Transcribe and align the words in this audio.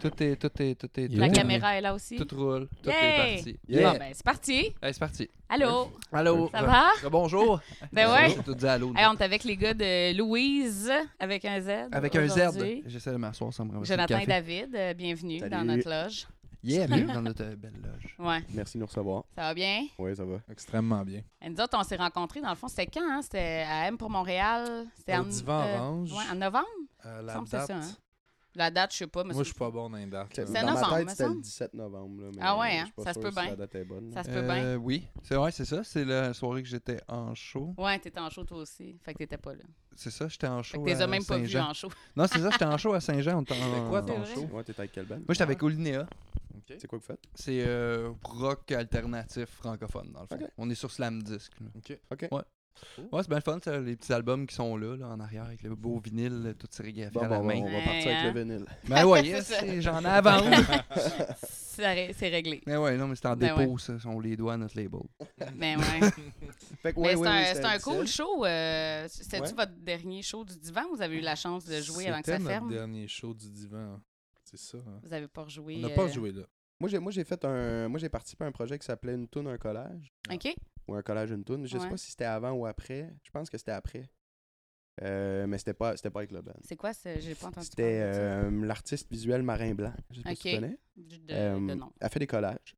Tout 0.00 0.22
est, 0.22 0.36
tout 0.36 0.62
est, 0.62 0.74
tout 0.74 1.00
est. 1.00 1.08
La 1.08 1.28
caméra 1.28 1.76
est 1.76 1.80
là 1.80 1.94
aussi. 1.94 2.16
Tout 2.16 2.36
roule. 2.36 2.68
Tout 2.82 2.90
Yay! 2.90 2.96
est 2.96 3.34
parti. 3.34 3.58
Yeah. 3.68 3.92
Bon, 3.92 3.98
ben, 3.98 4.10
c'est 4.14 4.24
parti. 4.24 4.74
Allez, 4.82 4.92
c'est 4.92 4.98
parti. 4.98 5.30
Allô? 5.48 5.92
Allô? 6.12 6.48
Ça 6.50 6.62
va? 6.62 6.86
Bonjour. 7.10 7.60
Ben 7.92 8.10
ouais. 8.10 8.36
Dis 8.56 8.66
allô. 8.66 8.92
Hey, 8.96 9.06
on 9.06 9.14
est 9.14 9.22
avec 9.22 9.44
les 9.44 9.56
gars 9.56 9.74
de 9.74 10.16
Louise, 10.16 10.90
avec 11.18 11.44
un 11.44 11.60
Z. 11.60 11.68
Avec 11.92 12.16
un 12.16 12.26
Z. 12.28 12.40
J'essaie 12.86 13.12
de 13.12 13.16
m'asseoir 13.16 13.52
sans 13.52 13.64
me 13.64 13.84
Jonathan 13.84 14.18
et. 14.18 14.26
David, 14.26 14.74
euh, 14.74 14.94
bienvenue 14.94 15.38
Salut. 15.38 15.50
dans 15.50 15.64
notre 15.64 15.88
loge. 15.88 16.26
Yeah, 16.64 16.86
bienvenue 16.88 17.12
dans 17.12 17.20
notre 17.20 17.44
euh, 17.44 17.56
belle 17.56 17.74
loge. 17.82 18.16
Ouais, 18.18 18.42
Merci 18.54 18.78
de 18.78 18.80
nous 18.80 18.86
recevoir. 18.86 19.24
ça 19.34 19.42
va 19.42 19.54
bien? 19.54 19.86
Oui, 19.98 20.16
ça 20.16 20.24
va. 20.24 20.38
Extrêmement 20.50 21.04
bien. 21.04 21.20
Et 21.42 21.50
nous 21.50 21.60
autres, 21.60 21.76
on 21.78 21.82
s'est 21.82 21.96
rencontrés, 21.96 22.40
dans 22.40 22.48
le 22.48 22.54
fond, 22.54 22.68
c'était 22.68 22.86
quand? 22.86 23.06
Hein? 23.06 23.20
C'était 23.20 23.66
à 23.68 23.86
M 23.86 23.98
pour 23.98 24.08
Montréal? 24.08 24.86
C'était 24.96 25.16
en, 25.16 25.24
Divan 25.24 25.60
euh, 25.60 25.76
Orange. 25.78 26.12
ouais, 26.12 26.24
en 26.32 26.34
novembre? 26.36 26.66
Euh, 27.04 27.20
la 27.20 27.34
date. 27.34 27.48
ça, 27.48 27.66
hein? 27.74 27.80
La 28.56 28.70
date, 28.70 28.92
je 28.92 28.98
sais 28.98 29.06
pas, 29.08 29.24
mais 29.24 29.34
Moi, 29.34 29.42
c'est- 29.42 29.48
je 29.48 29.52
suis 29.54 29.58
pas 29.58 29.70
bon 29.70 29.90
dans 29.90 29.96
les 29.96 30.06
dates. 30.06 30.28
C'est- 30.32 30.44
Dans 30.44 30.60
novembre, 30.66 30.90
ma 30.90 30.98
tête, 30.98 31.10
c'était 31.10 31.22
le 31.24 31.28
semble. 31.30 31.40
17 31.42 31.74
novembre. 31.74 32.22
là, 32.22 32.28
mais 32.34 32.38
Ah 32.40 32.58
ouais, 32.58 32.78
hein? 32.78 32.84
Ça 33.02 33.12
se 33.12 33.18
peut 33.18 33.28
si 33.30 33.34
bien. 33.34 33.50
La 33.50 33.56
date 33.56 33.74
est 33.74 33.84
bonne. 33.84 34.12
Ça 34.12 34.22
se 34.22 34.30
peut 34.30 34.42
bien. 34.42 34.76
Oui, 34.76 35.08
c'est 35.24 35.34
vrai, 35.34 35.50
c'est 35.50 35.64
ça. 35.64 35.82
C'est 35.82 36.04
la 36.04 36.32
soirée 36.34 36.62
que 36.62 36.68
j'étais 36.68 37.00
en 37.08 37.34
show. 37.34 37.74
Ouais, 37.76 37.98
t'étais 37.98 38.20
en 38.20 38.30
show 38.30 38.44
toi 38.44 38.58
aussi. 38.58 38.96
Fait 39.02 39.12
que 39.12 39.18
t'étais 39.18 39.38
pas 39.38 39.54
là. 39.54 39.64
C'est 39.96 40.10
ça, 40.10 40.28
j'étais 40.28 40.46
en 40.46 40.62
Fait 40.62 40.76
show. 40.76 40.82
que 40.84 40.90
t'es 40.90 41.06
même 41.06 41.24
pas 41.24 41.38
vu 41.38 41.58
en 41.58 41.74
show. 41.74 41.88
Non, 42.16 42.26
c'est 42.28 42.38
ça, 42.38 42.50
j'étais 42.50 42.64
en 42.64 42.78
show 42.78 42.92
à 42.94 43.00
Saint-Jean. 43.00 43.38
on 43.38 43.44
C'était 43.44 43.88
quoi 43.88 44.02
ton 44.02 44.24
show? 44.24 44.46
Ouais, 44.52 44.62
t'étais 44.62 44.80
avec 44.80 44.92
quelle 44.92 45.06
band? 45.06 45.16
Moi, 45.16 45.24
j'étais 45.30 45.42
avec 45.42 45.62
Olinéa. 45.62 46.06
Ok. 46.56 46.76
C'est 46.78 46.86
quoi 46.86 46.98
que 46.98 47.02
vous 47.04 47.08
faites? 47.08 47.20
C'est 47.34 47.62
euh, 47.66 48.12
rock 48.22 48.70
alternatif 48.70 49.46
francophone, 49.50 50.12
dans 50.12 50.20
le 50.22 50.26
fond. 50.28 50.48
On 50.58 50.70
est 50.70 50.74
sur 50.76 50.90
Slam 50.92 51.22
Disc. 51.22 51.52
là. 51.60 51.66
Ok. 51.76 51.98
OK. 52.12 52.28
Ouais. 52.32 52.42
Ouais, 53.12 53.22
c'est 53.22 53.28
bien 53.28 53.38
le 53.38 53.42
fun, 53.42 53.58
ça, 53.64 53.78
les 53.80 53.96
petits 53.96 54.12
albums 54.12 54.46
qui 54.46 54.54
sont 54.54 54.76
là, 54.76 54.96
là, 54.96 55.08
en 55.08 55.20
arrière, 55.20 55.44
avec 55.44 55.62
le 55.62 55.74
beau 55.74 55.98
vinyle, 56.00 56.54
tout 56.58 56.66
sérigraphié 56.70 57.10
Bon, 57.12 57.20
à 57.22 57.28
la 57.28 57.38
bon, 57.38 57.44
main. 57.44 57.54
on 57.60 57.64
va 57.64 57.70
Ouais, 57.78 57.84
partir 57.84 58.10
hein? 58.12 58.20
avec 58.20 58.34
le 58.34 58.40
vinyle. 58.42 58.64
Ben 58.88 59.04
ouais, 59.06 59.22
yes, 59.26 59.52
j'en 59.80 60.02
ai 60.02 60.06
à 60.06 60.20
vendre. 60.20 60.50
C'est 61.42 61.86
ré- 61.92 62.14
c'est 62.16 62.28
réglé. 62.28 62.62
Mais 62.66 62.76
ouais, 62.76 62.96
non, 62.96 63.08
mais 63.08 63.16
c'est 63.16 63.26
en 63.26 63.36
Ben 63.36 63.56
dépôt, 63.56 63.78
ça. 63.78 63.94
On 64.06 64.20
les 64.20 64.36
doit 64.36 64.54
à 64.54 64.56
notre 64.56 64.76
label. 64.76 65.00
Mais 65.56 65.76
ouais. 65.76 65.82
Fait 66.82 66.92
que, 66.92 67.00
Mais 67.00 67.14
ouais, 67.16 67.52
c'est 67.54 67.64
un, 67.64 67.78
cool 67.78 68.04
17. 68.04 68.06
show. 68.08 68.44
euh, 68.44 69.06
C'était-tu 69.08 69.42
Ouais. 69.42 69.52
votre 69.56 69.72
dernier 69.78 70.22
show 70.22 70.44
du 70.44 70.56
divan 70.56 70.82
ou 70.92 70.96
vous 70.96 71.02
avez 71.02 71.16
eu 71.16 71.20
la 71.20 71.34
chance 71.36 71.64
de 71.64 71.80
jouer 71.80 72.08
avant 72.08 72.20
que 72.20 72.26
ça 72.26 72.32
C'était 72.32 72.44
notre 72.44 72.50
ferme? 72.54 72.70
dernier 72.70 73.08
show 73.08 73.34
du 73.34 73.50
divan. 73.50 74.00
C'est 74.44 74.58
ça. 74.58 74.78
hein. 74.78 75.00
Vous 75.02 75.12
avez 75.12 75.26
pas 75.28 75.42
rejoué. 75.42 75.76
On 75.78 75.88
n'a 75.88 75.88
euh, 75.88 75.94
pas 75.96 76.08
joué 76.08 76.30
là. 76.32 76.42
Moi, 76.78 76.88
j'ai, 76.90 76.98
moi, 76.98 77.10
j'ai 77.12 77.24
fait 77.24 77.42
un. 77.44 77.88
Moi, 77.88 77.98
j'ai 77.98 78.08
participé 78.08 78.44
à 78.44 78.48
un 78.48 78.52
projet 78.52 78.78
qui 78.78 78.84
s'appelait 78.84 79.14
Une 79.14 79.26
toune, 79.28 79.46
un 79.48 79.56
collage. 79.58 80.12
OK. 80.32 80.54
Ou 80.88 80.94
un 80.94 81.02
collage, 81.02 81.30
une 81.30 81.44
toune. 81.44 81.66
Je 81.66 81.76
sais 81.78 81.84
Ouais. 81.84 81.90
pas 81.90 81.96
si 81.96 82.10
c'était 82.10 82.24
avant 82.24 82.52
ou 82.52 82.66
après. 82.66 83.10
Je 83.22 83.30
pense 83.30 83.48
que 83.50 83.56
c'était 83.58 83.72
après. 83.72 84.08
Euh, 85.02 85.46
mais 85.48 85.58
c'était 85.58 85.74
pas, 85.74 85.96
c'était 85.96 86.10
pas 86.10 86.20
avec 86.20 86.30
le 86.30 86.40
band. 86.40 86.52
C'est 86.62 86.76
quoi 86.76 86.92
ça? 86.92 87.18
J'ai 87.18 87.34
pas 87.34 87.48
entendu 87.48 87.66
C'était 87.66 88.00
euh, 88.00 88.48
l'artiste 88.64 89.10
visuel 89.10 89.42
Marin 89.42 89.74
Blanc. 89.74 89.92
Je 90.10 90.18
sais 90.18 90.22
pas 90.22 90.34
si 90.36 90.42
tu 90.50 90.54
connais. 90.54 90.78
De, 90.96 91.16
Euh, 91.32 91.54
de 91.56 91.74
nom. 91.74 91.90
elle 92.00 92.10
fait 92.10 92.20
des 92.20 92.26
collages. 92.28 92.76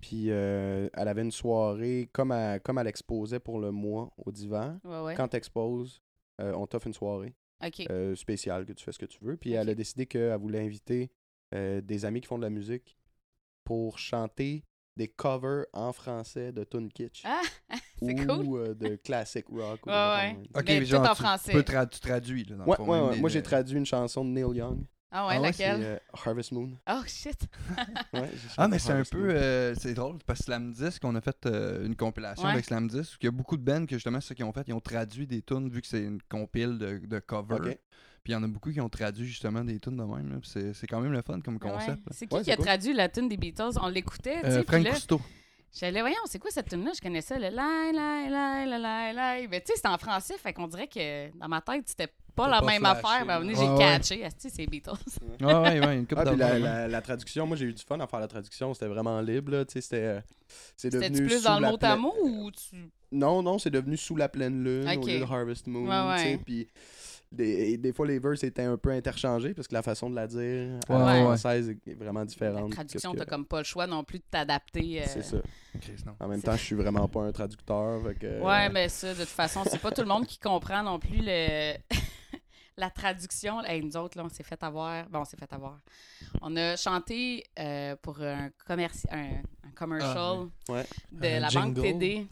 Puis 0.00 0.28
elle 0.28 0.90
avait 0.94 1.20
une 1.22 1.30
soirée, 1.30 2.08
comme 2.12 2.32
elle, 2.32 2.60
comme 2.62 2.78
elle 2.78 2.86
exposait 2.86 3.38
pour 3.40 3.58
le 3.60 3.70
mois 3.70 4.10
au 4.16 4.32
divan. 4.32 4.80
Ouais, 4.84 5.00
ouais. 5.02 5.14
Quand 5.14 5.28
tu 5.28 5.36
exposes, 5.36 6.00
on 6.38 6.66
t'offre 6.66 6.86
une 6.86 6.94
soirée 6.94 7.34
OK. 7.62 7.82
euh, 7.90 8.14
spéciale 8.14 8.64
que 8.64 8.72
tu 8.72 8.82
fais 8.84 8.92
ce 8.92 8.98
que 8.98 9.04
tu 9.06 9.22
veux. 9.22 9.36
Puis 9.36 9.52
elle 9.52 9.68
a 9.68 9.74
décidé 9.74 10.06
qu'elle 10.06 10.38
voulait 10.38 10.60
inviter 10.64 11.10
des 11.52 12.04
amis 12.06 12.22
qui 12.22 12.28
font 12.28 12.38
de 12.38 12.44
la 12.44 12.50
musique 12.50 12.96
pour 13.64 13.98
chanter 13.98 14.64
des 14.98 15.08
covers 15.08 15.64
en 15.72 15.92
français 15.92 16.52
de 16.52 16.64
Tune 16.64 16.90
Kitsch. 16.92 17.22
Ah, 17.24 17.40
c'est 18.02 18.14
ou 18.14 18.26
cool. 18.26 18.58
euh, 18.58 18.74
de 18.74 18.96
classic 18.96 19.46
rock. 19.48 19.86
ou 19.86 19.90
Ouais, 19.90 19.94
ouais. 19.94 20.36
Ok, 20.54 20.64
Mais 20.66 20.80
tout 20.80 20.86
genre, 20.86 21.08
en 21.08 21.14
tu 21.14 21.22
français. 21.22 21.52
peux 21.52 21.60
tra- 21.62 21.88
tu 21.88 22.00
traduis, 22.00 22.44
là, 22.44 22.56
dans 22.56 22.64
le 22.64 22.70
Ouais, 22.70 22.76
fond, 22.76 23.08
ouais, 23.10 23.16
Moi, 23.16 23.30
j'ai 23.30 23.42
traduit 23.42 23.78
une 23.78 23.86
chanson 23.86 24.24
de 24.24 24.30
Neil 24.30 24.56
Young. 24.56 24.80
Ah 25.10 25.26
ouais, 25.26 25.36
Ah 25.36 25.40
laquelle? 25.40 25.80
euh, 25.82 25.98
Harvest 26.12 26.52
Moon. 26.52 26.70
Oh 26.90 27.00
shit. 27.06 27.40
Ouais, 28.12 28.28
Ah, 28.58 28.68
mais 28.68 28.78
c'est 28.78 28.92
un 28.92 29.02
peu. 29.04 29.30
Euh, 29.30 29.74
c'est 29.74 29.94
drôle, 29.94 30.18
parce 30.26 30.40
que 30.40 30.44
Slam 30.46 30.72
Disc, 30.72 31.02
on 31.04 31.14
a 31.14 31.20
fait 31.22 31.46
euh, 31.46 31.86
une 31.86 31.96
compilation 31.96 32.44
Ouais. 32.44 32.52
avec 32.52 32.66
Slam 32.66 32.88
Disc, 32.88 33.16
il 33.22 33.24
y 33.24 33.28
a 33.28 33.30
beaucoup 33.30 33.56
de 33.56 33.62
bands 33.62 33.86
que 33.86 33.94
justement, 33.96 34.20
ceux 34.20 34.34
qui 34.34 34.42
ont 34.44 34.52
fait, 34.52 34.64
ils 34.68 34.74
ont 34.74 34.80
traduit 34.80 35.26
des 35.26 35.40
tunes, 35.40 35.70
vu 35.70 35.80
que 35.80 35.86
c'est 35.86 36.02
une 36.02 36.20
compile 36.28 36.76
de, 36.78 36.98
de 36.98 37.18
covers. 37.20 37.56
Ok. 37.58 37.78
Puis 38.24 38.32
il 38.32 38.36
y 38.36 38.36
en 38.36 38.42
a 38.42 38.48
beaucoup 38.48 38.70
qui 38.70 38.80
ont 38.80 38.88
traduit 38.88 39.26
justement 39.26 39.64
des 39.64 39.78
tunes 39.78 39.96
de 39.96 40.02
même. 40.02 40.40
C'est 40.44 40.72
c'est 40.74 40.86
quand 40.86 41.00
même 41.00 41.12
le 41.12 41.22
fun 41.22 41.40
comme 41.40 41.58
Ah 41.62 41.66
Ouais. 41.66 41.72
concept. 41.72 42.02
C'est 42.10 42.26
qui 42.26 42.34
Ouais, 42.34 42.40
qui 42.40 42.46
c'est 42.46 42.52
a 42.52 42.56
cool. 42.56 42.64
traduit 42.66 42.92
la 42.92 43.08
tune 43.08 43.28
des 43.28 43.36
Beatles? 43.36 43.78
On 43.80 43.88
l'écoutait, 43.88 44.40
tu 44.42 44.46
Euh, 44.46 44.62
Frank 44.64 44.84
là, 44.84 44.90
Cousteau. 44.90 45.20
j'allais, 45.78 46.00
voyons, 46.00 46.16
c'est 46.26 46.38
quoi 46.38 46.50
cette 46.50 46.68
tune-là? 46.68 46.92
Je 46.94 47.00
connaissais 47.00 47.36
le 47.36 47.48
la 47.54 47.90
la 47.92 48.28
la 48.28 48.66
la 48.66 48.78
la 48.78 49.12
la. 49.12 49.48
Mais 49.48 49.60
tu 49.60 49.68
sais, 49.68 49.72
c'était 49.76 49.88
en 49.88 49.98
français, 49.98 50.34
fait 50.38 50.52
qu'on 50.52 50.66
dirait 50.68 50.88
que 50.88 51.36
dans 51.38 51.48
ma 51.48 51.60
tête, 51.60 51.84
c'était 51.86 52.12
pas 52.34 52.48
la 52.48 52.60
pas 52.60 52.66
même 52.66 52.80
flashé, 52.82 52.98
affaire. 53.04 53.26
Mais 53.26 53.32
à 53.32 53.36
un 53.36 53.40
moment 53.40 53.52
donné, 53.52 53.58
Ouais, 53.58 53.76
j'ai 53.78 53.84
ouais. 53.84 53.90
catché. 53.98 54.24
Asti, 54.24 54.50
c'est 54.50 54.66
Beatles? 54.66 54.90
Ouais, 55.40 55.54
ouais, 55.54 55.80
ouais, 55.86 55.96
une 55.96 56.06
coupe 56.06 56.18
Ah, 56.18 56.24
la, 56.24 56.58
la, 56.58 56.88
la 56.88 57.02
traduction, 57.02 57.46
moi 57.46 57.56
j'ai 57.56 57.64
eu 57.66 57.72
du 57.74 57.82
fun 57.82 57.98
à 58.00 58.06
faire 58.06 58.20
la 58.20 58.28
traduction, 58.28 58.74
c'était 58.74 58.86
vraiment 58.88 59.20
libre, 59.20 59.52
là, 59.52 59.64
tu 59.64 59.72
sais, 59.74 59.80
c'était... 59.80 59.96
euh, 60.02 60.20
c'est 60.76 60.90
C'était-tu 60.92 61.10
devenu 61.12 61.26
plus 61.28 61.38
sous 61.38 61.44
dans 61.44 61.56
le 61.56 61.62
la 61.62 61.68
mot 61.70 61.74
à 61.76 61.78
pleine- 61.78 61.98
mot 62.00 62.14
ou 62.22 62.50
tu. 62.50 62.90
Non, 63.12 63.42
non, 63.42 63.58
c'est 63.58 63.70
devenu 63.70 63.96
sous 63.96 64.16
la 64.16 64.28
pleine 64.28 64.62
lune 64.64 64.88
Ok. 64.88 65.04
au 65.04 65.06
lieu 65.06 65.18
de 65.20 65.24
Harvest 65.24 65.66
Moon, 65.66 65.86
Ouais, 65.88 66.16
tu 66.16 66.22
sais, 66.22 66.28
ouais. 66.36 66.40
puis 66.44 66.68
des, 67.30 67.76
des 67.76 67.92
fois 67.92 68.06
les 68.06 68.18
verses 68.18 68.42
étaient 68.44 68.62
un 68.62 68.76
peu 68.78 68.90
interchangés 68.90 69.52
parce 69.54 69.68
que 69.68 69.74
la 69.74 69.82
façon 69.82 70.08
de 70.10 70.14
la 70.16 70.26
dire 70.26 70.78
à 70.88 70.92
Ouais, 70.92 70.98
la 70.98 71.04
ouais. 71.14 71.20
française 71.22 71.70
est 71.86 71.94
vraiment 71.94 72.20
La 72.20 72.26
différente. 72.26 72.70
traduction, 72.72 73.12
que 73.12 73.18
ce 73.18 73.20
t'as 73.20 73.24
que- 73.26 73.30
comme 73.30 73.44
pas 73.46 73.58
le 73.58 73.64
choix 73.64 73.86
non 73.86 74.02
plus 74.04 74.18
de 74.18 74.24
t'adapter. 74.30 75.02
euh, 75.02 75.06
C'est 75.06 75.22
ça. 75.22 75.36
En 76.20 76.28
même 76.28 76.40
temps, 76.42 76.56
je 76.56 76.62
suis 76.64 76.74
vraiment 76.76 77.06
pas 77.08 77.22
un 77.22 77.32
traducteur, 77.32 78.02
fait 78.02 78.14
que... 78.14 78.40
Ouais, 78.40 78.68
mais 78.70 78.88
ça, 78.88 79.12
de 79.14 79.20
toute 79.20 79.28
façon, 79.28 79.62
c'est 79.66 79.80
pas 79.80 79.90
tout 79.90 80.00
le 80.02 80.08
monde 80.08 80.26
qui 80.26 80.38
comprend 80.38 80.82
non 80.82 80.98
plus 80.98 81.20
le... 81.20 81.74
la 82.76 82.90
traduction. 82.90 83.62
Hey, 83.64 83.82
nous 83.84 83.96
autres, 83.96 84.16
là, 84.16 84.24
on 84.24 84.28
s'est 84.28 84.44
fait 84.44 84.62
avoir. 84.62 85.06
Bon, 85.08 85.20
on 85.20 85.24
s'est 85.24 85.36
fait 85.36 85.52
avoir. 85.52 85.80
On 86.40 86.56
a 86.56 86.76
chanté 86.76 87.44
euh, 87.58 87.96
pour 88.00 88.20
un, 88.22 88.50
commerci... 88.66 89.06
un, 89.10 89.42
un 89.64 89.70
commercial 89.74 90.46
Ah, 90.68 90.72
Ouais. 90.72 90.84
de 91.12 91.26
Un 91.26 91.40
la 91.40 91.48
banque. 91.50 91.74
TD. 91.74 92.26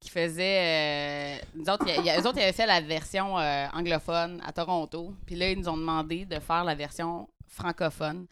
Qui 0.00 0.10
faisait. 0.10 1.38
euh, 1.38 1.44
nous 1.54 1.68
autres, 1.68 1.84
il 1.86 1.94
y 1.94 1.98
a- 1.98 2.00
il 2.00 2.04
y 2.06 2.10
a- 2.10 2.20
eux 2.20 2.26
autres, 2.26 2.38
ils 2.38 2.42
avaient 2.42 2.52
fait 2.52 2.66
la 2.66 2.80
version 2.80 3.38
euh, 3.38 3.66
anglophone 3.74 4.40
à 4.46 4.52
Toronto. 4.52 5.14
Puis 5.26 5.34
là, 5.36 5.50
ils 5.50 5.58
nous 5.58 5.68
ont 5.68 5.76
demandé 5.76 6.24
de 6.24 6.38
faire 6.40 6.64
la 6.64 6.74
version 6.74 7.28
francophone. 7.46 8.26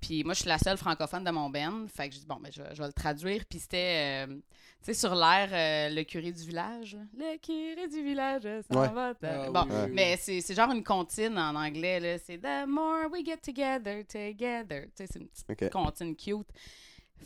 Puis 0.00 0.24
moi, 0.24 0.32
je 0.34 0.40
suis 0.40 0.48
la 0.48 0.58
seule 0.58 0.76
francophone 0.78 1.24
de 1.24 1.30
mon 1.30 1.50
band. 1.50 1.86
Fait 1.94 2.08
que 2.08 2.14
je 2.14 2.20
dis, 2.20 2.26
bon, 2.26 2.36
ben, 2.40 2.50
je, 2.52 2.62
vais- 2.62 2.74
je 2.74 2.80
vais 2.80 2.86
le 2.86 2.92
traduire. 2.92 3.44
Puis 3.48 3.58
c'était, 3.58 4.26
euh, 4.26 4.34
tu 4.34 4.42
sais, 4.82 4.94
sur 4.94 5.14
l'air, 5.14 5.48
euh, 5.52 5.94
le 5.94 6.02
curé 6.04 6.32
du 6.32 6.42
village. 6.46 6.96
Le 7.16 7.36
curé 7.38 7.86
du 7.88 8.02
village 8.02 8.42
s'en 8.70 8.80
Ouais. 8.80 8.88
va. 8.88 9.12
Ah, 9.22 9.50
bon, 9.50 9.62
oui, 9.64 9.68
oui, 9.70 9.76
oui. 9.86 9.90
mais 9.92 10.16
c'est 10.18 10.40
c'est 10.40 10.54
genre 10.54 10.70
une 10.70 10.82
comptine 10.84 11.38
en 11.38 11.54
anglais. 11.54 12.00
là. 12.00 12.18
C'est 12.18 12.38
The 12.38 12.66
more 12.66 13.10
we 13.12 13.24
get 13.24 13.38
together, 13.38 14.04
together. 14.06 14.84
Tu 14.86 14.90
sais, 14.96 15.06
c'est 15.12 15.18
une 15.18 15.28
petite 15.28 15.70
comptine 15.72 16.16
cute. 16.16 16.48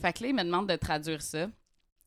Fait 0.00 0.12
que 0.12 0.22
là, 0.24 0.28
il 0.30 0.34
me 0.34 0.42
demande 0.44 0.68
de 0.68 0.74
traduire 0.76 1.22
ça. 1.22 1.46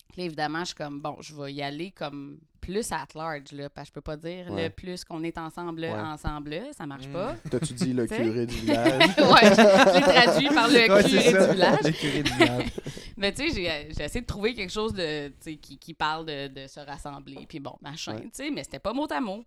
Puis 0.09 0.21
là, 0.21 0.25
évidemment, 0.25 0.59
je 0.59 0.65
suis 0.67 0.75
comme, 0.75 1.01
bon, 1.01 1.17
je 1.21 1.33
vais 1.35 1.53
y 1.53 1.61
aller 1.61 1.91
comme 1.91 2.37
plus 2.61 2.91
at 2.91 3.07
large, 3.15 3.51
là, 3.53 3.69
parce 3.69 3.87
que 3.87 3.91
je 3.91 3.93
peux 3.93 4.01
pas 4.01 4.17
dire 4.17 4.47
Ouais. 4.51 4.63
le 4.65 4.69
plus 4.69 5.03
qu'on 5.05 5.23
est 5.23 5.37
ensemble, 5.37 5.81
Ouais. 5.81 5.91
ensemble, 5.91 6.59
ça 6.75 6.85
marche 6.85 7.07
pas. 7.07 7.35
T'as-tu 7.49 7.73
dit 7.73 7.93
le 7.93 8.05
curé 8.07 8.45
du 8.45 8.55
village? 8.61 9.01
ouais, 9.03 9.55
je 9.55 9.95
l'ai 9.95 10.01
traduit 10.01 10.49
par 10.49 10.67
le 10.67 10.73
Ouais, 10.73 11.03
curé 11.03 11.03
du 11.47 11.53
village. 11.53 11.79
Le 11.83 11.91
curé 11.91 12.23
du 12.23 12.31
village. 12.33 12.65
Mais 13.17 13.31
tu 13.33 13.49
sais, 13.49 13.55
j'ai 13.55 13.93
j'ai 13.97 14.03
essayé 14.03 14.21
de 14.21 14.25
trouver 14.27 14.53
quelque 14.53 14.71
chose 14.73 14.93
de, 14.93 15.29
qui, 15.55 15.77
qui 15.77 15.93
parle 15.93 16.25
de, 16.25 16.47
de 16.47 16.67
se 16.67 16.79
rassembler, 16.79 17.45
puis 17.47 17.59
bon, 17.59 17.73
machin, 17.81 18.15
tu 18.19 18.29
sais, 18.33 18.51
mais 18.51 18.63
c'était 18.63 18.79
pas 18.79 18.93
mot 18.93 19.07
à 19.09 19.19
mot. 19.21 19.43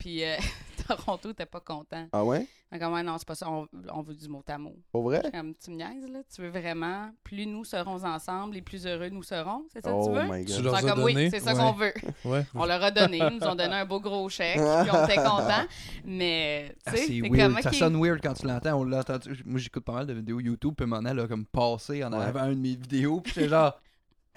Puis 0.00 0.24
euh, 0.24 0.34
Toronto, 0.88 1.32
t'es 1.32 1.46
pas 1.46 1.60
content. 1.60 2.08
Ah 2.12 2.24
ouais? 2.24 2.46
Fait 2.72 2.78
comme, 2.78 2.92
ouais, 2.94 3.02
non, 3.02 3.16
c'est 3.18 3.26
pas 3.26 3.34
ça, 3.34 3.50
on, 3.50 3.66
on 3.92 4.00
veut 4.02 4.14
du 4.14 4.28
mot 4.28 4.42
à 4.48 4.56
mot. 4.56 4.76
Pour 4.92 5.02
vrai? 5.02 5.20
Comme 5.32 5.54
tu 5.56 5.70
me 5.72 5.76
niaises, 5.76 6.08
là, 6.08 6.20
tu 6.32 6.40
veux 6.40 6.48
vraiment, 6.50 7.10
plus 7.24 7.44
nous 7.44 7.64
serons 7.64 8.02
ensemble, 8.04 8.56
et 8.56 8.62
plus 8.62 8.86
heureux 8.86 9.08
nous 9.08 9.24
serons, 9.24 9.64
c'est 9.72 9.82
ça 9.84 9.90
que 9.90 9.96
Oh 9.96 10.06
tu 10.06 10.12
veux? 10.14 10.22
my 10.32 10.44
Tu 10.44 10.62
leur 10.62 10.98
oui, 11.04 11.28
c'est 11.30 11.40
ça 11.40 11.52
Ouais. 11.52 11.58
qu'on 11.60 11.72
veut. 11.72 11.92
Ouais. 12.24 12.46
On 12.54 12.64
leur 12.66 12.82
a 12.82 12.90
donné, 12.92 13.18
ils 13.18 13.38
nous 13.40 13.46
ont 13.46 13.54
donné 13.56 13.74
un 13.74 13.84
beau 13.84 14.00
gros 14.00 14.28
chèque, 14.28 14.54
puis 14.82 14.90
on 14.92 15.04
était 15.04 15.16
contents. 15.16 15.66
Mais, 16.04 16.74
Ah, 16.86 16.92
tu 16.92 16.96
sais, 16.96 17.02
c'est 17.06 17.12
c'est 17.20 17.28
weird. 17.28 17.52
comme, 17.54 17.62
Ça 17.62 17.72
sonne 17.72 18.00
weird 18.02 18.20
quand 18.22 18.34
tu 18.34 18.46
l'entends. 18.46 18.74
On 18.80 18.84
l'a 18.84 19.00
entendu. 19.00 19.42
Moi, 19.44 19.58
j'écoute 19.58 19.84
pas 19.84 19.92
mal 19.92 20.06
de 20.06 20.14
vidéos 20.14 20.40
YouTube, 20.40 20.74
puis 20.76 20.86
mon 20.86 21.04
elle 21.04 21.20
a 21.20 21.26
comme 21.28 21.44
passé 21.46 22.04
en 22.04 22.12
Ouais. 22.12 22.24
avant 22.24 22.46
une 22.46 22.54
de 22.54 22.60
mes 22.60 22.76
vidéos, 22.76 23.20
puis 23.20 23.32
j'étais 23.34 23.48
genre. 23.48 23.78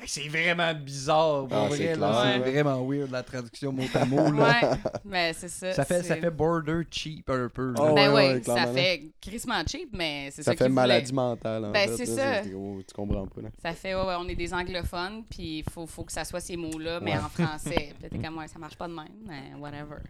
Hey, 0.03 0.09
c'est 0.09 0.27
vraiment 0.27 0.73
bizarre, 0.73 1.47
pour 1.47 1.57
Ah, 1.57 1.67
vrai, 1.67 1.77
c'est 1.77 1.95
là, 1.95 1.95
clair. 1.95 2.21
C'est 2.35 2.39
Ouais. 2.41 2.51
vraiment 2.51 2.85
weird 2.85 3.09
la 3.11 3.23
traduction 3.23 3.71
mot 3.71 3.83
à 3.93 4.03
mot. 4.05 4.31
Là. 4.33 4.49
Ouais, 4.61 4.77
mais 5.05 5.31
c'est 5.33 5.47
ça. 5.47 5.71
Ça, 5.73 5.85
fait, 5.85 6.03
ça 6.03 6.17
fait 6.17 6.29
border 6.29 6.81
cheap 6.91 7.29
un 7.29 7.47
peu. 7.47 7.73
Oh, 7.79 7.93
Ben 7.93 8.09
oui, 8.09 8.15
ouais, 8.15 8.43
ça 8.43 8.67
fait 8.67 9.03
crissement 9.21 9.63
cheap, 9.65 9.89
mais 9.93 10.29
c'est 10.31 10.43
ça, 10.43 10.51
Ça 10.51 10.57
fait 10.57 10.67
maladie 10.69 11.13
mentale, 11.13 11.63
en 11.65 11.71
Ben, 11.71 11.87
fait. 11.89 12.05
c'est 12.05 12.15
là, 12.17 12.43
ça. 12.43 12.49
oh, 12.53 12.81
tu 12.85 12.93
comprends 12.93 13.27
pas, 13.27 13.41
là. 13.43 13.49
Ça 13.61 13.71
fait, 13.71 13.95
ouais, 13.95 14.01
ouais, 14.05 14.15
on 14.19 14.27
est 14.27 14.35
des 14.35 14.53
anglophones, 14.53 15.23
puis 15.29 15.59
il 15.59 15.63
faut, 15.71 15.85
faut 15.87 16.03
que 16.03 16.11
ça 16.11 16.25
soit 16.25 16.41
ces 16.41 16.57
mots-là, 16.57 16.99
mais 16.99 17.11
Ouais. 17.13 17.17
en 17.19 17.29
français. 17.29 17.93
T'es 18.11 18.17
comme, 18.19 18.37
ouais, 18.39 18.47
ça 18.49 18.59
marche 18.59 18.75
pas 18.75 18.89
de 18.89 18.93
même, 18.93 19.07
mais 19.25 19.57
whatever. 19.57 20.01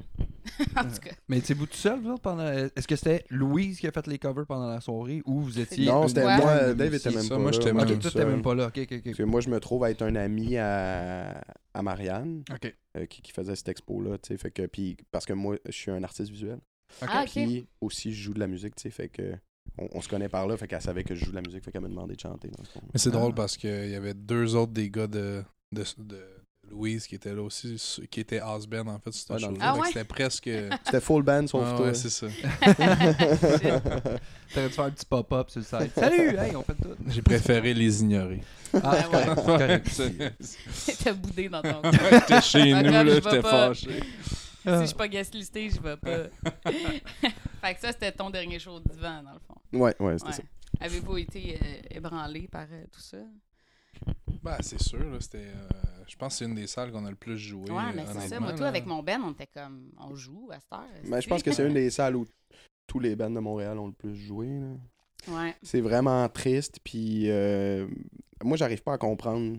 en 0.76 0.84
tout 0.84 1.00
cas, 1.02 1.12
Mais 1.30 1.38
étiez-vous 1.40 1.66
tout 1.68 1.78
seul, 1.78 2.00
vous 2.02 2.10
autres, 2.12 2.22
pendant. 2.22 2.48
Est-ce 2.48 2.88
que 2.88 2.96
c'était 2.96 3.24
Louise 3.30 3.80
qui 3.80 3.88
a 3.88 3.92
fait 3.92 4.06
les 4.08 4.20
covers 4.20 4.46
pendant 4.46 4.68
la 4.70 4.82
soirée 4.82 5.22
ou 5.26 5.42
vous 5.42 5.60
étiez. 5.60 5.86
Non, 5.86 6.08
c'était 6.08 6.26
Ouais. 6.26 6.38
moi, 6.38 6.74
Dave 6.74 6.94
était 6.94 7.12
même 7.12 7.22
ça, 7.24 7.30
pas 7.30 7.38
moi, 7.38 7.52
là. 7.52 7.58
j'étais 7.58 7.72
Ok, 7.72 7.76
même 7.78 7.86
toi, 7.88 7.96
tout 7.96 8.02
t'étais 8.02 8.20
seul. 8.20 8.28
même 8.28 8.42
pas 8.42 8.56
là. 8.56 8.68
Ok, 8.68 8.78
ok, 8.78 8.92
ok. 8.92 9.04
Parce 9.06 9.18
que 9.18 9.24
moi, 9.24 9.42
je 9.42 9.50
me 9.50 9.60
trouve 9.60 9.84
à 9.84 9.92
être 9.92 10.02
un 10.02 10.16
ami 10.16 10.58
à, 10.58 11.42
à 11.74 11.82
Marianne, 11.82 12.44
euh, 12.98 13.06
qui, 13.06 13.22
qui 13.22 13.32
faisait 13.32 13.56
cette 13.56 13.70
expo-là, 13.70 14.18
tu 14.18 14.28
sais, 14.30 14.38
fait 14.38 14.52
que, 14.52 14.66
puis, 14.66 14.98
parce 15.12 15.26
que 15.26 15.34
moi, 15.34 15.58
je 15.66 15.72
suis 15.72 15.92
un 15.92 16.04
artiste 16.04 16.30
visuel. 16.32 16.60
Ah, 17.02 17.24
ok. 17.24 17.32
Puis 17.32 17.68
aussi, 17.82 18.14
je 18.14 18.22
joue 18.24 18.34
de 18.34 18.40
la 18.40 18.48
musique, 18.48 18.76
tu 18.76 18.84
sais, 18.84 18.90
fait 18.90 19.10
que 19.10 19.34
on, 19.80 19.88
on 19.94 20.02
se 20.02 20.10
connaît 20.10 20.30
par 20.30 20.46
là, 20.48 20.56
fait 20.58 20.68
qu'elle 20.68 20.82
savait 20.82 21.04
que 21.04 21.16
je 21.16 21.26
joue 21.26 21.32
de 21.32 21.36
la 21.38 21.42
musique, 21.42 21.64
fait 21.64 21.72
qu'elle 21.72 21.82
m'a 21.82 21.88
demandé 21.88 22.16
de 22.16 22.20
chanter. 22.20 22.50
Dans. 22.50 22.62
Mais 22.94 23.00
c'est 23.00 23.10
Ah. 23.10 23.14
drôle 23.18 23.34
parce 23.34 23.58
qu'il 23.58 23.90
y 23.90 23.96
avait 23.96 24.14
deux 24.14 24.56
autres 24.56 24.74
des 24.74 24.90
gars 24.92 25.08
de, 25.08 25.44
de, 25.72 25.84
de 25.98 26.20
Louise 26.74 27.06
qui 27.08 27.16
étaient 27.16 27.34
là 27.34 27.42
aussi, 27.42 27.76
qui 28.10 28.20
étaient 28.20 28.40
house 28.40 28.66
band 28.68 28.88
en 28.88 29.00
fait, 29.00 29.12
sur 29.12 29.28
cette 29.38 29.48
Ouais, 29.50 29.58
Ah 29.62 29.76
ouais? 29.78 29.88
C'était 29.88 30.04
presque. 30.04 30.50
C'était 30.86 31.02
full 31.02 31.24
band 31.24 31.48
sauf 31.48 31.64
Ah 31.66 31.78
toi. 31.78 31.86
ouais, 31.88 31.94
c'est 31.94 32.10
ça. 32.10 32.28
T'aurais 34.54 34.68
dû 34.68 34.74
faire 34.74 34.86
un 34.86 34.92
petit 34.92 35.06
pop-up 35.06 35.50
sur 35.50 35.62
le 35.62 35.66
site. 35.66 35.94
Salut! 35.96 36.36
Hey, 36.38 36.56
on 36.56 36.64
fait 36.64 36.76
tout! 36.76 36.96
J'ai 37.08 37.22
préféré 37.22 37.74
les 37.74 38.02
ignorer. 38.02 38.42
Ah, 38.84 38.98
aussi. 39.86 40.98
T'as 41.04 41.14
boudé 41.14 41.50
dans 41.50 41.62
ton 41.62 41.82
J'étais 41.92 42.42
chez 42.42 42.74
Ah, 42.74 42.84
nous, 42.84 42.92
là, 42.92 43.06
j'étais 43.06 43.42
fâché. 43.42 44.00
Si 44.66 44.70
je 44.70 44.86
suis 44.86 44.96
pas 44.96 45.08
guest 45.08 45.34
listé, 45.36 45.70
je 45.70 45.80
vais 45.82 45.98
pas. 45.98 46.30
fait 46.72 47.74
que 47.76 47.82
ça, 47.82 47.92
c'était 47.92 48.12
ton 48.12 48.30
dernier 48.30 48.60
show 48.60 48.80
de 48.80 48.90
divan, 48.94 49.22
dans 49.24 49.34
le 49.34 49.40
fond. 49.40 49.56
Ouais, 49.78 49.96
ouais, 50.00 50.14
c'était 50.18 50.30
Ouais. 50.30 50.36
ça. 50.36 50.44
Avez-vous 50.80 51.18
été 51.18 51.60
euh, 51.62 51.98
ébranlé 51.98 52.48
par 52.52 52.66
euh, 52.72 52.84
tout 52.92 53.00
ça? 53.02 53.18
Ben, 54.44 54.58
c'est 54.62 54.82
sûr, 54.82 55.00
là, 55.10 55.18
c'était. 55.20 55.38
euh, 55.38 55.70
je 56.08 56.16
pense 56.18 56.34
que 56.34 56.40
c'est 56.40 56.46
une 56.46 56.56
des 56.56 56.68
salles 56.68 56.92
qu'on 56.92 57.06
a 57.06 57.10
le 57.10 57.16
plus 57.16 57.38
joué. 57.38 57.70
ouais, 57.72 57.94
mais 57.96 58.06
c'est 58.06 58.28
ça. 58.28 58.40
Moi, 58.40 58.54
tout 58.54 58.64
avec 58.64 58.86
mon 58.86 59.02
Ben, 59.02 59.22
on 59.24 59.32
était 59.32 59.48
comme, 59.48 59.92
on 60.00 60.14
joue 60.16 60.50
à 60.52 60.60
cette 60.60 60.74
heure. 60.74 60.86
Mais 61.06 61.22
je 61.22 61.30
pense 61.30 61.42
que 61.44 61.52
c'est 61.52 61.66
une 61.68 61.74
des 61.76 61.90
salles 61.90 62.16
où 62.16 62.26
tous 62.88 63.00
les 63.00 63.16
bands 63.16 63.30
de 63.30 63.40
Montréal 63.40 63.80
ont 63.80 63.88
le 63.88 63.94
plus 63.94 64.16
joué. 64.16 64.48
là. 64.48 64.76
Ouais. 65.30 65.56
C'est 65.64 65.80
vraiment 65.80 66.28
triste, 66.28 66.80
puis 66.84 67.30
euh, 67.32 67.88
moi, 68.44 68.58
j'arrive 68.58 68.84
pas 68.84 68.94
à 68.94 68.98
comprendre 68.98 69.58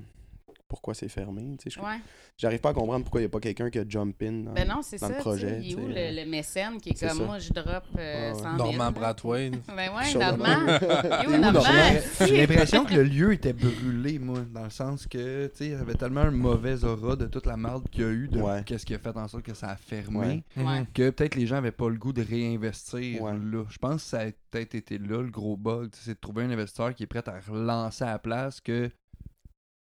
pourquoi 0.75 0.95
c'est 0.95 1.09
fermé. 1.09 1.57
tu 1.59 1.71
sais, 1.71 1.71
je- 1.71 1.81
Ouais. 1.85 1.99
J'arrive 2.37 2.61
pas 2.61 2.71
à 2.71 2.75
comprendre 2.75 3.05
pourquoi 3.05 3.21
il 3.21 3.25
y 3.25 3.27
a 3.27 3.31
pas 3.31 3.41
quelqu'un 3.41 3.71
qui 3.71 3.79
a 3.79 3.85
jump 3.89 4.21
in. 4.23 4.33
dans- 4.45 4.53
Ben 4.53 4.67
non, 4.69 4.81
c'est 4.83 5.01
dans 5.01 5.07
ça. 5.09 5.15
le 5.15 5.19
projet, 5.21 5.61
Il 5.63 5.73
est 5.73 5.75
où 5.77 5.87
le, 5.89 6.25
le 6.25 6.29
mécène 6.31 6.81
qui 6.81 6.91
est 6.91 7.01
comme 7.01 7.17
ça. 7.17 7.25
moi, 7.25 7.39
je 7.39 7.53
drop 7.53 7.85
euh, 7.99 8.33
Ouais, 8.33 8.37
ouais. 8.37 8.43
100 8.43 8.43
000. 8.43 8.57
Normand 8.57 8.85
là. 8.85 8.91
Brathwaite. 8.91 9.55
Ben 9.69 9.91
ouais? 9.95 11.39
Normand? 11.39 12.01
J'ai 12.27 12.37
l'impression 12.47 12.85
que 12.85 12.95
le 12.95 13.05
lieu 13.05 13.33
était 13.33 13.53
brûlé, 13.53 14.19
moi, 14.19 14.41
dans 14.53 14.65
le 14.65 14.71
sens 14.71 15.07
que, 15.07 15.47
tu 15.49 15.57
sais, 15.57 15.65
il 15.67 15.71
y 15.73 15.75
avait 15.75 15.95
tellement 15.95 16.23
un 16.23 16.31
mauvais 16.31 16.83
aura 16.85 17.17
de 17.17 17.27
toute 17.27 17.47
la 17.47 17.57
marde 17.57 17.89
qu'il 17.91 18.03
y 18.03 18.05
a 18.05 18.11
eu, 18.11 18.29
de 18.29 18.41
Ouais. 18.41 18.63
qu'est-ce 18.67 18.85
qui 18.85 18.95
a 18.95 18.99
fait 18.99 19.17
en 19.17 19.29
sorte 19.29 19.45
que 19.45 19.55
ça 19.55 19.69
a 19.71 19.77
fermé. 19.77 20.43
Mhm. 20.57 20.87
que 20.93 21.11
peut-être 21.11 21.35
les 21.37 21.47
gens 21.47 21.57
avaient 21.57 21.71
pas 21.71 21.89
le 21.89 21.97
goût 21.97 22.13
de 22.13 22.23
réinvestir 22.23 23.23
Ouais. 23.23 23.33
là. 23.33 23.65
Je 23.69 23.79
pense 23.79 23.97
que 24.03 24.09
ça 24.09 24.21
a 24.21 24.27
peut-être 24.51 24.75
été 24.75 24.99
là, 24.99 25.21
le 25.23 25.31
gros 25.31 25.57
bug, 25.57 25.91
c'est 25.93 26.15
de 26.15 26.19
trouver 26.21 26.45
un 26.45 26.51
investisseur 26.51 26.95
qui 26.95 27.03
est 27.05 27.07
prêt 27.07 27.23
à 27.29 27.39
relancer 27.51 28.05
à 28.05 28.13
la 28.13 28.19
place 28.19 28.61
que, 28.61 28.91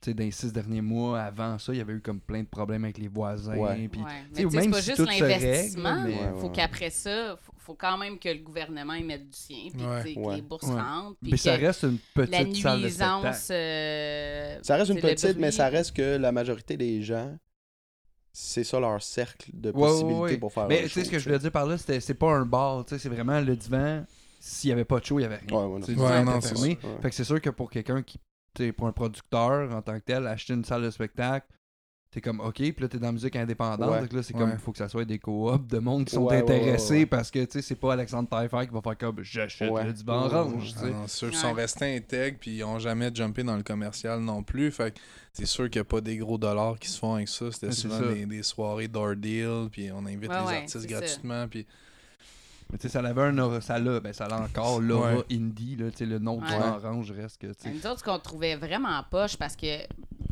tu 0.00 0.10
sais, 0.10 0.14
dans 0.14 0.22
les 0.24 0.30
six 0.30 0.52
derniers 0.52 0.80
mois, 0.80 1.20
avant 1.22 1.58
ça, 1.58 1.72
il 1.72 1.78
y 1.78 1.80
avait 1.80 1.94
eu 1.94 2.00
comme 2.00 2.20
plein 2.20 2.42
de 2.42 2.46
problèmes 2.48 2.84
avec 2.84 2.98
les 2.98 3.08
voisins, 3.08 3.56
Ouais. 3.56 3.76
Mais 3.76 3.90
c'est 4.32 4.44
même 4.52 4.70
pas 4.70 4.80
si 4.80 4.86
juste 4.86 4.96
tout 4.98 5.04
se 5.06 5.10
règle, 5.10 5.26
l'investissement. 5.26 6.02
mais- 6.04 6.12
Il 6.12 6.16
Ouais, 6.18 6.40
faut 6.40 6.46
ouais. 6.46 6.52
qu'après 6.52 6.90
ça, 6.90 7.36
faut, 7.40 7.52
faut 7.56 7.74
quand 7.74 7.98
même 7.98 8.18
que 8.18 8.28
le 8.28 8.38
gouvernement 8.38 8.94
y 8.94 9.02
mette 9.02 9.28
du 9.28 9.36
sien, 9.36 9.70
puis 9.72 10.14
que 10.14 10.34
les 10.36 10.42
bourses 10.42 10.68
Ouais. 10.68 10.80
rentrent, 10.80 11.16
puis 11.20 11.32
mais 11.32 11.36
ça 11.36 11.56
reste 11.56 11.82
une 11.82 11.98
la 12.16 12.24
petite 12.26 12.34
de 12.38 12.54
spectacle. 12.54 12.80
nuisance... 12.80 13.48
euh, 13.50 14.58
Ça 14.62 14.76
reste 14.76 14.90
une 14.90 15.00
petite, 15.00 15.36
mais 15.38 15.50
ça 15.50 15.68
reste 15.68 15.96
que 15.96 16.16
la 16.16 16.30
majorité 16.32 16.76
des 16.76 17.02
gens, 17.02 17.36
c'est 18.32 18.62
ça 18.62 18.78
leur 18.78 19.02
cercle 19.02 19.50
de 19.52 19.70
Ouais, 19.70 19.74
ouais, 19.80 19.88
possibilités 19.88 20.20
ouais. 20.20 20.36
pour 20.38 20.52
faire 20.52 20.68
Mais 20.68 20.82
tu 20.84 20.90
sais 20.90 21.04
ce 21.04 21.10
que 21.10 21.18
je 21.18 21.24
voulais 21.24 21.40
dire 21.40 21.50
par 21.50 21.66
là, 21.66 21.76
c'était 21.76 21.98
c'est 21.98 22.14
pas 22.14 22.30
un 22.32 22.46
bar, 22.46 22.84
tu 22.84 22.94
sais, 22.94 23.00
c'est 23.00 23.08
vraiment 23.08 23.40
le 23.40 23.56
divan. 23.56 24.04
S'il 24.40 24.70
y 24.70 24.72
avait 24.72 24.84
pas 24.84 25.00
de 25.00 25.04
show, 25.04 25.18
il 25.18 25.22
y 25.22 25.24
avait 25.24 25.38
rien. 25.44 25.48
Ouais, 25.58 25.64
ouais, 25.64 25.80
non, 25.80 25.80
Tu 25.80 25.86
sais, 25.86 25.98
c'est 25.98 26.00
Ouais, 26.00 26.40
fermé. 26.40 26.78
Ouais. 26.84 27.02
Fait 27.02 27.08
que 27.10 27.14
c'est 27.16 27.24
sûr 27.24 27.40
que 27.40 27.50
pour 27.50 27.68
quelqu'un 27.68 28.02
qui, 28.02 28.20
pour 28.76 28.86
un 28.86 28.92
producteur 28.92 29.74
en 29.74 29.82
tant 29.82 29.94
que 29.98 30.04
tel, 30.04 30.26
acheter 30.26 30.54
une 30.54 30.64
salle 30.64 30.82
de 30.82 30.90
spectacle, 30.90 31.46
t'es 32.10 32.22
comme 32.22 32.40
ok, 32.40 32.54
puis 32.54 32.74
là 32.78 32.88
t'es 32.88 32.96
dans 32.98 33.08
la 33.08 33.12
musique 33.12 33.36
indépendante, 33.36 33.90
Ouais. 33.90 34.00
donc 34.00 34.12
là 34.14 34.22
c'est 34.22 34.32
Ouais. 34.34 34.40
comme 34.40 34.50
il 34.52 34.58
faut 34.58 34.72
que 34.72 34.78
ça 34.78 34.88
soit 34.88 35.04
des 35.04 35.18
coops 35.18 35.66
de 35.68 35.78
monde 35.78 36.06
qui 36.06 36.14
sont 36.14 36.22
Ouais, 36.24 36.38
intéressés 36.38 36.92
ouais, 36.94 36.98
ouais. 37.00 37.06
parce 37.06 37.30
que 37.30 37.44
tu 37.44 37.52
sais 37.52 37.62
c'est 37.62 37.74
pas 37.74 37.92
Alexandre 37.92 38.28
Taillefer 38.30 38.66
qui 38.66 38.72
va 38.72 38.80
faire 38.80 38.96
comme 38.96 39.22
j'achète 39.22 39.70
Ouais, 39.70 39.82
ouais, 39.82 39.94
orange, 40.08 40.72
tu 40.74 40.86
Ah 40.90 41.06
sais. 41.06 41.32
sont 41.32 41.52
restés 41.52 41.96
intègres 41.96 42.38
puis 42.40 42.56
ils 42.56 42.64
ont 42.64 42.78
jamais 42.78 43.10
jumpé 43.14 43.42
dans 43.42 43.56
le 43.58 43.62
commercial 43.62 44.20
non 44.20 44.42
plus. 44.42 44.70
Fait 44.70 44.94
que 44.94 45.00
c'est 45.34 45.44
sûr 45.44 45.68
qu'il 45.68 45.80
n'y 45.80 45.82
a 45.82 45.84
pas 45.84 46.00
des 46.00 46.16
gros 46.16 46.38
dollars 46.38 46.78
qui 46.78 46.88
se 46.88 46.98
font 46.98 47.14
avec 47.14 47.28
ça. 47.28 47.52
C'était 47.52 47.72
souvent 47.72 47.98
ça. 48.00 48.12
des, 48.14 48.24
des 48.24 48.42
soirées 48.42 48.88
d'ordeal 48.88 49.68
puis 49.70 49.90
on 49.92 50.06
invite 50.06 50.30
Ouais, 50.30 50.36
les 50.50 50.56
artistes 50.56 50.86
gratuitement. 50.86 51.46
Puis 51.46 51.66
Mais 52.70 52.78
tu 52.78 52.82
sais 52.82 52.88
ça 52.92 53.00
avait 53.00 53.22
un 53.22 53.38
aura, 53.38 53.60
ça 53.60 53.78
l'a, 53.78 53.98
ben 54.00 54.12
ça 54.12 54.28
l'a 54.28 54.40
encore 54.42 54.80
l'aura 54.80 55.14
Ouais. 55.16 55.24
indie 55.32 55.76
là, 55.76 55.90
tu 55.90 55.98
sais 55.98 56.06
le 56.06 56.18
nom 56.18 56.36
du 56.36 56.44
Ouais. 56.44 56.50
divan 56.50 56.76
orange 56.76 57.10
reste 57.12 57.40
que 57.40 57.46
tu 57.48 57.54
sais. 57.58 57.70
Nous 57.70 57.86
autres, 57.86 58.00
ce 58.00 58.04
qu'on 58.04 58.18
trouvait 58.18 58.56
vraiment 58.56 59.02
poche, 59.10 59.36
parce 59.36 59.56
que 59.56 59.78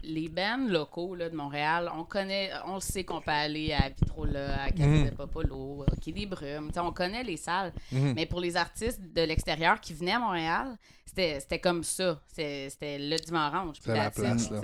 les 0.02 0.28
bands 0.28 0.68
locaux 0.68 1.14
là, 1.14 1.28
de 1.30 1.34
Montréal, 1.34 1.90
on 1.96 2.04
connaît, 2.04 2.50
on 2.66 2.78
sait 2.78 3.02
qu'on 3.04 3.20
peut 3.20 3.30
aller 3.32 3.72
à 3.72 3.88
Vitrola, 3.88 4.62
à 4.64 4.70
Casa 4.70 4.86
Mhm. 4.88 5.04
de 5.06 5.10
Popolo, 5.10 5.84
à 5.90 5.96
Quai 5.96 6.12
des 6.12 6.26
Brumes. 6.26 6.70
T'sais, 6.70 6.80
on 6.80 6.92
connaît 6.92 7.24
les 7.24 7.36
salles. 7.36 7.72
Mhm. 7.90 8.12
Mais 8.14 8.26
pour 8.26 8.40
les 8.40 8.56
artistes 8.56 9.00
de 9.02 9.22
l'extérieur 9.22 9.80
qui 9.80 9.94
venaient 9.94 10.12
à 10.12 10.18
Montréal, 10.20 10.76
c'était 11.06 11.40
c'était 11.40 11.58
comme 11.58 11.82
ça. 11.82 12.20
C'était 12.28 12.98
le 12.98 13.16
orange. 13.34 13.72
puis 13.80 13.82
C'était 13.86 13.98
la 13.98 14.10
place, 14.10 14.50
là. 14.50 14.60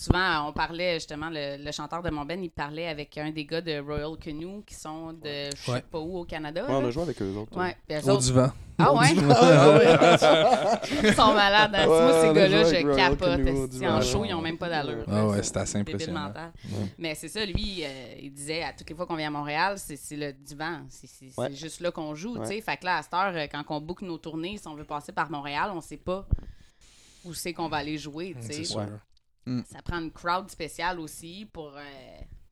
Souvent, 0.00 0.48
on 0.48 0.52
parlait 0.54 0.94
justement, 0.94 1.28
le, 1.30 1.62
le 1.62 1.72
chanteur 1.72 2.02
de 2.02 2.08
mon 2.10 2.24
ben, 2.24 2.42
il 2.42 2.50
parlait 2.50 2.88
avec 2.88 3.18
un 3.18 3.30
des 3.30 3.44
gars 3.44 3.60
de 3.60 3.78
Royal 3.80 4.16
Canoe 4.18 4.62
qui 4.66 4.74
sont 4.74 5.12
de 5.12 5.50
je 5.54 5.56
sais 5.56 5.72
Ouais. 5.72 5.82
pas 5.82 5.98
où 5.98 6.18
au 6.18 6.24
Canada. 6.24 6.64
Ouais, 6.66 6.72
on 6.74 6.86
a 6.86 6.90
joué 6.90 7.02
avec 7.02 7.20
eux 7.20 7.34
autres. 7.36 7.54
Ouais, 7.58 7.76
puis 7.86 7.98
eux 7.98 8.04
Au 8.06 8.10
autres- 8.14 8.22
divan. 8.22 8.50
Ah 8.78 8.94
ouais? 8.94 9.08
Ils 11.02 11.14
sont 11.14 11.34
malades. 11.34 11.74
hein. 11.74 11.86
Ouais, 11.86 12.00
Moi, 12.00 12.12
ces 12.22 12.26
on 12.28 12.30
a 12.30 12.34
gars-là, 12.34 12.64
joué 12.64 12.80
je 12.80 12.86
Royal 12.86 13.10
capote. 13.10 13.28
Canoe 13.36 13.50
au 13.58 13.64
esti. 13.66 13.78
divan. 13.78 13.92
En 13.96 14.00
show, 14.00 14.24
ils 14.24 14.32
ont 14.34 14.40
même 14.40 14.56
pas 14.58 14.68
d'allure. 14.70 15.04
Ah 15.06 15.12
là. 15.16 15.26
ouais, 15.28 15.42
c'est 15.42 15.56
assez 15.58 15.78
débile 15.78 15.94
impressionnant. 15.94 16.20
mental. 16.28 16.52
Mais 16.98 17.14
c'est 17.14 17.28
ça, 17.28 17.44
lui, 17.44 17.82
euh, 17.84 18.14
il 18.22 18.32
disait 18.32 18.62
à 18.62 18.72
toutes 18.72 18.88
les 18.88 18.96
fois 18.96 19.04
qu'on 19.06 19.16
vient 19.16 19.28
à 19.28 19.30
Montréal, 19.30 19.74
c'est 19.76 19.96
c'est 19.96 20.16
le 20.16 20.32
divan. 20.32 20.80
C'est 20.88 21.06
c'est- 21.08 21.26
c'est 21.30 21.40
Ouais. 21.40 21.52
juste 21.52 21.80
là 21.80 21.90
qu'on 21.90 22.14
joue. 22.14 22.38
tu 22.38 22.46
sais. 22.46 22.54
Ouais. 22.54 22.60
Fait 22.62 22.76
que 22.78 22.86
là, 22.86 22.96
à 22.98 23.02
cette 23.02 23.12
heure, 23.12 23.32
euh, 23.34 23.46
quand 23.52 23.62
on 23.68 23.80
book 23.82 24.00
nos 24.02 24.16
tournées, 24.16 24.56
si 24.56 24.66
on 24.66 24.74
veut 24.74 24.84
passer 24.84 25.12
par 25.12 25.30
Montréal, 25.30 25.70
on 25.74 25.80
sait 25.82 25.98
pas 25.98 26.26
où 27.24 27.34
c'est 27.34 27.52
qu'on 27.52 27.68
va 27.68 27.78
aller 27.78 27.98
jouer. 27.98 28.34
tu 28.40 28.46
sais. 28.46 28.52
C'est 28.54 28.64
sûr. 28.64 28.78
Ouais. 28.78 28.86
Ça 29.70 29.82
prend 29.82 29.98
une 30.00 30.10
crowd 30.12 30.50
spéciale 30.50 31.00
aussi 31.00 31.48
pour. 31.52 31.72
euh, 31.76 31.80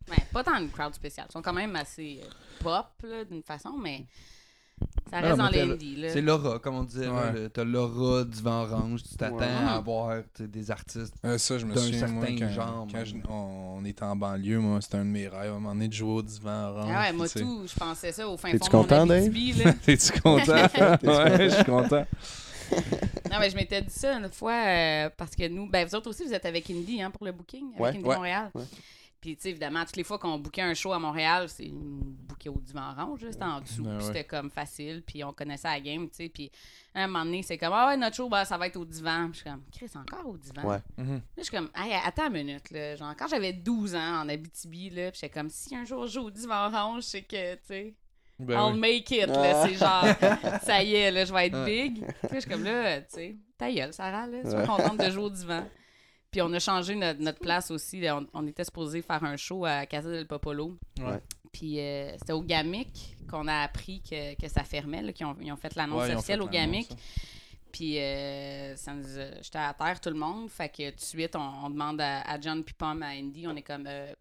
ben, 0.09 0.17
pas 0.33 0.43
tant 0.43 0.57
une 0.57 0.71
crowd 0.71 0.95
spéciale. 0.95 1.27
Ils 1.29 1.33
sont 1.33 1.43
quand 1.43 1.53
même 1.53 1.77
assez 1.77 2.21
euh, 2.25 2.29
pop 2.63 2.87
d'une 3.31 3.43
façon, 3.43 3.73
mais 3.79 4.07
ça 5.11 5.21
reste 5.21 5.37
dans 5.37 5.51
là. 5.97 6.09
C'est 6.11 6.21
l'aura, 6.23 6.59
comme 6.61 6.77
on 6.77 6.85
disait. 6.85 7.07
là, 7.07 7.13
Ouais. 7.13 7.33
le- 7.33 7.51
T'as 7.51 7.65
l'aura 7.65 8.25
du 8.25 8.41
vent 8.41 8.63
orange. 8.63 9.03
Tu 9.03 9.17
t'attends 9.17 9.37
Ouais. 9.37 9.45
à 9.45 9.77
sais, 10.45 10.49
des 10.49 10.71
artistes. 10.71 11.15
Euh, 11.25 11.37
ça, 11.37 11.59
je 11.59 11.67
me 11.67 11.75
D'un 11.75 11.81
souviens, 11.83 12.07
moi, 12.09 12.27
certain 12.27 12.47
quand, 12.47 12.53
genre, 12.53 12.87
quand 12.91 13.05
je- 13.05 13.15
on, 13.29 13.79
on 13.81 13.85
était 13.85 14.03
en 14.05 14.17
banlieue, 14.17 14.59
moi, 14.59 14.81
c'était 14.81 14.97
un 14.97 15.05
de 15.05 15.11
mes 15.11 15.29
rêves, 15.29 15.53
à 15.53 15.57
un 15.57 15.59
moment 15.61 15.75
donné, 15.75 15.89
de 15.89 15.93
jouer 15.93 16.13
au 16.13 16.23
divan 16.23 16.71
orange. 16.71 16.91
Ah 16.95 17.01
ouais, 17.01 17.13
moi 17.13 17.29
tout, 17.29 17.65
je 17.67 17.75
pensais 17.79 18.13
ça 18.13 18.27
au 18.29 18.37
fin 18.39 18.51
T'es-tu 18.53 18.71
fond 18.71 18.79
de 18.79 18.83
content, 18.85 19.01
mon 19.01 19.07
Dave? 19.07 19.25
Abitibi, 19.25 19.53
là. 19.65 19.73
T'es-tu 19.85 20.13
content? 20.21 20.43
ouais, 21.03 21.51
je 21.51 21.55
suis 21.55 21.65
content. 21.65 22.07
Non, 23.31 23.39
mais 23.41 23.51
je 23.51 23.57
m'étais 23.57 23.83
dit 23.83 23.93
ça 23.93 24.15
une 24.15 24.31
fois 24.33 24.55
euh, 24.55 25.11
parce 25.17 25.37
que 25.37 25.47
nous, 25.49 25.69
ben 25.69 25.87
vous 25.87 25.95
autres 25.95 26.09
aussi, 26.09 26.25
vous 26.25 26.33
êtes 26.33 26.47
avec 26.47 26.71
Indy 26.71 27.03
hein, 27.03 27.11
pour 27.11 27.27
le 27.27 27.33
booking, 27.33 27.75
avec 27.79 28.01
Ouais. 28.01 28.09
Ouais. 28.09 28.15
Montréal. 28.17 28.51
Ouais. 28.55 28.65
Puis, 29.21 29.35
tu 29.37 29.43
sais, 29.43 29.51
évidemment, 29.51 29.85
toutes 29.85 29.97
les 29.97 30.05
fois 30.05 30.17
qu'on 30.19 30.39
bookait 30.39 30.63
un 30.63 30.75
show 30.75 30.93
à 30.93 30.99
Montréal, 31.01 31.49
c'est 31.49 31.69
bouquet 31.73 32.49
au 32.49 32.59
divan 32.61 32.93
orange, 32.97 33.21
c'était 33.29 33.43
en 33.43 33.61
dessous. 33.61 33.83
Puis. 33.83 34.07
C'était 34.07 34.23
comme 34.25 34.49
facile, 34.49 35.03
puis 35.05 35.25
on 35.25 35.33
connaissait 35.33 35.67
la 35.69 35.81
game, 35.81 36.09
tu 36.09 36.15
sais. 36.15 36.29
Puis, 36.29 36.53
à 36.95 37.03
un 37.03 37.07
moment 37.09 37.25
donné, 37.25 37.43
c'est 37.43 37.59
comme, 37.59 37.73
ah 37.75 37.89
ouais, 37.89 37.97
notre 37.97 38.15
show, 38.15 38.29
ben, 38.29 38.45
ça 38.45 38.57
va 38.57 38.69
être 38.69 38.77
au 38.77 38.85
divan. 38.85 39.29
Je 39.33 39.41
suis 39.41 39.45
comme, 39.51 39.63
Chris, 39.73 39.91
encore 39.97 40.29
au 40.29 40.37
divan? 40.37 40.63
Ouais. 40.65 40.79
Mhm. 40.97 41.15
Là, 41.15 41.21
je 41.37 41.43
suis 41.43 41.51
comme, 41.51 41.69
hey, 41.75 41.95
attends 42.05 42.29
une 42.29 42.33
minute, 42.45 42.71
là. 42.71 42.95
Genre, 42.95 43.13
quand 43.19 43.27
j'avais 43.27 43.53
12 43.53 43.97
ans 43.97 44.21
en 44.23 44.29
Abitibi, 44.29 44.91
là, 44.91 45.11
puis 45.11 45.19
j'étais 45.21 45.35
comme, 45.35 45.51
si 45.51 45.75
un 45.75 45.85
jour 45.85 46.07
je 46.07 46.13
joue 46.13 46.27
au 46.27 46.31
divan 46.31 46.69
orange, 46.69 47.03
c'est 47.03 47.23
que, 47.23 47.55
tu 47.57 47.61
sais. 47.65 47.95
Ben 48.39 48.55
I'll 48.59 48.75
oui. 48.75 48.79
make 48.81 49.11
it, 49.11 49.27
là. 49.27 49.67
C'est 49.67 49.75
genre, 49.75 50.05
ça 50.63 50.83
y 50.83 50.95
est, 50.95 51.11
là, 51.11 51.25
je 51.25 51.33
vais 51.33 51.47
être 51.49 51.65
big. 51.65 51.95
Puis 51.97 52.05
là, 52.05 52.29
je 52.35 52.41
suis 52.41 52.51
comme 52.51 52.65
là, 52.65 53.01
tu 53.01 53.07
sais, 53.09 53.37
ta 53.57 53.71
gueule, 53.73 53.93
Sarah, 53.93 54.27
là. 54.27 54.49
Sois 54.49 54.67
contente 54.67 54.99
de 54.99 55.11
jouer 55.11 55.25
au 55.25 55.31
divan. 55.31 55.65
Puis 56.31 56.43
on 56.43 56.53
a 56.53 56.59
changé 56.59 56.95
notre, 56.95 57.21
notre 57.21 57.39
place 57.41 57.71
aussi. 57.71 58.03
On, 58.11 58.27
on 58.35 58.47
était 58.47 58.63
supposé 58.65 59.01
faire 59.03 59.25
un 59.25 59.37
show 59.37 59.65
à 59.65 59.87
Casa 59.87 60.11
del 60.11 60.27
Popolo. 60.27 60.77
Ouais. 61.01 61.19
Puis 61.53 61.81
euh, 61.81 62.13
c'était 62.19 62.35
au 62.35 62.43
Gamic 62.43 63.17
qu'on 63.31 63.49
a 63.49 63.63
appris 63.63 64.03
que, 64.03 64.35
que 64.39 64.47
ça 64.49 64.63
fermait, 64.63 65.01
là, 65.03 65.13
qu'ils 65.13 65.25
ont, 65.27 65.35
ils 65.41 65.51
ont 65.51 65.57
fait 65.57 65.75
l'annonce 65.75 66.07
Ouais, 66.07 66.15
officielle 66.15 66.39
fait 66.41 66.45
au 66.45 66.49
Gamic. 66.49 66.89
ça. 66.91 66.95
Puis 67.73 67.99
euh, 67.99 68.77
ça 68.77 68.93
nous 68.93 69.19
a- 69.19 69.41
j'étais 69.43 69.59
à 69.59 69.73
terre 69.75 70.01
tout 70.01 70.11
le 70.11 70.17
monde. 70.17 70.51
Fait 70.51 70.69
que 70.69 70.91
tout 70.91 70.97
de 70.97 71.01
suite, 71.01 71.35
on, 71.35 71.51
on 71.65 71.71
demande 71.71 72.01
à, 72.03 72.21
à 72.21 72.39
John 72.39 72.63
puis 72.63 72.75
Pom, 72.75 73.03
à 73.03 73.09
Andy, 73.09 73.47
on 73.49 73.57
est 73.57 73.63
comme 73.63 73.87
euh, 73.87 74.13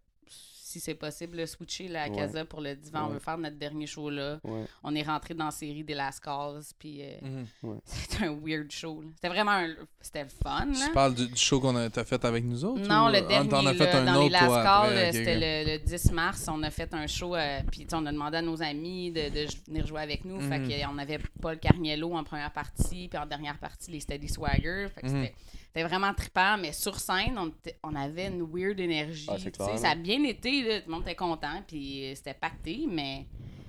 si 0.67 0.79
c'est 0.79 0.95
possible, 0.95 1.47
switcher 1.47 1.87
la 1.87 2.09
Ouais. 2.09 2.15
Casa 2.15 2.43
pour 2.45 2.61
le 2.61 2.75
divan. 2.75 3.05
On 3.07 3.09
veut 3.09 3.19
faire 3.19 3.37
notre 3.37 3.57
dernier 3.57 3.87
show 3.87 4.09
là. 4.09 4.39
Ouais. 4.43 4.65
On 4.83 4.93
est 4.95 5.03
rentré 5.03 5.33
dans 5.33 5.45
la 5.45 5.51
série 5.51 5.83
des 5.83 5.93
Last 5.93 6.19
Calls. 6.23 6.61
Puis 6.77 6.99
euh, 7.01 7.15
Mhm. 7.63 7.79
c'était 7.85 8.25
un 8.27 8.35
weird 8.43 8.71
show. 8.71 9.01
là. 9.01 9.07
C'était 9.15 9.29
vraiment 9.29 9.51
un... 9.51 9.73
C'était 10.01 10.23
le 10.23 10.29
fun. 10.29 10.65
Là. 10.65 10.85
Tu 10.87 10.91
parles 10.93 11.15
du, 11.15 11.27
du 11.27 11.35
show 11.37 11.59
qu'on 11.59 11.75
a 11.75 11.89
t'as 11.89 12.03
fait 12.05 12.23
avec 12.25 12.43
nous 12.43 12.63
autres? 12.65 12.87
Non, 12.87 13.07
ou- 13.07 13.11
le 13.11 13.17
Ah, 13.17 13.21
dernier, 13.21 13.67
as 13.69 13.73
fait 13.73 13.85
là, 13.85 13.97
un 14.01 14.05
dans 14.05 14.13
les 14.13 14.25
autre, 14.25 14.31
Last 14.33 14.45
toi, 14.45 14.63
Call, 14.63 14.85
après, 14.85 15.03
euh, 15.05 15.07
ok, 15.09 15.13
c'était 15.13 15.65
le, 15.65 15.71
le 15.73 15.79
10 15.85 16.11
mars. 16.11 16.45
On 16.51 16.63
a 16.63 16.69
fait 16.69 16.93
un 16.93 17.07
show, 17.07 17.35
euh, 17.35 17.59
puis 17.71 17.87
on 17.93 18.05
a 18.05 18.11
demandé 18.11 18.37
à 18.37 18.41
nos 18.41 18.61
amis 18.61 19.11
de, 19.11 19.29
de 19.29 19.47
venir 19.67 19.85
jouer 19.87 20.01
avec 20.01 20.25
nous. 20.25 20.39
Fait 20.41 20.59
Mhm. 20.59 20.69
qu'on 20.91 20.97
avait 20.97 21.19
Paul 21.41 21.57
Carniello 21.59 22.13
en 22.13 22.23
première 22.23 22.51
partie, 22.51 23.07
puis 23.07 23.17
en 23.17 23.25
dernière 23.25 23.57
partie, 23.57 23.91
les 23.91 23.99
Steady 23.99 24.27
Swagger. 24.29 24.87
Fait 24.93 25.01
que 25.01 25.07
Mhm. 25.07 25.23
c'était- 25.23 25.35
c'était 25.67 25.87
vraiment 25.87 26.13
trippant, 26.13 26.57
mais 26.57 26.71
sur 26.71 26.99
scène, 26.99 27.37
on, 27.37 27.51
on 27.83 27.95
avait 27.95 28.27
une 28.27 28.43
weird 28.51 28.79
énergie. 28.79 29.27
Ah, 29.29 29.37
ça 29.77 29.89
a 29.91 29.95
là. 29.95 29.95
bien 29.95 30.23
été, 30.23 30.63
là, 30.63 30.79
tout 30.81 30.87
le 30.87 30.93
monde 30.93 31.03
était 31.03 31.15
content, 31.15 31.61
puis 31.67 32.05
euh, 32.11 32.15
c'était 32.15 32.33
pacté, 32.33 32.85
mais 32.89 33.25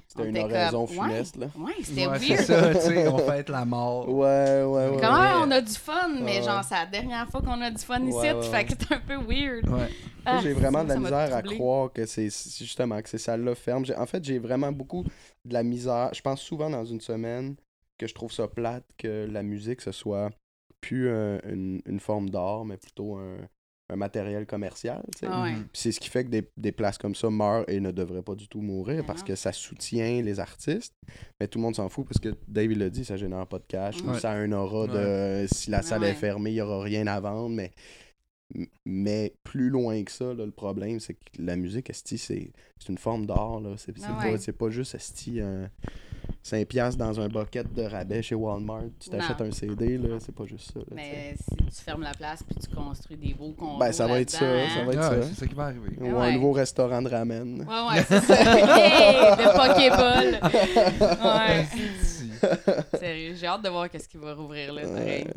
C'était 0.07 0.23
On 0.23 0.25
une 0.27 0.37
était 0.39 0.45
oraison 0.45 0.87
comme, 0.87 0.97
funeste, 1.11 1.37
là. 1.37 1.47
Ouais, 1.59 1.73
c'était 1.83 2.07
Ouais, 2.07 2.19
c'est 2.19 2.35
weird. 2.35 2.45
ça, 2.47 2.75
tu 2.75 2.81
sais, 2.81 3.09
on 3.09 3.19
fête 3.19 3.51
la 3.51 3.65
mort. 3.67 4.09
Ouais, 4.09 4.63
ouais, 4.65 4.89
ouais. 4.89 4.97
Quand 5.03 5.13
ouais. 5.13 5.29
même, 5.29 5.37
on 5.45 5.51
a 5.51 5.61
du 5.61 5.73
fun, 5.75 6.09
mais 6.23 6.39
Ouais. 6.39 6.43
genre, 6.45 6.65
c'est 6.65 6.75
la 6.77 6.87
dernière 6.87 7.29
fois 7.29 7.43
qu'on 7.43 7.61
a 7.61 7.71
du 7.71 7.77
fun 7.85 8.01
ici, 8.01 8.17
Ouais, 8.17 8.33
ouais, 8.33 8.43
fait 8.43 8.65
que 8.65 8.73
c'est 8.79 8.95
un 8.95 9.01
peu 9.01 9.17
weird. 9.17 9.69
Ouais. 9.69 9.91
Ah, 10.25 10.41
j'ai 10.43 10.55
vraiment 10.55 10.83
de 10.83 10.89
la 10.89 10.97
misère 10.99 11.35
à 11.35 11.43
croire 11.43 11.93
que 11.93 12.07
c'est 12.07 12.29
justement 12.59 13.01
que 13.03 13.09
c'est 13.11 13.19
ça 13.19 13.37
là 13.37 13.55
ferme. 13.55 13.85
En 13.99 14.07
fait, 14.07 14.25
j'ai 14.25 14.39
vraiment 14.39 14.73
beaucoup 14.73 15.05
de 15.45 15.53
la 15.53 15.63
misère. 15.63 16.09
Je 16.15 16.21
pense 16.23 16.41
souvent 16.41 16.71
dans 16.71 16.85
une 16.87 17.01
semaine 17.03 17.57
que 17.99 18.07
je 18.07 18.15
trouve 18.15 18.33
ça 18.33 18.47
plate 18.49 18.85
que 18.97 19.27
la 19.31 19.43
musique 19.43 19.81
ce 19.83 19.93
soit 19.93 20.31
plus 20.81 21.09
un- 21.11 21.41
une, 21.49 21.81
une 21.87 22.01
forme 22.01 22.31
d'art, 22.31 22.65
mais 22.65 22.77
plutôt 22.77 23.17
un, 23.17 23.37
un 23.91 23.97
matériel 23.97 24.47
commercial. 24.47 25.03
Ah 25.27 25.43
ouais. 25.45 25.55
C'est 25.73 25.93
ce 25.93 25.99
qui 26.01 26.09
fait 26.11 26.25
que 26.25 26.29
des, 26.31 26.49
des 26.57 26.73
places 26.73 26.99
comme 26.99 27.15
ça 27.15 27.31
meurent 27.31 27.65
et 27.69 27.81
ne 27.81 27.91
devraient 27.91 28.23
pas 28.23 28.35
du 28.35 28.47
tout 28.49 28.61
mourir 28.61 29.01
Ah 29.03 29.07
parce 29.07 29.23
que 29.23 29.35
ça 29.35 29.53
soutient 29.53 30.21
les 30.23 30.41
artistes. 30.41 30.95
Mais 31.41 31.49
tout 31.49 31.59
le 31.59 31.63
monde 31.63 31.75
s'en 31.77 31.89
fout 31.89 32.07
parce 32.07 32.19
que 32.21 32.37
Dave 32.47 32.71
l'a 32.73 32.91
dit, 32.91 33.05
ça 33.05 33.17
génère 33.17 33.47
pas 33.47 33.59
de 33.59 33.65
cash. 33.67 33.97
ou. 34.03 34.13
Ça 34.15 34.33
a 34.33 34.35
un 34.37 34.53
aura 34.53 34.87
de 34.89 35.47
si 35.53 35.71
la 35.71 35.83
salle 35.83 36.03
ouais. 36.03 36.11
est 36.11 36.15
fermée, 36.15 36.51
il 36.51 36.55
n'y 36.55 36.61
aura 36.61 36.83
rien 36.83 37.07
à 37.07 37.19
vendre. 37.19 37.49
Mais, 37.55 37.73
mais 38.85 39.35
plus 39.45 39.69
loin 39.69 40.03
que 40.03 40.11
ça, 40.11 40.33
là, 40.35 40.45
le 40.47 40.51
problème, 40.53 41.01
c'est 41.01 41.15
que 41.15 41.21
la 41.39 41.57
musique, 41.57 41.91
esti, 41.91 42.17
c'est 42.19 42.51
c'est 42.79 42.89
une 42.91 42.99
forme 42.99 43.27
d'art. 43.27 43.61
là. 43.61 43.71
C'est 43.77 43.97
c'est 43.99 44.07
Ah 44.09 44.17
pas, 44.23 44.31
ouais. 44.33 44.39
c'est 44.39 44.53
pas 44.53 44.71
juste 44.71 44.95
esti, 44.95 45.41
un 45.41 45.69
5$ 46.45 46.65
piastres 46.67 46.99
dans 46.99 47.21
un 47.21 47.29
bucket 47.29 47.73
de 47.75 47.83
rabais 47.83 48.23
chez 48.23 48.35
Walmart. 48.35 48.85
Tu 49.01 49.11
t'achètes 49.11 49.41
un 49.41 49.51
CD, 49.51 49.99
là, 49.99 50.19
c'est 50.21 50.35
pas 50.35 50.47
juste 50.47 50.71
ça. 50.73 50.79
là. 50.81 50.87
Mais 50.93 51.35
si 51.37 51.77
tu 51.79 51.85
fermes 51.85 52.03
la 52.03 52.13
place 52.15 52.43
puis 52.43 52.55
tu 52.57 52.75
construis 52.75 53.17
des 53.17 53.35
beaux 53.35 53.53
condos 53.53 53.79
Ben, 53.79 53.93
ça 53.93 54.07
va 54.07 54.21
être 54.21 54.31
ça, 54.31 54.45
là-dedans, 54.47 54.75
ça 54.75 54.85
va 54.85 54.93
être 54.93 55.01
Ah, 55.03 55.11
ouais, 55.11 55.23
ça. 55.23 55.29
c'est 55.29 55.35
ça 55.41 55.47
qui 55.47 55.55
va 55.55 55.65
arriver. 55.65 55.97
Ou 56.01 56.05
Ouais. 56.05 56.27
un 56.29 56.33
nouveau 56.33 56.53
restaurant 56.53 57.03
de 57.03 57.09
ramen. 57.09 57.61
Ouais, 57.69 57.97
ouais, 57.99 58.05
c'est 58.09 58.21
ça. 58.21 58.35
Hey, 58.79 59.37
de 59.37 59.49
Pokéball. 59.57 60.41
Ouais. 62.41 62.99
Sérieux, 62.99 63.35
j'ai 63.35 63.47
hâte 63.47 63.65
de 63.65 63.69
voir 63.69 63.91
qu'est-ce 63.91 64.09
qui 64.09 64.17
va 64.17 64.33
rouvrir 64.35 64.73
là. 64.73 64.83
Pareil. 64.83 65.25
ouais, 65.25 65.35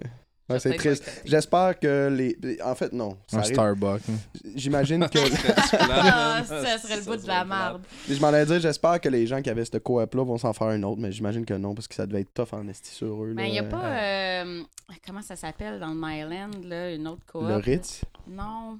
c'est 0.59 0.75
triste. 0.75 1.21
J'espère 1.25 1.79
que 1.79 2.09
les. 2.11 2.37
En 2.63 2.75
fait, 2.75 2.91
non. 2.93 3.17
ça 3.27 3.37
Un 3.37 3.39
arrive- 3.41 3.53
Starbucks. 3.53 4.01
hein. 4.09 4.39
J'imagine 4.55 5.07
que. 5.09 5.19
Ah, 5.79 6.43
ça 6.45 6.77
serait 6.77 6.97
le 6.97 7.03
bout 7.03 7.17
de 7.17 7.27
la 7.27 7.45
merde. 7.45 7.81
je 8.09 8.19
m'en 8.19 8.27
allais 8.29 8.45
dire, 8.45 8.59
j'espère 8.59 8.99
que 9.01 9.09
les 9.09 9.27
gens 9.27 9.41
qui 9.41 9.49
avaient 9.49 9.65
cette 9.65 9.83
coop-là 9.83 10.23
vont 10.23 10.37
s'en 10.37 10.53
faire 10.53 10.71
une 10.71 10.85
autre, 10.85 10.99
mais 11.01 11.11
j'imagine 11.11 11.45
que 11.45 11.53
non, 11.53 11.73
parce 11.75 11.87
que 11.87 11.95
ça 11.95 12.05
devait 12.05 12.21
être 12.21 12.33
tough 12.33 12.53
en 12.53 12.67
esti 12.67 12.89
sur 12.91 13.23
eux. 13.23 13.33
Mais 13.35 13.49
il 13.49 13.51
n'y 13.53 13.59
a 13.59 13.63
pas. 13.63 13.83
euh, 13.85 14.63
comment 15.05 15.21
ça 15.21 15.35
s'appelle 15.35 15.79
dans 15.79 15.89
le 15.89 15.95
Myland, 15.95 16.51
là, 16.63 16.93
une 16.93 17.07
autre 17.07 17.23
coop? 17.25 17.43
Le 17.47 17.55
Ritz, 17.57 18.01
Non. 18.27 18.79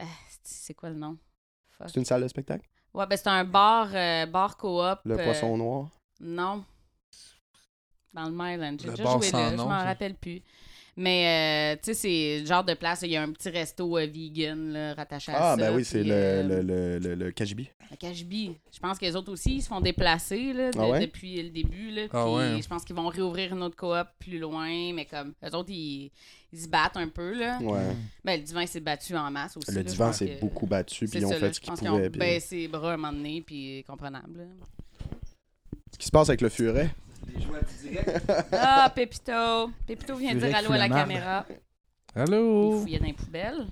Euh, 0.00 0.04
c'est 0.42 0.74
quoi 0.74 0.88
le 0.90 0.96
nom? 0.96 1.16
C'est 1.86 1.96
une 1.96 2.04
salle 2.04 2.22
de 2.22 2.28
spectacle? 2.28 2.66
Ouais, 2.92 3.06
ben 3.06 3.16
c'est 3.16 3.28
un 3.28 3.44
bar, 3.44 3.88
euh, 3.92 4.26
bar 4.26 4.56
coop. 4.56 4.98
Le 5.04 5.18
euh, 5.18 5.24
Poisson 5.24 5.56
Noir? 5.56 5.88
Non. 6.20 6.64
Dans 8.12 8.24
le 8.26 8.30
Myland. 8.30 8.76
J'ai 8.80 8.90
déjà 8.90 9.04
joué 9.04 9.30
là, 9.32 9.50
je 9.50 9.56
m'en 9.56 9.66
rappelle 9.68 10.14
plus. 10.14 10.40
Mais, 10.96 11.74
euh, 11.74 11.80
tu 11.82 11.92
sais, 11.92 11.94
c'est 11.94 12.40
le 12.40 12.46
genre 12.46 12.62
de 12.62 12.74
place, 12.74 13.00
il 13.02 13.10
y 13.10 13.16
a 13.16 13.22
un 13.22 13.32
petit 13.32 13.48
resto 13.48 13.98
euh, 13.98 14.06
vegan 14.06 14.72
là, 14.72 14.94
rattaché 14.94 15.32
à 15.32 15.34
ça. 15.34 15.52
Ah, 15.52 15.56
ben 15.56 15.74
oui, 15.74 15.84
c'est 15.84 16.04
le, 16.04 16.12
euh, 16.12 16.42
le, 16.44 16.62
le, 16.62 16.98
le, 17.00 17.14
le. 17.16 17.24
Le. 17.26 17.32
Je 18.72 18.78
pense 18.80 18.98
que 18.98 19.04
les 19.04 19.16
autres 19.16 19.32
aussi, 19.32 19.56
ils 19.56 19.62
se 19.62 19.68
font 19.68 19.80
déplacer 19.80 20.52
là, 20.52 20.70
de- 20.70 20.78
Ah 20.78 20.88
ouais? 20.88 21.00
depuis 21.00 21.42
le 21.42 21.50
début. 21.50 21.90
Là, 21.90 22.02
Ah 22.12 22.24
puis 22.24 22.34
ouais. 22.34 22.62
Je 22.62 22.68
pense 22.68 22.84
qu'ils 22.84 22.94
vont 22.96 23.08
réouvrir 23.08 23.52
une 23.54 23.62
autre 23.62 23.76
coop 23.76 24.06
plus 24.18 24.38
loin, 24.38 24.92
mais 24.92 25.04
comme 25.04 25.32
eux 25.44 25.54
autres, 25.54 25.70
ils, 25.70 26.10
ils 26.52 26.58
se 26.60 26.68
battent 26.68 26.96
un 26.96 27.08
peu. 27.08 27.38
Là. 27.38 27.58
Ouais. 27.60 27.94
Ben, 28.24 28.38
le 28.40 28.46
divan 28.46 28.66
s'est 28.66 28.80
battu 28.80 29.16
en 29.16 29.30
masse 29.30 29.56
aussi. 29.56 29.70
Le 29.70 29.76
là, 29.78 29.82
je 29.82 29.88
divan 29.92 30.06
pense 30.06 30.16
s'est 30.18 30.26
que- 30.28 30.40
beaucoup 30.40 30.66
battu, 30.66 31.06
puis 31.06 31.08
c'est 31.08 31.18
ils 31.18 31.26
ont 31.26 31.30
ça, 31.30 31.34
là, 31.34 31.40
fait 31.40 31.48
je 31.48 31.52
ce 31.54 31.60
qu'ils 31.60 31.68
pense 31.70 31.78
qu'ils 31.80 31.88
pouvaient. 31.88 32.06
ont 32.06 32.10
puis- 32.10 32.18
baissé 32.20 32.56
les 32.56 32.68
bras 32.68 32.92
un 32.92 32.96
moment 32.96 33.12
donné, 33.12 33.42
puis 33.44 33.84
comprenable. 33.86 34.38
là. 34.38 34.44
Ce 35.92 35.98
qui 35.98 36.06
se 36.06 36.10
passe 36.10 36.28
avec 36.28 36.40
le 36.40 36.48
furet. 36.48 36.90
Les 37.32 37.40
joies 37.40 37.60
du 37.60 37.88
direct. 37.88 38.22
Ah, 38.52 38.92
Pépito! 38.94 39.70
Pépito 39.86 40.16
vient 40.16 40.32
Furet 40.32 40.48
dire 40.48 40.56
allô 40.56 40.72
à 40.72 40.78
la 40.78 40.88
caméra. 40.88 41.46
Il 42.16 42.20
Allô? 42.22 42.80
fouillait 42.80 42.98
dans 42.98 43.06
les 43.06 43.12
poubelles, 43.12 43.66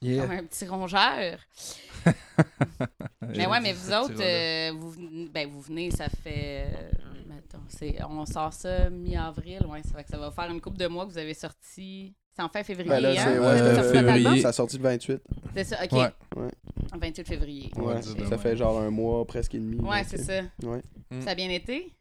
Yeah. 0.00 0.22
comme 0.26 0.32
un 0.36 0.44
petit 0.44 0.66
rongeur. 0.66 1.38
Mais 3.36 3.46
ouais, 3.46 3.60
mais 3.60 3.72
vous 3.72 3.90
autres, 3.92 4.20
euh, 4.20 4.70
vous, 4.76 4.94
ben, 5.32 5.48
vous 5.48 5.60
venez, 5.62 5.90
ça 5.90 6.08
fait. 6.08 6.66
euh, 6.68 6.92
mettons, 7.26 7.62
c'est, 7.68 7.96
on 8.04 8.26
sort 8.26 8.52
ça 8.52 8.90
mi-avril, 8.90 9.64
ouais. 9.66 9.82
Ça 9.82 9.96
fait 9.96 10.04
que 10.04 10.10
ça 10.10 10.18
va 10.18 10.30
faire 10.30 10.50
une 10.50 10.60
couple 10.60 10.76
de 10.76 10.86
mois 10.86 11.06
que 11.06 11.10
vous 11.10 11.18
avez 11.18 11.32
sorti. 11.34 12.14
C'est 12.36 12.42
en 12.42 12.48
fin 12.48 12.62
février, 12.62 12.90
Ben 12.90 13.00
là, 13.00 13.10
hein? 13.10 13.28
Euh, 13.28 13.56
sorti 13.62 13.80
votre 13.80 13.92
février. 13.92 14.40
Ça 14.42 14.48
a 14.48 14.52
sorti 14.52 14.76
le 14.76 14.82
28. 14.82 15.22
C'est 15.56 15.64
ça, 15.64 15.76
ok. 15.84 15.92
Ouais. 15.92 16.10
Ouais. 16.36 16.50
28 17.00 17.26
février. 17.26 17.70
Ouais, 17.76 18.02
ça 18.02 18.38
fait 18.38 18.56
genre 18.56 18.78
un 18.80 18.90
mois, 18.90 19.24
presque 19.24 19.54
et 19.54 19.58
demi. 19.58 19.76
Ouais, 19.80 20.04
c'est 20.06 20.20
euh, 20.30 20.42
ça. 20.60 20.66
Ouais. 20.68 20.82
Mm. 21.10 21.20
Ça 21.22 21.30
a 21.30 21.34
bien 21.34 21.48
été? 21.48 21.92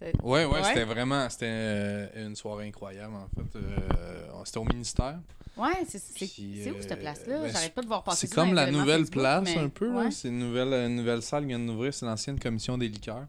C'est- 0.00 0.12
Ouais, 0.22 0.44
ouais, 0.44 0.46
Ouais. 0.46 0.64
c'était 0.64 0.84
vraiment 0.84 1.28
c'était 1.30 1.46
euh, 1.48 2.26
une 2.26 2.36
soirée 2.36 2.66
incroyable 2.68 3.14
en 3.14 3.28
fait. 3.28 3.56
Euh, 3.58 4.42
c'était 4.44 4.58
au 4.58 4.64
ministère. 4.64 5.20
Ouais, 5.56 5.70
c'est, 5.88 5.98
c'est, 5.98 6.14
Puis, 6.14 6.60
c'est 6.64 6.70
où 6.72 6.80
cette 6.82 6.92
euh, 6.92 6.96
place-là? 6.96 7.40
ben, 7.42 7.52
J'arrête 7.52 7.74
pas 7.74 7.82
de 7.82 7.86
voir 7.86 8.02
passer 8.02 8.26
C'est 8.26 8.34
comme 8.34 8.54
la 8.54 8.70
nouvelle 8.70 9.00
Facebook, 9.06 9.12
place 9.22 9.42
mais- 9.44 9.58
un 9.58 9.68
peu. 9.68 9.88
Ouais. 9.92 10.10
C'est 10.10 10.28
une 10.28 10.40
nouvelle, 10.40 10.72
une 10.74 10.96
nouvelle 10.96 11.22
salle 11.22 11.42
qui 11.42 11.48
vient 11.48 11.60
d'ouvrir. 11.60 11.94
C'est 11.94 12.06
l'ancienne 12.06 12.38
commission 12.40 12.76
des 12.76 12.88
liqueurs. 12.88 13.26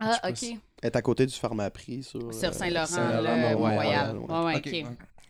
Ah, 0.00 0.18
ok. 0.28 0.36
si- 0.36 0.58
Elle 0.82 0.88
est 0.88 0.96
à 0.96 1.02
côté 1.02 1.24
du 1.26 1.34
Pharmaprix 1.34 2.02
sur, 2.02 2.32
Sur 2.34 2.52
Saint-Laurent, 2.54 2.86
Saint-Laurent, 2.86 3.22
là, 3.22 3.36
Mont- 3.36 3.58
Mont-Royal. 3.58 4.18
ouais. 4.18 4.24
Ouais, 4.30 4.44
ouais, 4.44 4.56
Ok, 4.56 4.66
ok. 4.66 4.72
ouais. 4.72 4.84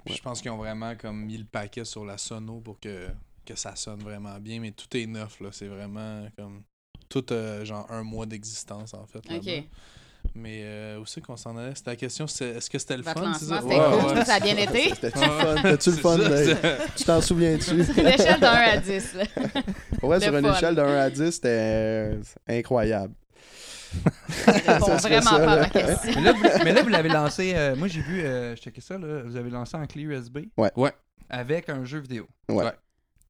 Puis 0.04 0.14
Je 0.14 0.22
pense 0.22 0.40
qu'ils 0.40 0.50
ont 0.50 0.56
vraiment 0.56 0.94
comme 0.96 1.24
mis 1.24 1.36
le 1.38 1.44
paquet 1.44 1.84
sur 1.84 2.04
la 2.04 2.16
sono 2.18 2.60
pour 2.60 2.78
que, 2.80 3.08
que 3.44 3.54
ça 3.56 3.74
sonne 3.76 4.00
vraiment 4.00 4.38
bien. 4.38 4.60
Mais 4.60 4.70
tout 4.70 4.96
est 4.96 5.06
neuf, 5.06 5.40
là. 5.40 5.48
C'est 5.52 5.66
vraiment 5.68 6.26
comme. 6.36 6.62
Tout, 7.08 7.32
euh, 7.32 7.64
genre, 7.64 7.86
un 7.90 8.02
mois 8.02 8.26
d'existence, 8.26 8.94
en 8.94 9.06
fait. 9.06 9.18
Ok. 9.30 9.64
Mais 10.36 10.62
euh, 10.64 10.98
où 10.98 11.06
c'est 11.06 11.20
qu'on 11.20 11.36
s'en 11.36 11.56
allait? 11.56 11.74
C'était 11.76 11.90
la 11.90 11.96
question 11.96 12.26
c'est 12.26 12.46
est-ce 12.56 12.68
que 12.68 12.78
c'était 12.78 12.96
le 12.96 13.04
Votre 13.04 13.20
fun 13.20 13.26
lancement, 13.28 13.60
c'était 13.62 13.74
Ouais, 13.78 14.00
cool. 14.00 14.18
ouais. 14.18 14.24
Ça 14.24 14.34
a 14.34 14.40
bien 14.40 14.56
été. 14.56 14.88
C'était-tu 14.90 15.18
Ouais, 15.18 15.26
le 15.26 15.30
fun? 15.56 15.62
T'as-tu 15.62 15.90
le 15.90 15.96
fun? 15.96 16.18
Tu 16.96 17.04
t'en 17.04 17.20
souviens-tu? 17.20 17.70
Une 18.00 18.06
échelle 18.08 18.40
de 18.40 18.44
1 18.46 18.48
à 18.50 18.76
10. 18.78 19.14
Là. 19.14 19.24
Ouais, 20.02 20.16
Le 20.16 20.22
sur 20.22 20.36
une 20.36 20.44
fun. 20.46 20.54
échelle 20.56 20.74
de 20.74 20.80
1 20.80 20.96
à 20.98 21.10
10, 21.10 21.30
c'était 21.30 21.48
euh, 21.50 22.22
incroyable. 22.48 23.14
Ça 24.44 24.78
vraiment 24.78 25.20
ça, 25.22 25.38
pas 25.38 25.52
à 25.52 25.56
là. 25.56 25.60
ma 25.62 25.68
question. 25.68 26.12
mais, 26.16 26.22
là, 26.22 26.32
vous, 26.32 26.64
mais 26.64 26.72
là, 26.72 26.82
vous 26.82 26.88
l'avez 26.88 27.08
lancé. 27.10 27.52
euh, 27.54 27.76
moi, 27.76 27.86
j'ai 27.86 28.00
vu, 28.00 28.22
euh, 28.24 28.56
je 28.56 28.60
checkais 28.62 28.80
ça, 28.80 28.98
là, 28.98 29.22
vous 29.24 29.36
avez 29.36 29.50
lancé 29.50 29.76
en 29.76 29.86
clé 29.86 30.02
USB. 30.02 30.38
Ouais. 30.56 30.72
Ouais. 30.74 30.92
Avec 31.30 31.68
un 31.68 31.84
jeu 31.84 32.00
vidéo. 32.00 32.26
Ouais. 32.48 32.64
Ouais. 32.64 32.72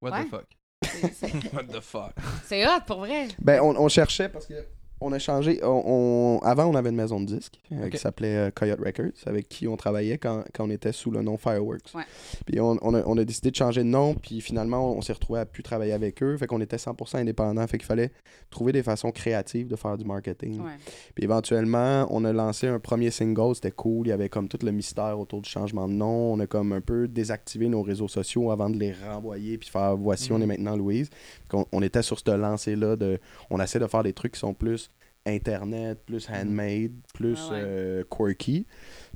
What 0.01 0.11
Ouais. 0.13 0.25
the 0.25 0.31
fuck? 0.31 0.47
What 1.53 1.65
the 1.65 1.81
fuck? 1.83 2.13
C'est 2.47 2.67
hot 2.67 2.81
pour 2.87 3.01
vrai. 3.01 3.29
Ben, 3.41 3.61
on, 3.61 3.77
on 3.77 3.89
cherchait 3.89 4.29
parce 4.31 4.47
que 4.47 4.55
on 5.01 5.13
a 5.13 5.19
changé. 5.19 5.61
On, 5.63 5.83
on- 5.87 6.39
avant, 6.47 6.67
on 6.67 6.75
avait 6.75 6.91
une 6.91 6.97
maison 6.97 7.21
de 7.21 7.27
disques 7.27 7.61
euh, 7.73 7.89
qui 7.91 7.99
s'appelait 7.99 8.37
euh, 8.37 8.51
Coyote 8.51 8.81
Records, 8.81 9.13
avec 9.27 9.49
qui 9.49 9.69
on 9.69 9.77
travaillait 9.77 10.19
quand, 10.19 10.45
quand 10.55 10.65
on 10.67 10.71
était 10.71 10.93
sous 10.93 11.11
le 11.11 11.21
nom 11.23 11.37
Fireworks. 11.37 11.95
Ouais. 11.95 12.05
Puis 12.47 12.61
on, 12.61 12.79
on 12.83 12.95
a, 12.95 13.03
on 13.07 13.19
a 13.19 13.25
décidé 13.25 13.51
de 13.51 13.57
changer 13.57 13.83
de 13.83 13.89
nom, 13.89 14.15
puis 14.15 14.41
finalement, 14.41 14.93
on, 14.97 15.03
s'est 15.03 15.13
retrouvé 15.13 15.41
à 15.41 15.47
plus 15.47 15.63
travailler 15.63 15.93
avec 15.93 16.23
eux. 16.23 16.37
Fait 16.37 16.47
qu'on 16.47 16.61
était 16.61 16.77
100% 16.77 17.17
indépendant. 17.19 17.67
Fait 17.67 17.77
qu'il 17.79 17.87
fallait 17.87 18.13
trouver 18.51 18.73
des 18.73 18.83
façons 18.83 19.11
créatives 19.11 19.69
de 19.69 19.77
faire 19.77 19.97
du 19.99 20.05
marketing. 20.05 20.61
Ouais. 20.61 20.71
Puis 21.15 21.25
éventuellement, 21.25 22.07
on 22.11 22.25
a 22.25 22.33
lancé 22.33 22.67
un 22.69 22.79
premier 22.79 23.11
single, 23.11 23.55
c'était 23.55 23.71
cool. 23.73 24.07
Il 24.07 24.11
y 24.11 24.13
avait 24.13 24.29
comme 24.29 24.49
tout 24.49 24.59
le 24.63 24.73
mystère 24.73 25.19
autour 25.19 25.43
du 25.43 25.51
changement 25.51 25.87
de 25.89 25.93
nom. 25.95 26.33
On 26.33 26.41
a 26.41 26.47
comme 26.47 26.73
un 26.73 26.81
peu 26.81 27.09
désactivé 27.09 27.69
nos 27.69 27.83
réseaux 27.83 28.09
sociaux 28.09 28.51
avant 28.51 28.71
de 28.71 28.79
les 28.79 28.93
renvoyer 28.93 29.59
puis 29.59 29.69
faire 29.69 29.97
voici, 29.97 30.33
on 30.33 30.37
Mhm. 30.37 30.43
est 30.43 30.47
maintenant 30.47 30.77
Louise. 30.77 31.11
On, 31.53 31.65
on 31.73 31.83
était 31.83 32.03
sur 32.03 32.19
cette 32.19 32.29
lancée-là 32.29 32.97
de. 32.97 33.19
On 33.51 33.61
essaie 33.61 33.79
de 33.79 33.87
faire 33.87 34.03
des 34.03 34.13
trucs 34.13 34.33
qui 34.33 34.41
sont 34.41 34.55
plus 34.55 34.91
internet, 35.27 36.01
plus 36.07 36.29
handmade, 36.31 36.93
plus 37.15 37.39
Ah 37.49 37.53
ouais. 37.53 37.61
euh, 37.63 38.05
quirky. 38.11 38.67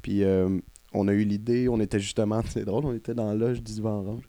Puis 0.03 0.25
euh, 0.25 0.59
on 0.93 1.09
a 1.09 1.13
eu 1.13 1.25
l'idée, 1.25 1.69
on 1.69 1.81
était 1.81 2.01
justement, 2.01 2.41
c'est 2.49 2.65
drôle, 2.65 2.85
on 2.87 2.95
était 2.95 3.15
dans 3.15 3.33
l'âge 3.35 3.63
du 3.63 3.73
divan 3.75 4.01
orange. 4.01 4.29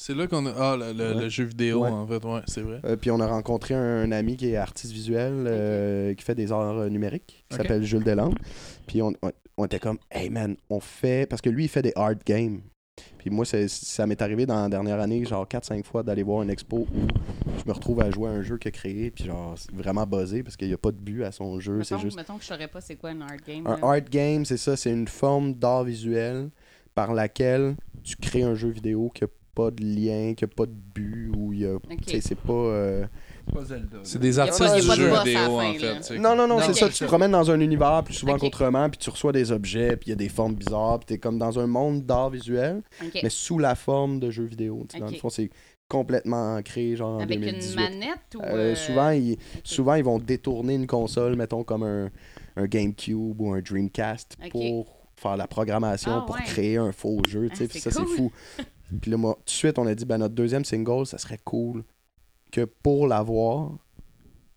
C'est 0.00 0.14
là 0.14 0.28
qu'on 0.28 0.46
a. 0.46 0.52
Ah, 0.56 0.76
le, 0.78 0.92
le- 0.92 1.14
Ouais. 1.16 1.22
le 1.24 1.28
jeu 1.28 1.42
vidéo, 1.44 1.82
Ouais. 1.82 1.90
en 1.90 2.06
fait, 2.06 2.24
ouais, 2.24 2.40
c'est 2.46 2.60
vrai. 2.62 2.80
Euh, 2.84 2.94
puis 2.94 3.10
on 3.10 3.18
a 3.18 3.26
rencontré 3.26 3.74
un, 3.74 4.12
ami 4.12 4.36
qui 4.36 4.50
est 4.50 4.56
artiste 4.56 4.92
visuel, 4.92 5.32
euh, 5.48 6.14
qui 6.14 6.22
fait 6.24 6.36
des 6.36 6.52
arts 6.52 6.78
euh, 6.78 6.88
numériques, 6.88 7.44
qui 7.50 7.56
s'appelle 7.56 7.82
Jules 7.82 8.04
Delangle. 8.04 8.38
Puis 8.86 9.02
on, 9.02 9.12
on, 9.22 9.32
on 9.56 9.64
était 9.64 9.80
comme, 9.80 9.98
hey 10.12 10.30
man, 10.30 10.56
on 10.70 10.78
fait. 10.78 11.28
Parce 11.28 11.42
que 11.42 11.50
lui, 11.50 11.64
il 11.64 11.68
fait 11.68 11.82
des 11.82 11.92
art 11.96 12.14
games. 12.24 12.60
Puis 13.18 13.30
moi, 13.30 13.44
c'est- 13.44 13.68
ça 13.68 14.06
m'est 14.06 14.20
arrivé 14.22 14.46
dans 14.46 14.60
la 14.62 14.68
dernière 14.68 15.00
année, 15.00 15.24
genre 15.24 15.46
4-5 15.46 15.84
fois, 15.84 16.02
d'aller 16.02 16.22
voir 16.22 16.42
une 16.42 16.50
expo 16.50 16.78
où 16.94 17.06
je 17.58 17.64
me 17.66 17.72
retrouve 17.72 18.00
à 18.00 18.10
jouer 18.10 18.28
à 18.28 18.32
un 18.32 18.42
jeu 18.42 18.58
qu'il 18.58 18.68
a 18.68 18.72
créé. 18.72 19.10
Puis 19.10 19.24
genre, 19.24 19.54
c'est 19.56 19.72
vraiment 19.74 20.06
buzzé 20.06 20.42
parce 20.42 20.56
qu'il 20.56 20.68
n'y 20.68 20.74
a 20.74 20.78
pas 20.78 20.92
de 20.92 20.96
but 20.98 21.24
à 21.24 21.32
son 21.32 21.58
jeu. 21.60 21.82
C'est 21.82 21.94
Mettons, 21.94 22.04
juste. 22.04 22.16
mettons 22.16 22.36
que 22.36 22.42
je 22.42 22.48
saurais 22.48 22.68
pas 22.68 22.80
c'est 22.80 22.96
quoi 22.96 23.10
un 23.10 23.20
art 23.20 23.36
game. 23.46 23.66
Un 23.66 23.76
là. 23.76 23.78
art 23.82 24.00
game, 24.10 24.44
c'est 24.44 24.56
ça, 24.56 24.76
c'est 24.76 24.92
une 24.92 25.08
forme 25.08 25.54
d'art 25.54 25.84
visuel 25.84 26.50
par 26.94 27.12
laquelle 27.14 27.76
tu 28.02 28.16
crées 28.16 28.42
un 28.42 28.54
jeu 28.54 28.68
vidéo 28.70 29.10
qui 29.14 29.24
n'a 29.24 29.28
pas 29.54 29.70
de 29.70 29.82
lien, 29.84 30.34
qui 30.34 30.44
n'a 30.44 30.48
pas 30.48 30.66
de 30.66 30.72
but, 30.72 31.30
ou 31.36 31.52
il 31.52 31.60
y 31.60 31.66
a 31.66 31.76
c'est 32.20 32.38
pas. 32.38 32.52
euh, 32.52 33.06
C'est 34.04 34.18
des 34.18 34.38
artistes 34.38 34.74
du 34.76 34.82
jeu 34.82 35.08
vidéo, 35.24 35.60
en 35.60 35.74
fait. 35.74 36.18
Non, 36.18 36.34
non, 36.36 36.46
non, 36.46 36.60
c'est 36.60 36.74
ça. 36.74 36.88
Tu 36.88 36.94
te 37.00 37.04
promènes 37.04 37.32
dans 37.32 37.50
un 37.50 37.60
univers 37.60 38.02
plus 38.04 38.14
souvent 38.14 38.36
qu'autrement, 38.38 38.88
puis 38.90 38.98
tu 38.98 39.10
reçois 39.10 39.32
des 39.32 39.52
objets, 39.52 39.96
puis 39.96 40.08
il 40.08 40.10
y 40.10 40.12
a 40.12 40.16
des 40.16 40.28
formes 40.28 40.54
bizarres, 40.54 41.00
puis 41.00 41.06
t'es 41.06 41.18
comme 41.18 41.38
dans 41.38 41.58
un 41.58 41.66
monde 41.66 42.04
d'art 42.04 42.30
visuel, 42.30 42.82
mais 43.22 43.30
sous 43.30 43.58
la 43.58 43.74
forme 43.74 44.20
de 44.20 44.30
jeux 44.30 44.44
vidéo. 44.44 44.86
Dans 44.98 45.06
le 45.06 45.16
fond, 45.16 45.28
c'est 45.30 45.50
complètement 45.88 46.56
ancré, 46.56 46.96
genre 46.96 47.16
en 47.16 47.20
Avec 47.20 47.40
2018. 47.40 47.70
une 47.70 47.76
manette 47.82 48.18
ou. 48.36 48.42
Euh, 48.42 48.72
euh, 48.72 48.74
souvent, 48.74 49.10
ils, 49.10 49.32
ok. 49.32 49.38
souvent, 49.64 49.94
ils 49.94 50.04
vont 50.04 50.18
détourner 50.18 50.74
une 50.74 50.86
console, 50.86 51.34
mettons 51.34 51.64
comme 51.64 51.82
un, 51.82 52.10
un 52.56 52.66
GameCube 52.66 53.40
ou 53.40 53.52
un 53.54 53.60
Dreamcast 53.62 54.36
pour 54.50 54.98
faire 55.16 55.36
la 55.38 55.46
programmation, 55.46 56.12
Ah, 56.14 56.24
pour 56.26 56.36
ouais. 56.36 56.42
créer 56.44 56.76
un 56.76 56.92
faux 56.92 57.22
jeu. 57.26 57.48
tu 57.48 57.56
sais, 57.56 57.68
Ah, 57.74 57.78
ça, 57.78 57.90
c'est 57.90 57.96
cool. 58.04 58.06
fou. 58.16 58.32
Puis 59.00 59.10
là, 59.10 59.16
moi, 59.16 59.34
tout 59.36 59.44
de 59.46 59.50
suite, 59.50 59.78
on 59.78 59.86
a 59.86 59.94
dit, 59.94 60.04
ben, 60.04 60.18
notre 60.18 60.34
deuxième 60.34 60.64
single, 60.64 61.06
ça 61.06 61.16
serait 61.18 61.38
cool 61.42 61.84
que 62.50 62.64
pour 62.64 63.06
l'avoir, 63.06 63.72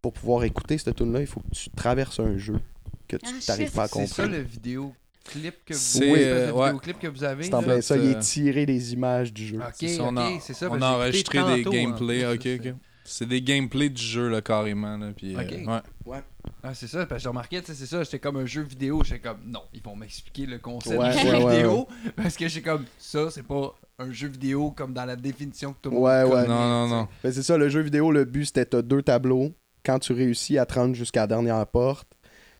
pour 0.02 0.14
pouvoir 0.14 0.44
écouter 0.44 0.78
cette 0.78 0.96
tune 0.96 1.14
là 1.14 1.22
il 1.22 1.28
faut 1.28 1.40
que 1.42 1.56
tu 1.56 1.70
traverses 1.72 2.20
un 2.20 2.38
jeu 2.38 2.60
que 3.08 3.18
tu 3.18 3.26
Ah, 3.28 3.32
n'arrives 3.50 3.68
shit. 3.68 3.76
pas 3.76 3.84
à 3.84 3.88
C'est 3.88 4.08
ça 4.08 4.24
comprendre. 4.24 4.32
le 4.38 4.42
vidéoclip 4.44 5.56
que 5.66 5.74
vous 5.74 5.80
C'est, 5.80 6.12
Oui, 6.12 6.20
euh, 6.24 6.48
le 6.48 6.54
ouais. 6.54 6.66
vidéoclip 6.68 7.00
que 7.00 7.08
vous 7.08 7.24
avez. 7.24 7.44
C'est 7.44 7.54
en 7.54 7.62
plein 7.64 7.82
ça, 7.82 7.98
il 7.98 8.06
est 8.12 8.16
euh, 8.16 8.20
tiré 8.22 8.66
des 8.66 8.94
images 8.94 9.34
du 9.34 9.46
jeu. 9.48 9.58
Ok, 9.58 9.74
C'est 9.76 9.88
ça, 9.90 10.04
on 10.04 10.18
a, 10.18 10.40
ça. 10.40 10.70
on 10.72 10.82
a 10.82 10.88
enregistré 10.92 11.38
des 11.40 11.68
en 11.68 11.72
gameplays. 11.72 12.26
Ok, 12.26 12.48
ok. 12.60 12.74
C'est 13.04 13.28
des 13.28 13.42
gameplays 13.42 13.90
du 13.90 14.02
jeu, 14.02 14.30
là, 14.30 14.42
carrément. 14.42 14.96
Là, 14.96 15.12
puis, 15.16 15.36
euh, 15.36 15.42
Ok. 15.42 15.82
ouais. 16.06 16.20
Ah, 16.64 16.74
c'est 16.74 16.88
ça, 16.88 17.06
parce 17.06 17.20
que 17.20 17.24
j'ai 17.24 17.30
remarqué, 17.30 17.60
tu 17.60 17.68
sais, 17.68 17.74
c'est 17.74 17.86
ça, 17.88 18.04
j'étais 18.04 18.20
comme 18.20 18.38
un 18.38 18.46
jeu 18.46 18.62
vidéo, 18.62 19.04
j'étais 19.04 19.20
comme, 19.20 19.40
non, 19.46 19.64
ils 19.74 19.82
vont 19.82 19.96
m'expliquer 19.96 20.46
le 20.46 20.60
concept 20.60 20.98
Ouais, 21.00 21.12
du 21.12 21.20
jeu 21.20 21.32
ouais, 21.38 21.44
ouais, 21.44 21.56
vidéo, 21.58 21.88
parce 22.16 22.38
que 22.38 22.48
j'ai 22.48 22.62
comme, 22.62 22.86
ça, 22.98 23.30
c'est 23.32 23.44
pas 23.46 23.76
un 24.02 24.12
jeu 24.12 24.28
vidéo 24.28 24.72
comme 24.72 24.94
dans 24.94 25.06
la 25.06 25.16
définition 25.16 25.74
que 25.74 25.78
tout 25.82 25.90
le 25.90 25.96
monde 25.96 26.06
Ouais, 26.06 26.24
ouais. 26.24 26.48
Non, 26.48 26.68
non, 26.68 26.88
non. 26.88 27.08
Ben, 27.24 27.32
c'est 27.32 27.44
ça, 27.44 27.58
le 27.58 27.70
jeu 27.70 27.82
vidéo, 27.82 28.12
le 28.12 28.26
but 28.26 28.46
c'était 28.46 28.66
t'as 28.66 28.82
deux 28.82 29.02
tableaux. 29.02 29.52
Quand 29.86 30.00
tu 30.00 30.14
réussis 30.14 30.58
à 30.58 30.66
te 30.66 30.76
rendre 30.76 30.94
jusqu'à 30.96 31.22
la 31.22 31.28
dernière 31.28 31.66
porte, 31.68 32.08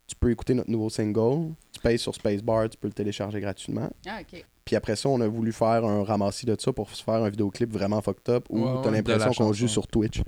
tu 0.08 0.16
peux 0.16 0.32
écouter 0.32 0.54
notre 0.54 0.70
nouveau 0.70 0.90
single. 0.90 1.54
Tu 1.72 1.80
payes 1.80 2.00
sur 2.00 2.14
Spacebar, 2.16 2.70
tu 2.70 2.78
peux 2.78 2.88
le 2.88 2.94
télécharger 2.94 3.40
gratuitement. 3.40 3.90
Ah, 4.08 4.20
OK. 4.22 4.44
Puis 4.66 4.76
après 4.76 4.96
ça, 4.96 5.10
on 5.10 5.20
a 5.22 5.28
voulu 5.28 5.52
faire 5.52 5.86
un 5.86 6.04
ramassis 6.04 6.46
de 6.46 6.56
ça 6.60 6.72
pour 6.72 6.90
se 6.92 7.04
faire 7.04 7.16
un 7.16 7.30
vidéoclip 7.30 7.72
vraiment 7.72 8.02
fucked 8.02 8.30
up 8.30 8.46
où 8.50 8.64
Ouais, 8.64 8.82
t'as 8.84 8.92
l'impression 8.92 9.32
qu'on 9.34 9.54
joue 9.54 9.68
sur 9.68 9.88
Twitch. 9.88 10.22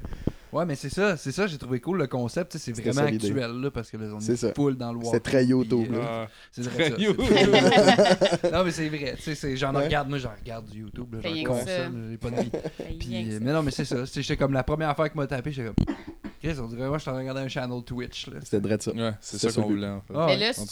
Ouais, 0.53 0.65
mais 0.65 0.75
c'est 0.75 0.89
ça, 0.89 1.17
c'est 1.17 1.31
ça, 1.31 1.47
j'ai 1.47 1.57
trouvé 1.57 1.79
cool 1.79 1.97
le 1.97 2.07
concept, 2.07 2.51
tu 2.51 2.59
sais, 2.59 2.71
c'est 2.73 2.81
vraiment 2.81 3.07
actuel, 3.07 3.51
là, 3.59 3.71
parce 3.71 3.89
que 3.89 3.97
là, 3.97 4.05
on 4.13 4.19
C'est 4.19 4.33
est 4.33 4.35
ça. 4.37 4.53
full 4.53 4.77
dans 4.77 4.93
le 4.93 4.99
C'est 5.03 5.07
walk. 5.11 5.23
très 5.23 5.45
YouTube, 5.45 5.87
puis, 5.87 5.95
là. 5.97 5.97
euh, 5.97 6.25
Ah, 6.25 6.29
C'est 6.51 6.61
vrai, 6.63 6.91
Très 6.91 6.91
ça. 6.91 6.97
YouTube. 7.01 7.25
c'est- 7.27 8.51
non, 8.51 8.63
mais 8.63 8.71
c'est 8.71 8.89
vrai, 8.89 9.15
c'est- 9.19 9.55
j'en 9.57 9.73
Ouais. 9.75 9.85
regarde, 9.85 10.09
moi, 10.09 10.17
j'en 10.19 10.31
regarde 10.39 10.65
du 10.69 10.79
YouTube, 10.81 11.15
j'en 11.21 11.29
que 11.33 11.43
consomme, 11.47 12.07
j'ai 12.11 12.17
pas 12.17 12.29
de 12.29 12.41
vie. 12.41 12.51
Puis, 12.99 13.09
que 13.09 13.33
euh, 13.33 13.39
mais 13.41 13.51
non, 13.51 13.63
mais 13.63 13.71
c'est 13.71 13.85
ça. 13.85 14.05
C'était 14.05 14.21
j'étais 14.21 14.37
comme 14.37 14.53
la 14.53 14.63
première 14.63 14.89
affaire 14.89 15.11
qui 15.11 15.17
m'a 15.17 15.25
tapé. 15.27 15.51
J'étais 15.51 15.69
comme. 15.73 15.95
Chris, 16.41 16.55
on 16.61 16.67
dirait, 16.67 16.87
moi, 16.87 16.97
je 16.97 17.01
suis 17.03 17.09
en 17.09 17.13
train 17.13 17.23
de 17.23 17.29
regarder 17.29 17.41
un 17.41 17.47
channel 17.47 17.83
Twitch. 17.83 18.27
Là. 18.27 18.39
C'était 18.43 18.59
vrai 18.59 18.77
de 18.77 18.81
ça. 18.83 18.91
Ouais, 18.91 19.11
c'est 19.21 19.37
C'est 19.39 19.49
ça 19.49 19.61
qu'on 19.61 19.67
voulait, 19.69 19.87
en 19.87 20.01
fait. 20.01 20.13
Ah, 20.15 20.25
Mais 20.27 20.37
là, 20.37 20.51
c'est 20.53 20.65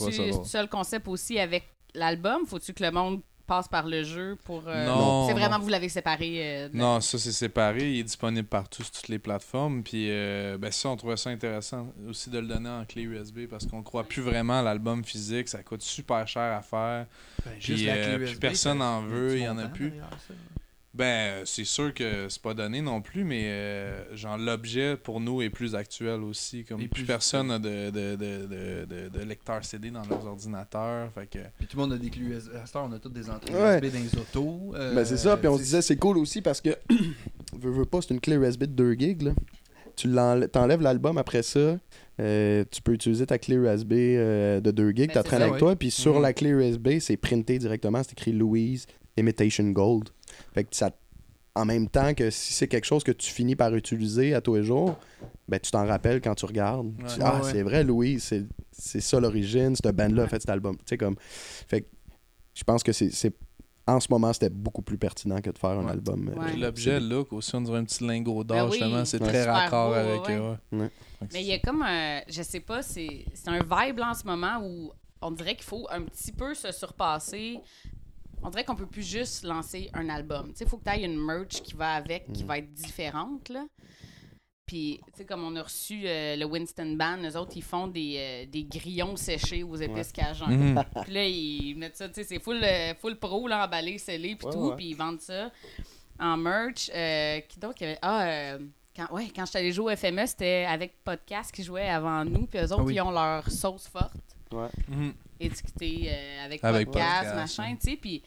ça 0.43 0.61
le 0.61 0.67
concept 0.67 1.07
aussi 1.07 1.39
avec 1.39 1.63
l'album. 1.95 2.45
Faut-tu 2.45 2.73
que 2.73 2.83
le 2.83 2.91
monde 2.91 3.21
passe 3.51 3.67
par 3.67 3.85
le 3.85 4.03
jeu 4.03 4.37
pour. 4.45 4.63
euh, 4.67 4.85
Non, 4.85 5.27
C'est 5.27 5.33
non. 5.33 5.39
vraiment, 5.39 5.59
vous 5.59 5.67
l'avez 5.67 5.89
séparé. 5.89 6.29
euh, 6.37 6.69
de 6.69 6.73
la- 6.77 6.79
Non, 6.83 7.01
ça 7.01 7.17
c'est 7.19 7.33
séparé, 7.33 7.91
il 7.91 7.99
est 7.99 8.03
disponible 8.03 8.47
partout 8.47 8.81
sur 8.83 8.91
toutes 8.93 9.09
les 9.09 9.19
plateformes. 9.19 9.83
Puis 9.83 10.07
euh, 10.09 10.57
ben 10.57 10.71
ça, 10.71 10.87
on 10.87 10.95
trouvait 10.95 11.17
ça 11.17 11.31
intéressant 11.31 11.87
aussi 12.09 12.29
de 12.29 12.39
le 12.39 12.47
donner 12.47 12.69
en 12.69 12.85
clé 12.85 13.01
USB 13.01 13.47
parce 13.49 13.65
qu'on 13.65 13.83
croit 13.83 14.05
plus 14.05 14.21
vraiment 14.21 14.59
à 14.59 14.61
l'album 14.61 15.03
physique, 15.03 15.49
ça 15.49 15.61
coûte 15.63 15.81
super 15.81 16.25
cher 16.29 16.55
à 16.57 16.61
faire. 16.61 17.07
Ben, 17.45 17.51
Puis, 17.59 17.89
euh, 17.89 18.25
puis 18.25 18.35
personne 18.37 18.79
ça- 18.79 18.85
en 18.85 19.01
veut, 19.01 19.35
il 19.37 19.43
y 19.43 19.49
en 19.49 19.57
a 19.57 19.67
plus. 19.67 19.91
Ben, 20.93 21.05
euh, 21.05 21.41
c'est 21.45 21.63
sûr 21.63 21.93
que 21.93 22.27
c'est 22.27 22.41
pas 22.41 22.53
donné 22.53 22.81
non 22.81 23.01
plus, 23.01 23.23
mais 23.23 23.43
euh, 23.45 24.15
genre 24.17 24.37
l'objet 24.37 24.97
pour 24.97 25.21
nous 25.21 25.41
est 25.41 25.49
plus 25.49 25.73
actuel 25.73 26.19
aussi. 26.21 26.65
Comme 26.65 26.81
Et 26.81 26.87
plus 26.89 27.03
plus- 27.03 27.05
personne 27.05 27.47
n'a 27.47 27.59
de, 27.59 27.89
de, 27.91 28.15
de, 28.17 28.45
de, 28.45 28.85
de, 28.85 29.09
de 29.09 29.23
lecteur 29.23 29.63
CD 29.63 29.89
dans 29.89 30.03
leurs 30.03 30.25
ordinateurs. 30.25 31.09
Fait 31.13 31.27
que 31.27 31.39
Puis 31.57 31.67
tout 31.67 31.77
le 31.77 31.83
monde 31.83 31.93
a 31.93 31.97
des 31.97 32.09
clés 32.09 32.23
USB. 32.25 32.49
À 32.75 32.83
on 32.83 32.91
a 32.91 32.99
toutes 32.99 33.13
des 33.13 33.29
entrées 33.29 33.53
Ouais. 33.53 33.79
USB 33.79 33.93
dans 33.93 33.99
les 34.03 34.19
autos. 34.19 34.73
euh, 34.75 34.93
Ben 34.93 35.05
c'est 35.05 35.15
ça, 35.17 35.37
puis 35.37 35.47
on 35.47 35.53
se 35.53 35.59
tu 35.59 35.63
disait 35.63 35.81
c'est 35.81 35.95
cool 35.97 36.17
aussi 36.17 36.41
parce 36.41 36.59
que 36.59 36.71
veux, 37.57 37.71
veux 37.71 37.85
pas, 37.85 38.01
c'est 38.01 38.13
une 38.13 38.19
clé 38.19 38.35
USB 38.35 38.61
de 38.63 38.65
2 38.73 38.93
gigs. 38.93 39.21
Là. 39.21 39.31
Tu 39.95 40.09
t'enlèves 40.51 40.81
l'album 40.81 41.17
après 41.17 41.43
ça, 41.43 41.77
euh, 42.19 42.65
tu 42.69 42.81
peux 42.81 42.93
utiliser 42.93 43.25
ta 43.25 43.37
clé 43.37 43.55
USB 43.55 43.93
euh, 43.93 44.59
de 44.59 44.71
2 44.71 44.89
gigs, 44.89 45.07
Ben, 45.07 45.13
t'as 45.13 45.21
c'est 45.21 45.27
traîné 45.27 45.39
ça, 45.39 45.45
avec 45.45 45.53
ouais. 45.53 45.59
toi, 45.59 45.75
puis 45.77 45.89
sur 45.91 46.15
Mhm. 46.15 46.21
la 46.21 46.33
clé 46.33 46.49
USB, 46.49 46.99
c'est 46.99 47.15
printé 47.17 47.59
directement, 47.59 48.01
c'est 48.03 48.11
écrit 48.13 48.33
Louise 48.33 48.87
Imitation 49.17 49.69
Gold. 49.69 50.09
Fait 50.53 50.63
que 50.63 50.75
ça 50.75 50.91
en 51.53 51.65
même 51.65 51.89
temps 51.89 52.13
que 52.13 52.29
si 52.29 52.53
c'est 52.53 52.69
quelque 52.69 52.85
chose 52.85 53.03
que 53.03 53.11
tu 53.11 53.29
finis 53.29 53.57
par 53.57 53.75
utiliser 53.75 54.33
à 54.33 54.39
tous 54.39 54.55
les 54.55 54.63
jours, 54.63 54.97
ben 55.49 55.59
tu 55.59 55.69
t'en 55.69 55.85
rappelles 55.85 56.21
quand 56.21 56.33
tu 56.33 56.45
regardes. 56.45 56.95
Tu 56.99 57.03
dis, 57.03 57.13
Ouais. 57.15 57.19
ah, 57.25 57.41
Ouais, 57.43 57.51
c'est 57.51 57.61
vrai, 57.63 57.83
Louise, 57.83 58.23
c'est, 58.23 58.45
c'est 58.71 59.01
ça 59.01 59.19
l'origine, 59.19 59.75
cette 59.75 59.93
band-là 59.93 60.23
a 60.23 60.27
fait 60.29 60.39
cet 60.39 60.49
album. 60.49 60.77
Tu 60.77 60.83
sais, 60.87 60.97
comme. 60.97 61.15
Fait 61.67 61.81
que 61.81 61.87
je 62.53 62.63
pense 62.63 62.83
que 62.83 62.91
c'est, 62.93 63.09
c'est- 63.11 63.35
En 63.87 63.99
ce 63.99 64.07
moment, 64.11 64.31
c'était 64.31 64.49
beaucoup 64.51 64.83
plus 64.83 64.97
pertinent 64.99 65.41
que 65.41 65.49
de 65.49 65.57
faire 65.57 65.71
un 65.71 65.85
Ouais. 65.85 65.91
album. 65.91 66.29
euh, 66.29 66.39
Ouais. 66.39 66.55
l'objet 66.55 66.99
look 66.99 67.33
aussi, 67.33 67.53
on 67.55 67.61
dirait 67.61 67.79
un 67.79 67.83
petit 67.83 68.05
lingot 68.05 68.43
d'or 68.43 68.57
Ben 68.57 68.65
oui. 68.67 68.71
justement, 68.77 69.03
c'est 69.05 69.19
très 69.19 69.43
raccord 69.43 69.89
beau, 69.89 69.95
avec. 69.95 70.27
ouais. 70.27 70.37
ouais. 70.39 70.57
Ouais. 70.79 70.89
Fait 71.19 71.27
que 71.27 71.33
Mais 71.33 71.41
il 71.41 71.47
y 71.47 71.53
a 71.53 71.59
comme 71.59 71.81
un. 71.81 72.21
Je 72.29 72.43
sais 72.43 72.59
pas, 72.61 72.83
c'est 72.83 73.25
c'est 73.33 73.49
un 73.49 73.59
vibe 73.59 73.97
là, 73.97 74.11
en 74.11 74.13
ce 74.13 74.23
moment 74.25 74.59
où 74.63 74.91
on 75.21 75.31
dirait 75.31 75.55
qu'il 75.55 75.65
faut 75.65 75.87
un 75.89 76.03
petit 76.03 76.31
peu 76.31 76.53
se 76.53 76.71
surpasser. 76.71 77.59
On 78.43 78.49
dirait 78.49 78.63
qu'on 78.65 78.75
peut 78.75 78.85
plus 78.87 79.07
juste 79.07 79.43
lancer 79.43 79.89
un 79.93 80.09
album. 80.09 80.51
Tu 80.51 80.57
sais, 80.59 80.65
il 80.65 80.69
faut 80.69 80.77
que 80.77 80.83
tu 80.83 80.89
aies 80.89 81.03
une 81.05 81.17
merch 81.23 81.61
qui 81.61 81.73
va 81.73 81.93
avec, 81.93 82.31
qui 82.33 82.43
Mm. 82.43 82.47
va 82.47 82.57
être 82.57 82.73
différente, 82.73 83.49
là. 83.49 83.65
Puis, 84.65 85.01
tu 85.07 85.11
sais, 85.17 85.25
comme 85.25 85.43
on 85.43 85.53
a 85.57 85.63
reçu 85.63 86.03
euh, 86.05 86.37
le 86.37 86.45
Winston 86.45 86.95
Band, 86.95 87.17
eux 87.23 87.35
autres, 87.35 87.51
ils 87.57 87.63
font 87.63 87.87
des, 87.87 88.15
euh, 88.17 88.45
des 88.49 88.63
grillons 88.63 89.17
séchés 89.17 89.63
aux 89.63 89.75
épices 89.75 90.13
cajun. 90.13 90.47
Mhm. 90.47 90.81
Puis 91.03 91.13
là, 91.13 91.25
ils 91.27 91.75
mettent 91.75 91.97
ça, 91.97 92.07
tu 92.07 92.15
sais, 92.15 92.23
c'est 92.23 92.39
full, 92.39 92.61
euh, 92.63 92.93
full 92.95 93.17
pro, 93.17 93.47
là, 93.49 93.65
emballé, 93.65 93.97
scellé, 93.97 94.35
puis 94.35 94.47
Ouais, 94.47 94.53
tout. 94.53 94.59
ouais. 94.69 94.75
Puis 94.77 94.85
ils 94.91 94.95
vendent 94.95 95.19
ça 95.19 95.51
en 96.19 96.37
merch. 96.37 96.89
Euh, 96.95 97.41
qui 97.41 97.59
y 97.59 97.65
avait? 97.83 97.99
Ah, 98.01 98.23
euh, 98.27 98.59
quand, 98.95 99.11
ouais, 99.13 99.27
quand 99.35 99.45
j'étais 99.45 99.57
allé 99.59 99.71
jouer 99.73 99.93
au 99.93 99.97
FME, 99.97 100.25
c'était 100.25 100.65
avec 100.69 101.03
Podcast 101.03 101.51
qui 101.53 101.63
jouait 101.63 101.89
avant 101.89 102.23
nous. 102.23 102.45
Puis 102.45 102.59
eux 102.59 102.63
autres, 102.71 102.75
Ah 102.79 102.83
oui. 102.83 102.95
ils 102.95 103.01
ont 103.01 103.11
leur 103.11 103.49
sauce 103.51 103.87
forte, 103.89 104.15
Mhm. 104.87 105.13
Étiquetée 105.45 106.09
euh, 106.11 106.45
avec, 106.45 106.63
Avec 106.63 106.87
Podcast, 106.87 107.15
Podcast, 107.31 107.35
machin, 107.35 107.75
tu 107.81 107.91
sais. 107.91 107.97
Puis 107.97 108.23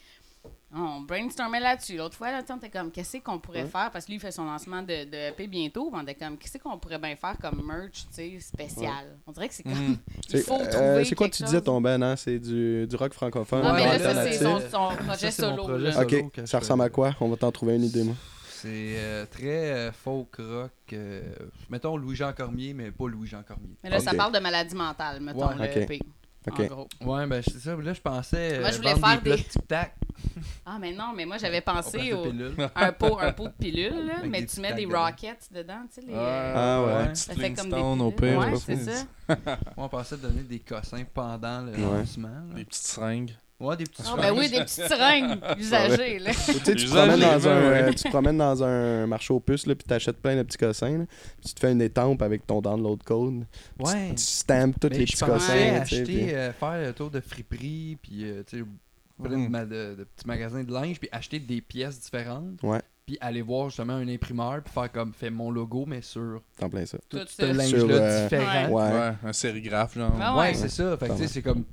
on 0.77 1.01
brainstormait 1.01 1.59
là-dessus. 1.59 1.95
L'autre 1.95 2.15
fois, 2.17 2.31
là, 2.31 2.41
on 2.49 2.57
était 2.57 2.69
comme, 2.69 2.91
qu'est-ce 2.91 3.17
qu'on 3.17 3.39
pourrait 3.39 3.63
Ouais. 3.63 3.69
faire? 3.69 3.89
Parce 3.91 4.05
que 4.05 4.11
lui, 4.11 4.17
il 4.17 4.19
fait 4.19 4.31
son 4.31 4.43
lancement 4.43 4.81
de, 4.81 5.05
de 5.05 5.29
EP 5.29 5.47
bientôt. 5.47 5.89
On 5.93 6.01
était 6.01 6.15
comme, 6.15 6.37
qu'est-ce 6.37 6.57
qu'on 6.57 6.77
pourrait 6.77 6.99
bien 6.99 7.15
faire 7.15 7.37
comme 7.41 7.65
merch, 7.65 8.05
tu 8.09 8.13
sais, 8.13 8.39
spécial? 8.39 9.17
On 9.25 9.31
dirait 9.31 9.47
que 9.47 9.53
c'est 9.53 9.63
comme, 9.63 9.71
Mhm. 9.73 9.97
il 10.17 10.23
C'est, 10.29 10.37
faut 10.45 10.59
euh, 10.59 10.69
trouver 10.69 11.05
c'est 11.05 11.15
quoi 11.15 11.29
tu 11.29 11.43
disais 11.43 11.61
ton 11.61 11.79
band, 11.79 12.01
hein? 12.01 12.15
C'est 12.17 12.39
du, 12.39 12.85
du 12.87 12.95
rock 12.97 13.13
francophone. 13.13 13.61
Ah, 13.65 13.73
mais 13.73 13.85
là, 13.85 13.99
ça, 13.99 14.23
c'est 14.25 14.37
son, 14.69 14.89
projet 15.05 15.31
Ça, 15.31 15.49
solo. 15.49 15.63
projet 15.63 15.85
là. 15.85 15.91
solo. 15.93 16.17
Ok, 16.25 16.41
ça 16.45 16.59
ressemble 16.59 16.83
à 16.83 16.89
quoi? 16.89 17.15
On 17.21 17.29
va 17.29 17.37
t'en 17.37 17.51
trouver 17.51 17.75
une 17.75 17.83
idée, 17.85 18.03
moi. 18.03 18.15
C'est 18.49 18.95
euh, 18.97 19.25
très 19.27 19.71
euh, 19.71 19.91
folk 19.91 20.35
rock. 20.39 20.71
euh, 20.93 21.21
mettons 21.69 21.95
Louis-Jean 21.97 22.33
Cormier, 22.33 22.73
mais 22.73 22.89
pas 22.91 23.07
Louis-Jean 23.07 23.43
Cormier. 23.43 23.77
Mais 23.83 23.89
là, 23.91 23.99
ça 23.99 24.13
parle 24.13 24.33
de 24.33 24.39
maladie 24.39 24.75
mentale, 24.75 25.21
mettons, 25.21 25.47
Ouais. 25.55 25.77
le 25.77 25.83
Ok. 25.83 25.99
EP. 26.47 26.51
Ok. 26.51 26.71
En 26.71 26.75
gros. 26.75 26.87
Ouais, 27.15 27.27
ben 27.27 27.41
c'est 27.41 27.59
ça. 27.59 27.75
Là, 27.75 27.93
je 27.93 28.01
pensais. 28.01 28.59
Moi, 28.59 28.69
je 28.71 28.75
euh, 28.75 28.77
voulais 28.77 28.93
vendre 28.93 29.07
faire 29.07 29.21
des. 29.21 29.43
tic-tac. 29.43 29.95
Ah, 30.65 30.77
mais 30.79 30.93
non, 30.93 31.11
mais 31.15 31.25
moi, 31.25 31.37
j'avais 31.37 31.61
pensé 31.61 32.13
au, 32.13 32.25
un, 32.75 32.91
pot, 32.93 33.19
un 33.19 33.33
pot 33.33 33.47
de 33.47 33.53
pilule, 33.53 34.05
là, 34.07 34.13
mais 34.25 34.45
tu 34.45 34.61
mets 34.61 34.73
des 34.73 34.85
rockets 34.85 35.49
dedans, 35.51 35.81
tu 35.93 36.01
sais. 36.01 36.07
Les, 36.07 36.13
Ouais. 36.13 36.19
euh, 36.19 36.53
Ah 36.55 36.83
ouais. 37.03 37.09
Petit 37.09 37.21
ça 37.23 37.33
fait 37.33 37.53
comme 37.53 37.69
des 37.69 38.03
au 38.03 38.11
pire. 38.11 38.39
Ouais, 38.39 38.51
pas 38.51 38.57
c'est 38.57 38.75
ça. 38.77 39.05
Moi, 39.27 39.57
on 39.77 39.89
pensait 39.89 40.17
donner 40.17 40.43
des 40.43 40.59
cossins 40.59 41.03
pendant 41.13 41.61
le 41.61 41.71
Ouais. 41.73 41.77
lancement. 41.99 42.27
là. 42.29 42.55
Des 42.55 42.65
petites 42.65 42.83
seringues. 42.87 43.35
Ouais, 43.59 43.77
des 43.77 43.85
petits 43.85 44.03
Ah, 44.05 44.15
ben 44.17 44.33
oui, 44.37 44.49
des 44.49 44.59
petites 44.59 44.83
seringues 44.87 45.39
usagées, 45.57 46.19
là. 46.19 46.31
Tu 46.31 46.35
sais, 46.53 46.59
tu 46.75 46.85
te 46.85 46.89
promènes 46.89 47.19
dans 47.21 47.47
un, 47.47 47.51
euh, 47.51 47.89
tu 47.93 48.03
te 48.03 48.09
promènes 48.09 48.37
dans 48.37 48.63
un 48.63 49.07
marché 49.07 49.33
aux 49.33 49.39
puces, 49.39 49.65
là, 49.65 49.75
puis 49.75 49.85
t'achètes 49.87 50.17
plein 50.21 50.35
de 50.35 50.43
petits 50.43 50.57
cossins, 50.57 50.97
là, 50.97 51.05
puis 51.37 51.47
tu 51.49 51.53
te 51.53 51.59
fais 51.61 51.71
une 51.71 51.81
étampe 51.81 52.21
avec 52.21 52.45
ton 52.45 52.59
download 52.61 53.01
code. 53.03 53.45
Ouais. 53.79 54.09
Tu, 54.09 54.15
tu 54.15 54.23
stampes 54.23 54.77
tous 54.79 54.89
Mais 54.89 54.97
les 54.99 55.05
je 55.05 55.13
petits 55.13 55.23
pensais 55.23 55.33
cossins. 55.33 55.53
tu 55.53 55.95
sais, 55.95 56.01
acheter, 56.01 56.03
puis- 56.03 56.33
euh, 56.33 56.51
faire 56.53 56.81
le 56.87 56.93
tour 56.93 57.09
de 57.09 57.19
friperie, 57.21 57.97
puis 58.01 58.25
euh, 58.29 58.43
tu 58.45 58.59
sais, 58.59 58.65
plein 59.23 59.43
de, 59.45 59.47
ma- 59.47 59.63
de- 59.65 59.95
de 59.99 60.03
petits 60.03 60.27
magasins 60.27 60.63
de 60.63 60.73
linge, 60.73 60.99
puis 60.99 61.07
acheter 61.13 61.39
des 61.39 61.61
pièces 61.61 61.99
différentes. 62.01 62.61
Ouais. 62.61 62.81
Puis 63.05 63.17
aller 63.21 63.41
voir 63.41 63.69
justement 63.69 63.93
un 63.93 64.07
imprimeur, 64.09 64.61
puis 64.63 64.73
faire 64.73 64.91
comme, 64.91 65.13
fais 65.13 65.29
mon 65.29 65.49
logo, 65.51 65.85
mais 65.87 66.01
sur 66.01 66.41
T'en 66.59 66.69
plein 66.69 66.85
ça. 66.85 66.97
tout 67.07 67.19
Tout 67.19 67.25
ce 67.27 67.35
ça. 67.45 67.53
linge-là 67.53 67.79
Sur, 67.79 67.87
euh, 67.89 68.23
différent. 68.23 68.67
Ouais. 68.69 68.91
Ouais, 68.99 69.13
un 69.23 69.31
sérigraphe, 69.33 69.95
genre. 69.97 70.11
Ah 70.19 70.35
Ouais, 70.35 70.47
ouais. 70.47 70.53
c'est 70.55 70.67
ça. 70.69 70.97
Fait 70.97 71.07
que 71.07 71.13
tu 71.13 71.19
sais, 71.19 71.27
c'est 71.27 71.41
comme. 71.41 71.63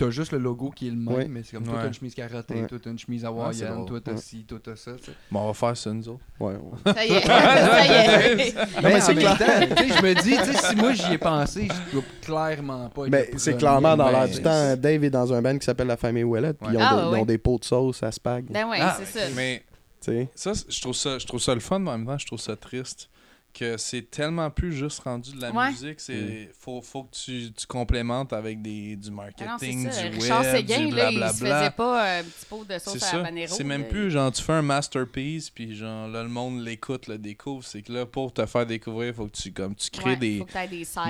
T'as 0.00 0.10
juste 0.10 0.32
le 0.32 0.38
logo 0.38 0.70
qui 0.70 0.86
est 0.88 0.90
le 0.90 0.96
même, 0.96 1.14
Ouais. 1.14 1.28
mais 1.28 1.42
c'est 1.42 1.52
comme 1.56 1.64
toi, 1.64 1.74
Ouais. 1.74 1.80
t'as 1.82 1.88
une 1.88 1.94
chemise 1.94 2.14
carottée, 2.14 2.54
Ouais. 2.54 2.66
toi, 2.66 2.78
t'as 2.82 2.90
une 2.90 2.98
chemise 2.98 3.24
hawaïenne, 3.24 3.84
toi, 3.86 4.00
t'as 4.02 4.12
Ouais. 4.12 4.16
ci, 4.18 4.44
toi, 4.44 4.58
t'as 4.62 4.74
ça. 4.76 4.92
Bon, 5.30 5.40
on 5.40 5.46
va 5.48 5.52
faire 5.54 5.76
ça, 5.76 5.92
nous 5.92 6.08
autres. 6.08 6.24
Ouais, 6.40 6.54
ouais. 6.86 6.92
Ça 6.94 7.04
y 7.04 7.12
est. 7.12 7.20
ça 7.26 7.84
y 7.84 8.40
est. 8.40 8.54
Mais, 8.82 8.82
mais 8.82 9.00
c'est 9.00 9.14
sais, 9.14 9.88
je 9.98 10.02
me 10.02 10.14
dis, 10.22 10.36
tu 10.38 10.44
sais, 10.44 10.68
si 10.68 10.76
moi 10.76 10.92
j'y 10.94 11.12
ai 11.12 11.18
pensé, 11.18 11.68
je 11.68 11.92
dois 11.92 12.04
clairement 12.22 12.88
pas 12.88 13.04
être 13.04 13.10
Ben, 13.10 13.26
c'est 13.36 13.56
clairement 13.58 13.94
dans 13.96 14.06
ben, 14.06 14.12
l'air 14.12 14.28
du 14.28 14.40
temps. 14.40 14.76
Dave 14.76 15.04
est 15.04 15.10
dans 15.10 15.32
un 15.34 15.42
band 15.42 15.58
qui 15.58 15.66
s'appelle 15.66 15.88
La 15.88 15.98
Famille 15.98 16.24
Ouellette, 16.24 16.56
puis 16.58 16.68
ils, 16.72 16.76
ont 16.78 16.80
Ah, 16.82 16.94
des, 16.96 17.02
ils 17.02 17.12
ouais. 17.12 17.20
ont 17.20 17.26
des 17.26 17.38
pots 17.38 17.58
de 17.58 17.64
sauce 17.64 18.02
à 18.02 18.10
spag. 18.10 18.46
Ben 18.50 18.68
ouais, 18.68 18.78
Ah, 18.80 18.96
c'est 18.98 19.18
ça. 19.18 19.26
Mais 19.36 19.62
tu 20.00 20.12
sais. 20.12 20.28
ça, 20.34 20.52
je 20.66 20.80
trouve 20.80 20.94
ça, 20.94 21.18
je 21.18 21.26
trouve 21.26 21.40
ça 21.40 21.52
le 21.52 21.60
fun, 21.60 21.78
mais 21.78 21.90
en 21.90 21.98
même 21.98 22.06
temps, 22.06 22.16
je 22.16 22.26
trouve 22.26 22.40
ça 22.40 22.56
triste 22.56 23.09
que 23.52 23.76
c'est 23.76 24.10
tellement 24.10 24.50
plus 24.50 24.72
juste 24.72 25.00
rendu 25.00 25.32
de 25.32 25.40
la 25.40 25.50
Ouais. 25.50 25.70
musique. 25.70 26.00
C'est 26.00 26.50
faut, 26.58 26.80
faut 26.82 27.04
que 27.04 27.14
tu, 27.14 27.52
tu 27.52 27.66
complémentes 27.66 28.32
avec 28.32 28.62
des, 28.62 28.96
du 28.96 29.08
Ah 29.08 29.10
non, 29.10 29.16
marketing, 29.16 29.88
c'est 29.90 29.92
ça. 29.92 30.08
du 30.08 30.16
Richard 30.18 30.40
web, 30.42 30.56
Séguin, 30.56 30.86
du 30.88 30.94
là, 30.94 31.10
il 31.10 31.12
se 31.14 31.18
blablabla. 31.18 31.58
faisait 31.60 31.70
pas 31.76 32.06
euh, 32.06 32.20
un 32.20 32.24
petit 32.24 32.46
pot 32.48 32.64
de 32.64 32.72
C'est 32.74 32.78
sauce 32.78 33.02
à 33.04 33.16
habanero. 33.20 33.54
C'est 33.54 33.64
même 33.64 33.84
plus 33.88 34.10
genre 34.10 34.30
tu 34.32 34.42
fais 34.42 34.52
un 34.52 34.62
masterpiece 34.62 35.50
puis 35.50 35.74
genre 35.74 36.08
là 36.08 36.22
le 36.22 36.28
monde 36.28 36.60
l'écoute, 36.64 37.06
le 37.08 37.18
découvre. 37.18 37.64
C'est 37.64 37.82
que 37.82 37.92
là 37.92 38.06
pour 38.06 38.32
te 38.32 38.44
faire 38.46 38.66
découvrir, 38.66 39.14
faut 39.14 39.26
que 39.26 39.36
tu 39.36 39.52
comme 39.52 39.74
tu 39.74 39.90
crées 39.90 40.10
Ouais, 40.10 40.16
des, 40.16 40.38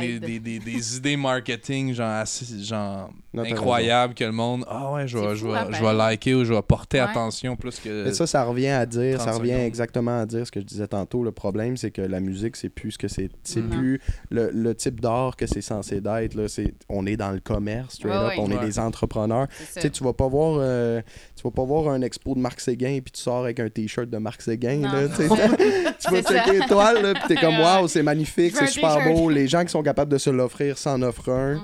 des 0.01 0.19
des, 0.19 0.21
des, 0.21 0.39
des, 0.41 0.59
des 0.73 0.97
idées 0.97 1.17
marketing 1.17 1.93
genre 1.95 2.09
assez 2.11 2.63
genre 2.63 3.11
Non, 3.33 3.43
que 3.45 4.25
le 4.25 4.33
monde 4.33 4.65
ah 4.69 4.93
ouais 4.93 5.07
je 5.09 5.19
vais 5.19 5.37
je 5.37 5.47
vais, 5.47 5.53
je 5.53 5.65
pareil. 5.71 5.83
vais 5.83 5.93
liker 5.95 6.35
ou 6.35 6.45
je 6.45 6.53
vais 6.55 6.63
porter 6.63 6.99
Ouais. 7.01 7.07
attention 7.09 7.57
plus 7.57 7.79
que 7.81 8.05
Mais 8.05 8.13
ça, 8.13 8.27
ça 8.27 8.45
revient 8.45 8.67
à 8.69 8.85
dire, 8.87 9.17
30 9.19 9.27
ça 9.29 9.33
revient 9.39 9.51
secondes. 9.51 9.67
exactement 9.67 10.21
à 10.21 10.27
dire 10.27 10.47
ce 10.47 10.51
que 10.53 10.61
je 10.61 10.65
disais 10.67 10.87
tantôt. 10.89 11.23
Le 11.23 11.33
problème, 11.33 11.77
c'est 11.77 11.91
que 11.91 12.03
la 12.03 12.21
musique, 12.21 12.30
c'est 12.55 12.69
plus 12.69 12.93
ce 12.93 12.99
que 12.99 13.09
c'est. 13.09 13.29
C'est 13.43 13.63
plus 13.63 14.01
le, 14.31 14.51
le 14.53 14.75
type 14.75 15.01
d'art 15.01 15.37
que 15.37 15.47
c'est 15.47 15.61
censé 15.61 16.01
d'être. 16.01 16.35
là. 16.35 16.49
C'est- 16.49 16.75
On 16.89 17.07
est 17.07 17.17
dans 17.17 17.31
le 17.31 17.41
commerce, 17.41 17.95
straight 17.95 18.13
Ouais, 18.15 18.21
up. 18.21 18.29
ouais. 18.31 18.37
On 18.39 18.51
est 18.51 18.65
des 18.65 18.79
entrepreneurs. 18.79 19.47
Tu 19.81 19.91
tu 19.91 20.05
vas 20.05 20.13
pas 20.13 20.29
voir 20.29 20.59
euh, 20.61 21.01
tu 21.37 21.43
vas 21.43 21.51
pas 21.51 21.65
voir 21.65 21.89
un 21.93 22.03
expo 22.03 22.35
de 22.35 22.41
Marc 22.41 22.61
Séguin 22.61 22.99
puis 23.03 23.13
tu 23.13 23.21
sors 23.21 23.45
avec 23.45 23.61
un 23.61 23.69
t-shirt 23.69 24.09
de 24.09 24.19
Marc 24.19 24.43
Séguin 24.43 24.77
Non, 24.77 24.93
là, 24.93 25.09
tu 25.09 25.23
vas 26.11 26.23
checker 26.23 26.59
l'étoile 26.61 27.03
là, 27.03 27.15
puis 27.15 27.23
t'es 27.29 27.37
comme 27.41 27.59
waouh, 27.59 27.89
c'est 27.89 28.03
magnifique, 28.03 28.55
c'est 28.57 28.67
super 28.67 29.13
beau, 29.13 29.31
les 29.31 29.49
gens 29.49 29.63
qui 29.65 29.71
sont 29.71 29.83
capables 29.83 30.11
de 30.13 30.19
se 30.19 30.31
l'offrir 30.31 30.79
s'en 30.79 31.01
offrent 31.03 31.31
un. 31.31 31.55
Mhm. 31.55 31.61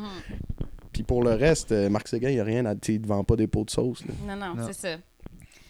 Puis 0.92 1.02
pour 1.02 1.22
le 1.22 1.34
reste, 1.34 1.72
euh, 1.72 1.90
Marc 1.90 2.08
Séguin, 2.08 2.30
il 2.30 2.36
y 2.36 2.40
a 2.40 2.44
rien 2.44 2.64
à 2.64 2.72
il 2.88 3.00
te 3.02 3.06
vend 3.06 3.22
pas 3.22 3.36
des 3.36 3.46
pots 3.46 3.64
de 3.64 3.70
sauce 3.70 4.02
là. 4.06 4.14
Non, 4.26 4.36
non, 4.40 4.54
Non. 4.54 4.64
c'est 4.66 4.72
ça. 4.72 4.96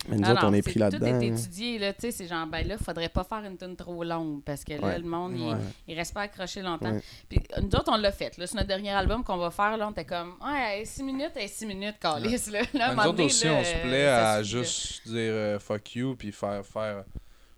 Mais 0.09 0.16
nous 0.16 0.23
Non, 0.23 0.33
autres, 0.33 0.42
non, 0.42 0.49
on 0.49 0.53
est 0.55 0.62
pris 0.62 0.79
là-dedans. 0.79 1.07
Tout 1.19 1.23
est 1.25 1.27
étudié, 1.29 1.79
là. 1.79 1.92
Tu 1.92 2.01
sais, 2.03 2.11
c'est 2.12 2.27
genre, 2.27 2.47
ben 2.47 2.66
là, 2.66 2.77
faudrait 2.79 3.09
pas 3.09 3.25
faire 3.25 3.45
une 3.45 3.57
tune 3.57 3.77
trop 3.77 4.05
longue 4.05 4.42
parce 4.45 4.64
que 4.64 4.73
là, 4.75 4.87
Ouais. 4.87 4.99
le 4.99 5.05
monde, 5.05 5.35
il, 5.37 5.42
Ouais. 5.49 5.57
il 5.88 5.95
reste 5.97 6.14
pas 6.14 6.23
accroché 6.23 6.62
longtemps. 6.62 6.92
Ouais. 6.92 7.03
Puis 7.29 7.40
nous 7.61 7.69
autres, 7.69 7.90
on 7.92 7.97
l'a 7.97 8.12
fait. 8.12 8.37
Là, 8.38 8.47
c'est 8.47 8.55
notre 8.57 8.69
dernier 8.69 8.90
album 8.90 9.25
qu'on 9.25 9.37
va 9.37 9.51
faire. 9.51 9.77
Là, 9.77 9.88
on 9.88 9.90
était 9.90 10.05
comme, 10.05 10.35
ouais, 10.45 10.85
6 10.85 11.03
minutes, 11.03 11.33
6 11.47 11.66
minutes, 11.66 11.99
calice. 12.01 12.51
Là, 12.51 12.61
Là, 12.75 12.95
nous 12.95 13.03
autres 13.03 13.25
aussi, 13.25 13.45
là, 13.47 13.55
on 13.55 13.64
se 13.64 13.75
plaît 13.83 14.07
à 14.07 14.37
là. 14.37 14.42
juste 14.42 15.07
dire 15.09 15.16
euh, 15.33 15.59
fuck 15.59 15.95
you 15.97 16.14
puis 16.16 16.33
faire 16.33 16.64
faire. 16.64 17.05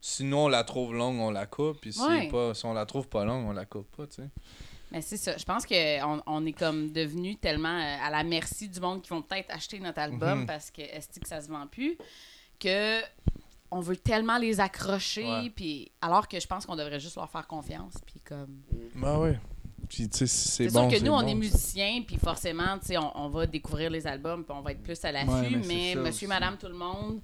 Sinon, 0.01 0.45
on 0.45 0.49
la 0.49 0.63
trouve 0.65 0.95
longue, 0.95 1.19
on 1.21 1.31
la 1.31 1.47
coupe. 1.47 1.81
Puis 1.81 1.93
si, 1.93 2.01
pas, 2.31 2.55
si 2.55 2.65
on 2.65 2.73
la 2.73 2.87
trouve 2.87 3.09
pas 3.09 3.25
longue, 3.25 3.49
on 3.49 3.53
la 3.53 3.65
coupe 3.65 3.95
pas, 3.97 4.07
tu 4.07 4.23
sais. 4.23 4.29
Mais 4.91 5.03
c'est 5.03 5.19
ça. 5.19 5.37
Je 5.37 5.45
pense 5.45 5.67
qu'on 5.67 6.23
on 6.27 6.47
est 6.47 6.53
comme 6.53 6.93
devenu 6.93 7.37
tellement 7.37 7.79
euh, 7.79 7.97
à 8.07 8.11
la 8.11 8.23
merci 8.25 8.69
du 8.71 8.81
monde 8.81 9.03
qui 9.03 9.11
vont 9.11 9.21
peut-être 9.21 9.51
acheter 9.55 9.79
notre 9.81 9.99
album 9.99 10.41
Mhm. 10.41 10.47
parce 10.47 10.71
que 10.71 10.81
est 10.81 11.21
que 11.21 11.29
ça 11.29 11.43
se 11.43 11.49
vend 11.51 11.67
plus? 11.67 11.99
Que 12.59 13.01
on 13.71 13.81
veut 13.81 13.97
tellement 13.97 14.39
les 14.39 14.61
accrocher 14.61 15.25
Ouais. 15.27 15.51
puis 15.55 15.91
alors 16.01 16.27
que 16.29 16.41
je 16.41 16.47
pense 16.47 16.65
qu'on 16.67 16.77
devrait 16.77 17.01
juste 17.01 17.17
leur 17.17 17.29
faire 17.31 17.47
confiance 17.47 17.95
puis 18.07 18.21
comme 18.21 18.61
Ben 18.95 19.19
oui. 19.19 19.31
Puis 19.89 20.09
tu 20.09 20.19
sais, 20.19 20.27
c'est 20.27 20.69
c'est 20.69 20.73
bon. 20.73 20.89
sûr 20.91 20.99
que 20.99 21.05
nous 21.05 21.13
on 21.13 21.27
est 21.27 21.35
musiciens 21.35 22.03
puis 22.07 22.17
forcément 22.17 22.79
tu 22.79 22.87
sais 22.87 22.97
on, 22.99 23.17
on 23.17 23.29
va 23.29 23.47
découvrir 23.47 23.91
les 23.91 24.07
albums 24.07 24.45
puis 24.45 24.55
on 24.57 24.61
va 24.63 24.73
être 24.73 24.83
plus 24.83 25.03
à 25.05 25.13
l'affût 25.13 25.31
Ouais, 25.31 25.51
mais 25.67 25.95
monsieur 25.95 26.09
aussi. 26.09 26.27
madame 26.27 26.57
tout 26.59 26.69
le 26.69 26.75
monde 26.75 27.21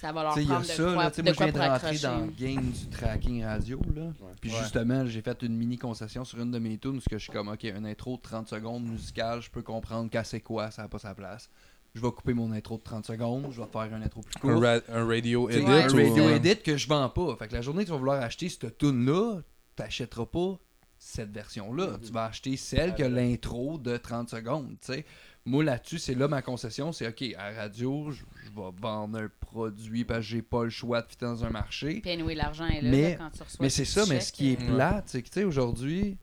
ça 0.00 0.12
va 0.12 0.22
leur 0.22 0.32
Tu 0.34 0.40
sais, 0.40 0.44
il 0.46 0.48
y 0.48 0.52
a 0.52 0.54
prendre 0.54 0.66
de 0.66 0.72
ça, 0.72 0.82
quoi, 0.82 1.02
là, 1.04 1.10
de 1.10 1.22
moi 1.22 1.32
je 1.32 1.36
quoi 1.36 1.46
viens 1.46 1.52
de 1.52 1.58
rentrer 1.58 1.86
accrocher. 1.88 2.06
dans 2.06 2.18
le 2.20 2.26
game 2.32 2.70
du 2.70 2.86
tracking 2.88 3.44
radio, 3.44 3.80
là. 3.94 4.02
Puis 4.40 4.50
Ouais. 4.50 4.58
justement, 4.62 5.04
j'ai 5.06 5.20
fait 5.20 5.42
une 5.42 5.54
mini 5.54 5.76
concession 5.76 6.24
sur 6.24 6.40
une 6.40 6.50
de 6.50 6.58
mes 6.58 6.78
tunes, 6.78 6.94
parce 6.94 7.04
que 7.04 7.18
je 7.18 7.24
suis 7.24 7.32
comme, 7.34 7.48
ok, 7.48 7.64
une 7.64 7.84
intro 7.84 8.16
de 8.16 8.22
30 8.22 8.48
secondes 8.48 8.82
musicale, 8.84 9.42
je 9.42 9.50
peux 9.50 9.60
comprendre 9.60 10.08
qu'à 10.08 10.24
c'est 10.24 10.40
quoi, 10.40 10.70
ça 10.70 10.80
n'a 10.80 10.88
pas 10.88 10.98
sa 10.98 11.14
place. 11.14 11.50
Je 11.94 12.00
vais 12.00 12.10
couper 12.12 12.34
mon 12.34 12.52
intro 12.52 12.76
de 12.78 12.82
30 12.82 13.04
secondes, 13.06 13.46
je 13.50 13.60
vais 13.60 13.66
faire 13.66 13.92
un 13.92 14.02
intro 14.02 14.20
plus 14.20 14.34
Un, 14.36 14.40
court. 14.54 14.62
ra- 14.62 14.80
un 14.88 15.06
radio 15.06 15.48
edit. 15.50 15.64
un 15.66 15.82
radio 15.82 15.98
euh, 16.28 16.36
edit 16.36 16.56
que 16.62 16.76
je 16.76 16.86
vends 16.86 17.08
pas. 17.08 17.34
Fait 17.36 17.48
que 17.48 17.54
la 17.54 17.62
journée 17.62 17.80
que 17.82 17.86
tu 17.86 17.92
vas 17.92 17.98
vouloir 17.98 18.22
acheter 18.22 18.48
cette 18.48 18.78
tune 18.78 19.04
là 19.06 19.40
t'achèteras 19.76 20.26
pas 20.26 20.58
cette 20.98 21.30
version-là. 21.32 21.98
Tu 22.04 22.12
vas 22.12 22.26
acheter 22.26 22.56
celle 22.58 22.94
qui 22.94 23.02
a 23.02 23.08
l'intro 23.08 23.78
de 23.78 23.96
30 23.96 24.28
secondes, 24.28 24.76
tu 24.84 24.92
sais. 24.92 25.04
Moi, 25.46 25.64
là-dessus, 25.64 25.98
c'est 25.98 26.14
là 26.14 26.28
ma 26.28 26.42
concession. 26.42 26.92
C'est 26.92 27.08
OK, 27.08 27.22
à 27.38 27.50
la 27.50 27.62
radio, 27.62 28.10
je, 28.10 28.18
je 28.44 28.50
vais 28.50 28.68
vendre 28.78 29.18
un 29.18 29.30
produit 29.40 30.04
parce 30.04 30.18
que 30.20 30.26
j'ai 30.26 30.42
pas 30.42 30.64
le 30.64 30.70
choix 30.70 31.00
de 31.00 31.08
fitter 31.08 31.24
dans 31.24 31.42
un 31.46 31.48
marché. 31.50 32.00
Puis 32.02 32.10
anyway, 32.10 32.34
l'argent 32.34 32.66
est 32.66 32.82
là, 32.82 32.90
Mais- 32.90 33.10
là, 33.12 33.16
quand 33.16 33.30
tu 33.30 33.42
reçois 33.42 33.56
Mais 33.64 33.70
c'est 33.70 33.86
ça, 33.86 34.04
mais 34.06 34.20
ce 34.20 34.30
qui 34.32 34.52
est 34.52 34.60
euh, 34.62 34.74
plate, 34.74 35.04
c'est 35.08 35.22
que, 35.22 35.28
tu 35.30 35.40
sais, 35.40 35.44
aujourd'hui, 35.44 36.18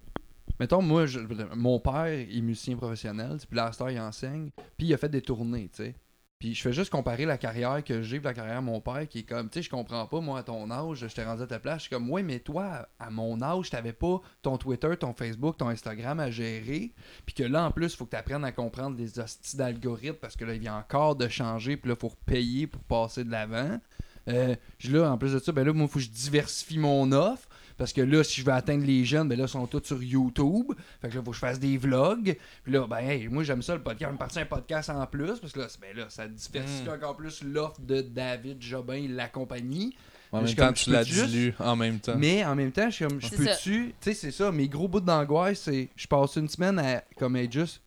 mettons, 0.59 0.81
moi, 0.81 1.05
je- 1.05 1.19
mon 1.55 1.79
père 1.79 2.05
est 2.05 2.41
musicien 2.41 2.75
professionnel, 2.75 3.37
puis 3.47 3.57
là, 3.57 3.71
il 3.89 3.99
enseigne, 3.99 4.49
puis 4.77 4.87
il 4.87 4.93
a 4.93 4.97
fait 4.97 5.09
des 5.09 5.21
tournées, 5.21 5.69
tu 5.69 5.83
sais. 5.83 5.95
Puis 6.39 6.53
je 6.53 6.61
fais 6.61 6.71
juste 6.71 6.91
comparer 6.91 7.25
la 7.25 7.39
carrière 7.39 7.83
que 7.83 8.03
j'ai 8.03 8.19
la 8.19 8.31
carrière 8.31 8.61
de 8.61 8.65
mon 8.65 8.79
père, 8.79 9.07
qui 9.07 9.19
est 9.19 9.23
comme, 9.23 9.49
tu 9.49 9.57
sais, 9.57 9.63
je 9.63 9.71
comprends 9.71 10.05
pas, 10.05 10.21
moi, 10.21 10.37
à 10.37 10.43
ton 10.43 10.69
âge, 10.69 10.99
je 11.07 11.07
t'ai 11.07 11.23
rendu 11.23 11.41
à 11.41 11.47
ta 11.47 11.57
place, 11.57 11.77
je 11.77 11.81
suis 11.81 11.89
comme, 11.89 12.11
ouais, 12.11 12.21
mais 12.21 12.39
toi, 12.39 12.87
à 12.99 13.09
mon 13.09 13.41
âge, 13.41 13.71
t'avais 13.71 13.91
pas 13.91 14.21
ton 14.43 14.57
Twitter, 14.57 14.95
ton 14.99 15.13
Facebook, 15.13 15.57
ton 15.57 15.69
Instagram 15.69 16.19
à 16.19 16.29
gérer, 16.29 16.93
puis 17.25 17.33
que 17.33 17.43
là, 17.43 17.65
en 17.65 17.71
plus, 17.71 17.91
il 17.91 17.97
faut 17.97 18.05
que 18.05 18.11
tu 18.11 18.17
apprennes 18.17 18.45
à 18.45 18.51
comprendre 18.51 18.95
les 18.97 19.17
hosties 19.19 19.57
d'algorithmes, 19.57 20.17
parce 20.21 20.35
que 20.35 20.45
là, 20.45 20.53
il 20.53 20.59
vient 20.59 20.77
encore 20.77 21.15
de 21.15 21.27
changer, 21.27 21.75
puis 21.75 21.89
là, 21.89 21.95
faut 21.99 22.13
payer 22.27 22.67
pour 22.67 22.83
passer 22.83 23.23
de 23.23 23.31
l'avant. 23.31 23.79
Euh, 24.27 24.55
là, 24.89 25.11
en 25.11 25.17
plus 25.17 25.33
de 25.33 25.39
ça, 25.39 25.51
ben 25.51 25.65
là, 25.65 25.73
moi, 25.73 25.85
il 25.85 25.89
faut 25.89 25.99
que 25.99 26.05
je 26.05 26.11
diversifie 26.11 26.77
mon 26.77 27.11
offre. 27.13 27.47
Parce 27.77 27.93
que 27.93 28.01
là, 28.01 28.23
si 28.23 28.41
je 28.41 28.45
veux 28.45 28.51
atteindre 28.53 28.85
les 28.85 29.05
jeunes, 29.05 29.29
ben 29.29 29.37
là, 29.37 29.45
ils 29.45 29.49
sont 29.49 29.67
tous 29.67 29.83
sur 29.83 30.01
YouTube. 30.01 30.65
Fait 31.01 31.09
que 31.09 31.13
là, 31.15 31.21
il 31.21 31.25
faut 31.25 31.31
que 31.31 31.35
je 31.35 31.39
fasse 31.39 31.59
des 31.59 31.77
vlogs. 31.77 32.35
Puis 32.63 32.71
là, 32.73 32.87
ben, 32.87 32.97
hey, 32.97 33.27
moi, 33.27 33.43
j'aime 33.43 33.61
ça, 33.61 33.75
le 33.75 33.81
podcast. 33.83 34.09
Je 34.09 34.13
me 34.13 34.17
partir 34.17 34.41
un 34.41 34.45
podcast 34.45 34.89
en 34.89 35.05
plus. 35.05 35.39
Parce 35.39 35.53
que 35.53 35.59
là, 35.59 35.67
ben 35.79 35.95
là 35.95 36.05
ça 36.09 36.27
diversifie 36.27 36.89
Mm. 36.89 36.93
encore 36.93 37.15
plus 37.15 37.43
l'offre 37.43 37.79
de 37.81 38.01
David 38.01 38.61
Jobin 38.61 38.93
et 38.95 39.07
la 39.07 39.27
compagnie. 39.27 39.95
En 40.31 40.41
Je 40.41 40.47
même 40.47 40.55
temps, 40.55 40.73
tu 40.73 40.85
je 40.85 40.91
la 40.91 40.99
peux 40.99 41.05
juste- 41.05 41.27
dilues 41.27 41.53
en 41.59 41.75
même 41.75 41.99
temps. 41.99 42.15
Mais 42.17 42.43
en 42.43 42.53
même 42.55 42.71
temps, 42.71 42.89
je 42.89 42.95
suis 42.95 43.05
comme, 43.07 43.21
je 43.21 43.29
peux-tu. 43.29 43.87
Tu 43.89 43.93
sais, 44.01 44.13
c'est 44.13 44.31
ça. 44.31 44.51
Mes 44.51 44.67
gros 44.67 44.87
bouts 44.87 44.99
d'angoisse, 44.99 45.59
c'est. 45.61 45.87
Je 45.95 46.07
passe 46.07 46.35
une 46.35 46.49
semaine 46.49 46.79
à, 46.79 47.01
comme 47.15 47.35
être 47.37 47.51
juste 47.53 47.81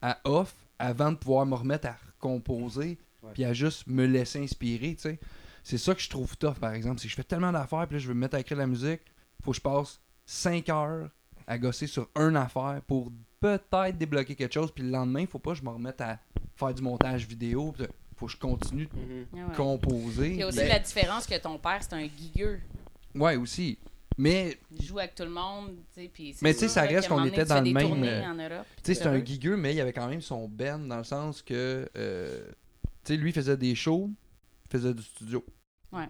à 0.00 0.18
off 0.24 0.54
avant 0.78 1.10
de 1.12 1.16
pouvoir 1.16 1.44
me 1.46 1.54
remettre 1.54 1.88
à 1.88 1.96
recomposer. 2.16 2.96
Puis 3.34 3.44
à 3.44 3.52
juste 3.52 3.88
me 3.88 4.06
laisser 4.06 4.38
inspirer, 4.42 4.94
tu 4.94 5.02
sais. 5.02 5.18
C'est 5.64 5.78
ça 5.78 5.94
que 5.96 6.00
je 6.00 6.08
trouve 6.08 6.36
tough, 6.36 6.54
par 6.60 6.72
exemple. 6.74 7.00
C'est 7.00 7.06
que 7.08 7.10
je 7.10 7.16
fais 7.16 7.24
tellement 7.24 7.50
d'affaires, 7.50 7.86
puis 7.88 7.96
là, 7.96 7.98
je 7.98 8.06
veux 8.06 8.14
me 8.14 8.20
mettre 8.20 8.36
à 8.36 8.40
écrire 8.40 8.56
de 8.56 8.62
la 8.62 8.68
musique. 8.68 9.00
Faut 9.44 9.50
que 9.52 9.56
je 9.56 9.60
passe 9.62 10.00
5 10.24 10.68
heures 10.68 11.10
à 11.46 11.58
gosser 11.58 11.86
sur 11.86 12.08
une 12.16 12.36
affaire 12.36 12.80
pour 12.86 13.12
peut-être 13.40 13.96
débloquer 13.96 14.34
quelque 14.34 14.52
chose. 14.54 14.72
Puis 14.72 14.82
le 14.84 14.90
lendemain, 14.90 15.26
faut 15.26 15.38
pas 15.38 15.52
que 15.52 15.58
je 15.58 15.62
me 15.62 15.70
remette 15.70 16.00
à 16.00 16.18
faire 16.56 16.74
du 16.74 16.82
montage 16.82 17.26
vidéo. 17.26 17.72
Puis 17.76 17.86
faut 18.16 18.26
que 18.26 18.32
je 18.32 18.38
continue 18.38 18.86
de 18.86 19.26
ouais. 19.38 19.54
composer. 19.56 20.30
Il 20.30 20.36
y 20.36 20.42
a 20.42 20.48
aussi 20.48 20.58
Ben, 20.58 20.68
la 20.68 20.78
différence 20.78 21.26
que 21.26 21.38
ton 21.38 21.58
père, 21.58 21.78
c'est 21.82 21.92
un 21.94 22.08
gigueux. 22.08 22.60
Ouais, 23.14 23.36
aussi. 23.36 23.78
Mais 24.18 24.58
Il 24.74 24.82
joue 24.84 24.98
avec 24.98 25.14
tout 25.14 25.24
le 25.24 25.30
monde, 25.30 25.76
tu 25.94 26.00
sais, 26.02 26.08
puis 26.08 26.34
Mais 26.40 26.54
tu 26.54 26.60
sais, 26.60 26.68
ça 26.68 26.82
reste 26.82 27.08
qu'on 27.08 27.24
était 27.24 27.44
dans 27.44 27.62
le 27.62 27.70
même, 27.70 28.02
euh, 28.02 28.62
Tu 28.82 28.82
sais, 28.82 28.94
c'est 28.94 29.06
un 29.06 29.12
heureux. 29.12 29.24
gigueux, 29.24 29.56
mais 29.58 29.74
il 29.74 29.76
y 29.76 29.80
avait 29.80 29.92
quand 29.92 30.08
même 30.08 30.22
son 30.22 30.48
ben 30.48 30.88
dans 30.88 30.96
le 30.96 31.04
sens 31.04 31.42
que. 31.42 31.88
euh, 31.96 32.48
tu 33.04 33.12
sais, 33.12 33.16
lui 33.18 33.30
faisait 33.32 33.58
des 33.58 33.74
shows, 33.74 34.10
il 34.64 34.70
faisait 34.70 34.94
du 34.94 35.02
studio. 35.02 35.44
Ouais. 35.92 36.08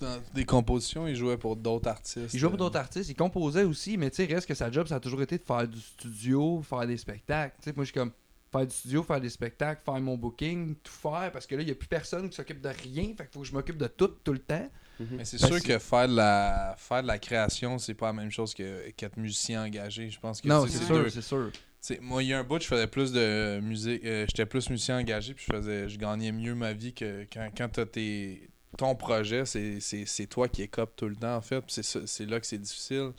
Dans 0.00 0.18
des 0.34 0.44
compositions, 0.44 1.06
il 1.06 1.14
jouait 1.16 1.36
pour 1.36 1.56
d'autres 1.56 1.88
artistes. 1.88 2.32
Il 2.32 2.38
jouait 2.40 2.48
pour 2.50 2.58
d'autres 2.58 2.78
artistes, 2.78 3.10
il 3.10 3.14
composait 3.14 3.64
aussi, 3.64 3.96
mais 3.96 4.10
tu 4.10 4.16
sais, 4.26 4.32
reste 4.32 4.46
que 4.46 4.54
sa 4.54 4.70
job, 4.70 4.86
ça 4.86 4.96
a 4.96 5.00
toujours 5.00 5.22
été 5.22 5.38
de 5.38 5.44
faire 5.44 5.66
du 5.68 5.78
studio, 5.80 6.62
faire 6.62 6.86
des 6.86 6.96
spectacles. 6.96 7.54
Tu 7.62 7.64
sais, 7.70 7.76
moi, 7.76 7.84
je 7.84 7.90
suis 7.90 7.98
comme 7.98 8.12
faire 8.52 8.66
du 8.66 8.74
studio, 8.74 9.02
faire 9.02 9.20
des 9.20 9.28
spectacles, 9.30 9.80
faire 9.84 10.00
mon 10.00 10.16
booking, 10.16 10.74
tout 10.82 10.92
faire, 10.92 11.30
parce 11.32 11.46
que 11.46 11.54
là, 11.54 11.62
il 11.62 11.66
n'y 11.66 11.70
a 11.70 11.74
plus 11.76 11.86
personne 11.88 12.28
qui 12.28 12.34
s'occupe 12.36 12.60
de 12.60 12.68
rien, 12.68 13.04
fait 13.16 13.24
qu'il 13.24 13.28
faut 13.34 13.40
que 13.42 13.46
je 13.46 13.52
m'occupe 13.52 13.76
de 13.76 13.86
tout, 13.86 14.08
tout 14.24 14.32
le 14.32 14.38
temps. 14.40 14.68
Mais 15.12 15.24
c'est 15.24 15.38
sûr 15.38 15.62
que 15.62 15.78
faire 15.78 16.08
de 16.08 16.16
la 16.16 16.74
faire 16.76 17.00
de 17.02 17.06
la 17.06 17.18
création, 17.18 17.78
c'est 17.78 17.94
pas 17.94 18.08
la 18.08 18.12
même 18.12 18.30
chose 18.30 18.52
que 18.52 18.90
qu'être 18.90 19.16
musicien 19.16 19.64
engagé. 19.64 20.10
Je 20.10 20.20
pense 20.20 20.42
que 20.42 20.48
Non, 20.48 20.66
c'est 20.66 20.84
sûr, 20.84 21.06
c'est 21.10 21.22
sûr. 21.22 21.50
moi, 22.02 22.22
il 22.22 22.28
y 22.28 22.32
a 22.34 22.38
un 22.40 22.44
bout, 22.44 22.60
je 22.60 22.66
faisais 22.66 22.86
plus 22.86 23.10
de 23.12 23.60
musique. 23.62 24.04
euh, 24.04 24.26
J'étais 24.28 24.44
plus 24.44 24.68
musicien 24.68 24.98
engagé, 24.98 25.32
puis 25.32 25.46
je 25.48 25.56
faisais, 25.56 25.88
je 25.88 25.96
gagnais 25.98 26.32
mieux 26.32 26.54
ma 26.54 26.74
vie 26.74 26.92
que 26.92 27.24
quand, 27.32 27.48
quand 27.56 27.68
t'as 27.70 27.86
tes, 27.86 28.50
ton 28.76 28.94
projet, 28.94 29.44
c'est- 29.46 29.80
c'est 29.80 30.06
c'est 30.06 30.26
toi 30.26 30.48
qui 30.48 30.62
écopes 30.62 30.94
tout 30.96 31.08
le 31.08 31.16
temps, 31.16 31.36
en 31.36 31.40
fait. 31.42 31.62
c'est 31.68 32.26
là 32.26 32.40
que 32.40 32.46
c'est 32.46 32.58
difficile. 32.58 33.12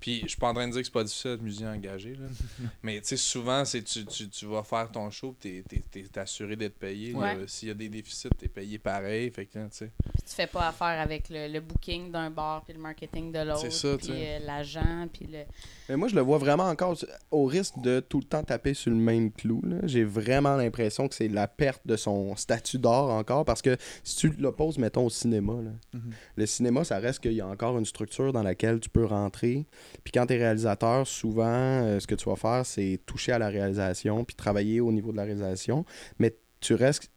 Puis 0.00 0.22
je 0.22 0.28
suis 0.30 0.36
pas 0.36 0.48
en 0.48 0.54
train 0.54 0.66
de 0.66 0.72
dire 0.72 0.80
que 0.80 0.86
c'est 0.86 0.92
pas 0.92 1.04
difficile 1.04 1.30
d'être 1.32 1.42
musicien 1.42 1.72
engagé, 1.72 2.16
là. 2.16 2.26
mais 2.82 3.00
tu 3.00 3.06
sais, 3.08 3.16
souvent, 3.16 3.64
c'est 3.64 3.82
tu, 3.84 4.04
tu, 4.04 4.28
tu 4.28 4.46
vas 4.46 4.64
faire 4.64 4.90
ton 4.90 5.08
show, 5.12 5.36
puis 5.38 5.62
t'es 5.62 5.80
t'es- 5.92 6.02
t'es 6.08 6.18
assuré 6.18 6.56
d'être 6.56 6.76
payé. 6.76 7.14
Ouais. 7.14 7.36
S'il 7.46 7.68
y 7.68 7.70
a 7.70 7.74
des 7.74 7.88
déficits, 7.88 8.28
t'es 8.36 8.48
payé 8.48 8.80
pareil. 8.80 9.30
Fait 9.30 9.46
que, 9.46 9.52
tu 9.52 9.60
sais. 9.70 9.92
Puis 10.02 10.22
tu 10.28 10.34
fais 10.34 10.48
pas 10.48 10.68
affaire 10.68 11.00
avec 11.00 11.28
le, 11.30 11.46
le 11.46 11.60
booking 11.60 12.10
d'un 12.10 12.30
bar, 12.30 12.64
puis 12.64 12.72
le 12.74 12.80
marketing 12.80 13.30
de 13.30 13.38
l'autre, 13.40 13.60
C'est 13.60 13.70
ça, 13.70 13.96
puis 13.96 14.06
tu 14.08 14.12
sais. 14.12 14.40
euh, 14.40 14.44
l'agent, 14.44 15.08
puis 15.12 15.26
le... 15.30 15.44
Mais 15.92 15.98
moi, 15.98 16.08
je 16.08 16.14
le 16.14 16.22
vois 16.22 16.38
vraiment 16.38 16.62
encore 16.70 16.96
au 17.30 17.44
risque 17.44 17.78
de 17.82 18.00
tout 18.00 18.16
le 18.20 18.24
temps 18.24 18.42
taper 18.42 18.72
sur 18.72 18.90
le 18.90 18.96
même 18.96 19.30
clou. 19.30 19.60
J'ai 19.82 20.04
vraiment 20.04 20.56
l'impression 20.56 21.06
que 21.06 21.14
c'est 21.14 21.28
la 21.28 21.46
perte 21.46 21.82
de 21.86 21.96
son 21.96 22.34
statut 22.34 22.78
d'art 22.78 23.10
encore 23.10 23.44
parce 23.44 23.60
que 23.60 23.76
si 24.02 24.16
tu 24.16 24.30
l'opposes, 24.38 24.78
mettons, 24.78 25.04
au 25.04 25.10
cinéma, 25.10 25.52
là, 25.62 25.70
Mhm. 25.92 26.00
le 26.36 26.46
cinéma, 26.46 26.84
ça 26.84 26.98
reste 26.98 27.20
qu'il 27.20 27.34
y 27.34 27.42
a 27.42 27.46
encore 27.46 27.76
une 27.76 27.84
structure 27.84 28.32
dans 28.32 28.42
laquelle 28.42 28.80
tu 28.80 28.88
peux 28.88 29.04
rentrer. 29.04 29.66
Puis 30.02 30.12
quand 30.14 30.24
tu 30.24 30.32
es 30.32 30.38
réalisateur, 30.38 31.06
souvent, 31.06 31.44
euh, 31.44 32.00
ce 32.00 32.06
que 32.06 32.14
tu 32.14 32.26
vas 32.26 32.36
faire, 32.36 32.64
c'est 32.64 32.98
toucher 33.04 33.32
à 33.32 33.38
la 33.38 33.48
réalisation 33.50 34.24
puis 34.24 34.34
travailler 34.34 34.80
au 34.80 34.92
niveau 34.92 35.12
de 35.12 35.18
la 35.18 35.24
réalisation. 35.24 35.84
Mais 36.18 36.34
tu 36.60 36.72
restes 36.72 37.10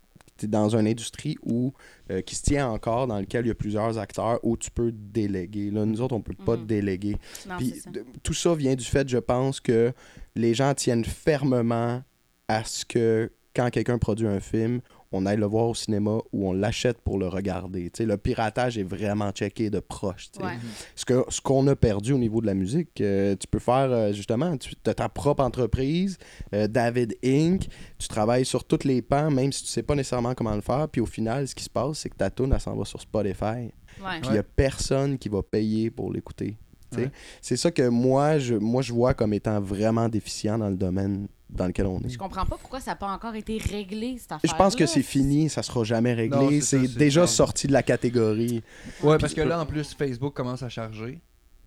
es 0.44 0.48
dans 0.48 0.76
une 0.76 0.88
industrie 0.88 1.38
où, 1.44 1.74
euh, 2.12 2.22
qui 2.22 2.36
se 2.36 2.44
tient 2.44 2.68
encore, 2.70 3.08
dans 3.08 3.20
lequel 3.20 3.46
il 3.46 3.48
y 3.48 3.52
a 3.52 3.56
plusieurs 3.56 3.98
acteurs, 3.98 4.40
où 4.44 4.58
tu 4.58 4.70
peux 4.72 4.92
déléguer. 4.92 5.72
Là, 5.72 5.86
nous 5.86 6.02
autres, 6.02 6.16
on 6.16 6.22
peut 6.22 6.34
pas 6.34 6.58
Mhm. 6.58 6.66
déléguer. 6.66 7.18
Non, 7.48 7.58
Puis 7.58 7.76
ça. 7.80 7.90
tout 8.24 8.34
ça 8.34 8.54
vient 8.56 8.76
du 8.76 8.84
fait, 8.86 9.08
je 9.08 9.18
pense, 9.18 9.60
que 9.60 9.94
les 10.36 10.54
gens 10.54 10.74
tiennent 10.74 11.06
fermement 11.06 12.02
à 12.48 12.64
ce 12.64 12.84
que 12.86 13.32
quand 13.56 13.70
quelqu'un 13.70 13.98
produit 13.98 14.28
un 14.28 14.40
film, 14.42 14.82
on 15.16 15.26
aille 15.26 15.38
le 15.38 15.46
voir 15.46 15.68
au 15.70 15.74
cinéma 15.76 16.18
ou 16.34 16.48
on 16.50 16.54
l'achète 16.54 17.00
pour 17.02 17.18
le 17.18 17.28
regarder. 17.28 17.84
Tu 17.90 17.98
sais, 18.00 18.06
le 18.06 18.18
piratage 18.18 18.78
est 18.78 18.84
vraiment 18.84 19.32
checké 19.32 19.70
de 19.70 19.80
proche. 19.80 20.30
Ouais. 20.40 20.58
Ce 20.96 21.06
que- 21.06 21.26
ce 21.30 21.42
qu'on 21.42 21.66
a 21.68 21.76
perdu 21.76 22.14
au 22.14 22.18
niveau 22.18 22.42
de 22.42 22.46
la 22.48 22.54
musique, 22.54 23.00
euh, 23.02 23.36
tu 23.40 23.48
peux 23.48 23.60
faire 23.60 23.90
euh, 23.92 24.12
justement, 24.14 24.56
tu 24.58 24.74
as 24.86 24.94
ta 24.94 25.10
propre 25.10 25.44
entreprise, 25.44 26.18
euh, 26.54 26.68
David 26.68 27.16
Inc., 27.24 27.68
tu 27.98 28.08
travailles 28.08 28.46
sur 28.46 28.64
tous 28.64 28.84
les 28.84 29.02
pans, 29.02 29.32
même 29.32 29.52
si 29.52 29.64
tu 29.64 29.70
sais 29.70 29.84
pas 29.84 29.96
nécessairement 29.96 30.34
comment 30.36 30.56
le 30.56 30.62
faire, 30.62 30.88
puis 30.90 31.02
au 31.02 31.06
final, 31.06 31.48
ce 31.48 31.56
qui 31.56 31.64
se 31.64 31.70
passe, 31.70 32.00
c'est 32.00 32.10
que 32.10 32.16
ta 32.18 32.30
tune, 32.30 32.52
elle 32.54 32.60
s'en 32.60 32.76
va 32.76 32.86
sur 32.86 33.00
Spotify. 33.02 33.72
Puis 34.20 34.30
il 34.30 34.32
n'y 34.34 34.38
a 34.38 34.44
personne 34.44 35.18
qui 35.18 35.30
va 35.30 35.42
payer 35.42 35.90
pour 35.90 36.12
l'écouter. 36.12 36.58
tu 36.92 36.98
sais. 36.98 37.06
Ouais. 37.06 37.12
C'est 37.42 37.58
ça 37.58 37.72
que 37.72 37.88
moi 37.88 38.38
je, 38.40 38.56
moi, 38.56 38.82
je 38.82 38.94
vois 38.94 39.14
comme 39.14 39.34
étant 39.34 39.60
vraiment 39.62 40.08
déficient 40.10 40.58
dans 40.58 40.70
le 40.70 40.76
domaine 40.76 41.28
dans 41.50 41.68
lequel 41.68 41.86
on 41.86 42.00
est. 42.00 42.10
Je 42.10 42.18
comprends 42.18 42.46
pas 42.46 42.58
pourquoi 42.58 42.80
ça 42.80 42.92
n'a 42.92 42.96
pas 42.96 43.08
encore 43.08 43.36
été 43.36 43.58
réglé, 43.58 44.18
cette 44.20 44.32
affaire 44.32 44.50
Je 44.50 44.56
pense 44.56 44.76
que 44.76 44.86
c'est 44.86 45.04
fini, 45.04 45.50
ça 45.50 45.64
sera 45.64 45.84
jamais 45.84 46.14
réglé. 46.14 46.62
C'est 46.62 46.88
déjà 46.96 47.28
sorti 47.28 47.68
de 47.68 47.74
la 47.74 47.84
catégorie. 47.84 48.64
Ouais, 49.04 49.18
parce 49.18 49.34
que 49.34 49.42
là, 49.42 49.60
en 49.60 49.66
plus, 49.66 49.94
Facebook 49.94 50.34
commence 50.34 50.64
à 50.64 50.70
charger. 50.70 51.20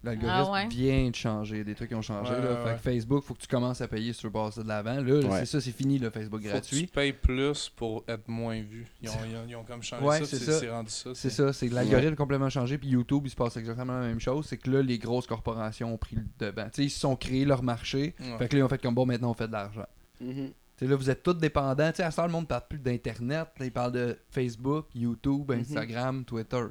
L'algorithme 0.04 0.32
Ah 0.46 0.50
ouais? 0.52 0.66
vient 0.68 1.10
de 1.10 1.14
changer. 1.16 1.64
Des 1.64 1.74
trucs 1.74 1.88
qui 1.88 1.94
ont 1.96 2.02
changé. 2.02 2.30
Ouais, 2.32 2.40
là. 2.40 2.50
ouais, 2.50 2.56
Fait 2.56 2.64
ouais. 2.70 2.74
que 2.76 2.80
Facebook, 2.82 3.24
faut 3.24 3.34
que 3.34 3.40
tu 3.40 3.48
commences 3.48 3.80
à 3.80 3.88
payer 3.88 4.12
si 4.12 4.20
tu 4.20 4.26
veux 4.26 4.32
passer 4.32 4.62
de 4.62 4.68
l'avant. 4.68 4.94
Là, 5.00 5.00
Ouais. 5.02 5.40
c'est 5.40 5.46
ça, 5.46 5.60
c'est 5.60 5.72
fini, 5.72 5.98
le 5.98 6.10
Facebook 6.10 6.40
Faut 6.40 6.46
que 6.46 6.52
tu 6.64 6.74
gratuit. 6.76 6.86
payes 6.86 7.12
plus 7.12 7.68
pour 7.68 8.04
être 8.06 8.28
moins 8.28 8.60
vu. 8.62 8.86
Ils 9.02 9.08
ont, 9.08 9.12
ils 9.28 9.36
ont- 9.36 9.44
ils 9.48 9.56
ont 9.56 9.64
comme 9.64 9.82
changé 9.82 10.04
Ouais, 10.04 10.24
ça, 10.24 10.36
c'est 10.38 10.70
rendu 10.70 10.90
ça. 10.90 11.10
C'est 11.14 11.30
ça, 11.30 11.52
c'est 11.52 11.68
l'algorithme 11.68 12.12
a 12.12 12.16
complètement 12.16 12.48
changé. 12.50 12.78
Puis 12.78 12.88
YouTube, 12.90 13.22
il 13.26 13.30
se 13.30 13.36
passe 13.36 13.56
exactement 13.56 13.98
la 13.98 14.06
même 14.06 14.20
chose. 14.20 14.46
C'est 14.46 14.56
que 14.56 14.70
là, 14.70 14.82
les 14.82 14.98
grosses 14.98 15.26
corporations 15.26 15.92
ont 15.92 15.98
pris 15.98 16.16
le 16.16 16.22
devant. 16.38 16.66
Tu 16.66 16.70
sais, 16.74 16.84
ils 16.84 16.90
se 16.90 17.00
sont 17.00 17.16
créés 17.16 17.44
leur 17.44 17.62
marché. 17.62 18.14
Ouais. 18.20 18.38
Fait 18.38 18.48
que 18.48 18.54
là, 18.54 18.60
ils 18.60 18.62
ont 18.62 18.68
fait 18.68 18.80
comme 18.80 18.94
bon, 18.94 19.04
maintenant, 19.06 19.30
on 19.30 19.34
fait 19.34 19.48
de 19.48 19.52
l'argent. 19.52 19.86
Mhm. 20.20 20.52
Sais, 20.76 20.86
là, 20.86 20.94
vous 20.94 21.10
êtes 21.10 21.24
tous 21.24 21.34
dépendants. 21.34 21.90
À 21.98 22.10
ça, 22.12 22.24
le 22.24 22.32
monde 22.32 22.46
parle 22.46 22.62
plus 22.68 22.78
d'Internet. 22.78 23.48
Là, 23.58 23.64
Il 23.66 23.72
parle 23.72 23.90
de 23.90 24.16
Facebook, 24.30 24.86
YouTube, 24.94 25.50
Mhm. 25.50 25.58
Instagram, 25.60 26.24
Twitter. 26.24 26.62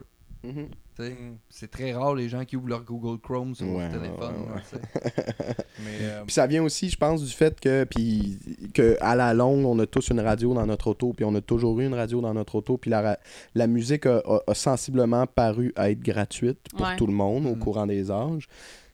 Mhm. 0.46 0.54
Sais, 0.54 0.70
Mm. 1.04 1.38
C'est 1.50 1.70
très 1.72 1.94
rare 1.94 2.16
les 2.16 2.30
gens 2.30 2.44
qui 2.46 2.56
ouvrent 2.58 2.70
leur 2.70 2.84
Google 2.84 3.20
Chrome 3.20 3.54
sur 3.56 3.68
Ouais, 3.68 3.84
leur 3.90 3.92
téléphone. 3.92 4.36
ouais, 4.36 4.50
ouais. 4.50 4.56
là, 4.56 4.62
tu 4.70 4.76
sais. 4.78 5.56
Mais 5.84 5.98
euh, 6.02 6.24
Puis 6.26 6.34
ça 6.34 6.48
vient 6.48 6.64
aussi, 6.64 6.90
je 6.90 6.98
pense, 6.98 7.24
du 7.24 7.32
fait 7.32 7.60
que, 7.60 7.84
puis, 7.84 8.40
que 8.74 8.98
à 9.02 9.16
la 9.16 9.34
longue, 9.34 9.66
on 9.66 9.78
a 9.80 9.86
tous 9.86 10.10
une 10.10 10.20
radio 10.20 10.54
dans 10.54 10.66
notre 10.66 10.88
auto, 10.88 11.14
puis 11.14 11.26
on 11.26 11.36
a 11.36 11.42
toujours 11.42 11.80
eu 11.80 11.86
une 11.86 11.94
radio 11.94 12.22
dans 12.22 12.34
notre 12.34 12.56
auto, 12.56 12.78
puis 12.78 12.90
la, 12.90 13.20
la 13.56 13.68
musique 13.68 14.06
a, 14.06 14.18
a- 14.20 14.42
a 14.48 14.54
sensiblement 14.54 15.26
paru 15.28 15.74
à 15.76 15.92
être 15.92 16.02
gratuite 16.02 16.60
pour 16.72 16.82
Ouais. 16.88 16.96
tout 16.98 17.08
le 17.08 17.14
monde 17.14 17.46
au 17.46 17.56
Mhm. 17.56 17.60
courant 17.60 17.86
des 17.88 18.10
âges. 18.12 18.48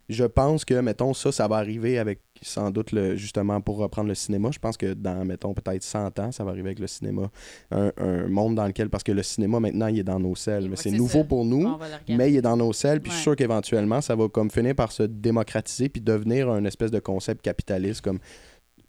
Je 0.10 0.26
pense 0.26 0.66
que, 0.66 0.74
mettons, 0.82 1.14
ça, 1.14 1.32
ça 1.32 1.48
va 1.48 1.56
arriver 1.58 1.98
avec, 1.98 2.20
sans 2.42 2.72
doute, 2.72 2.92
le, 2.92 3.16
justement, 3.16 3.62
pour 3.62 3.78
reprendre 3.78 4.10
le 4.10 4.16
cinéma, 4.16 4.50
je 4.52 4.60
pense 4.60 4.76
que 4.76 4.94
dans, 4.94 5.24
mettons, 5.24 5.54
peut-être 5.54 5.82
100 5.82 6.20
ans, 6.20 6.32
ça 6.32 6.44
va 6.44 6.52
arriver 6.52 6.68
avec 6.70 6.80
le 6.80 6.88
cinéma. 6.88 7.32
Un, 7.72 7.92
un 7.98 8.28
monde 8.28 8.56
dans 8.56 8.68
lequel, 8.68 8.90
parce 8.90 9.04
que 9.04 9.14
le 9.14 9.24
cinéma, 9.24 9.62
maintenant, 9.62 9.88
il 9.88 10.00
est 10.00 10.04
dans 10.04 10.20
nos 10.20 10.36
selles. 10.36 10.70
C'est 10.76 10.92
nouveau 10.92 11.20
ça. 11.20 11.24
pour 11.24 11.46
nous. 11.46 11.78
Mais 12.10 12.32
il 12.32 12.36
est 12.38 12.42
dans 12.42 12.58
nos 12.58 12.74
selles, 12.74 13.00
puis 13.00 13.12
je 13.12 13.16
suis 13.16 13.24
sûr 13.24 13.36
qu'éventuellement, 13.38 14.02
ça 14.02 14.16
va 14.16 14.28
comme 14.28 14.52
finir 14.52 14.76
par 14.76 14.92
se 14.92 15.04
démocratiser 15.04 15.88
puis 15.88 16.02
devenir 16.02 16.50
un 16.50 16.66
espèce 16.66 16.92
de 16.92 17.00
concept 17.00 17.42
capitaliste 17.42 18.02
comme 18.02 18.20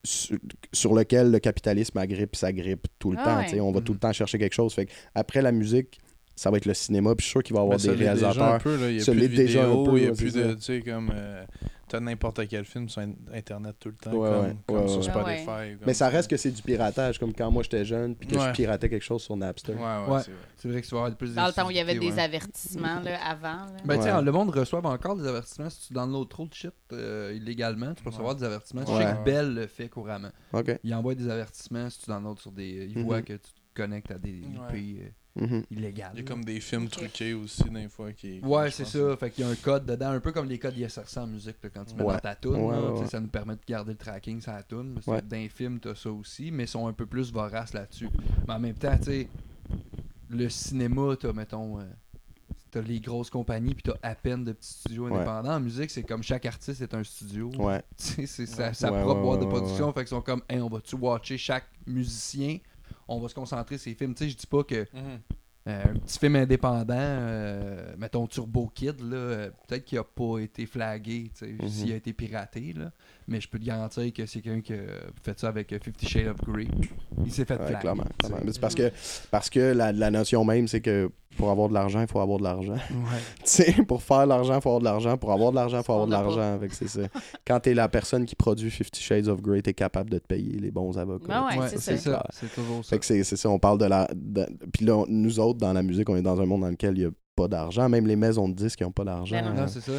sur, 0.03 0.37
sur 0.73 0.95
lequel 0.95 1.31
le 1.31 1.39
capitalisme 1.39 1.97
agrippe, 1.97 2.37
s'agrippe 2.37 2.89
tout 2.99 3.13
le 3.13 3.19
Ah 3.21 3.25
temps. 3.47 3.53
ouais. 3.53 3.61
On 3.61 3.73
va 3.73 3.79
Mhm. 3.81 3.85
tout 3.85 3.93
le 3.95 3.99
temps 3.99 4.13
chercher 4.13 4.39
quelque 4.39 4.53
chose. 4.53 4.75
Fait 4.75 4.87
que 4.87 4.93
après 5.15 5.41
la 5.41 5.51
musique, 5.53 5.99
ça 6.37 6.51
va 6.51 6.57
être 6.57 6.67
le 6.67 6.75
cinéma, 6.75 7.15
puis 7.15 7.23
je 7.25 7.29
suis 7.29 7.33
sûr 7.33 7.43
qu'il 7.43 7.55
va 7.55 7.61
y 7.61 7.65
avoir 7.65 7.79
des 7.79 7.91
réalisateurs. 7.91 8.59
peu, 8.63 8.77
là. 8.77 8.91
Il 8.91 8.97
y 8.97 9.01
a 9.01 9.05
Ça 9.05 9.13
plus 9.13 9.21
de 9.21 9.27
l'est 9.27 9.37
déjà 9.37 9.65
un 9.65 9.69
vidéos, 9.69 9.85
peu, 9.85 9.99
il 9.99 10.05
y 10.05 10.07
a 10.09 10.13
plus 10.13 10.33
de, 10.35 10.55
tu 10.55 10.61
sais, 10.63 10.81
comme, 10.83 11.13
euh, 11.15 11.45
t'as 11.89 12.01
n'importe 12.01 12.49
quel 12.49 12.65
film 12.65 12.89
sur 12.89 13.03
in- 13.03 13.13
Internet 13.33 13.77
tout 13.79 13.91
le 13.91 13.95
temps, 13.95 14.13
Ouais, 14.13 14.29
comme, 14.31 14.45
ouais, 14.47 14.57
comme 14.67 14.77
ouais, 14.79 14.89
sur 14.89 14.97
ouais. 14.99 15.03
Spotify. 15.05 15.47
Ah 15.49 15.65
comme 15.79 15.87
Mais 15.87 15.95
ça 15.95 16.09
reste 16.09 16.29
que 16.31 16.37
c'est 16.37 16.51
du 16.51 16.61
piratage, 16.63 17.19
comme 17.21 17.33
quand 17.33 17.51
moi 17.53 17.63
j'étais 17.63 17.85
jeune, 17.85 18.17
puis 18.17 18.29
que 18.29 18.37
Ouais. 18.37 18.47
je 18.49 18.53
piratais 18.53 18.89
quelque 18.89 19.03
chose 19.05 19.23
sur 19.23 19.37
Napster. 19.37 19.75
Ouais, 19.75 19.79
ouais, 19.81 20.13
Ouais. 20.15 20.21
c'est 20.57 20.69
vrai. 20.69 20.81
Que 20.81 20.87
tu 20.87 20.95
vas 20.95 21.03
avoir 21.05 21.17
plus 21.17 21.35
Dans 21.35 21.47
le 21.47 21.53
temps 21.53 21.67
où 21.67 21.71
il 21.71 21.77
y 21.77 21.81
avait 21.81 21.99
des 21.99 22.19
avertissements 22.19 23.01
là, 23.01 23.19
avant. 23.25 23.67
là. 23.67 23.77
Ben, 23.85 24.01
Ouais. 24.01 24.23
le 24.23 24.33
monde 24.33 24.51
reçoit 24.51 24.85
encore 24.85 25.17
des 25.17 25.27
avertissements 25.29 25.71
si 25.71 25.89
tu 25.89 25.95
downloads 25.95 26.25
trop 26.25 26.47
de 26.47 26.55
shit 26.55 26.73
euh, 26.93 27.33
illégalement. 27.37 27.95
Tu 27.95 28.03
peux 28.03 28.11
recevoir 28.11 28.35
des 28.35 28.45
avertissements. 28.45 28.83
Je 28.87 28.93
sais 28.93 29.05
que 29.19 29.25
Bell 29.25 29.55
le 29.55 29.67
fait 29.67 29.89
couramment. 29.89 30.31
Il 30.83 30.95
envoie 30.95 31.15
des 31.15 31.29
avertissements 31.29 31.89
si 31.91 32.01
tu 32.01 32.07
downloads 32.11 32.41
sur 32.41 32.51
des. 32.51 32.89
Il 32.91 32.99
Mhm. 32.99 33.05
voit 33.05 33.23
que 33.23 33.35
tu 33.35 33.39
te 33.53 33.61
connectes 33.75 34.11
à 34.11 34.19
des 34.19 34.31
IP 34.31 35.13
Mhm. 35.37 35.65
illégales. 35.71 36.13
Il 36.15 36.21
y 36.21 36.23
a 36.23 36.25
comme 36.27 36.45
des 36.45 36.61
films 36.61 36.89
truqués 36.89 37.35
aussi, 37.35 37.65
des 37.65 37.89
fois. 37.89 38.13
Qui, 38.13 38.39
Ouais, 38.41 38.71
c'est 38.71 38.85
ça. 38.85 39.17
Fait 39.17 39.31
qu'il 39.31 39.45
y 39.45 39.49
a 39.49 39.51
un 39.51 39.57
code 39.57 39.85
dedans, 39.85 40.11
un 40.11 40.21
peu 40.21 40.31
comme 40.31 40.49
les 40.49 40.59
codes 40.61 40.77
ISRC 40.77 41.17
en 41.19 41.27
musique, 41.27 41.57
là, 41.63 41.71
quand 41.75 41.85
tu 41.85 41.95
mets 41.97 42.03
Ouais. 42.05 42.13
dans 42.15 42.21
ta 42.21 42.35
tune. 42.37 42.55
Ouais, 42.55 42.77
là, 42.77 42.93
ouais. 42.93 43.07
Ça 43.09 43.19
nous 43.19 43.27
permet 43.29 43.55
de 43.55 43.61
garder 43.67 43.93
le 43.93 43.99
tracking 43.99 44.41
sur 44.41 44.53
la 44.53 44.63
tune. 44.63 45.01
Les 45.31 45.49
films, 45.49 45.81
t'as 45.81 45.95
ça 45.97 46.11
aussi, 46.11 46.51
mais 46.53 46.65
ils 46.65 46.69
sont 46.69 46.87
un 46.87 46.93
peu 46.93 47.07
plus 47.07 47.33
voraces 47.33 47.73
là-dessus. 47.75 48.09
Mais 48.47 48.55
en 48.55 48.61
même 48.61 48.75
temps, 48.77 48.97
tu 48.99 49.05
sais, 49.05 49.29
le 50.31 50.49
cinéma, 50.49 51.17
t'as, 51.19 51.33
mettons, 51.33 51.81
euh, 51.81 51.83
t'as 52.71 52.81
les 52.83 53.01
grosses 53.01 53.31
compagnies, 53.31 53.75
puis 53.75 53.83
t'as 53.83 54.09
à 54.09 54.15
peine 54.15 54.45
de 54.45 54.53
petits 54.53 54.73
studios 54.73 55.07
Ouais. 55.09 55.17
indépendants. 55.17 55.55
En 55.57 55.61
musique, 55.61 55.91
c'est 55.91 56.03
comme 56.05 56.23
chaque 56.23 56.47
artiste 56.47 56.81
est 56.81 56.95
un 56.95 57.03
studio. 57.05 57.51
Ouais. 57.59 57.83
C'est 57.97 58.27
sa, 58.27 58.69
Ouais. 58.69 58.75
sa 58.75 58.93
Ouais, 58.93 59.01
propre 59.03 59.19
ouais, 59.21 59.25
boîte 59.27 59.41
ouais, 59.41 59.47
de 59.47 59.51
production. 59.51 59.87
ouais. 59.89 59.93
Fait 59.95 60.01
qu'ils 60.01 60.09
sont 60.09 60.23
comme, 60.23 60.43
hey, 60.49 60.61
on 60.61 60.69
va-tu 60.69 60.95
watcher 60.97 61.39
chaque 61.39 61.67
musicien 61.87 62.59
On 63.09 63.21
va 63.21 63.29
se 63.29 63.35
concentrer 63.35 63.79
sur 63.79 63.91
les 63.91 63.95
films. 63.97 64.15
Tu 64.15 64.25
sais, 64.25 64.31
je 64.31 64.37
dis 64.37 64.47
pas 64.47 64.65
que 64.65 64.87
Mhm. 64.93 65.21
euh, 65.67 65.83
un 65.91 65.95
petit 65.99 66.19
film 66.19 66.37
indépendant, 66.37 66.95
euh, 66.99 67.95
mettons 67.97 68.27
Turbo 68.27 68.71
Kid, 68.75 69.01
là, 69.01 69.17
euh, 69.17 69.51
peut-être 69.67 69.85
qu'il 69.87 69.97
a 69.99 70.05
pas 70.05 70.39
été 70.39 70.67
flagué, 70.67 71.31
tu 71.35 71.47
sais, 71.47 71.53
Mhm. 71.53 71.69
s'il 71.69 71.93
a 71.93 71.97
été 71.97 72.13
piraté, 72.13 72.73
là, 72.75 72.93
mais 73.27 73.41
je 73.41 73.49
peux 73.49 73.59
te 73.59 73.65
garantir 73.65 74.13
que 74.13 74.27
c'est 74.27 74.41
quelqu'un 74.41 74.61
qui 74.61 74.73
a 74.75 74.77
fait 75.23 75.39
ça 75.39 75.49
avec 75.49 75.75
Fifty 75.83 76.07
Shades 76.07 76.29
of 76.29 76.37
Grey. 76.47 76.69
Il 77.25 77.33
s'est 77.33 77.45
fait 77.45 77.59
Ouais, 77.61 77.75
clairement, 77.81 78.05
tu 78.23 78.31
C'est 78.53 78.61
parce 78.61 78.75
que, 78.75 78.91
parce 79.31 79.51
que 79.51 79.61
la, 79.73 79.93
la 79.93 80.11
notion 80.11 80.45
même, 80.45 80.69
c'est 80.69 80.81
que 80.81 81.11
pour 81.37 81.51
avoir 81.51 81.69
de 81.69 81.75
l'argent, 81.75 82.01
il 82.01 82.07
faut 82.07 82.21
avoir 82.21 82.39
de 82.39 82.45
l'argent. 82.45 82.75
Ouais. 82.75 83.45
Tu 83.45 83.85
pour 83.85 84.03
faire 84.03 84.23
de 84.25 84.29
l'argent, 84.29 84.55
il 84.57 84.61
faut 84.61 84.69
avoir 84.69 84.81
de 84.81 84.85
l'argent. 84.85 85.17
Pour 85.17 85.33
avoir 85.33 85.51
de 85.51 85.57
l'argent, 85.57 85.79
il 85.81 85.85
faut 85.85 85.93
avoir 85.93 86.07
de 86.07 86.13
l'argent. 86.13 86.59
C'est 86.71 86.89
ça. 86.89 87.01
Quand 87.47 87.59
t'es 87.61 87.75
la 87.75 87.89
personne 87.89 88.25
qui 88.25 88.37
produit 88.37 88.71
Fifty 88.71 89.03
Shades 89.03 89.27
of 89.29 89.41
Grey, 89.43 89.61
t'es 89.63 89.75
capable 89.75 90.11
de 90.11 90.19
te 90.19 90.27
payer 90.27 90.59
les 90.59 90.71
bons 90.71 90.97
avocats. 90.97 91.27
Ben 91.27 91.47
ouais, 91.49 91.59
Ouais, 91.63 91.69
c'est 91.77 91.97
ça. 91.97 92.25
C'est 92.31 92.55
toujours 92.55 92.85
ça. 92.85 92.91
Fait 92.91 92.99
que 93.01 93.05
c'est 93.25 93.37
ça, 93.37 93.49
on 93.51 93.59
parle 93.59 93.79
de 93.79 93.87
la. 93.87 94.09
de- 94.15 94.47
Puis 94.73 94.85
là, 94.87 94.97
on- 94.99 95.07
nous 95.09 95.41
autres, 95.41 95.59
dans 95.59 95.73
la 95.73 95.83
musique, 95.83 96.09
on 96.09 96.17
est 96.17 96.23
dans 96.23 96.41
un 96.41 96.47
monde 96.47 96.61
dans 96.61 96.69
lequel 96.71 96.97
il 96.97 97.01
n'y 97.01 97.07
a 97.07 97.11
pas 97.35 97.49
d'argent. 97.49 97.89
Même 97.89 98.07
les 98.07 98.15
maisons 98.17 98.49
de 98.49 98.55
disques, 98.55 98.79
ils 98.81 98.85
n'ont 98.85 98.93
pas 98.93 99.05
d'argent. 99.05 99.35
Ben 99.35 99.53
non. 99.53 99.63
Non, 99.63 99.67
c'est 99.67 99.81
ça. 99.81 99.93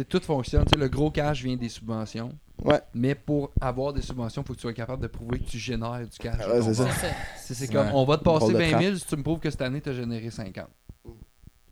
C'est 0.00 0.08
tout 0.08 0.20
fonctionne. 0.24 0.64
Tu 0.64 0.70
sais, 0.70 0.76
le 0.78 0.88
gros 0.88 1.10
cash 1.10 1.42
vient 1.42 1.56
des 1.56 1.68
subventions. 1.68 2.32
Ouais. 2.64 2.80
Mais 2.94 3.14
pour 3.14 3.50
avoir 3.60 3.92
des 3.92 4.00
subventions, 4.00 4.40
il 4.40 4.46
faut 4.46 4.54
que 4.54 4.58
tu 4.58 4.62
sois 4.62 4.72
capable 4.72 5.02
de 5.02 5.08
prouver 5.08 5.40
que 5.40 5.44
tu 5.50 5.58
génères 5.58 6.00
du 6.10 6.16
cash. 6.18 6.38
Ouais, 6.46 6.62
c'est 6.62 6.72
ça. 6.74 6.88
C'est 7.36 7.70
comme, 7.70 7.88
on 7.92 8.04
va 8.06 8.16
te 8.16 8.22
passer 8.24 8.38
Drôle 8.38 8.52
de 8.54 8.58
20 8.60 8.68
trappe. 8.70 8.82
000 8.82 8.96
si 8.96 9.04
tu 9.06 9.16
me 9.16 9.22
prouves 9.22 9.40
que 9.40 9.50
cette 9.50 9.60
année, 9.60 9.82
tu 9.82 9.90
as 9.90 9.92
généré 9.92 10.30
50. 10.30 10.66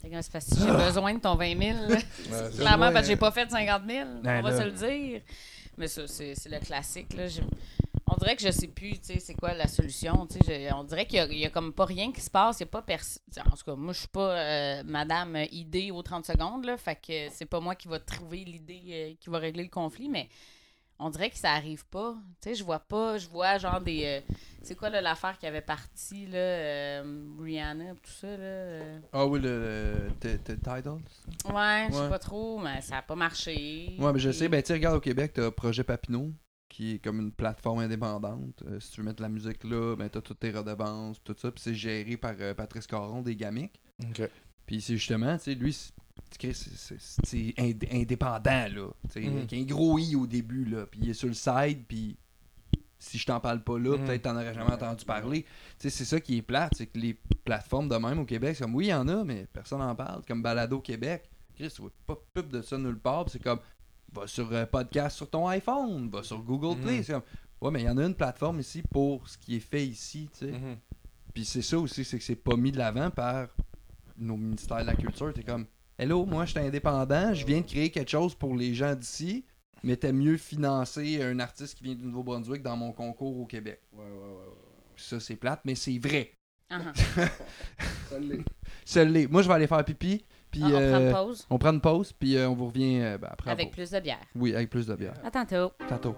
C'est 0.03 0.11
parce 0.11 0.29
que 0.29 0.55
si 0.57 0.61
j'ai 0.63 0.71
besoin 0.73 1.15
de 1.15 1.21
ton 1.21 1.37
20 1.37 1.59
000, 1.59 1.79
là, 1.79 1.87
Ouais, 1.89 1.99
c'est- 2.53 2.57
clairement, 2.59 2.93
parce 2.93 3.01
que 3.07 3.13
j'ai 3.13 3.17
pas 3.17 3.31
fait 3.31 3.51
50 3.51 3.83
000, 3.89 4.09
Ben 4.23 4.41
on 4.41 4.43
va 4.43 4.51
là. 4.51 4.59
se 4.59 4.65
le 4.65 4.73
dire. 4.73 5.21
Mais 5.79 5.89
ça, 5.89 6.03
c'est 6.07 6.35
c'est 6.35 6.51
le 6.51 6.59
classique. 6.59 7.15
Là. 7.15 7.25
On 8.11 8.17
dirait 8.17 8.37
que 8.37 8.43
je 8.43 8.51
sais 8.51 8.69
plus, 8.69 8.93
tu 8.93 8.99
sais, 9.05 9.19
c'est 9.21 9.35
quoi 9.35 9.53
la 9.55 9.67
solution. 9.69 10.27
tu 10.27 10.39
sais, 10.39 10.69
je- 10.69 10.75
On 10.75 10.85
dirait 10.85 11.07
qu'il 11.07 11.19
y 11.19 11.21
a- 11.21 11.27
il 11.27 11.39
y, 11.39 11.45
a 11.47 11.51
comme 11.51 11.73
pas 11.73 11.85
rien 11.85 12.11
qui 12.13 12.21
se 12.21 12.31
passe. 12.31 12.59
Il 12.59 12.63
y 12.63 12.65
a 12.65 12.67
pas 12.67 12.83
personne. 12.83 13.23
En 13.47 13.57
tout 13.57 13.65
cas, 13.65 13.75
moi, 13.75 13.93
je 13.93 13.99
suis 14.01 14.09
pas 14.09 14.31
euh, 14.39 14.83
Madame 14.85 15.37
idée 15.53 15.91
aux 15.91 16.03
30 16.03 16.25
secondes, 16.27 16.65
là. 16.65 16.77
Fait 16.77 16.97
que 16.97 17.29
c'est 17.31 17.47
pas 17.47 17.61
moi 17.61 17.75
qui 17.75 17.89
va 17.89 17.99
trouver 18.01 18.45
l'idée 18.45 18.83
euh, 18.91 19.15
qui 19.21 19.29
va 19.31 19.39
régler 19.39 19.63
le 19.65 19.69
conflit, 19.69 20.09
mais 20.09 20.29
on 20.99 21.11
dirait 21.11 21.31
que 21.31 21.37
ça 21.37 21.53
arrive 21.53 21.87
pas. 21.87 22.15
Tu 22.41 22.49
sais, 22.49 22.55
je 22.57 22.65
vois 22.65 22.81
pas. 22.81 23.19
Je 23.19 23.29
vois 23.29 23.59
genre 23.59 23.81
des. 23.81 24.05
euh, 24.05 24.35
c'est 24.63 24.75
quoi 24.75 24.89
l'affaire 24.91 25.39
qui 25.39 25.47
avait 25.47 25.61
parti, 25.61 26.27
là, 26.27 26.39
euh, 26.39 27.25
Rihanna, 27.41 27.93
tout 27.95 28.11
ça, 28.11 28.27
là. 28.27 28.37
euh. 28.43 28.99
Ah 29.13 29.27
oui, 29.27 29.39
le, 29.41 30.09
le 30.25 30.39
Tidal. 30.39 30.99
Ouais, 31.53 31.87
je 31.89 31.95
sais 31.95 32.01
Ouais. 32.01 32.09
pas 32.09 32.19
trop, 32.19 32.59
mais 32.59 32.81
ça 32.81 32.99
a 32.99 33.03
pas 33.03 33.15
marché. 33.17 33.95
Ouais, 33.99 34.13
mais 34.13 34.19
je 34.19 34.31
sais, 34.31 34.49
ben 34.49 34.61
tu 34.63 34.69
sais, 34.69 34.73
regarde 34.75 34.97
au 34.97 35.01
Québec, 35.01 35.33
t'as 35.35 35.51
Projet 35.51 35.85
Papineau, 35.85 36.33
qui 36.79 36.93
est 36.95 36.99
comme 37.01 37.19
une 37.19 37.33
plateforme 37.33 37.81
indépendante. 37.81 38.63
Euh, 38.69 38.79
si 38.79 38.93
tu 38.93 39.01
veux 39.01 39.05
mettre 39.07 39.17
de 39.17 39.23
la 39.23 39.29
musique 39.29 39.65
là, 39.65 39.97
ben 39.97 40.09
t'as 40.09 40.21
toutes 40.21 40.39
tes 40.39 40.53
redevances, 40.53 41.21
tout 41.25 41.35
ça, 41.37 41.51
puis 41.51 41.61
c'est 41.61 41.75
géré 41.75 42.17
par 42.17 42.35
euh, 42.39 42.55
Patrice 42.55 42.87
Caron 42.87 43.21
des 43.21 43.35
Gamics. 43.35 43.81
Ok. 44.09 44.31
Puis 44.65 44.81
c'est 44.81 44.97
justement, 44.97 45.37
tu 45.39 45.43
sais, 45.45 45.55
lui, 45.57 45.73
c'est- 45.73 45.93
tu 47.29 47.37
ind- 47.59 47.85
indépendant, 47.93 48.69
là. 48.69 48.91
Tu 49.11 49.23
sais, 49.23 49.27
avec 49.27 49.53
un 49.53 49.63
gros 49.65 49.99
i 49.99 50.15
au 50.15 50.29
début, 50.29 50.65
là, 50.67 50.87
puis 50.87 51.01
il 51.03 51.11
est 51.11 51.15
sur 51.15 51.27
le 51.27 51.35
side, 51.35 51.85
puis 51.89 52.17
si 53.01 53.19
je 53.19 53.27
t'en 53.27 53.41
parle 53.41 53.65
pas 53.65 53.77
là, 53.77 53.97
Mhm. 53.99 54.05
peut-être 54.07 54.23
t'en 54.23 54.35
aurais 54.37 54.55
jamais 54.55 54.73
entendu 54.73 55.05
parler. 55.05 55.43
Tu 55.43 55.49
sais, 55.79 55.91
c'est 55.91 56.05
ça 56.05 56.21
qui 56.21 56.37
est 56.37 56.43
plate, 56.43 56.75
c'est 56.77 56.87
que 56.87 56.99
les 56.99 57.15
plateformes 57.45 57.89
de 57.89 57.97
même 57.97 58.21
au 58.21 58.25
Québec, 58.25 58.55
c'est 58.57 58.63
comme, 58.63 58.75
oui, 58.77 58.87
il 58.87 58.91
y 58.91 58.95
en 58.95 59.09
a, 59.09 59.25
mais 59.25 59.49
personne 59.53 59.81
n'en 59.81 59.97
parle. 59.97 60.23
Comme 60.29 60.43
Balado 60.43 60.79
Québec, 60.81 61.29
Chris, 61.57 61.71
tu 61.75 61.83
vois 61.83 61.91
pas 62.07 62.15
de 62.15 62.21
pub 62.41 62.53
de 62.53 62.63
ça 62.63 62.79
nulle 62.79 62.99
part, 63.01 63.25
c'est 63.29 63.43
comme, 63.43 63.59
va 64.13 64.27
sur 64.27 64.53
euh, 64.53 64.67
podcast 64.67 65.17
sur 65.17 65.29
ton 65.29 65.47
iPhone, 65.49 66.09
va 66.11 66.23
sur 66.23 66.43
Google 66.43 66.81
Play. 66.81 66.99
Mhm. 66.99 67.03
C'est 67.03 67.13
comme, 67.13 67.23
ouais, 67.61 67.71
mais 67.71 67.83
il 67.83 67.87
y 67.87 67.89
en 67.89 67.99
a 67.99 68.05
une 68.05 68.15
plateforme 68.15 68.61
ici 68.61 68.83
pour 68.83 69.29
ce 69.29 69.39
qui 69.39 69.57
est 69.57 69.61
fait 69.61 69.87
ici, 69.87 70.29
tu 70.33 70.47
sais. 70.47 70.53
Mhm. 70.53 70.77
Puis 71.35 71.45
c'est 71.45 71.63
ça 71.63 71.79
aussi, 71.79 72.05
c'est 72.05 72.19
que 72.19 72.25
c'est 72.25 72.37
pas 72.37 72.57
mis 72.57 72.73
de 72.73 72.79
l'avant 72.79 73.11
par 73.11 73.49
nos 74.17 74.37
ministères 74.37 74.81
de 74.81 74.87
la 74.87 74.97
culture. 74.97 75.33
T'es 75.33 75.43
comme, 75.43 75.67
hello, 75.99 76.25
moi 76.25 76.45
je 76.45 76.53
suis 76.53 76.61
indépendant, 76.61 77.35
je 77.35 77.47
viens 77.47 77.61
de 77.61 77.67
créer 77.67 77.91
quelque 77.91 78.11
chose 78.11 78.35
pour 78.35 78.57
les 78.57 78.75
gens 78.75 78.95
d'ici, 78.95 79.45
mais 79.83 79.97
t'as 79.97 80.13
mieux 80.13 80.37
financer 80.37 81.23
un 81.23 81.39
artiste 81.39 81.77
qui 81.77 81.85
vient 81.85 81.95
du 81.95 82.05
Nouveau-Brunswick 82.05 82.63
dans 82.63 82.77
mon 82.77 82.93
concours 82.93 83.39
au 83.39 83.47
Québec. 83.47 83.81
Ouais, 83.93 84.05
ouais, 84.05 84.09
ouais. 84.09 84.53
Ça, 84.97 85.21
c'est 85.21 85.37
plate, 85.37 85.61
mais 85.65 85.77
c'est 85.77 85.99
vrai. 85.99 86.33
Ah, 86.71 86.81
ah. 87.17 87.29
Ça 88.11 88.19
l'est. 88.19 88.45
Ça 88.85 89.05
l'est. 89.05 89.27
Moi, 89.27 89.43
je 89.43 89.49
vais 89.49 89.55
aller 89.55 89.67
faire 89.67 89.85
pipi, 89.85 90.25
puis 90.51 90.63
Ah, 90.65 90.67
on 90.67 90.71
prend 90.71 90.81
euh, 90.81 91.07
une 91.09 91.13
pause 91.13 91.47
on 91.51 91.59
prend 91.59 91.73
une 91.73 91.81
pause, 91.81 92.13
puis 92.13 92.37
euh, 92.37 92.49
on 92.49 92.55
vous 92.55 92.67
revient 92.67 93.01
euh, 93.01 93.19
ben, 93.19 93.29
après. 93.31 93.51
avec 93.51 93.71
plus 93.71 93.91
de 93.91 94.01
bière. 94.01 94.19
Oui, 94.35 94.55
avec 94.55 94.71
plus 94.71 94.87
de 94.87 94.95
bière. 94.95 95.15
À 95.25 95.31
tantôt. 95.31 95.73
Tantôt. 95.89 96.15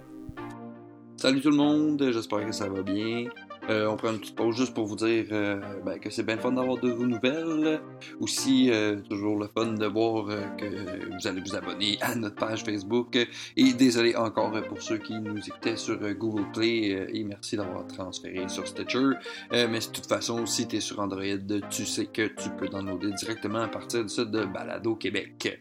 Salut 1.16 1.40
tout 1.40 1.50
le 1.50 1.56
monde, 1.56 2.02
j'espère 2.12 2.46
que 2.46 2.52
ça 2.52 2.68
va 2.68 2.82
bien. 2.82 3.24
Euh, 3.68 3.86
on 3.86 3.96
prend 3.96 4.10
une 4.10 4.20
petite 4.20 4.36
pause 4.36 4.56
juste 4.56 4.74
pour 4.74 4.86
vous 4.86 4.96
dire 4.96 5.26
euh, 5.32 5.60
ben, 5.84 5.98
que 5.98 6.10
c'est 6.10 6.22
bien 6.22 6.38
fun 6.38 6.52
d'avoir 6.52 6.78
de 6.78 6.90
vos 6.90 7.06
nouvelles. 7.06 7.80
Aussi, 8.18 8.70
euh, 8.70 9.00
toujours 9.08 9.38
le 9.38 9.48
fun 9.48 9.72
de 9.72 9.86
voir 9.86 10.26
que 10.56 10.66
vous 10.66 11.26
allez 11.26 11.40
vous 11.40 11.54
abonner 11.54 11.98
à 12.00 12.14
notre 12.14 12.36
page 12.36 12.64
Facebook. 12.64 13.16
Et 13.56 13.72
désolé 13.74 14.16
encore 14.16 14.52
pour 14.68 14.80
ceux 14.80 14.98
qui 14.98 15.18
nous 15.20 15.38
écoutaient 15.38 15.76
sur 15.76 15.98
Google 16.14 16.50
Play 16.52 17.08
et 17.12 17.24
merci 17.24 17.56
d'avoir 17.56 17.86
transféré 17.86 18.48
sur 18.48 18.66
Stitcher. 18.66 19.10
Mais 19.52 19.68
de 19.68 19.92
toute 19.92 20.06
façon, 20.06 20.46
si 20.46 20.66
tu 20.66 20.76
es 20.76 20.80
sur 20.80 21.00
Android, 21.00 21.22
tu 21.70 21.84
sais 21.84 22.06
que 22.06 22.22
tu 22.22 22.50
peux 22.58 22.68
downloader 22.68 23.12
directement 23.12 23.60
à 23.60 23.68
partir 23.68 24.02
du 24.02 24.08
site 24.08 24.30
de 24.30 24.44
Balado 24.44 24.96
Québec. 24.96 25.60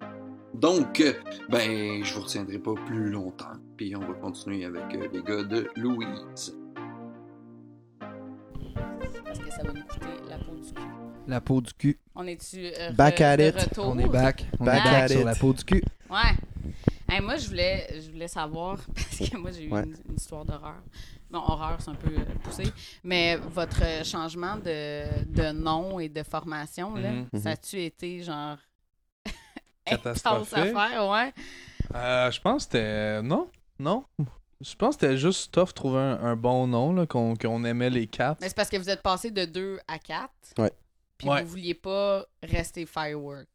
Donc, 0.54 1.04
ben, 1.50 2.04
je 2.04 2.14
vous 2.14 2.22
retiendrai 2.22 2.60
pas 2.60 2.74
plus 2.86 3.10
longtemps. 3.10 3.58
Puis 3.78 3.96
on 3.96 4.00
va 4.00 4.14
continuer 4.14 4.66
avec 4.66 4.84
les 5.14 5.22
gars 5.22 5.44
de 5.44 5.68
Louise. 5.76 6.56
Parce 9.30 9.40
que 9.40 9.52
ça 9.52 9.64
va 9.64 9.74
nous 9.74 9.84
coûter 9.84 10.08
la 10.30 10.38
peau 10.40 10.56
du 10.56 10.74
cul. 10.74 10.82
La 11.28 11.42
peau 11.42 11.62
du 11.62 11.74
cul. 11.74 12.00
On 12.16 12.26
est-tu 12.28 12.66
euh, 12.78 12.92
Back 12.94 13.20
re- 13.20 13.24
at 13.24 13.38
de 13.38 13.44
it. 13.44 13.56
retour? 13.56 13.88
On 13.90 14.00
est 14.00 14.08
back. 14.08 14.46
On 14.60 14.66
Back 14.66 14.80
est 14.80 14.84
back 14.90 14.94
at 15.04 15.08
sur 15.10 15.20
it. 15.20 15.26
la 15.26 15.36
peau 15.36 15.54
du 15.54 15.64
cul. 15.64 15.84
Ouais. 16.10 16.18
Hey, 17.08 17.22
moi, 17.22 17.38
je 17.38 17.48
voulais, 17.48 17.88
je 18.02 18.12
voulais 18.12 18.28
savoir, 18.28 18.78
parce 18.96 19.30
que 19.30 19.38
moi, 19.38 19.52
j'ai 19.52 19.66
eu 19.66 19.72
Ouais. 19.72 19.84
une, 19.84 19.96
une 20.10 20.16
histoire 20.16 20.46
d'horreur. 20.46 20.82
Bon, 21.30 21.40
horreur, 21.40 21.78
c'est 21.80 21.90
un 21.92 21.96
peu 21.96 22.10
euh, 22.12 22.24
poussé. 22.44 22.64
Mais 23.04 23.36
votre 23.36 23.84
euh, 23.84 24.04
changement 24.04 24.56
de, 24.58 25.26
de 25.26 25.52
nom 25.52 26.00
et 26.00 26.10
de 26.10 26.24
formation, 26.24 26.96
là, 26.96 27.12
Mhm. 27.12 27.28
ça 27.42 27.52
a-tu 27.52 27.80
été 27.82 28.24
genre. 28.24 28.58
Catastrophique. 29.86 30.54
à 30.58 30.66
faire, 30.90 31.08
ouais? 31.10 31.34
Euh, 31.96 32.32
je 32.32 32.42
pense 32.42 32.66
que 32.66 32.72
c'était. 32.74 33.22
Non, 33.22 33.48
non. 33.80 34.04
Je 34.62 34.76
pense 34.76 34.96
que 34.98 35.02
c'était 35.02 35.18
juste 35.18 35.54
tough 35.54 35.68
de 35.70 35.72
trouver 35.74 36.00
un, 36.00 36.20
un 36.22 36.36
bon 36.36 36.68
nom, 36.68 36.94
là, 36.94 37.06
qu'on 37.06 37.36
qu'on 37.36 37.64
aimait 37.64 37.90
les 37.90 38.08
quatre. 38.08 38.40
Mais 38.42 38.50
c'est 38.50 38.56
parce 38.56 38.70
que 38.70 38.78
vous 38.78 38.90
êtes 38.90 39.02
passé 39.02 39.32
de 39.32 39.46
2 39.46 39.80
à 39.88 39.98
4. 40.00 40.30
Ouais. 40.58 40.72
Puis 41.18 41.30
Ouais. 41.30 41.44
vous 41.44 41.50
vouliez 41.50 41.74
pas 41.74 42.26
rester 42.44 42.86
firework. 42.86 43.48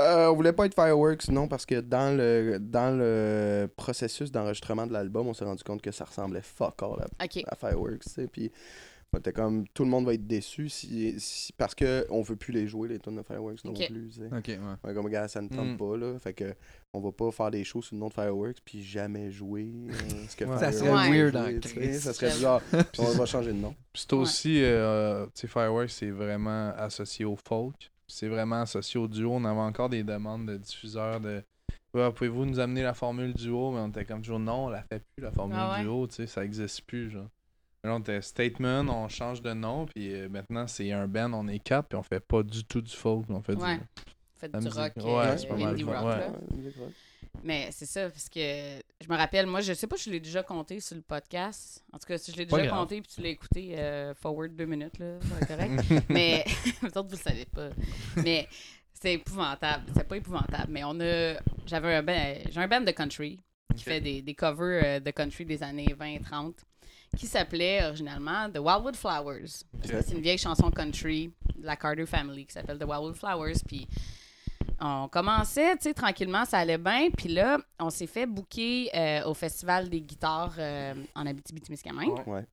Euh, 0.00 0.28
on 0.30 0.34
voulait 0.34 0.54
pas 0.54 0.64
être 0.64 0.74
Fireworks, 0.74 1.28
non, 1.28 1.46
parce 1.46 1.66
que 1.66 1.78
dans 1.80 2.16
le, 2.16 2.56
dans 2.58 2.96
le 2.96 3.68
processus 3.76 4.32
d'enregistrement 4.32 4.86
de 4.86 4.94
l'album, 4.94 5.28
on 5.28 5.34
s'est 5.34 5.44
rendu 5.44 5.62
compte 5.62 5.82
que 5.82 5.90
ça 5.92 6.06
ressemblait 6.06 6.40
fuck 6.40 6.82
all 6.82 7.02
à, 7.18 7.24
OK. 7.24 7.44
à 7.46 7.54
Fireworks, 7.54 8.04
tu 8.04 8.10
sais, 8.10 8.26
puis 8.26 8.50
était 9.18 9.32
comme, 9.32 9.66
tout 9.74 9.82
le 9.84 9.90
monde 9.90 10.06
va 10.06 10.14
être 10.14 10.26
déçu 10.26 10.68
si, 10.68 11.18
si- 11.18 11.52
parce 11.54 11.74
que 11.74 12.06
on 12.10 12.22
veut 12.22 12.36
plus 12.36 12.52
les 12.52 12.68
jouer, 12.68 12.88
les 12.88 12.98
tunes 13.00 13.16
de 13.16 13.22
Fireworks 13.22 13.64
non 13.64 13.72
plus, 13.72 14.08
tu 14.10 14.20
sais. 14.20 14.26
Ok, 14.26 14.46
ouais. 14.48 14.58
Ouais, 14.84 14.94
comme, 14.94 15.08
gars, 15.08 15.26
ça 15.26 15.42
ne 15.42 15.48
tente 15.48 15.72
Mm. 15.72 15.76
pas, 15.76 15.96
là, 15.96 16.18
fait 16.20 16.32
que 16.32 16.54
on 16.92 17.00
va 17.00 17.10
pas 17.10 17.30
faire 17.32 17.50
des 17.50 17.64
shows 17.64 17.82
sous 17.82 17.94
le 17.96 18.00
nom 18.00 18.08
de 18.08 18.12
Fireworks, 18.12 18.58
puis 18.64 18.82
jamais 18.84 19.30
jouer 19.32 19.72
euh, 19.90 19.92
ce 20.28 20.36
que 20.36 20.44
Ouais. 20.44 20.58
Ça 20.58 20.70
serait 20.72 20.90
weird 21.10 21.32
joué, 21.36 21.56
en 21.56 21.60
tu 21.60 21.68
sais, 21.68 21.74
Christ. 21.74 22.00
Ça 22.00 22.12
serait 22.12 22.30
bizarre. 22.32 22.62
on 22.98 23.12
va 23.12 23.26
changer 23.26 23.52
de 23.52 23.58
nom. 23.58 23.74
Puis 23.92 24.04
c'est 24.08 24.12
aussi, 24.14 24.62
euh, 24.62 25.24
tu 25.26 25.32
sais, 25.42 25.46
Fireworks, 25.48 25.90
c'est 25.90 26.10
vraiment 26.10 26.72
associé 26.76 27.24
au 27.24 27.36
folk. 27.36 27.90
C'est 28.06 28.28
vraiment 28.28 28.60
associé 28.62 28.98
au 29.00 29.06
duo. 29.08 29.32
On 29.32 29.44
avait 29.44 29.58
encore 29.60 29.88
des 29.88 30.02
demandes 30.04 30.46
de 30.46 30.56
diffuseurs 30.56 31.20
de. 31.20 31.42
Ouais, 31.94 32.12
Pouvez-vous 32.12 32.44
nous 32.44 32.60
amener 32.60 32.82
la 32.84 32.94
formule 32.94 33.34
duo? 33.34 33.72
Mais 33.72 33.80
on 33.80 33.88
était 33.88 34.04
comme 34.04 34.20
toujours, 34.20 34.38
non, 34.38 34.66
on 34.66 34.68
la 34.68 34.82
fait 34.82 35.00
plus, 35.14 35.22
la 35.24 35.32
formule 35.32 35.56
Ah 35.58 35.76
ouais? 35.76 35.82
duo, 35.82 36.06
tu 36.06 36.14
sais, 36.14 36.26
ça 36.28 36.44
existe 36.44 36.82
plus, 36.82 37.10
genre. 37.10 37.28
On 37.84 38.00
était 38.00 38.20
Statement, 38.20 38.80
on 38.88 39.08
change 39.08 39.40
de 39.40 39.52
nom, 39.54 39.86
puis 39.86 40.12
euh, 40.12 40.28
maintenant, 40.28 40.66
c'est 40.66 40.92
un 40.92 41.06
band, 41.08 41.32
on 41.32 41.48
est 41.48 41.58
quatre, 41.60 41.88
puis 41.88 41.96
on 41.98 42.02
fait 42.02 42.20
pas 42.20 42.42
du 42.42 42.62
tout 42.64 42.82
du 42.82 42.94
folk, 42.94 43.24
on 43.30 43.40
fait 43.42 43.54
Ouais. 43.54 43.76
du. 43.78 43.82
Faites 44.38 44.52
rock, 44.54 44.92
Ouais, 44.96 45.04
euh, 45.26 45.36
c'est 45.38 45.46
pas 45.48 45.56
mal 45.56 45.68
indie 45.74 45.82
le 45.82 45.88
fun, 45.88 46.00
rock. 46.00 46.10
ouais. 46.10 46.18
là. 46.18 46.32
Mais 47.42 47.68
c'est 47.72 47.86
ça, 47.86 48.08
parce 48.10 48.28
que 48.28 48.40
je 48.40 49.08
me 49.08 49.16
rappelle, 49.16 49.46
moi, 49.46 49.60
je 49.60 49.72
sais 49.72 49.86
pas 49.86 49.96
si 49.96 50.04
je 50.04 50.10
l'ai 50.10 50.20
déjà 50.20 50.42
compté 50.42 50.80
sur 50.80 50.96
le 50.96 51.02
podcast. 51.02 51.82
En 51.92 51.98
tout 51.98 52.06
cas, 52.06 52.18
si 52.18 52.32
je 52.32 52.36
l'ai 52.38 52.44
déjà 52.46 52.66
grave. 52.66 52.78
compté 52.80 53.00
puis 53.00 53.10
tu 53.14 53.20
l'as 53.22 53.28
écouté 53.28 53.78
euh, 53.78 54.14
forward 54.14 54.54
deux 54.56 54.66
minutes, 54.66 54.98
là, 54.98 55.16
être 55.40 55.46
correct. 55.48 56.04
mais 56.10 56.44
peut-être 56.80 57.02
vous 57.06 57.12
le 57.12 57.16
savez 57.16 57.44
pas. 57.46 57.70
Mais 58.16 58.46
c'est 58.92 59.14
épouvantable. 59.14 59.84
C'est 59.94 60.06
pas 60.08 60.16
épouvantable, 60.16 60.68
mais 60.70 60.82
on 60.84 60.98
a. 61.00 61.34
J'avais 61.66 61.94
un 61.94 62.02
band, 62.02 62.34
j'ai 62.50 62.60
un 62.60 62.68
band 62.68 62.80
de 62.82 62.90
country 62.90 63.38
qui 63.76 63.84
fait 63.84 64.00
des, 64.00 64.20
des 64.22 64.34
covers 64.34 65.00
de 65.00 65.10
country 65.10 65.44
des 65.46 65.62
années 65.62 65.94
20-30 65.98 66.54
qui 67.16 67.26
s'appelait 67.26 67.84
originalement 67.84 68.48
The 68.50 68.58
Wildwood 68.58 68.96
Flowers. 68.96 69.64
C'est 69.82 70.12
une 70.12 70.20
vieille 70.20 70.38
chanson 70.38 70.70
country 70.70 71.32
de 71.56 71.66
la 71.66 71.76
Carter 71.76 72.06
Family 72.06 72.46
qui 72.46 72.52
s'appelle 72.52 72.78
The 72.78 72.84
Wildwood 72.84 73.16
Flowers. 73.16 73.58
Puis 73.66 73.86
on 74.80 75.08
commençait, 75.08 75.76
tu 75.76 75.82
sais, 75.84 75.94
tranquillement, 75.94 76.44
ça 76.44 76.58
allait 76.58 76.78
bien. 76.78 77.08
Puis 77.10 77.28
là, 77.28 77.58
on 77.78 77.90
s'est 77.90 78.06
fait 78.06 78.26
booker 78.26 78.90
euh, 78.94 79.24
au 79.24 79.34
Festival 79.34 79.88
des 79.90 80.00
guitares 80.00 80.54
euh, 80.58 80.94
en 81.14 81.26
Abitibi-Témiscamingue. 81.26 82.26
Ouais. 82.26 82.46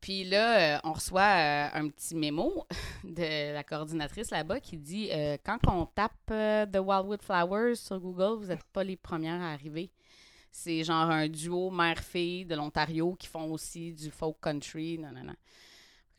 Puis 0.00 0.24
là, 0.24 0.76
euh, 0.76 0.80
on 0.84 0.92
reçoit 0.94 1.20
euh, 1.20 1.68
un 1.74 1.88
petit 1.88 2.14
mémo 2.14 2.64
de 3.04 3.52
la 3.52 3.62
coordinatrice 3.62 4.30
là-bas 4.30 4.60
qui 4.60 4.78
dit 4.78 5.10
euh, 5.12 5.36
quand 5.44 5.58
on 5.66 5.84
tape 5.84 6.12
euh, 6.30 6.64
The 6.64 6.78
Wildwood 6.78 7.22
Flowers 7.22 7.74
sur 7.76 8.00
Google, 8.00 8.38
vous 8.42 8.46
n'êtes 8.48 8.64
pas 8.72 8.82
les 8.82 8.96
premières 8.96 9.42
à 9.42 9.52
arriver. 9.52 9.90
C'est 10.52 10.82
genre 10.84 11.08
un 11.10 11.28
duo 11.28 11.70
mère-fille 11.70 12.44
de 12.44 12.54
l'Ontario 12.54 13.14
qui 13.14 13.26
font 13.28 13.50
aussi 13.52 13.92
du 13.92 14.10
folk 14.10 14.36
country. 14.40 14.98
Non, 14.98 15.10
non, 15.12 15.22
non. 15.24 15.34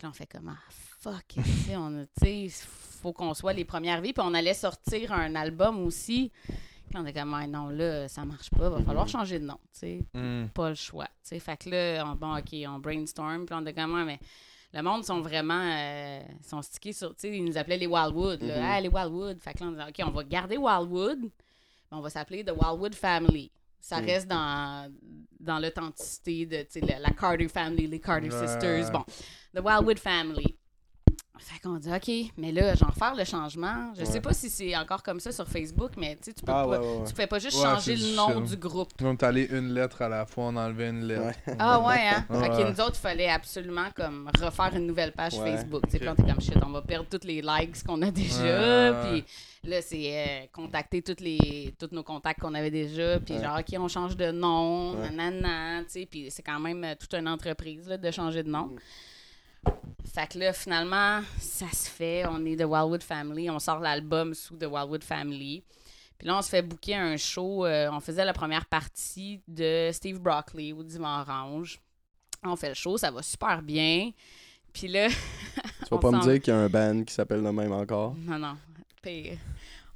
Là, 0.02 0.10
on 0.10 0.14
fait 0.14 0.26
comme 0.26 0.50
ah, 0.50 0.58
fuck, 1.00 1.36
on 1.76 2.06
sais, 2.20 2.48
faut 2.50 3.14
qu'on 3.14 3.34
soit 3.34 3.54
les 3.54 3.66
premières 3.66 4.02
vies. 4.02 4.14
Puis 4.14 4.24
on 4.26 4.34
allait 4.34 4.54
sortir 4.54 5.12
un 5.12 5.36
album 5.36 5.80
aussi. 5.86 6.32
Puis 6.48 6.98
on 7.00 7.06
était 7.06 7.20
comme 7.20 7.34
Ah, 7.34 7.46
non, 7.46 7.70
là, 7.70 8.08
ça 8.08 8.26
marche 8.26 8.50
pas, 8.50 8.70
va 8.70 8.82
falloir 8.84 9.08
changer 9.08 9.40
de 9.40 9.46
nom, 9.46 9.60
Hmm. 10.14 10.48
pas 10.54 10.70
le 10.70 10.76
choix. 10.76 11.06
tu 11.06 11.12
sais. 11.24 11.40
Fait 11.40 11.58
que 11.58 11.70
là, 11.70 12.04
on, 12.06 12.16
bon, 12.16 12.38
OK, 12.38 12.54
on 12.68 12.80
brainstorm, 12.80 13.46
puis 13.46 13.56
on 13.56 13.62
était 13.62 13.74
comme, 13.74 13.94
Ouais, 13.94 14.06
mais 14.06 14.20
le 14.74 14.82
monde 14.82 15.04
sont 15.04 15.22
vraiment, 15.22 15.62
euh, 15.62 16.22
sont 16.44 16.62
stickés 16.62 16.94
sur, 16.94 17.14
ils 17.24 17.44
nous 17.46 17.58
appelaient 17.58 17.78
les 17.78 17.88
Wildwood, 17.88 18.42
là. 18.42 18.58
Mhm. 18.58 18.64
Ah, 18.66 18.82
les 18.82 18.88
Wildwood. 18.90 19.40
Fait 19.42 19.54
que 19.54 19.60
là, 19.60 19.66
on 19.68 19.72
disait, 19.72 19.84
OK, 19.90 20.08
on 20.08 20.12
va 20.12 20.24
garder 20.24 20.58
Wildwood, 20.58 21.22
mais 21.24 21.30
on 21.98 22.02
va 22.02 22.10
s'appeler 22.10 22.44
The 22.44 22.52
Wildwood 22.58 22.96
Family. 22.96 23.52
Ça 23.82 24.00
Mhm. 24.00 24.06
reste 24.06 24.28
dans, 24.28 24.92
dans 25.40 25.60
l'authenticité 25.60 26.46
de, 26.46 26.58
tu 26.64 26.80
sais, 26.80 26.82
la, 26.82 27.00
la 27.00 27.10
Carter 27.12 27.48
Family, 27.48 27.88
les 27.88 28.00
Carter 28.00 28.30
Ouais. 28.30 28.48
Sisters. 28.48 28.92
Bon, 28.92 29.04
The 29.56 29.60
Wildwood 29.64 30.00
Family. 30.00 30.56
Fait 31.40 31.60
qu'on 31.60 31.78
dit, 31.78 31.90
OK, 31.92 32.32
mais 32.38 32.52
là, 32.52 32.76
j'en 32.76 32.86
refaire 32.86 33.16
le 33.16 33.24
changement. 33.24 33.92
Je 33.98 34.06
sais 34.06 34.14
Ouais. 34.14 34.22
pas 34.22 34.32
si 34.34 34.48
c'est 34.48 34.78
encore 34.78 35.02
comme 35.02 35.20
ça 35.20 35.32
sur 35.32 35.48
Facebook, 35.48 35.94
mais 35.98 36.16
tu 36.18 36.26
sais, 36.26 36.34
peux 36.34 36.44
Ah, 36.52 36.62
pas, 36.64 36.68
ouais, 36.68 36.78
ouais, 36.78 36.86
ouais. 36.98 37.04
tu 37.08 37.12
pouvais 37.14 37.26
pas 37.26 37.40
juste 37.40 37.58
Ouais, 37.58 37.64
changer 37.64 37.96
le 37.96 38.16
nom 38.16 38.42
du 38.42 38.56
groupe. 38.58 38.90
On 39.02 39.14
est 39.14 39.24
allé 39.24 39.48
une 39.50 39.74
lettre 39.74 40.04
à 40.04 40.10
la 40.10 40.28
fois, 40.28 40.44
on 40.46 40.56
enlevait 40.56 40.90
une 40.90 41.04
lettre. 41.06 41.40
Ah 41.58 41.80
ouais, 41.80 41.96
hein? 42.08 42.26
Ouais. 42.30 42.40
Fait 42.42 42.50
que 42.50 42.70
nous 42.70 42.80
autres, 42.82 42.94
il 42.98 43.02
fallait 43.02 43.30
absolument 43.30 43.88
comme 43.96 44.30
refaire 44.40 44.76
une 44.76 44.86
nouvelle 44.86 45.14
page 45.14 45.34
Ouais. 45.34 45.58
Facebook. 45.58 45.82
Tu 45.90 45.98
sais, 45.98 45.98
était 45.98 46.06
comme 46.24 46.40
shit, 46.42 46.58
on 46.64 46.70
va 46.70 46.84
perdre 46.84 47.08
tous 47.10 47.26
les 47.26 47.42
likes 47.42 47.84
qu'on 47.88 48.00
a 48.04 48.12
déjà. 48.12 48.44
Ouais. 48.44 49.10
Puis 49.10 49.26
là, 49.64 49.82
c'est 49.82 50.12
euh, 50.44 50.46
contacter 50.52 51.02
toutes 51.02 51.22
les, 51.22 51.74
tous 51.80 51.90
nos 51.92 52.04
contacts 52.04 52.40
qu'on 52.42 52.54
avait 52.54 52.72
déjà. 52.72 53.20
Puis 53.20 53.36
Ouais. 53.36 53.44
genre, 53.44 53.60
OK, 53.60 53.76
on 53.80 53.88
change 53.88 54.16
de 54.18 54.32
nom, 54.32 54.94
Ouais. 54.96 55.10
nanana, 55.12 55.84
tu 55.84 55.92
sais. 55.92 56.06
Puis 56.06 56.30
c'est 56.32 56.42
quand 56.44 56.60
même 56.60 56.84
euh, 56.84 56.96
toute 57.00 57.14
une 57.14 57.28
entreprise 57.28 57.88
là, 57.88 57.98
de 57.98 58.12
changer 58.12 58.44
de 58.44 58.50
nom. 58.50 58.68
Mm. 58.68 59.70
Fait 60.14 60.28
que 60.28 60.40
là, 60.40 60.52
finalement, 60.54 61.22
ça 61.40 61.68
se 61.72 61.88
fait. 61.90 62.26
On 62.28 62.44
est 62.46 62.56
The 62.58 62.66
Wildwood 62.66 63.04
Family. 63.04 63.50
On 63.50 63.60
sort 63.60 63.80
l'album 63.80 64.34
sous 64.34 64.56
The 64.58 64.66
Wildwood 64.66 65.04
Family. 65.04 65.64
Puis 66.18 66.28
là, 66.28 66.38
on 66.38 66.42
se 66.42 66.50
fait 66.50 66.62
booker 66.62 66.96
un 66.96 67.18
show. 67.18 67.66
euh, 67.66 67.90
on 67.92 68.00
faisait 68.00 68.26
la 68.26 68.34
première 68.34 68.66
partie 68.66 69.42
de 69.48 69.90
Steve 69.94 70.20
Broccoli 70.20 70.74
au 70.74 70.84
Divan 70.84 71.22
Orange. 71.22 71.80
On 72.44 72.56
fait 72.56 72.70
le 72.70 72.74
show, 72.76 72.98
ça 72.98 73.12
va 73.12 73.22
super 73.22 73.62
bien. 73.62 74.12
Puis 74.74 74.88
là. 74.88 75.08
Tu 75.10 75.90
vas 75.92 75.98
pas 76.00 76.12
me 76.12 76.22
dire 76.22 76.42
qu'il 76.42 76.54
y 76.54 76.56
a 76.58 76.60
un 76.60 76.70
band 76.70 77.04
qui 77.04 77.14
s'appelle 77.14 77.42
le 77.44 77.52
même 77.52 77.72
encore? 77.72 78.16
Non, 78.18 78.40
non. 78.40 78.58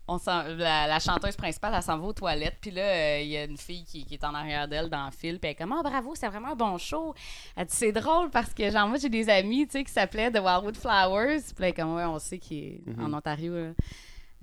On 0.08 0.20
la, 0.28 0.86
la 0.86 0.99
chanteuse 0.99 1.36
principale, 1.36 1.74
elle 1.76 1.82
s'en 1.82 1.97
va 1.97 2.06
aux 2.06 2.14
toilettes. 2.14 2.58
Puis 2.62 2.70
là, 2.70 2.84
euh, 2.84 3.22
il 3.22 3.28
y 3.30 3.38
a 3.38 3.45
une 3.45 3.58
fille 3.58 3.84
qui, 3.86 4.06
qui 4.06 4.14
est 4.14 4.24
en 4.24 4.36
arrière 4.36 4.68
d'elle 4.68 4.88
dans 4.88 5.06
le 5.06 5.12
fil. 5.12 5.39
Puis 5.39 5.47
elle 5.49 5.51
est 5.53 5.56
comme, 5.56 5.76
oh, 5.76 5.82
bravo, 5.82 6.14
c'est 6.14 6.28
vraiment 6.28 6.49
un 6.49 6.56
bon 6.56 6.78
show. 6.78 7.16
Elle 7.56 7.66
dit, 7.66 7.76
c'est 7.76 7.91
drôle 7.91 8.30
parce 8.30 8.53
que, 8.53 8.70
genre, 8.70 8.88
moi, 8.88 8.97
j'ai 9.01 9.10
des 9.10 9.28
amis, 9.30 9.66
tu 9.66 9.72
sais, 9.74 9.84
qui 9.84 9.91
s'appelaient 9.91 10.30
The 10.32 10.39
Wildwood 10.43 10.78
Flowers. 10.78 11.41
Puis 11.56 11.66
là, 11.66 11.72
comme, 11.72 11.95
ouais, 11.95 12.06
on 12.06 12.20
sait 12.20 12.38
qu'il 12.38 12.58
est 12.66 12.82
Mhm. 12.86 13.03
en 13.14 13.18
Ontario. 13.18 13.53
là. 13.56 13.72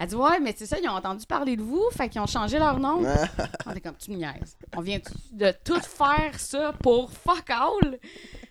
Elle 0.03 0.09
dit 0.09 0.15
Ouais, 0.17 0.41
mais 0.41 0.53
c'est 0.57 0.67
ça, 0.67 0.77
ils 0.83 0.89
ont 0.89 0.93
entendu 0.95 1.25
parler 1.27 1.55
de 1.57 1.63
vous, 1.63 1.85
fait 1.97 2.09
qu'ils 2.09 2.21
ont 2.21 2.27
changé 2.27 2.59
leur 2.59 2.81
nom. 2.81 3.03
Ah, 3.07 3.45
On 3.67 3.73
est 3.73 3.81
comme, 3.81 3.95
tu 3.97 4.11
me 4.11 4.17
niaises. 4.17 4.57
On 4.77 4.81
vient 4.81 4.99
de 5.33 5.55
tout 5.65 5.79
faire 5.81 6.33
ça 6.39 6.73
pour 6.83 7.09
fuck 7.13 7.49
all? 7.51 7.99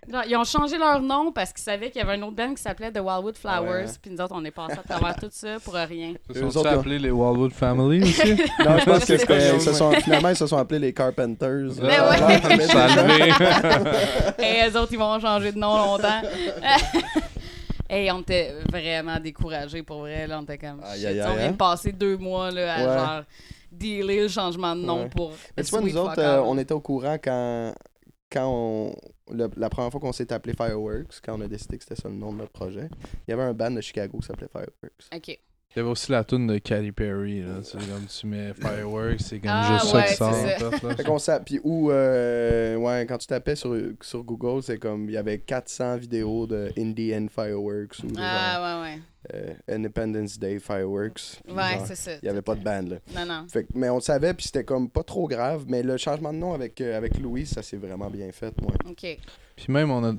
Genre, 0.09 0.23
ils 0.27 0.35
ont 0.37 0.43
changé 0.45 0.77
leur 0.77 1.01
nom 1.01 1.31
parce 1.31 1.51
qu'ils 1.53 1.63
savaient 1.63 1.91
qu'il 1.91 2.01
y 2.01 2.03
avait 2.03 2.13
un 2.17 2.21
autre 2.23 2.35
band 2.35 2.53
qui 2.55 2.61
s'appelait 2.61 2.91
The 2.91 2.99
Wildwood 3.01 3.37
Flowers. 3.37 3.85
Ouais. 3.85 3.91
Puis 4.01 4.11
nous 4.11 4.21
autres, 4.21 4.33
on 4.35 4.43
est 4.45 4.51
passés 4.51 4.79
à 4.79 4.93
travers 4.93 5.15
tout 5.15 5.27
ça 5.29 5.59
pour 5.63 5.73
rien. 5.73 6.13
Ils 6.33 6.37
Eux 6.37 6.49
sont 6.49 6.59
autres, 6.59 6.69
appelés 6.69 6.99
les 6.99 7.11
Wildwood 7.11 7.51
Family 7.51 8.01
aussi? 8.09 8.31
Non, 8.33 8.77
je 8.79 8.85
pense 8.85 9.05
que 9.05 9.53
ils 9.55 9.61
se 9.61 9.73
sont, 9.73 9.91
finalement, 9.91 10.29
ils 10.29 10.35
se 10.37 10.47
sont 10.47 10.57
appelés 10.57 10.79
les 10.79 10.93
Carpenters. 10.93 11.69
Mais 11.81 11.97
Ah, 11.97 12.09
ouais. 12.09 13.29
Et 14.39 14.69
eux 14.69 14.77
autres, 14.79 14.93
ils 14.93 14.99
vont 14.99 15.19
changer 15.19 15.51
de 15.51 15.57
nom 15.59 15.77
longtemps. 15.77 16.21
Et 17.93 18.09
on 18.11 18.21
était 18.21 18.53
vraiment 18.69 19.19
découragés 19.19 19.83
pour 19.83 19.99
vrai. 19.99 20.25
Là, 20.25 20.39
on 20.39 20.43
était 20.43 20.57
comme. 20.57 20.81
Aïe, 20.83 21.05
on 21.07 21.11
vient 21.35 21.47
hein? 21.47 21.51
de 21.51 21.57
passer 21.57 21.91
deux 21.91 22.15
mois 22.17 22.49
là, 22.49 22.73
à 22.73 22.77
Ouais. 22.79 22.97
genre 22.97 23.23
dealer 23.71 24.21
le 24.21 24.27
changement 24.29 24.75
de 24.75 24.81
nom 24.81 25.03
Ouais. 25.03 25.09
pour. 25.09 25.33
Mais 25.57 25.63
tu 25.63 25.71
vois, 25.71 25.81
nous 25.81 25.97
autres, 25.97 26.19
euh, 26.19 26.41
on 26.41 26.57
était 26.57 26.73
au 26.73 26.79
courant 26.79 27.17
quand, 27.21 27.73
quand 28.31 28.47
on. 28.47 28.95
le- 29.33 29.49
la 29.57 29.69
première 29.69 29.91
fois 29.91 29.99
qu'on 29.99 30.11
s'est 30.13 30.31
appelé 30.33 30.53
Fireworks, 30.55 31.19
quand 31.23 31.37
on 31.37 31.41
a 31.41 31.47
décidé 31.47 31.77
que 31.77 31.83
c'était 31.83 32.01
ça 32.01 32.07
le 32.09 32.15
nom 32.15 32.31
de 32.33 32.37
notre 32.39 32.51
projet, 32.51 32.89
il 33.27 33.31
y 33.31 33.33
avait 33.33 33.43
un 33.43 33.53
band 33.53 33.71
de 33.71 33.81
Chicago 33.81 34.17
qui 34.19 34.27
s'appelait 34.27 34.47
Fireworks. 34.51 35.09
Ok. 35.15 35.39
Il 35.73 35.77
y 35.77 35.79
avait 35.79 35.89
aussi 35.89 36.11
la 36.11 36.23
tune 36.25 36.47
de 36.47 36.57
Katy 36.57 36.91
Perry. 36.91 37.41
Là. 37.43 37.59
C'est 37.63 37.77
comme 37.77 38.05
tu 38.05 38.27
mets 38.27 38.53
Fireworks, 38.53 39.21
c'est 39.21 39.39
comme 39.39 39.51
Ah, 39.53 39.79
juste 39.79 39.93
ouais, 39.93 40.01
ça 40.01 40.07
qui 40.07 40.15
sort. 40.15 40.33
ça. 40.33 40.67
en 40.67 40.71
fait, 40.71 40.87
là. 40.87 40.95
Fait 40.97 41.03
qu'on 41.05 41.17
s'a- 41.17 41.39
Puis 41.39 41.61
où, 41.63 41.89
euh, 41.91 42.75
ouais, 42.75 43.05
quand 43.07 43.17
tu 43.17 43.27
tapais 43.27 43.55
sur, 43.55 43.73
sur 44.01 44.21
Google, 44.23 44.61
c'est 44.63 44.77
comme, 44.77 45.05
il 45.07 45.13
y 45.13 45.17
avait 45.17 45.37
400 45.39 45.95
vidéos 45.97 46.45
de 46.45 46.73
Indian 46.77 47.25
Fireworks 47.33 47.99
ou 48.03 48.07
de 48.07 48.15
genre, 48.17 48.25
Ah, 48.27 48.81
ouais, 48.83 48.99
euh, 49.33 49.53
Independence 49.69 50.37
Day 50.37 50.59
Fireworks. 50.59 51.41
ouais. 51.47 51.53
Ouais, 51.53 51.79
c'est 51.85 51.95
ça. 51.95 52.11
Il 52.15 52.23
n'y 52.23 52.29
avait 52.29 52.41
pas 52.41 52.55
de 52.55 52.63
band, 52.63 52.81
là. 52.89 52.97
Non, 53.15 53.25
non. 53.25 53.45
Fait 53.47 53.65
mais 53.73 53.87
on 53.89 53.95
le 53.95 54.01
savait, 54.01 54.33
puis 54.33 54.47
c'était 54.47 54.65
comme 54.65 54.89
pas 54.89 55.03
trop 55.03 55.25
grave. 55.27 55.63
Mais 55.69 55.83
le 55.83 55.95
changement 55.95 56.33
de 56.33 56.37
nom 56.37 56.53
avec, 56.53 56.81
euh, 56.81 56.97
avec 56.97 57.17
Louis, 57.17 57.45
ça 57.45 57.61
s'est 57.63 57.77
vraiment 57.77 58.09
bien 58.09 58.29
fait, 58.33 58.53
moi. 58.61 58.73
Ok. 58.89 59.05
Puis 59.55 59.65
même, 59.69 59.89
on 59.89 60.03
a. 60.03 60.11
Tu 60.13 60.17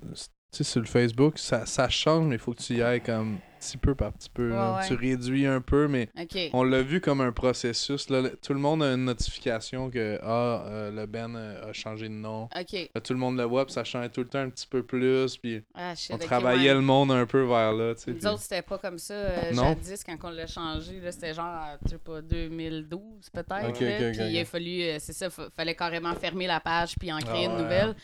sais, 0.58 0.64
sur 0.64 0.80
le 0.80 0.86
Facebook, 0.86 1.38
ça, 1.38 1.66
ça 1.66 1.90
change, 1.90 2.26
mais 2.26 2.36
il 2.36 2.38
faut 2.38 2.52
que 2.54 2.62
tu 2.62 2.74
y 2.76 2.82
ailles 2.82 3.00
comme 3.02 3.36
petit 3.62 3.76
peu 3.78 3.94
par 3.94 4.12
petit 4.12 4.28
peu. 4.32 4.50
ouais. 4.52 4.86
Tu 4.86 4.94
réduis 4.94 5.46
un 5.46 5.60
peu, 5.60 5.88
mais 5.88 6.08
on 6.52 6.64
l'a 6.64 6.82
vu 6.82 7.00
comme 7.00 7.20
un 7.20 7.32
processus. 7.32 8.10
Là. 8.10 8.22
Tout 8.44 8.52
le 8.54 8.58
monde 8.60 8.82
a 8.82 8.92
une 8.92 9.04
notification 9.04 9.90
que 9.90 10.18
ah, 10.22 10.64
euh, 10.66 10.90
le 10.90 11.06
Ben 11.06 11.34
euh, 11.36 11.70
a 11.70 11.72
changé 11.72 12.08
de 12.08 12.14
nom. 12.14 12.48
Là, 12.54 13.00
tout 13.00 13.12
le 13.12 13.18
monde 13.18 13.36
le 13.36 13.44
voit, 13.44 13.64
puis 13.64 13.72
ça 13.74 13.84
change 13.84 14.10
tout 14.12 14.20
le 14.22 14.28
temps 14.28 14.40
un 14.40 14.50
petit 14.50 14.66
peu 14.66 14.82
plus. 14.82 15.36
Puis 15.36 15.62
Ah, 15.74 15.94
on 16.10 16.18
travaillait 16.18 16.70
ouais. 16.70 16.74
le 16.74 16.80
monde 16.80 17.12
un 17.12 17.24
peu 17.26 17.42
vers 17.42 17.72
là. 17.72 17.94
tu 17.94 18.02
sais, 18.02 18.10
Nous 18.12 18.18
puis- 18.18 18.26
autres, 18.28 18.40
c'était 18.40 18.62
pas 18.62 18.78
comme 18.78 18.98
ça. 18.98 19.14
euh, 19.14 19.52
Non. 19.54 19.68
Jadis, 19.84 20.02
quand 20.04 20.16
on 20.24 20.30
l'a 20.30 20.46
changé, 20.46 21.00
c'était 21.10 21.34
genre, 21.34 21.64
tu 21.84 21.90
sais 21.92 21.98
pas, 21.98 22.20
2012 22.20 23.00
peut-être. 23.32 23.72
Puis 23.74 23.86
il 24.32 24.38
a 24.40 24.44
fallu, 24.44 24.82
euh, 24.82 24.96
c'est 24.98 25.12
ça, 25.12 25.30
fa- 25.30 25.48
fallait 25.56 25.74
carrément 25.74 26.14
fermer 26.14 26.46
la 26.46 26.60
page 26.60 26.94
puis 26.98 27.12
en 27.12 27.18
créer 27.18 27.46
Ah 27.46 27.50
une 27.50 27.52
ouais. 27.56 27.62
nouvelle. 27.62 27.94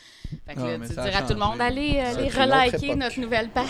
Fait 0.47 0.55
que 0.55 0.61
Ah, 0.61 0.77
là, 0.79 0.87
tu 0.87 0.93
dire 0.95 1.17
à 1.17 1.23
tout 1.23 1.33
le 1.35 1.39
monde, 1.41 1.61
allez, 1.61 1.99
allez 2.01 2.25
une 2.25 2.31
reliker 2.31 2.95
notre 2.95 3.21
nouvelle 3.21 3.49
page. 3.49 3.67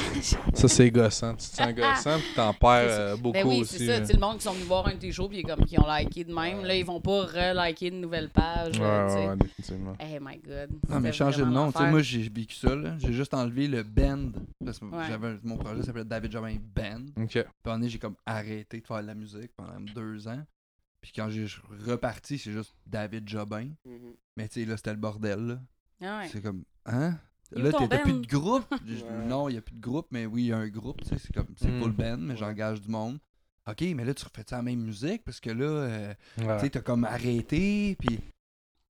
Ça, 0.55 0.68
c'est 0.68 0.91
gossant. 0.91 1.34
Tu 1.36 1.49
te 1.49 1.57
sens 1.57 1.72
gossant, 1.81 2.18
puis 2.18 2.35
t'en 2.35 2.53
perds 2.53 2.87
euh, 2.89 3.16
beaucoup 3.16 3.33
ben 3.33 3.47
oui, 3.47 3.61
aussi. 3.61 3.79
c'est 3.79 3.87
ça. 3.87 3.93
là. 3.93 4.01
Tu 4.01 4.07
sais, 4.07 4.12
le 4.14 4.20
monde 4.20 4.37
qui 4.39 4.45
sont 4.45 4.53
venus 4.53 4.66
voir 4.66 4.87
un 4.87 4.95
de 4.95 4.99
tes 4.99 5.12
shows 5.12 5.29
puis 5.29 5.43
comme 5.43 5.64
qui 5.64 5.79
ont 5.79 5.87
liké 5.87 6.24
de 6.24 6.35
même, 6.35 6.64
là, 6.64 6.74
ils 6.74 6.85
vont 6.85 7.01
pas 7.01 7.22
reliker 7.22 7.89
une 7.89 8.01
nouvelle 8.01 8.29
page. 8.31 8.79
Ouais, 8.79 8.85
là, 8.85 9.07
ouais, 9.07 9.29
ouais, 9.29 9.37
définitivement. 9.37 9.97
Hey 9.99 10.18
my 10.20 10.39
god. 10.39 10.70
Non, 10.89 11.01
mais 11.01 11.12
changer 11.12 11.39
de 11.39 11.45
vraiment 11.45 11.66
nom. 11.66 11.72
Tu 11.72 11.79
sais, 11.79 11.91
moi, 11.91 12.03
j'ai 12.03 12.29
vécu 12.29 12.55
ça, 12.55 12.74
là. 12.74 12.97
J'ai 12.99 13.12
juste 13.12 13.35
enlevé 13.35 13.68
le 13.68 13.83
band. 13.83 14.31
Parce 14.64 14.79
que 14.79 14.87
j'avais, 15.09 15.37
mon 15.43 15.57
projet 15.57 15.83
s'appelait 15.83 16.05
David 16.05 16.33
Jobin 16.33 16.57
Band. 16.74 17.07
Ok. 17.22 17.45
Puis 17.62 17.89
j'ai 17.91 17.99
comme 17.99 18.16
arrêté 18.26 18.81
de 18.81 18.87
faire 18.87 19.03
de 19.03 19.07
la 19.07 19.14
musique 19.14 19.53
pendant 19.57 19.81
deux 19.81 20.29
ans. 20.29 20.43
Puis 21.01 21.12
quand 21.14 21.31
j'ai 21.31 21.47
reparti, 21.87 22.39
c'est 22.39 22.53
juste 22.53 22.74
David 22.87 23.29
Jobin. 23.29 23.68
Mais 24.37 24.49
tu 24.49 24.61
sais, 24.61 24.66
là, 24.66 24.76
c'était 24.76 24.93
le 24.93 24.97
bordel, 24.97 25.41
là. 25.47 25.59
Ah 26.01 26.18
ouais. 26.18 26.29
C'est 26.31 26.41
comme, 26.41 26.64
hein? 26.87 27.18
Là, 27.53 27.72
t'as 27.72 27.99
plus 27.99 28.12
de 28.20 28.26
groupe? 28.26 28.66
Ouais. 28.86 29.26
Non, 29.26 29.49
il 29.49 29.53
n'y 29.53 29.59
a 29.59 29.62
plus 29.62 29.74
de 29.74 29.80
groupe, 29.80 30.09
mais 30.11 30.26
oui, 30.26 30.42
il 30.44 30.46
y 30.49 30.53
a 30.53 30.59
un 30.59 30.68
groupe, 30.68 31.01
tu 31.03 31.09
sais, 31.09 31.18
c'est 31.18 31.32
comme, 31.34 31.46
c'est 31.57 31.70
Mm. 31.70 31.82
full 31.82 31.92
band, 31.92 32.18
mais 32.18 32.36
j'engage 32.36 32.80
du 32.82 32.88
monde. 32.90 33.18
Ok, 33.66 33.82
mais 33.94 34.05
là, 34.05 34.14
tu 34.14 34.24
refais 34.24 34.44
la 34.51 34.62
même 34.62 34.80
musique? 34.80 35.24
Parce 35.24 35.40
que 35.40 35.51
là, 35.51 35.64
euh, 35.66 36.14
tu 36.38 36.44
Ouais. 36.44 36.70
t'as 36.70 36.80
comme 36.80 37.05
arrêté, 37.05 37.96
puis. 37.99 38.18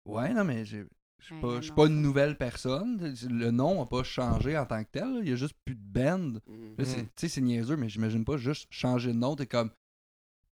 Ouais, 0.04 0.32
non, 0.34 0.44
mais 0.44 0.64
j'ai. 0.64 0.84
Je 1.20 1.26
suis 1.26 1.40
pas, 1.40 1.62
ça- 1.62 1.86
une 1.86 2.02
nouvelle 2.02 2.36
personne. 2.36 3.14
Le 3.30 3.50
nom 3.50 3.78
n'a 3.80 3.86
pas 3.86 4.02
changé 4.02 4.58
en 4.58 4.66
tant 4.66 4.82
que 4.84 4.88
tel. 4.92 5.04
là. 5.14 5.20
Il 5.22 5.28
y 5.28 5.32
a 5.32 5.36
juste 5.36 5.54
plus 5.64 5.74
de 5.74 5.80
band. 5.80 6.18
Mhm. 6.18 6.74
Là, 6.76 6.84
c'est- 6.84 7.02
Mm. 7.02 7.06
Tu 7.06 7.10
sais, 7.16 7.28
c'est 7.28 7.40
niaiseux, 7.40 7.76
mais 7.76 7.88
j'imagine 7.88 8.24
pas 8.24 8.36
juste 8.36 8.66
changer 8.70 9.12
de 9.12 9.18
nom. 9.18 9.34
T'es 9.34 9.46
comme. 9.46 9.70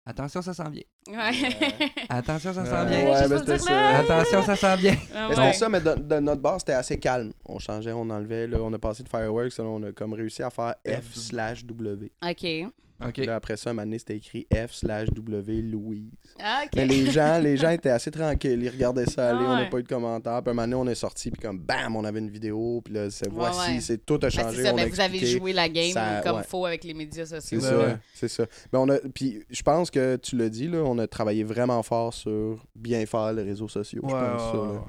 Attention, 0.06 0.40
ça 0.42 0.54
s'en 0.54 0.70
vient. 0.70 0.82
Ouais. 1.06 1.74
Attention, 2.08 2.54
ça 2.54 2.62
Ouais. 2.62 2.68
s'en 2.68 2.86
Ouais, 2.86 3.28
mais 3.28 3.38
c'était 3.38 3.58
ça. 3.58 3.98
Attention, 3.98 4.42
ça 4.42 4.56
s'en 4.56 4.76
vient. 4.76 4.96
Ah 5.14 5.28
Mais 5.28 5.36
ouais. 5.36 5.42
c'était 5.46 5.58
ça, 5.58 5.68
mais 5.68 5.80
de, 5.80 5.94
de 6.00 6.20
notre 6.20 6.40
base, 6.40 6.60
c'était 6.60 6.72
assez 6.72 6.98
calme. 6.98 7.32
On 7.44 7.58
changeait, 7.58 7.92
on 7.92 8.08
enlevait, 8.10 8.46
là, 8.46 8.58
on 8.62 8.72
a 8.72 8.78
passé 8.78 9.02
de 9.02 9.08
Fireworks, 9.08 9.58
là, 9.58 9.64
on 9.64 9.82
a 9.82 9.92
comme 9.92 10.14
réussi 10.14 10.42
à 10.42 10.50
faire 10.50 10.74
F 10.86 11.14
slash 11.14 11.64
W. 11.66 12.10
Ok. 12.26 12.70
Ok. 13.04 13.16
Là, 13.18 13.34
après 13.34 13.56
ça, 13.56 13.70
un 13.70 13.72
moment 13.72 13.84
donné, 13.86 13.98
c'était 13.98 14.16
écrit 14.16 14.46
F 14.54 14.72
slash 14.72 15.08
W 15.10 15.62
Louise. 15.62 16.12
Ah, 16.40 16.62
ok. 16.64 16.70
Mais 16.76 16.86
les 16.86 17.10
gens, 17.10 17.38
les 17.38 17.56
gens 17.56 17.70
étaient 17.70 17.90
assez 17.90 18.10
tranquilles, 18.10 18.62
ils 18.62 18.70
regardaient 18.70 19.04
ça 19.04 19.30
aller, 19.30 19.44
Ah 19.46 19.50
on 19.50 19.56
n'a 19.56 19.64
pas 19.66 19.78
eu 19.78 19.82
de 19.82 19.88
commentaires. 19.88 20.40
Puis 20.42 20.50
un 20.52 20.54
moment 20.54 20.62
donné, 20.62 20.74
on 20.76 20.86
est 20.92 20.94
sorti, 20.94 21.30
puis 21.32 21.42
comme 21.42 21.58
bam, 21.58 21.96
on 21.96 22.04
avait 22.04 22.20
une 22.20 22.30
vidéo, 22.30 22.80
puis 22.84 22.94
là, 22.94 23.10
c'est 23.10 23.28
voici, 23.28 23.72
ouais. 23.72 23.80
c'est 23.80 24.06
tout 24.06 24.14
a 24.14 24.18
Ben, 24.18 24.30
changé. 24.30 24.56
c'est 24.58 24.62
ça, 24.62 24.74
on 24.74 24.78
a 24.78 24.84
ben, 24.84 24.90
vous 24.90 25.00
avez 25.00 25.26
joué 25.26 25.52
la 25.52 25.68
game 25.68 25.90
Ça- 25.90 26.22
comme 26.24 26.36
ouais. 26.36 26.42
faux 26.44 26.66
avec 26.66 26.84
les 26.84 26.94
médias 26.94 27.26
sociaux. 27.26 27.58
C'est 27.60 27.66
ça, 27.66 27.78
ouais. 27.78 27.96
c'est 28.14 28.28
ça. 28.28 28.46
Ben, 28.72 28.78
on 28.78 28.88
a, 28.88 28.98
puis 29.12 29.42
je 29.50 29.62
pense 29.62 29.90
que 29.90 30.14
tu 30.16 30.36
l'as 30.36 30.48
dit, 30.48 30.68
là, 30.68 30.78
on 30.86 30.93
a 30.98 31.06
travaillé 31.06 31.44
vraiment 31.44 31.82
fort 31.82 32.12
sur 32.14 32.64
bien 32.74 33.04
faire 33.06 33.32
les 33.32 33.42
réseaux 33.42 33.68
sociaux. 33.68 34.02
je 34.04 34.10
pense. 34.12 34.82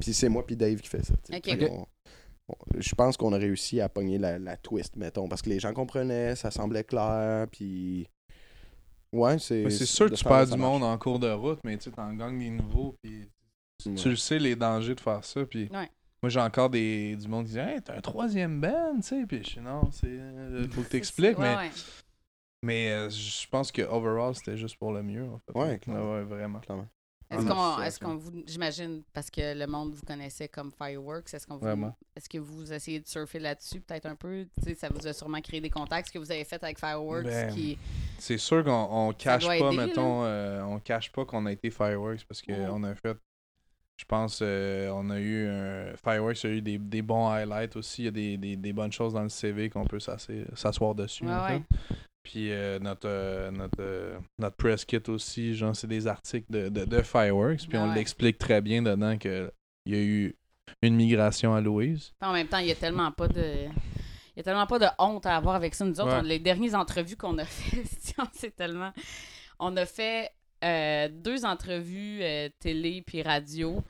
Puis 0.00 0.12
c'est 0.14 0.28
moi 0.28 0.44
puis 0.46 0.56
Dave 0.56 0.80
qui 0.80 0.88
fait 0.88 1.04
ça. 1.04 1.14
on- 1.70 1.86
je 2.78 2.94
pense 2.94 3.16
qu'on 3.18 3.32
a 3.34 3.36
réussi 3.36 3.78
à 3.80 3.88
pogner 3.90 4.16
la, 4.16 4.38
la 4.38 4.56
twist, 4.56 4.96
mettons, 4.96 5.28
parce 5.28 5.42
que 5.42 5.50
les 5.50 5.60
gens 5.60 5.74
comprenaient, 5.74 6.34
ça 6.34 6.50
semblait 6.50 6.84
clair, 6.84 7.46
puis... 7.52 8.06
Ouais, 9.12 9.38
c'est... 9.38 9.64
Mais 9.64 9.70
c'est 9.70 9.84
sûr 9.86 10.08
que 10.10 10.14
tu 10.14 10.24
perds 10.24 10.46
du 10.46 10.56
monde 10.56 10.82
en 10.82 10.96
cours 10.98 11.18
de 11.18 11.30
route, 11.30 11.58
mais 11.64 11.76
tu 11.78 11.90
en 11.98 12.14
gagnes 12.14 12.38
des 12.38 12.50
nouveaux, 12.50 12.94
puis 13.02 13.28
tu, 13.82 13.90
Ouais. 13.90 13.94
tu 13.96 14.08
le 14.10 14.16
sais 14.16 14.38
les 14.38 14.56
dangers 14.56 14.94
de 14.94 15.00
faire 15.00 15.22
ça, 15.24 15.44
puis 15.44 15.64
Ouais. 15.72 15.88
moi 16.22 16.28
j'ai 16.30 16.40
encore 16.40 16.68
des, 16.70 17.16
du 17.16 17.28
monde 17.28 17.44
qui 17.46 17.52
dit 17.52 17.58
Hey, 17.58 17.80
t'as 17.82 17.96
un 17.96 18.00
troisième 18.00 18.60
band, 18.60 18.96
tu 18.96 19.02
sais, 19.02 19.24
puis 19.26 19.38
je 19.44 19.48
suis 19.50 19.60
non, 19.60 19.90
c'est 19.92 20.06
euh, 20.08 20.66
faut 20.70 20.82
que 20.82 20.88
t'expliques, 20.88 21.38
ouais, 21.38 21.54
mais, 21.54 21.56
ouais. 21.56 21.70
Mais 22.62 22.90
euh, 22.92 23.10
je 23.10 23.46
pense 23.48 23.70
que 23.72 23.82
overall 23.82 24.34
c'était 24.34 24.56
juste 24.56 24.76
pour 24.76 24.92
le 24.92 25.02
mieux, 25.02 25.24
en 25.28 25.38
fait. 25.38 25.52
Ouais, 25.58 25.78
clairement. 25.78 26.12
ouais, 26.14 26.22
vraiment. 26.24 26.58
Clairement. 26.60 26.88
Est-ce 27.30 27.44
Ah, 27.46 27.76
qu'on, 27.76 27.82
est-ce 27.82 28.00
qu'on 28.00 28.16
vous, 28.16 28.32
j'imagine, 28.46 29.02
parce 29.12 29.30
que 29.30 29.54
le 29.54 29.66
monde 29.66 29.92
vous 29.92 30.06
connaissait 30.06 30.48
comme 30.48 30.72
Fireworks, 30.72 31.34
est-ce 31.34 31.46
qu'on 31.46 31.58
vous, 31.58 31.92
est-ce 32.16 32.26
que 32.26 32.38
vous 32.38 32.72
essayez 32.72 33.00
de 33.00 33.06
surfer 33.06 33.38
là-dessus 33.38 33.80
peut-être 33.82 34.06
un 34.06 34.14
peu, 34.16 34.46
tu 34.56 34.64
sais, 34.70 34.74
ça 34.74 34.88
vous 34.88 35.06
a 35.06 35.12
sûrement 35.12 35.40
créé 35.42 35.60
des 35.60 35.68
contacts, 35.68 36.06
ce 36.08 36.12
que 36.12 36.18
vous 36.18 36.32
avez 36.32 36.44
fait 36.44 36.62
avec 36.64 36.78
Fireworks, 36.78 37.24
Ben, 37.24 37.52
qui, 37.52 37.76
C'est 38.18 38.38
sûr 38.38 38.64
qu'on 38.64 38.88
on 38.90 39.12
cache 39.12 39.46
pas, 39.46 39.56
aider, 39.56 39.76
mettons, 39.76 40.24
euh, 40.24 40.62
on 40.62 40.78
cache 40.78 41.12
pas 41.12 41.26
qu'on 41.26 41.44
a 41.44 41.52
été 41.52 41.70
Fireworks 41.70 42.24
parce 42.26 42.42
Ouais. 42.48 42.54
qu'on 42.66 42.82
a 42.84 42.94
fait, 42.94 43.18
je 43.98 44.06
pense, 44.06 44.38
euh, 44.40 44.88
on 44.94 45.10
a 45.10 45.20
eu 45.20 45.46
un, 45.48 45.94
Fireworks 46.02 46.46
a 46.46 46.48
eu 46.48 46.62
des, 46.62 46.78
des 46.78 47.02
bons 47.02 47.28
highlights 47.28 47.76
aussi, 47.76 48.02
il 48.02 48.04
y 48.06 48.08
a 48.08 48.10
des, 48.10 48.38
des, 48.38 48.56
des 48.56 48.72
bonnes 48.72 48.92
choses 48.92 49.12
dans 49.12 49.22
le 49.22 49.28
CV 49.28 49.68
qu'on 49.68 49.84
peut 49.84 50.00
s'asseoir 50.00 50.46
s'asseoir 50.54 50.94
dessus. 50.94 51.26
Ouais, 51.26 51.34
en 51.34 51.46
fait. 51.46 51.54
ouais. 51.56 51.62
Puis 52.30 52.52
euh, 52.52 52.78
notre, 52.78 53.08
euh, 53.08 53.50
notre, 53.50 53.78
euh, 53.80 54.18
notre 54.38 54.56
press 54.56 54.84
kit 54.84 55.00
aussi, 55.08 55.54
genre, 55.54 55.74
c'est 55.74 55.86
des 55.86 56.06
articles 56.06 56.44
de, 56.52 56.68
de, 56.68 56.84
de 56.84 57.00
Fireworks. 57.00 57.66
Puis 57.66 57.78
Ah 57.78 57.84
on 57.84 57.88
ouais. 57.88 57.94
l'explique 57.94 58.36
très 58.36 58.60
bien 58.60 58.82
dedans 58.82 59.16
qu'il 59.16 59.50
y 59.86 59.94
a 59.94 59.98
eu 59.98 60.36
une 60.82 60.94
migration 60.96 61.54
à 61.54 61.62
Louise. 61.62 62.12
en 62.20 62.34
même 62.34 62.46
temps, 62.46 62.58
il 62.58 62.66
y 62.66 62.70
a 62.70 62.74
tellement 62.74 63.10
pas 63.12 63.28
de, 63.28 63.42
il 63.64 64.36
y 64.36 64.40
a 64.40 64.42
tellement 64.42 64.66
pas 64.66 64.78
de 64.78 64.84
honte 64.98 65.24
à 65.24 65.36
avoir 65.36 65.54
avec 65.54 65.74
ça. 65.74 65.86
Nous 65.86 65.98
autres, 66.00 66.12
Ouais. 66.12 66.18
on- 66.20 66.22
les 66.22 66.38
dernières 66.38 66.74
entrevues 66.74 67.16
qu'on 67.16 67.38
a 67.38 67.44
fait, 67.46 67.82
c'est 68.34 68.54
tellement, 68.54 68.92
on 69.58 69.74
a 69.78 69.86
fait 69.86 70.30
deux 71.10 71.46
entrevues 71.46 72.20
télé 72.58 73.02
puis 73.06 73.22
radio. 73.22 73.82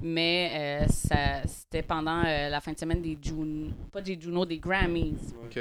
Mais 0.00 0.50
euh, 0.84 0.86
ça, 0.88 1.42
c'était 1.46 1.82
pendant 1.82 2.22
euh, 2.24 2.48
la 2.48 2.60
fin 2.60 2.72
de 2.72 2.78
semaine 2.78 3.02
des 3.02 3.18
Juno, 3.20 3.72
pas 3.90 4.00
des 4.00 4.18
Juno, 4.20 4.46
des 4.46 4.58
Grammys. 4.58 5.16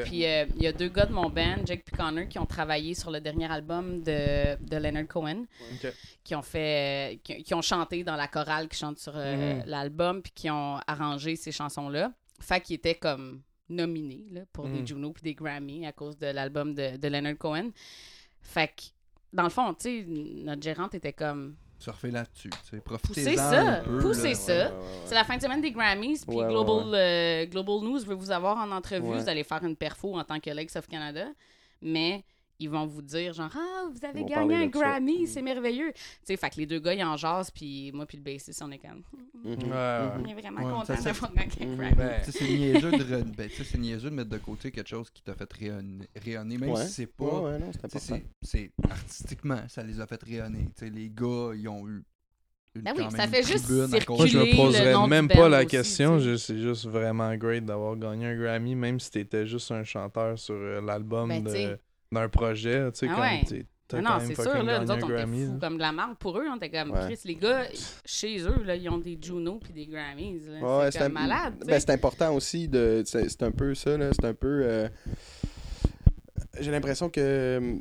Puis 0.05 0.25
euh, 0.25 0.45
il 0.55 0.61
y 0.63 0.67
a 0.67 0.71
deux 0.71 0.89
gars 0.89 1.05
de 1.07 1.13
mon 1.13 1.29
band, 1.29 1.55
Jake 1.65 1.83
et 1.91 1.95
Connor, 1.95 2.27
qui 2.27 2.37
ont 2.37 2.45
travaillé 2.45 2.93
sur 2.93 3.09
le 3.09 3.19
dernier 3.19 3.51
album 3.51 4.03
de, 4.03 4.55
de 4.63 4.77
Leonard 4.77 5.07
Cohen, 5.07 5.45
qui 6.23 6.35
ont 6.35 6.41
fait, 6.43 7.13
euh, 7.13 7.17
qui, 7.23 7.41
qui 7.43 7.53
ont 7.55 7.61
chanté 7.63 8.03
dans 8.03 8.15
la 8.15 8.27
chorale 8.27 8.67
qui 8.67 8.77
chante 8.77 8.99
sur 8.99 9.13
euh, 9.15 9.55
Mhm. 9.55 9.63
l'album, 9.65 10.21
puis 10.21 10.31
qui 10.35 10.49
ont 10.51 10.77
arrangé 10.85 11.35
ces 11.35 11.51
chansons-là. 11.51 12.11
Fait 12.39 12.61
qu'ils 12.61 12.75
étaient 12.75 12.95
comme 12.95 13.41
nominés 13.69 14.27
là, 14.31 14.41
pour 14.53 14.67
des 14.67 14.79
Mhm. 14.81 14.87
Juno 14.87 15.11
puis 15.11 15.23
des 15.23 15.33
Grammy 15.33 15.85
à 15.87 15.91
cause 15.91 16.17
de 16.17 16.27
l'album 16.27 16.73
de, 16.75 16.95
de 16.97 17.07
Leonard 17.07 17.37
Cohen. 17.37 17.71
Fait 18.41 18.67
que, 18.67 18.83
dans 19.33 19.43
le 19.43 19.49
fond, 19.49 19.73
tu 19.73 20.03
sais, 20.03 20.05
notre 20.07 20.61
gérante 20.61 20.93
était 20.95 21.11
comme 21.13 21.55
Surfer 21.79 22.11
là-dessus. 22.11 22.49
tu 22.49 22.57
sais. 22.69 22.77
Poussez 22.81 22.97
Profitez-en 22.99 23.37
ça, 23.37 23.81
peu, 23.85 23.99
poussez 23.99 24.29
là. 24.29 24.35
ça. 24.35 24.71
C'est 25.05 25.15
la 25.15 25.23
fin 25.23 25.37
de 25.37 25.41
semaine 25.41 25.61
des 25.61 25.71
Grammys, 25.71 26.25
puis 26.27 26.35
Ouais, 26.35 26.43
ouais, 26.45 26.51
Global, 26.51 26.93
euh, 26.93 27.45
Global 27.45 27.75
News 27.83 27.99
veut 27.99 28.15
vous 28.15 28.31
avoir 28.31 28.57
en 28.57 28.71
entrevue. 28.71 29.07
Ouais. 29.07 29.19
Vous 29.21 29.29
allez 29.29 29.43
faire 29.43 29.63
une 29.63 29.75
perfo 29.75 30.17
en 30.17 30.23
tant 30.23 30.39
que 30.39 30.49
Legs 30.49 30.71
of 30.75 30.87
Canada. 30.87 31.25
Mais 31.81 32.23
ils 32.59 32.69
vont 32.69 32.85
vous 32.85 33.01
dire 33.01 33.33
genre 33.33 33.51
ah 33.55 33.85
vous 33.91 34.05
avez 34.05 34.21
Ils 34.21 34.25
gagné 34.25 34.55
un. 34.55 34.67
Grammy, 34.67 35.23
Mm. 35.23 35.27
c'est 35.27 35.41
merveilleux. 35.41 35.91
Tu 35.93 36.01
sais, 36.23 36.37
fait 36.37 36.49
que 36.49 36.55
les 36.57 36.65
deux 36.65 36.79
gars 36.79 36.93
ils 36.93 37.03
en 37.03 37.15
jasent 37.17 37.51
puis 37.51 37.91
moi 37.93 38.05
puis 38.05 38.17
le 38.17 38.23
bassiste 38.23 38.61
on 38.63 38.71
est 38.71 38.79
comme 38.79 39.03
Mhm. 39.43 39.51
Ouais, 39.71 39.99
on 40.19 40.25
est 40.25 40.33
vraiment 40.33 40.61
Ouais, 40.63 40.73
content 40.73 41.01
d'avoir 41.03 41.33
gagné 41.33 41.51
un 41.61 41.65
Mhm. 41.67 41.75
Grammy. 41.77 41.95
Ben, 41.95 42.21
c'est 42.23 42.47
niaiseux, 42.47 42.91
de 42.91 42.97
re- 43.03 43.35
ben, 43.35 43.49
c'est 43.55 43.77
niaiseux 43.77 44.09
de 44.09 44.15
mettre 44.15 44.29
de 44.31 44.37
côté 44.39 44.71
quelque 44.71 44.89
chose 44.89 45.09
qui 45.11 45.21
t'a 45.21 45.35
fait 45.35 45.51
rayonner, 45.53 46.07
rayonner, 46.15 46.57
même 46.57 46.69
Ouais. 46.71 46.85
si 46.85 46.91
c'est 46.91 47.05
pas. 47.05 47.23
Ouais, 47.25 47.51
ouais, 47.51 47.59
non, 47.59 47.71
c'est 48.41 48.71
artistiquement, 48.89 49.59
ça 49.67 49.83
les 49.83 49.99
a 50.01 50.07
fait 50.07 50.21
rayonner. 50.23 50.65
Tu 50.75 50.85
sais, 50.85 50.89
les 50.89 51.09
gars, 51.09 51.51
ils 51.55 51.67
ont 51.69 51.87
eu. 51.87 52.03
une- 52.75 52.83
Ben 52.83 52.93
oui, 52.95 53.05
ça 53.09 53.27
fait 53.27 53.41
juste 53.43 53.67
cause 54.05 54.17
Moi, 54.17 54.25
je 54.27 54.31
circuler 54.37 54.51
me 54.53 54.55
poserais 54.57 55.07
même 55.07 55.27
pas 55.27 55.49
la 55.49 55.59
aussi, 55.59 55.67
question. 55.67 56.17
tu 56.17 56.23
sais. 56.23 56.29
je- 56.31 56.35
C'est 56.35 56.57
juste 56.59 56.85
vraiment 56.85 57.35
great 57.35 57.65
d'avoir 57.65 57.95
gagné 57.95 58.27
un 58.27 58.35
Grammy, 58.35 58.75
même 58.75 58.99
si 58.99 59.09
t'étais 59.09 59.47
juste 59.47 59.71
un 59.71 59.83
chanteur 59.83 60.37
sur 60.37 60.53
euh, 60.53 60.79
l'album 60.81 61.29
Ben, 61.29 61.43
de- 61.43 61.49
t'sais. 61.49 61.79
D'un 62.11 62.29
projet. 62.29 62.91
Tu 62.93 63.07
sais, 63.07 63.07
Ah 63.09 63.21
ouais. 63.21 63.41
Non, 63.93 64.01
quand 64.01 64.01
non, 64.01 64.17
même 64.17 64.27
c'est 64.27 64.35
fucking 64.35 64.51
sûr, 64.51 64.63
là, 64.63 64.79
nous 64.79 64.85
gagné 64.87 65.01
autres, 65.03 65.11
était 65.13 65.25
fous 65.45 65.53
là. 65.53 65.57
comme 65.61 65.75
de 65.75 65.81
la 65.81 65.91
marde 65.93 66.17
pour 66.17 66.37
eux. 66.37 66.43
On 66.51 66.57
était 66.57 66.69
comme, 66.69 66.91
Ouais. 66.91 66.99
Chris, 67.05 67.19
les 67.23 67.35
gars, 67.35 67.63
chez 68.03 68.39
eux, 68.41 68.63
là, 68.65 68.75
ils 68.75 68.89
ont 68.89 68.97
des 68.97 69.17
Juno 69.21 69.59
puis 69.63 69.71
des 69.71 69.85
Grammys. 69.87 70.41
là. 70.45 70.79
Ouais, 70.79 70.91
c'est 70.91 70.99
comme 70.99 71.15
un- 71.15 71.21
malade, 71.21 71.53
ben, 71.65 71.79
c'est 71.79 71.91
important 71.91 72.33
aussi 72.35 72.67
de. 72.67 73.01
C'est 73.05 73.29
c'est 73.29 73.43
un 73.43 73.51
peu 73.51 73.73
ça, 73.75 73.97
là. 73.97 74.09
C'est 74.11 74.27
un 74.27 74.33
peu. 74.33 74.61
euh, 74.65 74.89
J'ai 76.59 76.71
l'impression 76.71 77.09
que 77.09 77.77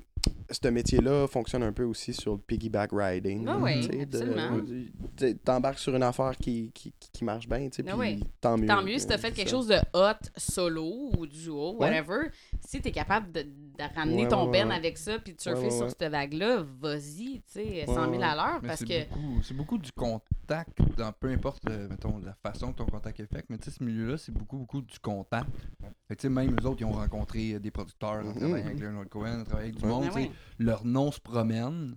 ce 0.51 0.69
métier-là 0.69 1.27
fonctionne 1.27 1.63
un 1.63 1.73
peu 1.73 1.85
aussi 1.85 2.13
sur 2.13 2.33
le 2.33 2.39
piggyback 2.39 2.91
riding. 2.93 3.47
Ah 3.49 3.59
oui, 3.59 3.87
de- 3.89 4.03
absolument. 4.03 4.61
tu 4.67 4.93
sais, 5.19 5.35
T'embarques 5.35 5.79
sur 5.79 5.95
une 5.97 6.03
affaire 6.03 6.37
qui, 6.37 6.71
qui, 6.73 6.93
qui 7.13 7.25
marche 7.25 7.49
bien, 7.49 7.69
tu 7.69 7.77
sais, 7.77 7.85
Ah 7.89 7.93
puis 7.93 8.01
oui. 8.01 8.25
tant 8.41 8.57
mieux. 8.57 8.67
Tant 8.67 8.83
mieux 8.83 8.99
si 8.99 9.07
t'as 9.07 9.19
fait 9.19 9.33
quelque 9.33 9.49
ça. 9.51 9.57
chose 9.57 9.69
de 9.69 9.77
hot, 9.95 10.15
solo 10.37 11.11
ou 11.17 11.27
duo, 11.27 11.77
Ouais. 11.79 11.89
whatever. 11.91 12.31
Si 12.61 12.81
t'es 12.81 12.93
capable 12.93 13.33
de, 13.33 13.43
de 13.43 13.95
ramener 13.95 14.23
Ouais, 14.25 14.29
ton 14.29 14.47
ouais, 14.47 14.53
ben 14.63 14.69
ouais. 14.69 14.75
avec 14.77 14.99
ça 14.99 15.19
puis 15.19 15.35
de 15.35 15.41
surfer 15.41 15.59
Ouais, 15.59 15.65
ouais, 15.67 15.71
sur 15.71 15.85
ouais. 15.87 15.91
cette 15.99 16.11
vague-là, 16.11 16.65
vas-y, 16.81 17.41
tu 17.41 17.43
sais, 17.49 17.85
100 17.87 17.95
000 17.95 18.11
ouais. 18.13 18.23
à 18.23 18.35
l'heure 18.35 18.61
parce 18.63 18.81
c'est 18.81 18.87
que. 18.87 19.09
beaucoup- 19.15 19.43
C'est 19.43 19.55
beaucoup 19.55 19.79
du 19.79 19.93
contact, 19.93 20.79
dans 20.97 21.13
peu 21.13 21.29
importe 21.29 21.63
euh, 21.69 21.89
mettons, 21.89 22.19
la 22.25 22.35
façon 22.35 22.73
que 22.73 22.79
ton 22.79 22.87
contact 22.87 23.21
est 23.21 23.27
fait. 23.27 23.45
Mais 23.49 23.59
tu 23.59 23.71
sais, 23.71 23.77
ce 23.79 23.85
milieu-là, 23.85 24.17
c'est 24.19 24.33
beaucoup, 24.33 24.57
beaucoup 24.59 24.81
du 24.83 24.99
contact. 25.01 25.49
Fait 26.09 26.15
que, 26.17 26.21
tu 26.21 26.23
sais, 26.23 26.29
même 26.29 26.55
eux 26.61 26.67
autres, 26.67 26.81
ils 26.81 26.85
ont 26.85 26.93
rencontré 26.93 27.55
euh, 27.55 27.59
des 27.59 27.71
producteurs 27.71 28.25
en 28.25 28.25
Mhm. 28.25 28.35
travaillant 28.37 28.67
avec 28.67 28.81
Leonard 28.81 29.09
Cohen, 29.09 29.41
en 29.41 29.45
travaillant 29.45 29.69
avec 29.71 29.77
du 29.77 29.85
Ouais. 29.85 29.91
monde. 29.91 30.31
Ben. 30.59 30.65
Leur 30.67 30.85
nom 30.85 31.11
se 31.11 31.21
promène. 31.21 31.97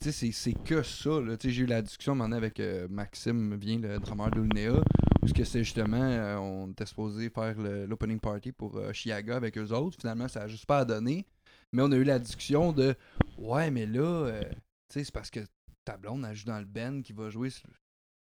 Tu 0.00 0.10
sais, 0.12 0.32
c'est- 0.32 0.52
que 0.64 0.82
ça. 0.82 1.10
J'ai 1.42 1.62
eu 1.62 1.66
la 1.66 1.82
discussion 1.82 2.14
maintenant 2.14 2.36
avec 2.38 2.58
euh, 2.58 2.88
Maxime, 2.88 3.54
vient 3.56 3.78
le 3.78 3.98
drummer 3.98 4.30
d'Ulnea, 4.30 4.80
où 5.22 5.28
c'est 5.44 5.62
justement, 5.62 6.00
euh, 6.02 6.36
on 6.38 6.70
était 6.70 6.86
supposé 6.86 7.28
faire 7.28 7.54
l'opening 7.86 8.18
party 8.18 8.52
pour 8.52 8.76
euh, 8.78 8.92
Chiaga 8.94 9.36
avec 9.36 9.58
eux 9.58 9.70
autres. 9.72 9.98
Finalement, 10.00 10.26
ça 10.28 10.42
a 10.42 10.48
juste 10.48 10.64
pas 10.66 10.78
à 10.78 10.84
donner. 10.86 11.26
Mais 11.72 11.82
on 11.82 11.92
a 11.92 11.96
eu 11.96 12.04
la 12.04 12.18
discussion 12.18 12.72
de 12.72 12.94
Ouais, 13.36 13.70
mais 13.70 13.86
là, 13.86 14.40
tu 14.42 14.48
sais, 14.88 15.04
c'est 15.04 15.12
parce 15.14 15.30
que 15.30 15.40
ta 15.84 15.96
blonde, 15.96 16.24
elle 16.28 16.34
joue 16.34 16.46
dans 16.46 16.58
le 16.58 16.64
band 16.64 17.02
qui 17.02 17.12
va 17.12 17.28
jouer. 17.30 17.50
sur- 17.50 17.68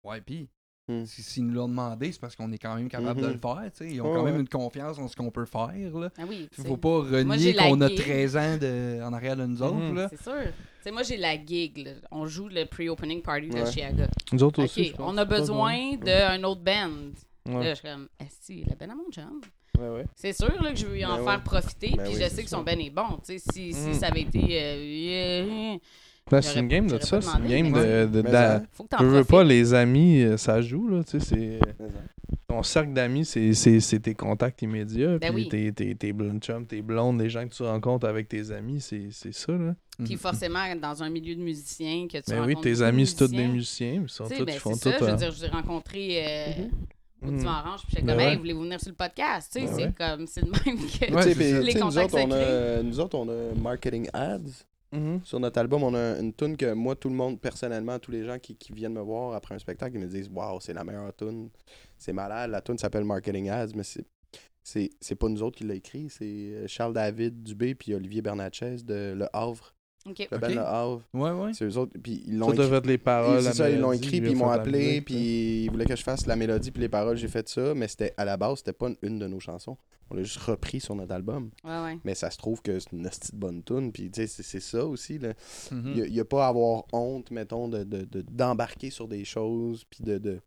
Ouais, 0.04 0.22
pis. 0.22 0.48
Hmm. 0.88 1.04
si- 1.06 1.24
S'ils 1.24 1.48
nous 1.48 1.54
l'ont 1.56 1.68
demandé, 1.68 2.12
c'est 2.12 2.22
parce 2.22 2.36
qu'on 2.36 2.52
est 2.52 2.60
quand 2.60 2.76
même 2.76 2.88
capable 2.90 3.20
de 3.20 3.26
Mhm. 3.28 3.34
le 3.34 3.40
faire. 3.40 3.72
tu 3.76 3.88
sais. 3.88 3.92
Ils 3.96 4.02
ont 4.02 4.14
quand 4.14 4.22
même 4.24 4.36
ouais. 4.36 4.42
une 4.42 4.48
confiance 4.48 5.00
en 5.00 5.08
ce 5.08 5.16
qu'on 5.16 5.32
peut 5.32 5.46
faire. 5.46 5.72
Là. 5.96 6.10
Ah 6.18 6.24
oui, 6.30 6.48
Il 6.56 6.62
sais. 6.64 6.68
faut 6.68 6.78
pas 6.78 7.00
renier 7.00 7.56
qu'on 7.56 7.82
a 7.82 7.88
gig. 7.88 7.98
13 7.98 8.38
ans 8.38 8.58
de, 8.58 9.02
en 9.02 9.12
arrière 9.14 9.36
de 9.36 9.46
nous 9.48 9.62
autres. 9.64 9.74
Mhm. 9.76 9.96
Là. 9.96 10.08
C'est 10.12 10.22
sûr. 10.22 10.34
Tu 10.44 10.52
sais, 10.84 10.92
moi, 10.92 11.02
j'ai 11.02 11.18
la 11.18 11.44
gig. 11.44 11.80
là. 11.86 11.92
On 12.12 12.28
joue 12.28 12.48
le 12.50 12.66
pre-opening 12.66 13.22
party 13.24 13.50
de. 13.50 13.66
Chiaga. 13.66 14.08
Nous 14.32 14.44
autres 14.44 14.64
aussi, 14.64 14.86
je 14.86 14.94
pense. 14.94 15.12
on 15.12 15.18
a 15.18 15.26
besoin 15.26 15.96
d'un 15.98 16.44
autre 16.44 16.62
band. 16.62 16.92
Ouais. 17.48 17.64
Là, 17.64 17.70
je 17.74 17.80
suis 17.80 17.88
comme, 17.88 18.08
Esti, 18.20 18.64
la 18.68 18.76
band 18.76 18.94
à 18.94 18.96
mon 18.96 19.10
chum. 19.12 19.42
Ouais, 19.80 19.90
ouais. 19.90 20.06
C'est 20.16 20.34
sûr 20.34 20.54
là, 20.62 20.72
que 20.72 20.78
je 20.78 20.86
veux 20.86 20.98
y 21.00 21.06
en 21.06 21.18
Ben 21.18 21.24
faire 21.26 21.38
ouais. 21.38 21.44
profiter, 21.44 21.94
Ben 21.98 22.04
puis 22.06 22.14
oui, 22.16 22.22
je 22.24 22.30
sais 22.30 22.44
que 22.44 22.50
son 22.50 22.62
ben 22.64 22.80
est 22.80 22.90
bon. 22.92 23.20
Tu 23.26 23.38
sais, 23.38 23.40
si, 23.52 23.74
si 23.74 23.90
Mm. 23.90 23.94
ça 23.94 24.08
avait 24.08 24.22
été. 24.22 24.40
euh, 24.40 24.84
yeah, 24.84 25.78
c'est 26.30 26.42
J'aurais- 26.42 26.60
une 26.60 26.68
game 26.68 26.88
de 26.88 27.00
ça. 27.00 27.22
C'est 27.22 27.38
une 27.38 27.48
game 27.48 27.72
de. 27.72 28.06
de, 28.08 28.24
faut 28.74 28.84
que 28.86 28.98
Tu 28.98 29.04
veux 29.04 29.24
pas, 29.24 29.44
les 29.44 29.74
amis, 29.74 30.22
euh, 30.24 30.38
ça 30.38 30.62
joue, 30.62 30.88
là. 30.88 31.04
Tu 31.04 31.20
sais, 31.20 31.20
c'est. 31.20 31.60
Ton 32.48 32.64
cercle 32.64 32.94
d'amis, 32.94 33.26
c'est- 33.26 33.54
c'est 33.54 33.80
c'est 33.80 34.00
tes 34.00 34.14
contacts 34.16 34.62
immédiats. 34.62 35.18
Ben 35.20 35.34
puis 35.34 35.44
oui. 35.44 35.50
tes, 35.50 35.72
tes, 35.74 35.96
tes 35.96 36.14
blondes 36.14 36.40
chums, 36.42 36.66
tes 36.66 36.82
blondes, 36.82 37.20
les 37.20 37.30
gens 37.30 37.48
que 37.48 37.54
tu 37.54 37.64
rencontres 37.64 38.08
avec 38.08 38.28
tes 38.30 38.52
amis, 38.52 38.82
c'est 38.82 39.08
c'est 39.12 39.34
ça, 39.34 39.52
là. 39.54 39.76
Puis 40.04 40.14
Mhm. 40.14 40.20
forcément, 40.20 40.76
dans 40.82 41.04
un 41.04 41.10
milieu 41.10 41.36
de 41.36 41.42
musiciens, 41.42 42.08
que 42.08 42.18
tu 42.18 42.24
Ben 42.32 42.36
oui, 42.46 42.54
rencontres 42.54 42.62
tes 42.62 42.70
beaucoup 42.72 42.82
de 42.82 42.86
amis, 42.88 43.08
c'est 43.08 43.16
tous 43.18 43.28
des 43.32 43.48
musiciens. 43.48 44.02
Ils, 44.04 44.10
sont 44.10 44.28
Tu 44.28 44.38
tous, 44.38 44.46
ben, 44.46 44.54
ils 44.56 44.60
font 44.60 44.74
c'est 44.74 44.92
ça, 44.92 44.98
tout. 44.98 45.06
je 45.06 45.12
veux 45.12 45.18
dire, 45.18 45.32
je 45.32 45.38
vous 45.38 45.46
ai 45.46 45.50
rencontré 45.50 46.24
euh, 46.26 46.52
au 47.24 47.32
Mhm. 47.32 47.38
Dimanche, 47.38 47.82
puis 47.82 47.88
j'étais 47.90 48.02
Ben 48.04 48.14
comme, 48.14 48.20
hey, 48.22 48.28
ouais. 48.30 48.38
voulez-vous 48.38 48.62
venir 48.62 48.80
sur 48.80 48.90
le 48.92 48.96
podcast? 48.96 49.52
Tu 49.54 49.60
sais, 49.60 49.66
Ben 49.68 49.74
c'est 49.76 49.86
ouais. 49.86 49.94
comme, 50.18 50.28
c'est 50.28 50.42
le 50.42 50.52
même 50.52 50.78
que. 50.88 51.14
Ouais, 51.14 51.24
Tu 51.24 51.34
c'est 51.34 51.60
tu 51.60 51.66
Les 51.66 51.74
nous, 51.74 51.80
contacts 51.82 52.14
autres, 52.14 52.24
on 52.26 52.32
a, 52.32 52.40
secrets. 52.40 52.84
nous 52.84 53.00
autres, 53.00 53.18
on 53.18 53.30
a 53.30 53.56
marketing 53.62 54.08
ads. 54.14 54.66
Mhm. 54.92 55.22
Sur 55.24 55.40
notre 55.40 55.60
album, 55.60 55.84
on 55.84 55.94
a 55.94 56.20
une 56.20 56.34
tune 56.34 56.58
que 56.58 56.74
moi, 56.74 56.96
tout 56.96 57.10
le 57.10 57.16
monde, 57.16 57.40
personnellement, 57.40 58.00
tous 58.00 58.12
les 58.12 58.24
gens 58.26 58.40
qui, 58.40 58.58
viennent 58.74 58.94
me 58.94 59.02
voir 59.02 59.34
après 59.34 59.56
un 59.56 59.60
spectacle, 59.60 59.96
ils 59.96 60.02
me 60.02 60.08
disent 60.08 60.30
Waouh, 60.34 60.60
c'est 60.60 60.74
la 60.74 60.84
meilleure 60.84 61.16
tune. 61.16 61.50
C'est 61.98 62.14
malade. 62.14 62.52
La 62.52 62.62
tune 62.62 62.78
s'appelle 62.78 63.04
Marketing 63.04 63.50
Ads, 63.50 63.74
mais 63.76 63.84
c'est. 63.84 64.06
C'est, 64.68 64.90
c'est 65.00 65.14
pas 65.14 65.30
nous 65.30 65.44
autres 65.44 65.60
qui 65.60 65.64
l'a 65.64 65.76
écrit, 65.76 66.10
c'est 66.10 66.26
euh, 66.26 66.68
Charles 66.68 66.94
David 66.94 67.44
Dubé 67.44 67.76
puis 67.76 67.94
Olivier 67.94 68.24
Bernatchez 68.24 68.78
de 68.78 69.14
Le 69.16 69.28
Havre. 69.32 69.75
OK. 70.08 70.28
Le 70.32 70.38
band 70.38 70.48
Ok. 70.48 70.54
Le 70.54 70.60
Havre. 70.62 71.02
Ouais, 71.14 71.32
ouais. 71.32 71.54
C'est 71.54 71.66
eux 71.66 71.78
autres. 71.78 71.94
Puis 72.02 72.24
ils 72.28 72.38
l'ont 72.38 72.48
Ça 72.48 72.54
écrit. 72.54 72.66
devait 72.66 72.78
être 72.78 72.86
les 72.88 72.98
paroles. 72.98 73.42
C'est 73.42 73.54
ça, 73.54 73.70
ils 73.70 73.80
l'ont 73.80 73.92
écrit, 73.92 74.22
puis 74.22 74.32
ils 74.32 74.38
m'ont 74.38 74.50
appelé, 74.50 75.02
puis 75.02 75.64
ils 75.66 75.70
voulaient 75.72 75.86
que 75.86 75.96
je 75.96 76.04
fasse 76.04 76.26
la 76.28 76.36
mélodie, 76.36 76.72
puis 76.72 76.82
les 76.82 76.90
paroles, 76.90 77.18
j'ai 77.18 77.28
fait 77.28 77.48
ça, 77.50 77.74
mais 77.74 77.88
c'était 77.88 78.14
à 78.18 78.26
la 78.26 78.38
base, 78.38 78.60
c'était 78.60 78.74
pas 78.74 78.90
une 79.02 79.20
de 79.20 79.28
nos 79.28 79.40
chansons. 79.40 79.78
On 80.12 80.16
l'a 80.16 80.22
juste 80.22 80.38
repris 80.38 80.80
sur 80.80 80.94
notre 80.94 81.14
album. 81.16 81.50
Ouais, 81.64 81.82
ouais. 81.84 81.98
Mais 82.04 82.14
ça 82.14 82.30
se 82.30 82.38
trouve 82.38 82.62
que 82.62 82.78
c'est 82.80 82.92
une 82.92 83.08
hostie 83.08 83.32
de 83.32 83.38
bonne 83.38 83.64
tune, 83.64 83.92
puis 83.92 84.12
tu 84.12 84.28
sais, 84.28 84.44
c'est- 84.44 84.60
ça 84.60 84.86
aussi. 84.86 85.18
Là. 85.18 85.34
Mhm. 85.72 85.94
Il 86.06 86.12
n'y 86.12 86.20
a, 86.20 86.26
pas 86.26 86.46
à 86.46 86.50
avoir 86.50 86.84
honte, 86.94 87.32
mettons, 87.32 87.68
de, 87.68 87.84
de- 87.84 88.04
de- 88.06 88.22
d'embarquer 88.30 88.92
sur 88.92 89.08
des 89.08 89.26
choses, 89.26 89.84
puis 89.90 90.04
de, 90.04 90.20
de, 90.20 90.40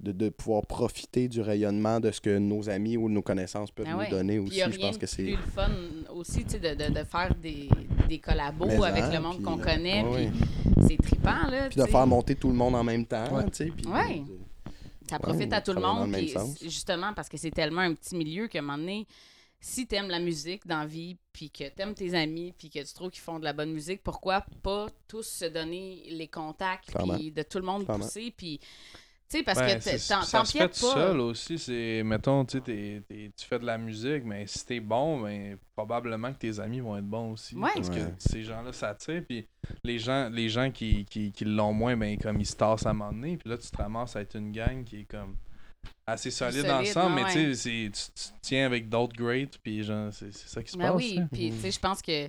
de, 0.00 0.12
de 0.12 0.28
pouvoir 0.30 0.66
profiter 0.66 1.28
du 1.28 1.40
rayonnement 1.40 2.00
de 2.00 2.10
ce 2.10 2.20
que 2.20 2.38
nos 2.38 2.68
amis 2.70 2.96
ou 2.96 3.08
nos 3.08 3.22
connaissances 3.22 3.70
peuvent 3.70 3.86
Ah 3.88 4.02
nous 4.04 4.10
donner 4.10 4.38
Puis 4.38 4.46
aussi. 4.48 4.56
y 4.58 4.62
a 4.62 4.70
Je 4.70 4.78
pense 4.78 4.98
que 4.98 5.06
c'est. 5.06 5.22
plus 5.24 5.36
le 5.36 5.42
fun 5.42 5.70
aussi, 6.14 6.44
tu 6.44 6.50
sais, 6.52 6.58
de, 6.58 6.74
de, 6.74 6.90
de 7.00 7.04
faire 7.04 7.34
des, 7.34 7.68
des 8.08 8.18
collabos 8.18 8.66
Mais 8.66 8.84
avec 8.84 9.04
en, 9.04 9.12
le 9.12 9.20
monde 9.20 9.42
qu'on 9.42 9.58
euh, 9.58 9.62
connaît, 9.62 10.02
ouais, 10.04 10.30
puis 10.30 10.86
c'est 10.88 10.96
trippant, 10.96 11.46
là. 11.50 11.68
Puis 11.68 11.74
tu 11.74 11.78
de 11.80 11.84
sais. 11.84 11.90
faire 11.90 12.06
monter 12.06 12.34
tout 12.34 12.48
le 12.48 12.54
monde 12.54 12.74
en 12.74 12.84
même 12.84 13.04
temps, 13.06 13.32
Ouais. 13.36 13.44
tu 13.50 13.56
sais. 13.56 13.66
Puis 13.76 13.86
Ouais. 13.86 14.22
Ça 15.08 15.18
profite 15.18 15.50
Ouais, 15.50 15.54
à 15.54 15.60
tout 15.60 15.72
le 15.72 15.80
monde. 15.80 16.12
puis 16.12 16.32
justement, 16.62 17.12
parce 17.14 17.28
que 17.28 17.36
c'est 17.36 17.50
tellement 17.50 17.80
un 17.80 17.94
petit 17.94 18.14
milieu 18.16 18.46
qu'à 18.46 18.60
un 18.60 18.62
moment 18.62 18.78
donné, 18.78 19.06
si 19.60 19.86
t'aimes 19.86 20.08
la 20.08 20.20
musique 20.20 20.66
dans 20.66 20.78
la 20.78 20.86
vie, 20.86 21.16
puis 21.32 21.50
que 21.50 21.68
t'aimes 21.68 21.92
tes 21.94 22.14
amis, 22.14 22.54
puis 22.56 22.70
que 22.70 22.78
tu 22.78 22.94
trouves 22.94 23.10
qu'ils 23.10 23.20
font 23.20 23.38
de 23.38 23.44
la 23.44 23.52
bonne 23.52 23.72
musique, 23.72 24.02
pourquoi 24.02 24.44
pas 24.62 24.86
tous 25.08 25.24
se 25.26 25.44
donner 25.46 26.04
les 26.10 26.28
contacts, 26.28 26.90
puis 26.96 27.30
de 27.32 27.42
tout 27.42 27.58
le 27.58 27.64
monde 27.64 27.84
Clairement. 27.84 28.04
pousser, 28.04 28.32
puis... 28.34 28.58
Tu 29.30 29.38
sais, 29.38 29.42
parce 29.44 29.60
Ben, 29.60 29.78
que 29.78 29.84
t'en- 29.84 30.22
ça 30.22 30.44
se 30.44 30.52
fait 30.52 30.58
t'empiètes 30.58 30.80
tout 30.80 30.86
pas. 30.86 30.92
seul 30.94 31.20
aussi. 31.20 31.56
C'est, 31.56 32.02
mettons, 32.04 32.44
tu 32.44 32.58
sais, 32.58 32.64
t'es- 32.64 33.02
t'es- 33.08 33.30
tu 33.36 33.46
fais 33.46 33.60
de 33.60 33.64
la 33.64 33.78
musique, 33.78 34.24
mais 34.24 34.44
si 34.48 34.66
t'es 34.66 34.80
bon, 34.80 35.20
ben, 35.20 35.56
probablement 35.76 36.32
que 36.32 36.38
tes 36.38 36.58
amis 36.58 36.80
vont 36.80 36.96
être 36.96 37.04
bons 37.06 37.32
aussi. 37.32 37.54
Ouais. 37.54 37.70
Parce 37.74 37.90
que 37.90 37.94
Ouais. 37.94 38.14
ces 38.18 38.42
gens-là 38.42 38.72
s'attirent, 38.72 39.22
puis 39.28 39.46
les 39.84 40.00
gens, 40.00 40.28
les 40.30 40.48
gens 40.48 40.72
qui, 40.72 41.04
qui, 41.04 41.30
qui 41.30 41.44
l'ont 41.44 41.72
moins, 41.72 41.96
ben, 41.96 42.18
comme 42.18 42.40
ils 42.40 42.46
se 42.46 42.56
tassent 42.56 42.86
à 42.86 42.90
un 42.90 42.92
moment 42.92 43.12
donné, 43.12 43.36
puis 43.36 43.48
là, 43.48 43.56
tu 43.56 43.70
te 43.70 43.76
ramasses 43.76 44.16
à 44.16 44.22
être 44.22 44.34
une 44.36 44.50
gang 44.50 44.82
qui 44.82 45.02
est 45.02 45.04
comme 45.04 45.36
assez 46.06 46.32
solide, 46.32 46.66
solide, 46.66 46.88
ensemble, 46.88 47.14
ouais, 47.20 47.22
mais 47.34 47.52
tu 47.54 47.90
tu 47.92 48.10
tiens 48.42 48.66
avec 48.66 48.88
d'autres 48.88 49.14
greats, 49.16 49.46
puis 49.62 49.84
genre, 49.84 50.12
c'est, 50.12 50.32
c'est 50.34 50.48
ça 50.48 50.60
qui 50.60 50.72
se 50.72 50.76
Ben 50.76 50.88
passe. 50.88 50.96
oui, 50.96 51.18
hein. 51.20 51.28
puis 51.30 51.50
tu 51.52 51.56
sais, 51.60 51.70
je 51.70 51.78
pense 51.78 52.02
que, 52.02 52.28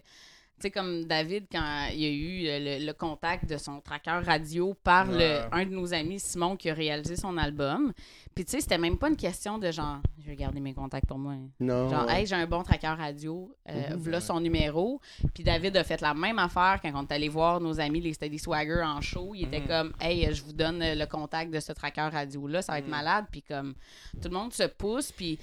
tu 0.62 0.68
sais, 0.68 0.72
comme 0.72 1.04
David, 1.06 1.46
quand 1.52 1.88
il 1.94 2.00
y 2.00 2.06
a 2.06 2.10
eu 2.10 2.48
euh, 2.48 2.80
le, 2.80 2.86
le 2.86 2.94
contact 2.94 3.50
de 3.50 3.58
son 3.58 3.82
tracker 3.82 4.22
radio 4.26 4.74
par 4.84 5.06
le, 5.12 5.42
un 5.52 5.66
de 5.66 5.72
nos 5.72 5.94
amis, 5.94 6.20
Simon, 6.20 6.56
qui 6.56 6.70
a 6.70 6.74
réalisé 6.74 7.16
son 7.16 7.38
album, 7.38 7.92
puis 8.36 8.46
tu 8.46 8.52
sais, 8.52 8.62
c'était 8.62 8.78
même 8.78 8.98
pas 8.98 9.10
une 9.10 9.16
question 9.18 9.58
de 9.58 9.72
genre, 9.72 9.98
je 10.20 10.28
vais 10.28 10.36
garder 10.36 10.60
mes 10.60 10.74
contacts 10.74 11.08
pour 11.08 11.18
moi. 11.18 11.34
Non. 11.60 11.90
Genre, 11.90 12.10
hey, 12.10 12.26
j'ai 12.26 12.36
un 12.36 12.46
bon 12.48 12.64
tracker 12.64 12.88
radio, 12.88 13.54
euh, 13.70 13.90
Mhm. 13.90 13.96
voilà 13.98 14.22
son 14.22 14.40
numéro. 14.40 15.02
Puis 15.34 15.44
David 15.44 15.76
a 15.78 15.84
fait 15.84 16.00
la 16.02 16.14
même 16.14 16.40
affaire 16.40 16.80
quand 16.82 16.92
on 16.96 17.04
est 17.06 17.12
allé 17.14 17.28
voir 17.30 17.60
nos 17.60 17.80
amis, 17.80 18.00
les 18.02 18.14
Steady 18.14 18.40
Swagger, 18.40 18.82
en 18.86 19.02
show. 19.02 19.34
Il 19.36 19.44
était 19.48 19.60
Mhm. 19.62 19.68
comme, 19.68 19.94
hey, 20.00 20.34
je 20.34 20.44
vous 20.44 20.54
donne 20.54 20.82
euh, 20.82 20.96
le 20.96 21.06
contact 21.08 21.52
de 21.54 21.60
ce 21.60 21.72
tracker 21.74 22.10
radio-là, 22.12 22.62
ça 22.62 22.74
va 22.74 22.80
être 22.80 22.86
Mhm. 22.86 22.92
malade. 22.92 23.26
Puis 23.32 23.42
comme, 23.42 23.74
tout 24.22 24.30
le 24.30 24.36
monde 24.36 24.54
se 24.54 24.64
pousse. 24.64 25.12
Puis 25.12 25.40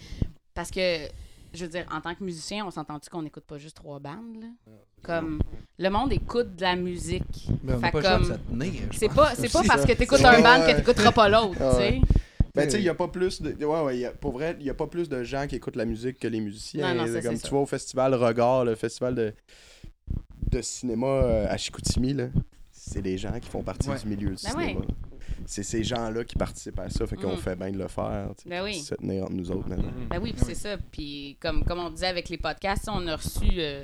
parce 0.54 0.70
que, 0.70 1.08
je 1.54 1.64
veux 1.64 1.70
dire, 1.70 1.86
en 1.92 2.00
tant 2.00 2.14
que 2.14 2.22
musicien, 2.24 2.64
on 2.66 2.70
s'entend-tu 2.70 3.08
qu'on 3.10 3.22
n'écoute 3.22 3.44
pas 3.44 3.58
juste 3.58 3.76
trois 3.76 3.98
bandes, 3.98 4.36
là? 4.40 4.46
Comme, 5.02 5.40
le 5.78 5.88
monde 5.90 6.12
écoute 6.12 6.56
de 6.56 6.62
la 6.62 6.74
musique. 6.76 7.48
On 7.66 7.78
Fait 7.78 7.90
pas 7.92 8.02
comme- 8.02 8.36
C'est 8.92 9.08
pas, 9.14 9.34
c'est 9.34 9.52
pas 9.52 9.62
parce 9.66 9.84
que 9.84 9.92
t'écoutes 9.92 10.24
un 10.24 10.42
band 10.42 10.60
Ouais. 10.60 10.72
que 10.72 10.76
t'écouteras 10.78 11.12
pas 11.12 11.28
l'autre, 11.28 11.56
Ah 11.60 11.70
tu 11.70 11.76
sais. 11.76 12.00
Ben, 12.54 12.64
tu 12.64 12.70
sais, 12.72 12.78
il 12.78 12.82
n'y 12.82 12.88
a 12.88 12.94
pas 12.94 13.06
plus 13.08 13.40
de. 13.40 13.64
Ouais, 13.64 13.82
ouais, 13.82 13.98
y 13.98 14.04
a- 14.06 14.10
pour 14.10 14.32
vrai, 14.32 14.56
il 14.58 14.64
n'y 14.64 14.70
a 14.70 14.74
pas 14.74 14.88
plus 14.88 15.08
de 15.08 15.22
gens 15.22 15.46
qui 15.46 15.54
écoutent 15.54 15.76
la 15.76 15.84
musique 15.84 16.18
que 16.18 16.26
les 16.26 16.40
musiciens. 16.40 16.92
Non, 16.94 17.02
non, 17.02 17.06
ça, 17.06 17.12
C'est 17.20 17.22
comme 17.28 17.36
tu 17.36 17.40
ça. 17.42 17.50
vas 17.50 17.58
au 17.58 17.66
festival 17.66 18.14
Regard, 18.14 18.64
le 18.64 18.74
festival 18.74 19.14
de, 19.14 19.32
de 20.50 20.60
cinéma 20.62 21.06
euh, 21.06 21.46
à 21.48 21.56
Chicoutimi, 21.56 22.14
là. 22.14 22.28
C'est 22.72 23.02
des 23.02 23.16
gens 23.18 23.38
qui 23.38 23.48
font 23.48 23.62
partie 23.62 23.88
Ouais. 23.90 23.98
du 23.98 24.08
milieu 24.08 24.30
du 24.34 24.42
Ben 24.42 24.50
cinéma. 24.50 24.80
C'est 25.50 25.62
ces 25.62 25.82
gens-là 25.82 26.24
qui 26.24 26.36
participent 26.36 26.78
à 26.78 26.90
ça, 26.90 27.06
fait 27.06 27.16
qu'on 27.16 27.34
Mm. 27.34 27.38
fait 27.38 27.56
bien 27.56 27.70
de 27.70 27.78
le 27.78 27.88
faire. 27.88 28.28
Ben 28.44 28.62
oui. 28.62 28.74
Se 28.74 28.94
tenir 28.94 29.24
entre 29.24 29.32
nous 29.32 29.50
autres 29.50 29.66
maintenant. 29.68 29.90
Mhm. 29.92 30.08
Ben 30.08 30.20
oui, 30.22 30.34
puis 30.34 30.42
c'est 30.44 30.54
ça. 30.54 30.76
Puis 30.92 31.38
comme, 31.40 31.64
comme 31.64 31.78
on 31.78 31.88
disait 31.88 32.06
avec 32.08 32.28
les 32.28 32.36
podcasts, 32.36 32.86
on 32.92 33.06
a 33.06 33.16
reçu 33.16 33.46
euh, 33.56 33.82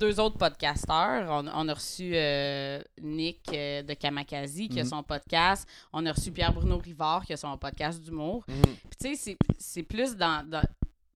deux 0.00 0.18
autres 0.18 0.36
podcasteurs. 0.38 1.30
On, 1.30 1.46
on 1.46 1.68
a 1.68 1.74
reçu 1.74 2.10
euh, 2.16 2.80
Nick 3.00 3.42
euh, 3.52 3.82
de 3.84 3.94
Kamakazi 3.94 4.68
qui 4.68 4.80
a 4.80 4.82
Mhm. 4.82 4.88
son 4.90 5.02
podcast. 5.04 5.68
On 5.92 6.04
a 6.04 6.12
reçu 6.12 6.32
Pierre-Bruno 6.32 6.78
Rivard 6.78 7.24
qui 7.24 7.32
a 7.32 7.36
son 7.36 7.56
podcast 7.58 8.02
d'humour. 8.02 8.44
Puis 8.46 8.56
tu 9.00 9.08
sais, 9.10 9.14
c'est- 9.14 9.36
c'est 9.56 9.82
plus 9.84 10.16
dans, 10.16 10.44
dans- 10.48 10.62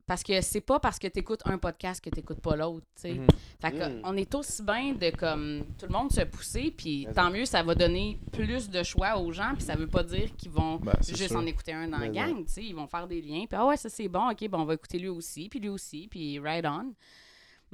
Parce 0.09 0.24
que 0.24 0.40
c'est 0.40 0.61
pas 0.62 0.80
parce 0.80 0.98
que 0.98 1.06
tu 1.06 1.20
écoutes 1.20 1.42
un 1.44 1.59
podcast 1.59 2.02
que 2.02 2.11
tu 2.11 2.16
n'écoutes 2.16 2.40
pas 2.40 2.56
l'autre, 2.56 2.84
tu 2.96 3.02
sais. 3.02 3.14
Mhm. 3.14 3.26
Fait 3.61 3.70
que 3.72 3.88
Mhm. 3.88 4.00
on 4.04 4.16
est 4.16 4.34
aussi 4.34 4.62
bien 4.62 4.94
de 4.94 5.11
comme 5.14 5.64
tout 5.78 5.86
le 5.86 5.92
monde 5.92 6.11
se 6.11 6.22
pousser, 6.22 6.72
puis 6.76 7.06
tant 7.14 7.30
mieux, 7.30 7.44
ça 7.44 7.62
va 7.62 7.74
donner 7.74 8.18
plus 8.32 8.70
de 8.70 8.82
choix 8.82 9.18
aux 9.18 9.30
gens, 9.32 9.52
puis 9.54 9.62
ça 9.64 9.76
veut 9.76 9.86
pas 9.86 10.02
dire 10.02 10.34
qu'ils 10.36 10.50
vont 10.50 10.76
Ben, 10.76 10.94
juste 11.06 11.28
sûr. 11.28 11.36
en 11.36 11.46
écouter 11.46 11.74
un 11.74 11.86
dans 11.88 11.98
la 11.98 12.09
Mais 12.09 12.14
gang, 12.16 12.44
tu 12.46 12.52
sais. 12.52 12.64
Ils 12.64 12.74
vont 12.74 12.86
faire 12.88 13.06
des 13.06 13.20
liens, 13.20 13.44
puis 13.48 13.56
ah 13.59 13.66
ouais, 13.66 13.76
ça 13.76 13.88
c'est 13.88 14.09
bon, 14.09 14.30
ok, 14.30 14.48
bon, 14.48 14.61
on 14.61 14.64
va 14.64 14.74
écouter 14.74 14.98
lui 14.98 15.09
aussi, 15.09 15.48
puis 15.48 15.61
lui 15.61 15.68
aussi, 15.68 16.09
puis 16.11 16.38
right 16.40 16.64
on. 16.66 16.94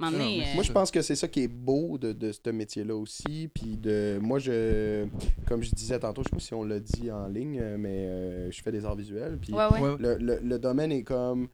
Euh, 0.02 0.10
Moi, 0.56 0.64
je 0.64 0.72
pense 0.72 0.90
que 0.90 1.00
c'est 1.02 1.14
ça 1.14 1.28
qui 1.28 1.44
est 1.44 1.48
beau 1.48 1.98
de, 1.98 2.12
de 2.12 2.32
ce 2.32 2.50
métier-là 2.50 2.96
aussi. 2.96 3.48
Puis 3.54 3.76
de, 3.76 4.18
moi, 4.20 4.40
je, 4.40 5.06
comme 5.46 5.62
je 5.62 5.70
disais 5.70 6.00
tantôt, 6.00 6.22
je 6.24 6.30
sais 6.30 6.34
pas 6.34 6.40
si 6.40 6.52
on 6.54 6.64
l'a 6.64 6.80
dit 6.80 7.12
en 7.12 7.28
ligne, 7.28 7.62
mais 7.78 8.08
euh, 8.08 8.50
je 8.50 8.60
fais 8.60 8.72
des 8.72 8.84
arts 8.84 8.96
visuels. 8.96 9.38
Puis 9.40 9.52
ouais, 9.52 9.66
ouais. 9.70 9.80
Ouais. 9.80 9.96
le, 10.00 10.16
le, 10.16 10.40
le 10.42 10.58
domaine 10.58 10.90
est 10.90 11.04
comme. 11.04 11.46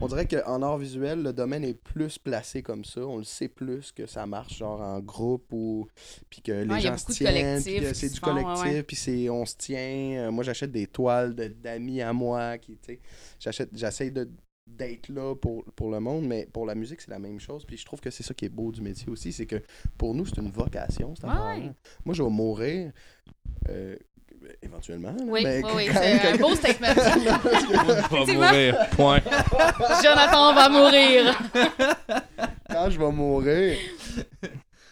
On 0.00 0.06
dirait 0.08 0.26
qu'en 0.26 0.62
art 0.62 0.78
visuel, 0.78 1.22
le 1.22 1.32
domaine 1.32 1.64
est 1.64 1.74
plus 1.74 2.18
placé 2.18 2.62
comme 2.62 2.84
ça. 2.84 3.00
On 3.06 3.18
le 3.18 3.24
sait 3.24 3.48
plus 3.48 3.92
que 3.92 4.06
ça 4.06 4.26
marche 4.26 4.58
genre 4.58 4.80
en 4.80 5.00
groupe 5.00 5.46
ou 5.52 5.86
puis 6.28 6.42
que 6.42 6.52
les 6.52 6.68
Ouais, 6.74 6.80
gens 6.80 6.96
se 6.96 7.12
tiennent, 7.12 7.62
puis 7.62 7.80
que 7.80 7.94
c'est 7.94 8.08
du 8.08 8.18
font, 8.18 8.26
collectif, 8.34 8.64
ouais. 8.64 8.82
puis 8.82 8.96
c'est 8.96 9.28
on 9.30 9.46
se 9.46 9.56
tient. 9.56 9.78
Euh, 10.26 10.30
moi, 10.30 10.44
j'achète 10.44 10.72
des 10.72 10.86
toiles 10.86 11.34
de- 11.34 11.48
d'amis 11.48 12.00
à 12.02 12.12
moi 12.12 12.58
qui, 12.58 12.76
tu 12.78 12.94
sais, 12.94 13.00
j'achète, 13.38 13.70
j'essaie 13.74 14.10
de 14.10 14.28
d'être 14.68 15.08
là 15.10 15.36
pour, 15.36 15.64
pour 15.76 15.92
le 15.92 16.00
monde, 16.00 16.26
mais 16.26 16.48
pour 16.52 16.66
la 16.66 16.74
musique, 16.74 17.00
c'est 17.00 17.12
la 17.12 17.20
même 17.20 17.38
chose. 17.38 17.64
Puis 17.64 17.76
je 17.76 17.84
trouve 17.84 18.00
que 18.00 18.10
c'est 18.10 18.24
ça 18.24 18.34
qui 18.34 18.46
est 18.46 18.48
beau 18.48 18.72
du 18.72 18.82
métier 18.82 19.08
aussi, 19.08 19.32
c'est 19.32 19.46
que 19.46 19.62
pour 19.96 20.12
nous, 20.12 20.26
c'est 20.26 20.38
une 20.38 20.50
vocation, 20.50 21.14
ouais. 21.22 21.72
Moi, 22.04 22.14
je 22.16 22.22
vais 22.24 22.28
mourir 22.30 22.90
euh, 23.68 23.96
éventuellement. 24.62 25.14
Oui, 25.26 25.42
mais 25.44 25.62
oui, 25.64 25.70
oui, 25.74 25.86
quand- 25.86 26.00
c'est 26.00 26.28
un 26.32 26.36
beau 26.36 26.54
statement. 26.54 26.94
Va 28.10 28.32
mourir. 28.32 28.76
Point. 28.92 29.20
Jonathan 30.02 30.54
va 30.54 30.68
mourir. 30.68 31.38
quand 32.70 32.90
je 32.90 32.98
vais 32.98 33.10
mourir, 33.12 33.78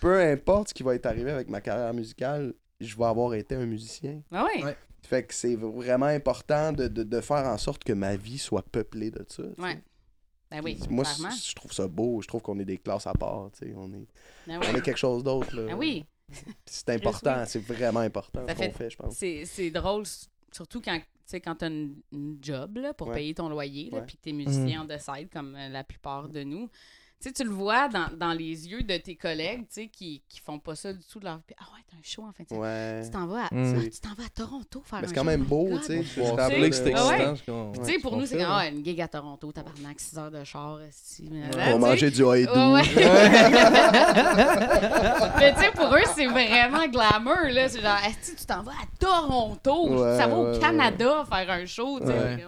peu 0.00 0.20
importe 0.20 0.68
ce 0.68 0.74
qui 0.74 0.82
va 0.82 0.94
être 0.94 1.06
arrivé 1.06 1.30
avec 1.30 1.48
ma 1.48 1.60
carrière 1.60 1.92
musicale, 1.94 2.54
je 2.80 2.96
vais 2.96 3.04
avoir 3.04 3.34
été 3.34 3.54
un 3.54 3.66
musicien. 3.66 4.20
Ah. 4.32 4.44
Ouais. 4.44 4.76
Fait 5.02 5.22
que 5.22 5.34
c'est 5.34 5.54
vraiment 5.56 6.06
important 6.06 6.72
de, 6.72 6.88
de, 6.88 7.02
de 7.02 7.20
faire 7.20 7.44
en 7.46 7.58
sorte 7.58 7.84
que 7.84 7.92
ma 7.92 8.16
vie 8.16 8.38
soit 8.38 8.62
peuplée 8.62 9.10
de 9.10 9.24
ça. 9.28 9.42
Ouais. 9.58 9.78
Ben 10.50 10.60
oui, 10.62 10.76
Puis 10.80 10.94
Moi, 10.94 11.04
je 11.04 11.54
trouve 11.54 11.72
ça 11.72 11.86
beau. 11.88 12.22
Je 12.22 12.28
trouve 12.28 12.40
qu'on 12.42 12.58
est 12.58 12.64
des 12.64 12.78
classes 12.78 13.06
à 13.06 13.12
part. 13.12 13.50
tu 13.58 13.66
sais. 13.66 13.74
On 13.76 13.92
est, 13.92 14.06
Ben 14.46 14.58
on 14.58 14.60
oui. 14.60 14.78
est 14.78 14.80
quelque 14.82 14.96
chose 14.98 15.22
d'autre. 15.24 15.54
là. 15.54 15.66
Ben 15.66 15.74
oui. 15.74 16.04
C'est 16.66 16.88
important. 16.90 17.44
C'est 17.46 17.62
vraiment 17.64 18.00
important 18.00 18.44
ce 18.48 18.54
qu'on 18.54 18.72
fait- 18.72 18.90
je 18.90 18.96
pense. 18.96 19.14
C'est 19.14 19.70
drôle, 19.70 20.04
surtout 20.52 20.80
quand 20.80 20.98
tu 20.98 21.04
sais, 21.30 21.40
quand 21.40 21.62
as 21.62 21.68
une, 21.68 21.96
une 22.12 22.38
job 22.42 22.76
là, 22.76 22.92
pour 22.92 23.08
Ouais. 23.08 23.14
payer 23.14 23.34
ton 23.34 23.48
loyer, 23.48 23.90
puis 24.06 24.16
que 24.16 24.22
tu 24.22 24.28
es 24.28 24.32
musicien 24.32 24.82
on 24.82 24.86
the 24.86 24.98
side, 24.98 25.30
comme 25.32 25.54
euh, 25.56 25.68
la 25.70 25.82
plupart 25.82 26.28
de 26.28 26.42
nous. 26.42 26.68
Tu 27.20 27.28
sais, 27.30 27.32
tu 27.32 27.44
le 27.44 27.50
vois 27.50 27.88
dans, 27.88 28.08
dans 28.18 28.32
les 28.34 28.68
yeux 28.68 28.82
de 28.82 28.96
tes 28.98 29.16
collègues 29.16 29.60
tu 29.60 29.66
sais, 29.82 29.86
qui, 29.88 30.22
qui 30.28 30.40
font 30.40 30.58
pas 30.58 30.74
ça 30.74 30.92
du 30.92 31.02
tout 31.10 31.18
de 31.20 31.24
leur 31.24 31.36
vie. 31.38 31.54
Ah 31.58 31.64
ouais, 31.74 31.80
t'as 31.90 31.96
un 31.96 32.02
show 32.02 32.22
en 32.22 32.32
fin 32.32 32.42
de 32.44 32.48
semaine. 32.50 32.60
Ouais. 32.62 33.02
Tu 33.04 33.10
t'en 33.10 33.26
vas, 33.26 33.44
à, 33.46 33.54
Mm. 33.54 33.74
ah, 33.78 33.82
tu 33.90 34.00
t'en 34.00 34.08
vas 34.14 34.24
à 34.24 34.28
Toronto 34.34 34.82
faire 34.84 34.98
Mais 35.00 35.06
un 35.06 35.08
c'est 35.08 35.14
quand 35.14 35.20
show. 35.22 35.26
même 35.26 35.42
beau, 35.44 35.64
God. 35.70 35.80
tu 35.80 35.86
sais. 35.86 36.02
Je 36.02 36.20
rappelais 36.20 36.68
que 36.68 36.76
c'était. 36.76 36.92
Ah 36.94 37.30
excitant. 37.32 37.72
Tu 37.72 37.84
sais, 37.84 37.98
pour 38.00 38.16
nous, 38.18 38.26
c'est 38.26 38.36
fait, 38.36 38.44
ah, 38.46 38.68
une 38.68 38.84
gig 38.84 39.00
à 39.00 39.08
Toronto, 39.08 39.50
tabarnak, 39.52 39.98
6 40.00 40.18
heures 40.18 40.30
de 40.30 40.44
char, 40.44 40.78
On 40.82 40.90
sais. 40.90 41.78
manger 41.78 42.10
du 42.10 42.26
haïdou. 42.26 42.50
Mais 45.38 45.54
tu 45.54 45.60
sais, 45.60 45.70
pour 45.74 45.94
eux, 45.94 46.02
c'est 46.14 46.26
vraiment 46.26 46.86
glamour, 46.88 47.48
là. 47.50 47.68
C'est 47.68 47.80
genre, 47.80 47.96
est 48.06 48.36
tu 48.36 48.44
t'en 48.46 48.62
vas 48.62 48.72
à 48.72 48.86
Toronto? 48.98 49.88
Ouais, 49.90 50.16
ça 50.18 50.26
va 50.26 50.36
au 50.36 50.52
ouais, 50.52 50.58
Canada 50.58 51.24
faire 51.28 51.50
un 51.50 51.64
show, 51.66 52.00
tu 52.00 52.06
sais. 52.06 52.12
Ouais. 52.12 52.44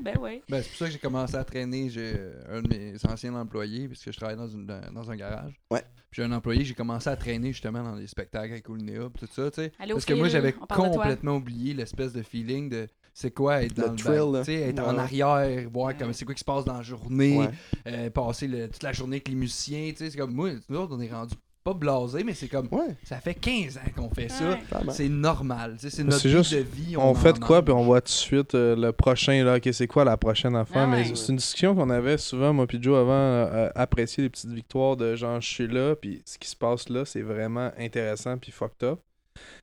Ben 0.00 0.16
ouais. 0.18 0.42
Ben, 0.48 0.62
c'est 0.62 0.68
pour 0.68 0.78
ça 0.78 0.84
que 0.86 0.92
j'ai 0.92 0.98
commencé 0.98 1.34
à 1.34 1.42
traîner. 1.44 1.90
J'ai 1.90 2.14
un 2.50 2.62
de 2.62 2.68
mes 2.68 2.94
anciens 3.08 3.34
employés, 3.34 3.88
je 4.12 4.16
travaille 4.16 4.36
dans, 4.36 4.48
une, 4.48 4.66
dans- 4.66 4.92
dans 4.92 5.10
un 5.10 5.16
garage. 5.16 5.60
Ouais. 5.70 5.82
Puis 6.10 6.22
j'ai 6.22 6.24
un 6.24 6.32
employé, 6.32 6.64
j'ai 6.64 6.74
commencé 6.74 7.08
à 7.08 7.16
traîner 7.16 7.52
justement 7.52 7.82
dans 7.82 7.94
les 7.94 8.06
spectacles 8.08 8.52
avec 8.52 8.68
Oulinéa, 8.68 9.08
pis 9.10 9.20
tout 9.20 9.32
ça, 9.32 9.50
tu 9.50 9.62
sais. 9.62 9.72
Allô, 9.78 9.94
Parce 9.94 10.04
que 10.04 10.14
moi, 10.14 10.28
j'avais 10.28 10.52
complètement 10.52 11.36
oublié 11.36 11.72
l'espèce 11.74 12.12
de 12.12 12.22
feeling 12.22 12.68
de 12.68 12.88
c'est 13.14 13.32
quoi 13.32 13.62
être 13.62 13.76
Le 13.76 13.88
dans 13.88 13.94
thrill, 13.96 14.32
le 14.32 14.44
sais, 14.44 14.54
être 14.54 14.80
en 14.80 14.96
arrière, 14.98 15.68
voir 15.70 15.96
comme 15.96 16.12
c'est 16.12 16.24
quoi 16.24 16.34
qui 16.34 16.40
se 16.40 16.44
passe 16.44 16.64
dans 16.64 16.74
la 16.76 16.82
journée, 16.82 17.38
Ouais. 17.38 17.50
euh, 17.88 18.10
passer 18.10 18.46
le- 18.48 18.68
toute 18.68 18.82
la 18.82 18.92
journée 18.92 19.16
avec 19.16 19.28
les 19.28 19.34
musiciens, 19.34 19.90
tu 19.90 19.96
sais, 19.98 20.10
c'est 20.10 20.18
comme 20.18 20.32
moi, 20.34 20.50
nous 20.68 20.76
autres, 20.76 20.94
on 20.96 21.00
est 21.00 21.12
rendu 21.12 21.34
pas 21.62 21.74
blasés, 21.74 22.24
mais 22.24 22.34
c'est 22.34 22.48
comme 22.48 22.68
Ouais, 22.70 22.96
ça 23.04 23.20
fait 23.20 23.34
15 23.34 23.76
ans 23.78 23.80
qu'on 23.94 24.08
fait 24.10 24.28
ça. 24.30 24.50
Ouais. 24.50 24.58
C'est 24.92 25.08
normal, 25.08 25.74
tu 25.78 25.82
sais, 25.88 25.96
c'est 25.96 26.04
notre 26.04 26.26
juste, 26.26 26.54
de 26.54 26.60
vie. 26.60 26.96
On 26.96 27.02
en 27.02 27.14
fait 27.14 27.34
de 27.34 27.38
quoi, 27.38 27.62
puis 27.62 27.72
on 27.72 27.82
voit 27.84 28.00
tout 28.00 28.06
de 28.06 28.10
suite 28.10 28.54
euh, 28.54 28.74
le 28.76 28.92
prochain, 28.92 29.44
là, 29.44 29.56
ok, 29.56 29.68
c'est 29.72 29.86
quoi 29.86 30.04
la 30.04 30.16
prochaine 30.16 30.56
affaire? 30.56 30.82
Ah 30.82 30.86
mais 30.86 31.08
ouais. 31.08 31.14
c'est 31.14 31.28
une 31.32 31.36
discussion 31.36 31.74
qu'on 31.74 31.90
avait 31.90 32.16
souvent, 32.18 32.52
moi 32.52 32.66
puis 32.66 32.82
Joe, 32.82 32.98
avant, 32.98 33.12
euh, 33.12 33.68
apprécier 33.74 34.22
les 34.22 34.30
petites 34.30 34.50
victoires 34.50 34.96
de 34.96 35.16
genre, 35.16 35.40
je 35.40 35.48
suis 35.48 35.68
là, 35.68 35.94
puis 35.94 36.22
ce 36.24 36.38
qui 36.38 36.48
se 36.48 36.56
passe 36.56 36.88
là, 36.88 37.04
c'est 37.04 37.22
vraiment 37.22 37.70
intéressant, 37.78 38.38
puis 38.38 38.52
fucked 38.52 38.82
up. 38.88 39.00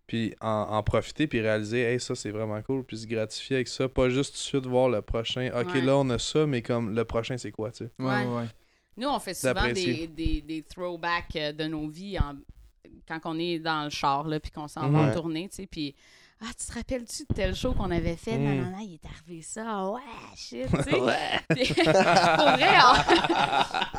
Puis 0.08 0.34
en, 0.40 0.48
en 0.70 0.84
profiter, 0.84 1.28
puis 1.28 1.42
réaliser, 1.42 1.82
hey, 1.82 2.00
ça 2.00 2.16
c'est 2.16 2.32
vraiment 2.32 2.62
cool, 2.62 2.84
puis 2.84 2.98
se 2.98 3.08
gratifier 3.08 3.58
avec 3.58 3.68
ça. 3.68 3.90
Pas 3.90 4.10
juste 4.10 4.32
tout 4.34 4.38
de 4.38 4.44
suite 4.44 4.66
voir 4.66 4.88
le 4.90 5.02
prochain, 5.02 5.50
ok, 5.54 5.74
Ouais. 5.74 5.82
là 5.82 5.98
on 5.98 6.10
a 6.12 6.18
ça, 6.20 6.46
mais 6.48 6.62
comme 6.62 6.96
le 6.96 7.04
prochain 7.06 7.38
c'est 7.38 7.52
quoi, 7.52 7.72
tu 7.72 7.86
sais? 7.86 7.92
Ouais, 8.00 8.26
Ouais. 8.26 8.46
Ouais, 8.98 9.04
ouais. 9.04 9.06
Nous, 9.06 9.08
on 9.16 9.20
fait 9.20 9.34
souvent 9.34 9.72
des, 9.74 10.08
des, 10.08 10.42
des 10.42 10.64
throwbacks 10.64 11.36
euh, 11.36 11.52
de 11.54 11.66
nos 11.66 11.88
vies 11.88 12.18
en- 12.20 12.36
quand 13.08 13.20
on 13.26 13.40
est 13.40 13.60
dans 13.60 13.84
le 13.86 13.90
char, 13.90 14.28
là, 14.28 14.40
puis 14.40 14.52
qu'on 14.52 14.68
s'en 14.68 14.90
va 14.90 15.00
en 15.00 15.14
tournée, 15.14 15.48
tu 15.50 15.56
sais, 15.58 15.68
puis... 15.68 15.96
Ah, 16.40 16.46
tu 16.56 16.68
te 16.68 16.72
rappelles-tu 16.78 17.24
de 17.28 17.34
tel 17.34 17.56
show 17.56 17.72
qu'on 17.74 17.90
avait 17.90 18.16
fait? 18.16 18.38
Mm. 18.38 18.44
Non, 18.44 18.56
non, 18.66 18.72
non, 18.74 18.78
il 18.82 18.94
est 18.94 19.06
arrivé 19.08 19.42
ça. 19.42 19.64
Ah 19.66 19.90
Ouais, 19.90 20.02
shit, 20.36 20.68
tu 20.70 20.84
sais. 20.84 20.84
Puis, 21.50 21.74
Pour 21.74 21.84
vrai, 22.52 22.70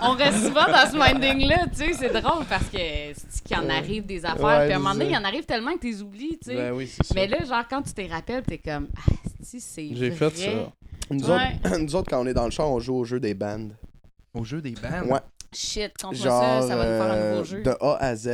on, 0.01 0.03
on 0.03 0.11
reste 0.13 0.45
souvent 0.47 0.67
dans 0.67 0.89
ce 0.89 0.95
minding-là, 0.97 1.67
tu 1.67 1.79
sais. 1.79 1.93
C'est 1.95 2.11
drôle 2.23 2.45
parce 2.49 2.67
que 2.69 2.79
c'est 2.79 3.43
qu'il 3.43 3.57
en 3.57 3.69
arrive 3.69 4.07
des 4.07 4.25
affaires. 4.25 4.45
Ouais, 4.45 4.65
puis 4.67 4.73
à 4.73 4.77
un 4.77 4.79
moment 4.79 4.93
donné, 4.95 5.11
il 5.11 5.17
en 5.17 5.25
arrive 5.25 5.47
tellement 5.47 5.73
que 5.75 5.81
tu 5.81 5.87
les 5.89 6.01
oublies, 6.01 6.39
tu 6.41 6.51
sais. 6.51 6.55
Ben 6.55 6.73
oui. 6.75 6.89
Mais 7.13 7.27
là, 7.27 7.45
genre, 7.45 7.65
quand 7.69 7.83
tu 7.83 7.93
t'es 7.93 8.07
rappelles, 8.07 8.45
t'es 8.45 8.59
comme, 8.59 8.87
ah, 8.97 9.13
si, 9.43 9.61
c'est 9.61 9.89
J'ai 9.95 10.13
fait 10.13 10.37
ça. 10.37 10.51
Nous, 11.11 11.25
Ouais. 11.29 11.35
autres, 11.65 11.79
nous 11.81 11.97
autres, 11.97 12.09
quand 12.09 12.21
on 12.23 12.27
est 12.29 12.35
dans 12.35 12.45
le 12.45 12.53
char, 12.53 12.71
on 12.71 12.79
joue 12.79 12.95
au 12.99 13.05
jeu 13.05 13.19
des 13.19 13.35
bandes. 13.35 13.73
Au 14.39 14.45
jeu 14.45 14.61
des 14.63 14.73
bandes. 14.73 15.11
Ouais. 15.11 15.19
Shit, 15.53 15.93
contre 16.01 16.17
Genre, 16.17 16.63
ça, 16.63 16.69
ça 16.69 16.77
va 16.77 16.85
nous 16.85 17.03
faire 17.03 17.13
un 17.13 17.17
euh, 17.17 17.33
nouveau 17.33 17.45
jeu. 17.45 17.63
de 17.63 17.71
A 17.81 17.97
à 18.01 18.15
Z. 18.17 18.29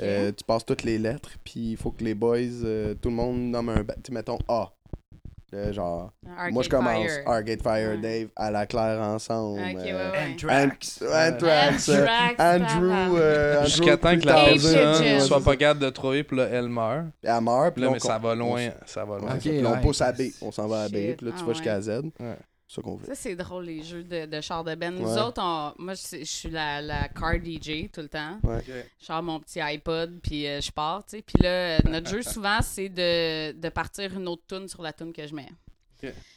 Euh, 0.00 0.30
tu 0.36 0.44
passes 0.44 0.64
toutes 0.64 0.84
les 0.84 0.98
lettres, 0.98 1.30
puis 1.44 1.72
il 1.72 1.76
faut 1.76 1.90
que 1.90 2.04
les 2.04 2.14
boys, 2.14 2.36
euh, 2.64 2.94
tout 2.94 3.08
le 3.08 3.14
monde 3.16 3.50
nomme 3.50 3.68
un. 3.70 3.84
Tu 4.04 4.12
mettons 4.12 4.38
A. 4.48 4.70
Euh, 5.52 5.72
genre, 5.72 6.12
Arcade 6.38 6.52
moi 6.54 6.62
je 6.62 6.68
commence. 6.68 7.06
Fire. 7.08 7.28
Arcade 7.28 7.60
Fire, 7.62 7.88
Ouais. 7.90 7.96
Dave, 7.98 8.28
à 8.36 8.52
la 8.52 8.66
claire 8.66 9.00
ensemble. 9.00 9.58
Ok, 9.58 9.66
ouais, 9.78 9.82
euh, 9.92 10.12
ouais. 10.12 10.32
Anthrax. 10.34 11.02
Ant- 11.02 11.06
Anthrax, 11.34 11.88
Anthrax, 11.88 12.40
Andrew, 12.40 13.64
Jusqu'à 13.64 13.96
temps 13.96 14.16
que 14.16 14.26
la 14.26 14.34
personne 14.44 15.20
soit 15.20 15.42
pas 15.42 15.56
capable 15.56 15.80
de 15.80 15.90
trouver, 15.90 16.22
puis 16.22 16.36
là, 16.36 16.46
elle 16.52 16.68
meurt. 16.68 17.06
Elle 17.24 17.40
meurt, 17.40 17.74
puis 17.74 17.80
Là, 17.82 17.88
là, 17.88 17.92
mais 17.94 18.04
on- 18.04 18.08
ça 18.08 18.18
va 18.18 18.28
on- 18.28 18.34
loin. 18.36 18.68
Ça 18.86 19.04
va 19.04 19.18
loin. 19.18 19.26
Ouais, 19.30 19.34
Ok, 19.34 19.42
ça. 19.42 19.50
Puis 19.50 19.60
là, 19.60 19.72
on 19.76 19.80
pousse 19.82 20.00
à 20.02 20.12
B. 20.12 20.20
On 20.40 20.52
s'en 20.52 20.68
va 20.68 20.82
à 20.82 20.88
B, 20.88 20.92
puis 20.92 21.26
là, 21.26 21.32
tu 21.32 21.38
Ah, 21.40 21.44
vas 21.44 21.52
jusqu'à 21.52 21.76
ouais. 21.78 21.82
Z. 21.82 21.90
Ça 22.72 22.80
qu'on 22.82 22.96
fait. 22.98 23.06
Ça, 23.08 23.14
c'est 23.16 23.34
drôle, 23.34 23.64
les 23.64 23.82
jeux 23.82 24.04
de, 24.04 24.26
de 24.26 24.40
char 24.40 24.62
de 24.62 24.76
Ben. 24.76 24.94
Nous 24.94 25.12
Ouais. 25.12 25.20
autres, 25.20 25.42
on- 25.42 25.72
moi, 25.82 25.94
je, 25.94 26.18
je 26.18 26.24
suis 26.24 26.50
la, 26.50 26.80
la 26.80 27.08
car 27.08 27.34
DJ 27.34 27.90
tout 27.92 28.00
le 28.00 28.08
temps. 28.08 28.38
Ouais. 28.44 28.62
Je 29.00 29.04
sors 29.04 29.20
mon 29.24 29.40
petit 29.40 29.60
iPod, 29.60 30.20
puis 30.22 30.46
euh, 30.46 30.60
je 30.60 30.70
pars, 30.70 31.04
tu 31.04 31.16
sais. 31.16 31.22
Puis 31.22 31.42
là, 31.42 31.48
euh, 31.48 31.78
notre 31.88 32.08
jeu, 32.08 32.22
souvent, 32.22 32.58
c'est 32.62 32.88
de, 32.88 33.50
de 33.58 33.68
partir 33.70 34.16
une 34.16 34.28
autre 34.28 34.44
tune 34.48 34.68
sur 34.68 34.82
la 34.82 34.92
tune 34.92 35.12
que 35.12 35.26
je 35.26 35.34
mets. 35.34 35.48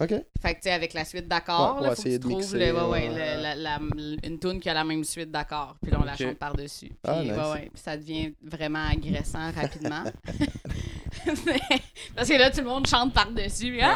Ok. 0.02 0.10
Fait 0.10 0.56
que, 0.56 0.56
tu 0.56 0.64
sais, 0.64 0.72
avec 0.72 0.94
la 0.94 1.06
suite 1.06 1.28
d'accords, 1.28 1.78
Ouais, 1.80 1.88
là, 1.88 1.96
faut 1.96 2.02
que 2.04 2.10
tu 2.10 2.20
trouves 2.20 2.36
mixer, 2.38 2.58
le- 2.60 2.74
ouais, 2.76 2.82
ouais, 2.82 2.90
ouais. 2.90 3.10
le- 3.38 3.42
la- 3.44 3.56
la- 3.56 3.80
une 4.24 4.38
tune 4.40 4.60
qui 4.60 4.68
a 4.70 4.74
la 4.74 4.84
même 4.84 5.04
suite 5.06 5.32
d'accords. 5.32 5.78
Puis 5.82 5.90
là, 5.92 6.00
on 6.02 6.04
la 6.04 6.18
chante 6.18 6.38
par-dessus. 6.38 6.88
Puis, 6.90 6.98
Ah, 7.04 7.22
nice. 7.24 7.32
ouais, 7.32 7.52
ouais, 7.52 7.70
puis 7.72 7.82
ça 7.82 7.96
devient 7.96 8.34
vraiment 8.42 8.86
agressant 8.92 9.52
rapidement. 9.52 10.04
Parce 12.16 12.28
que 12.30 12.38
là, 12.38 12.52
tout 12.52 12.62
le 12.62 12.68
monde 12.68 12.88
chante 12.88 13.14
par-dessus. 13.14 13.80
Ah! 13.82 13.96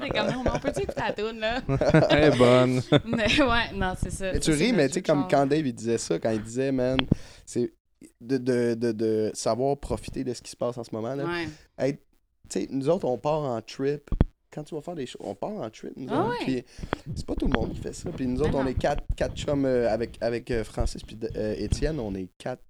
T'es 0.00 0.08
comme, 0.08 0.46
on 0.46 0.58
peut-tu 0.58 0.82
écouter 0.82 1.00
la 1.22 1.32
là? 1.32 1.62
Elle 2.10 2.32
est 2.32 2.36
bonne. 2.36 2.82
mais 3.06 3.40
ouais, 3.42 3.72
non, 3.74 3.94
c'est 4.00 4.10
ça. 4.10 4.32
Mais 4.32 4.40
tu 4.40 4.52
ris, 4.52 4.72
mais 4.72 4.88
tu 4.88 4.94
sais, 4.94 5.02
comme 5.02 5.26
quand 5.28 5.46
Dave 5.46 5.66
il 5.66 5.74
disait 5.74 5.98
ça, 5.98 6.18
quand 6.18 6.30
il 6.30 6.42
disait, 6.42 6.72
man, 6.72 6.98
c'est 7.44 7.72
de, 8.20 8.38
de, 8.38 8.74
de, 8.74 8.92
de 8.92 9.30
savoir 9.34 9.76
profiter 9.76 10.24
de 10.24 10.32
ce 10.34 10.42
qui 10.42 10.50
se 10.50 10.56
passe 10.56 10.76
en 10.78 10.84
ce 10.84 10.90
moment. 10.92 11.14
Là. 11.14 11.24
Ouais. 11.24 11.92
Tu 12.50 12.60
sais, 12.60 12.68
nous 12.70 12.88
autres, 12.88 13.06
on 13.06 13.18
part 13.18 13.40
en 13.42 13.60
trip. 13.62 14.10
Quand 14.52 14.64
tu 14.64 14.74
vas 14.74 14.82
faire 14.82 14.94
des 14.94 15.06
choses, 15.06 15.22
on 15.24 15.34
part 15.34 15.50
en 15.52 15.70
trip, 15.70 15.92
nous 15.96 16.08
Ah 16.10 16.26
autres. 16.26 16.30
ouais. 16.46 16.62
Puis 17.06 17.14
c'est 17.16 17.24
pas 17.24 17.34
tout 17.34 17.46
le 17.46 17.58
monde 17.58 17.72
qui 17.72 17.80
fait 17.80 17.94
ça. 17.94 18.10
Puis 18.10 18.26
nous 18.26 18.42
Ah 18.42 18.46
autres, 18.48 18.58
on 18.58 18.64
non. 18.64 18.68
est 18.68 18.74
quatre, 18.78 19.02
quatre 19.16 19.34
chums 19.34 19.64
euh, 19.64 19.88
avec, 19.90 20.18
avec 20.20 20.50
euh, 20.50 20.62
Francis 20.62 21.02
puis 21.02 21.18
euh, 21.36 21.54
Étienne. 21.56 21.98
On 21.98 22.14
est 22.14 22.28
quatre 22.36 22.62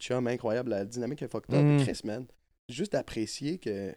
chums 0.00 0.26
incroyables. 0.26 0.70
La 0.70 0.84
dynamique 0.84 1.22
est 1.22 1.28
fucked 1.28 1.54
up. 1.54 1.62
Mm. 1.62 1.84
Chris, 1.84 2.00
man. 2.02 2.26
Juste 2.68 2.94
apprécier 2.94 3.58
que. 3.58 3.94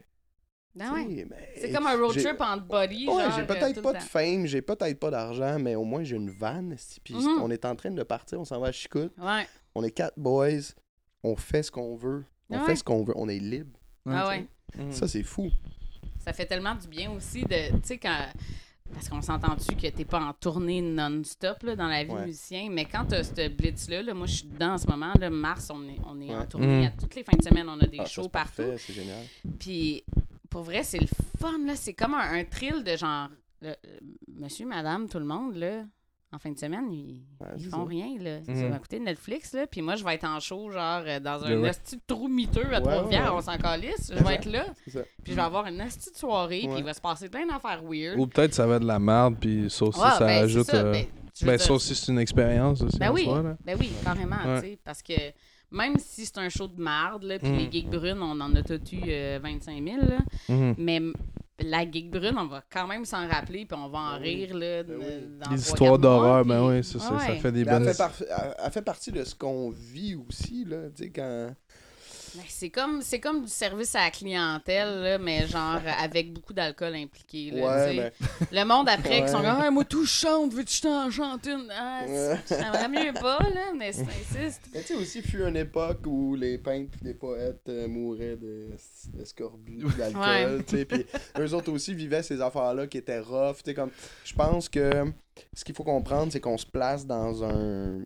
Ah 0.79 0.93
ouais. 0.93 1.25
mais- 1.27 1.53
C'est 1.57 1.71
comme 1.71 1.87
un 1.87 1.97
road 1.97 2.15
trip 2.15 2.39
en 2.39 2.57
body. 2.57 3.07
Ouais, 3.07 3.23
j'ai 3.35 3.41
euh, 3.41 3.45
peut-être 3.45 3.81
pas 3.81 3.93
de 3.93 3.97
temps. 3.99 4.03
fame, 4.05 4.45
j'ai 4.45 4.61
peut-être 4.61 4.99
pas 4.99 5.09
d'argent, 5.09 5.57
mais 5.57 5.73
au 5.75 5.83
moins 5.83 6.03
j'ai 6.03 6.15
une 6.17 6.29
vanne. 6.29 6.75
Puis 7.03 7.15
Mhm. 7.15 7.41
on 7.41 7.49
est 7.49 7.65
en 7.65 7.75
train 7.75 7.89
de 7.91 8.03
partir, 8.03 8.39
on 8.39 8.45
s'en 8.45 8.59
va 8.59 8.67
à 8.67 8.71
Chicout. 8.71 9.11
Ouais. 9.17 9.47
On 9.73 9.83
est 9.83 9.89
quatre 9.91 10.17
boys, 10.19 10.73
on 11.23 11.35
fait 11.35 11.63
ce 11.63 11.71
qu'on 11.71 11.95
veut. 11.95 12.25
On 12.49 12.59
Ah 12.59 12.65
fait 12.65 12.75
ce 12.75 12.83
qu'on 12.83 13.03
veut, 13.03 13.13
on 13.17 13.27
est 13.27 13.39
libre. 13.39 13.79
Ah 14.05 14.27
ouais. 14.29 14.45
Mm. 14.77 14.91
Ça, 14.91 15.07
c'est 15.07 15.23
fou. 15.23 15.49
Ça 16.19 16.31
fait 16.33 16.45
tellement 16.45 16.75
du 16.75 16.87
bien 16.87 17.11
aussi 17.11 17.41
de. 17.43 17.71
Tu 17.77 17.79
sais, 17.83 17.97
quand. 17.97 18.27
Parce 18.93 19.09
qu'on 19.09 19.21
s'entend-tu 19.21 19.75
que 19.75 19.87
t'es 19.87 20.05
pas 20.05 20.19
en 20.21 20.33
tournée 20.33 20.81
non-stop 20.81 21.61
là, 21.63 21.75
dans 21.75 21.87
la 21.87 22.03
vie 22.03 22.11
Ouais. 22.11 22.25
musicien, 22.25 22.69
mais 22.71 22.85
quand 22.85 23.05
t'as 23.05 23.23
ce 23.23 23.47
blitz-là, 23.49 24.01
là, 24.01 24.13
moi 24.13 24.25
je 24.27 24.35
suis 24.37 24.47
dedans 24.47 24.73
en 24.73 24.77
ce 24.77 24.87
moment, 24.87 25.11
là, 25.19 25.29
mars, 25.29 25.69
on 25.73 25.83
est, 25.87 25.99
on 26.05 26.19
est 26.21 26.33
en 26.33 26.45
tournée. 26.45 26.81
Mm. 26.83 26.85
À 26.87 26.89
toutes 27.01 27.15
les 27.15 27.23
fins 27.23 27.37
de 27.37 27.43
semaine, 27.43 27.67
on 27.69 27.79
a 27.79 27.85
des 27.85 27.99
Ah, 27.99 28.05
shows 28.05 28.29
partout. 28.29 28.63
C'est 28.77 28.93
génial. 28.93 29.23
Puis 29.59 30.03
pour 30.49 30.63
vrai, 30.63 30.83
c'est 30.83 30.99
le 30.99 31.07
fun, 31.39 31.59
là. 31.65 31.75
C'est 31.75 31.93
comme 31.93 32.13
un, 32.15 32.39
un 32.39 32.43
thrill 32.45 32.83
de 32.83 32.95
genre. 32.95 33.29
le- 33.61 33.69
euh, 33.69 33.75
monsieur, 34.39 34.65
madame, 34.65 35.07
tout 35.09 35.19
le 35.19 35.25
monde, 35.25 35.55
là. 35.55 35.83
En 36.33 36.39
fin 36.39 36.51
de 36.51 36.57
semaine, 36.59 36.91
ils, 36.91 37.21
Ouais, 37.39 37.47
ils 37.57 37.65
font 37.69 37.83
ça. 37.83 37.89
rien, 37.89 38.07
là. 38.19 38.43
Ça 38.43 38.51
Mhm. 38.51 38.69
va 38.69 38.79
coûter 38.79 38.99
Netflix, 38.99 39.53
là. 39.53 39.65
Puis 39.65 39.81
moi, 39.81 39.95
je 39.95 40.03
vais 40.03 40.13
être 40.15 40.25
en 40.25 40.41
show, 40.41 40.69
genre, 40.71 41.01
euh, 41.05 41.21
dans 41.21 41.41
un 41.45 41.61
rec- 41.61 41.69
esti 41.69 41.95
de 41.95 42.01
trou 42.05 42.27
miteux 42.27 42.73
à 42.73 42.81
Trois-Rivières, 42.81 43.31
ouais. 43.33 43.37
on 43.37 43.41
s'en 43.41 43.57
calisse. 43.57 44.11
Je 44.13 44.21
vais 44.21 44.35
être 44.35 44.45
là. 44.51 44.65
Puis 44.83 44.93
je 45.25 45.33
vais 45.33 45.41
avoir 45.41 45.65
une 45.67 45.79
esti 45.79 46.11
de 46.11 46.17
soirée, 46.17 46.63
puis 46.67 46.79
il 46.79 46.83
va 46.83 46.93
se 46.93 46.99
passer 46.99 47.29
plein 47.29 47.45
d'affaires 47.47 47.81
weird. 47.81 48.19
Ou 48.19 48.27
peut-être 48.27 48.53
ça 48.53 48.67
va 48.67 48.75
être 48.75 48.81
de 48.81 48.87
la 48.87 48.99
merde, 48.99 49.37
puis 49.39 49.69
ça 49.69 49.85
aussi, 49.85 49.99
Ouais, 50.01 50.09
ça 50.09 50.19
ben, 50.25 50.43
ajoute. 50.43 50.65
ça, 50.65 50.77
euh, 50.77 50.91
ben, 50.91 51.05
Ben, 51.43 51.55
dire, 51.55 51.61
ça 51.61 51.73
aussi, 51.73 51.95
c'est 51.95 52.11
une 52.11 52.19
expérience 52.19 52.81
aussi. 52.81 52.97
Ben 52.97 53.09
en 53.11 53.13
oui, 53.13 53.25
là. 53.25 53.55
ben 53.63 53.77
oui, 53.79 53.89
carrément, 54.03 54.35
Ouais. 54.45 54.61
tu 54.61 54.67
sais, 54.67 54.79
parce 54.83 55.01
que 55.01 55.13
même 55.71 55.97
si 55.97 56.25
c'est 56.25 56.39
un 56.39 56.49
show 56.49 56.67
de 56.67 56.81
marde, 56.81 57.23
là, 57.23 57.39
puis 57.39 57.49
Mm. 57.51 57.57
les 57.57 57.71
gigs 57.71 57.89
brunes, 57.89 58.21
on 58.21 58.39
en 58.41 58.53
a 58.55 58.63
tout 58.63 58.81
eu 58.91 59.01
euh, 59.07 59.39
25 59.41 59.81
000, 59.83 59.97
là, 59.97 60.17
Mhm. 60.49 60.75
mais 60.77 60.99
la 61.59 61.89
gig 61.89 62.09
brune, 62.11 62.35
on 62.37 62.47
va 62.47 62.63
quand 62.71 62.87
même 62.87 63.03
s'en 63.05 63.27
rappeler, 63.27 63.65
puis 63.65 63.77
on 63.79 63.89
va 63.89 63.97
en 63.99 64.11
Ben 64.17 64.21
oui. 64.23 64.45
rire, 64.45 64.55
là, 64.55 64.83
Ben 64.83 65.39
dans 65.43 65.51
Les 65.51 65.59
histoires 65.59 65.97
d'horreur, 65.97 66.41
puis- 66.43 66.49
ben 66.49 66.67
oui, 66.67 66.83
ça, 66.83 66.99
ça, 66.99 67.17
fait 67.19 67.51
des 67.51 67.65
Mais 67.65 67.71
elle, 67.71 67.79
bonnes. 67.83 67.93
fait 67.93 67.97
par- 67.97 68.11
elle- 68.21 68.55
elle 68.63 68.71
fait 68.71 68.81
partie 68.81 69.11
de 69.11 69.23
ce 69.23 69.33
qu'on 69.35 69.71
vit 69.71 70.15
aussi, 70.15 70.65
là. 70.65 70.89
Tu 70.95 71.03
sais, 71.05 71.09
quand. 71.09 71.49
Ben, 72.35 72.43
c'est 72.47 72.69
comme 72.69 73.01
c'est 73.01 73.19
comme 73.19 73.41
du 73.43 73.47
service 73.49 73.95
à 73.95 74.05
la 74.05 74.11
clientèle, 74.11 75.01
là, 75.01 75.17
mais 75.17 75.47
genre 75.47 75.77
euh, 75.85 75.91
avec 76.03 76.33
beaucoup 76.33 76.53
d'alcool 76.53 76.95
impliqué. 76.95 77.51
Là, 77.51 77.65
Ouais, 77.65 77.89
tu 77.91 77.97
sais. 77.97 78.13
mais. 78.51 78.59
Le 78.61 78.65
monde 78.65 78.89
après 78.89 79.21
qui 79.23 79.29
sont 79.29 79.37
Ouais. 79.39 79.43
comme 79.45 79.61
Ah, 79.61 79.71
moi 79.71 79.85
tout 79.85 80.05
chante, 80.05 80.53
veux-tu 80.53 80.77
que 80.81 80.87
t'en 80.87 81.09
chante 81.09 81.45
une? 81.45 81.67
Ah, 81.71 82.01
Ouais. 82.07 82.35
J'aimerais 82.49 82.89
mieux 82.89 83.13
pas, 83.13 83.39
là, 83.39 83.73
mais 83.77 83.91
c'est 83.93 84.01
insiste. 84.03 84.61
Mais 84.73 84.81
tu 84.81 84.87
sais, 84.87 84.95
aussi, 84.95 85.21
fut 85.21 85.41
une 85.43 85.57
époque 85.57 86.05
où 86.05 86.35
les 86.35 86.57
peintres 86.57 86.97
et 87.01 87.05
les 87.07 87.13
poètes 87.13 87.67
euh, 87.69 87.87
mouraient 87.87 88.35
de, 88.37 88.69
de 89.13 89.25
scorbut, 89.25 89.85
d'alcool, 89.97 90.21
Ouais. 90.57 90.63
tu 90.67 90.77
sais, 90.77 90.85
puis 90.85 91.05
eux 91.39 91.53
autres 91.53 91.71
aussi 91.71 91.93
vivaient 91.93 92.23
ces 92.23 92.41
affaires-là 92.41 92.87
qui 92.87 92.97
étaient 92.97 93.19
rough, 93.19 93.57
tu 93.57 93.61
sais, 93.65 93.73
comme... 93.73 93.91
Je 94.23 94.33
pense 94.33 94.69
que 94.69 95.05
ce 95.53 95.63
qu'il 95.63 95.75
faut 95.75 95.83
comprendre, 95.83 96.31
c'est 96.31 96.39
qu'on 96.39 96.57
se 96.57 96.65
place 96.65 97.05
dans 97.05 97.43
un... 97.43 97.99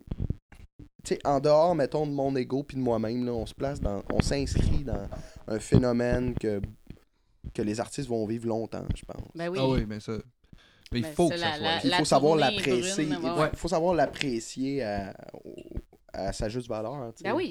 Tu 1.04 1.14
sais, 1.14 1.18
en 1.24 1.40
dehors, 1.40 1.74
mettons, 1.74 2.06
de 2.06 2.12
mon 2.12 2.34
ego 2.36 2.62
puis 2.62 2.76
de 2.76 2.82
moi-même, 2.82 3.24
là, 3.26 3.32
on 3.32 3.44
se 3.46 3.54
place 3.54 3.80
dans... 3.80 4.02
On 4.12 4.20
s'inscrit 4.20 4.84
dans 4.84 5.08
un 5.48 5.58
phénomène 5.58 6.34
que, 6.34 6.60
que 7.54 7.62
les 7.62 7.80
artistes 7.80 8.08
vont 8.08 8.24
vivre 8.26 8.46
longtemps, 8.46 8.84
je 8.94 9.04
pense. 9.04 9.22
Ben 9.34 9.48
oui. 9.48 9.58
Ah 9.60 9.68
oui, 9.68 9.84
mais 9.86 9.98
ça. 10.00 10.12
Mais 10.92 10.98
il 11.00 11.02
Ben, 11.02 11.12
faut 11.14 11.28
ça, 11.28 11.34
que 11.34 11.40
la- 11.40 11.50
ça 11.52 11.56
soit. 11.56 11.64
la- 11.64 11.84
il 11.84 11.94
faut 11.98 12.04
savoir 12.04 12.36
l'apprécier. 12.36 13.04
brune, 13.06 13.18
Il 13.22 13.30
ouais, 13.40 13.50
faut- 13.54 13.68
savoir 13.68 13.94
l'apprécier 13.94 14.82
à, 14.84 15.14
à 16.12 16.32
sa 16.32 16.48
juste 16.48 16.68
valeur. 16.68 17.12
tu 17.16 17.22
sais. 17.22 17.24
Ben 17.24 17.34
oui, 17.34 17.48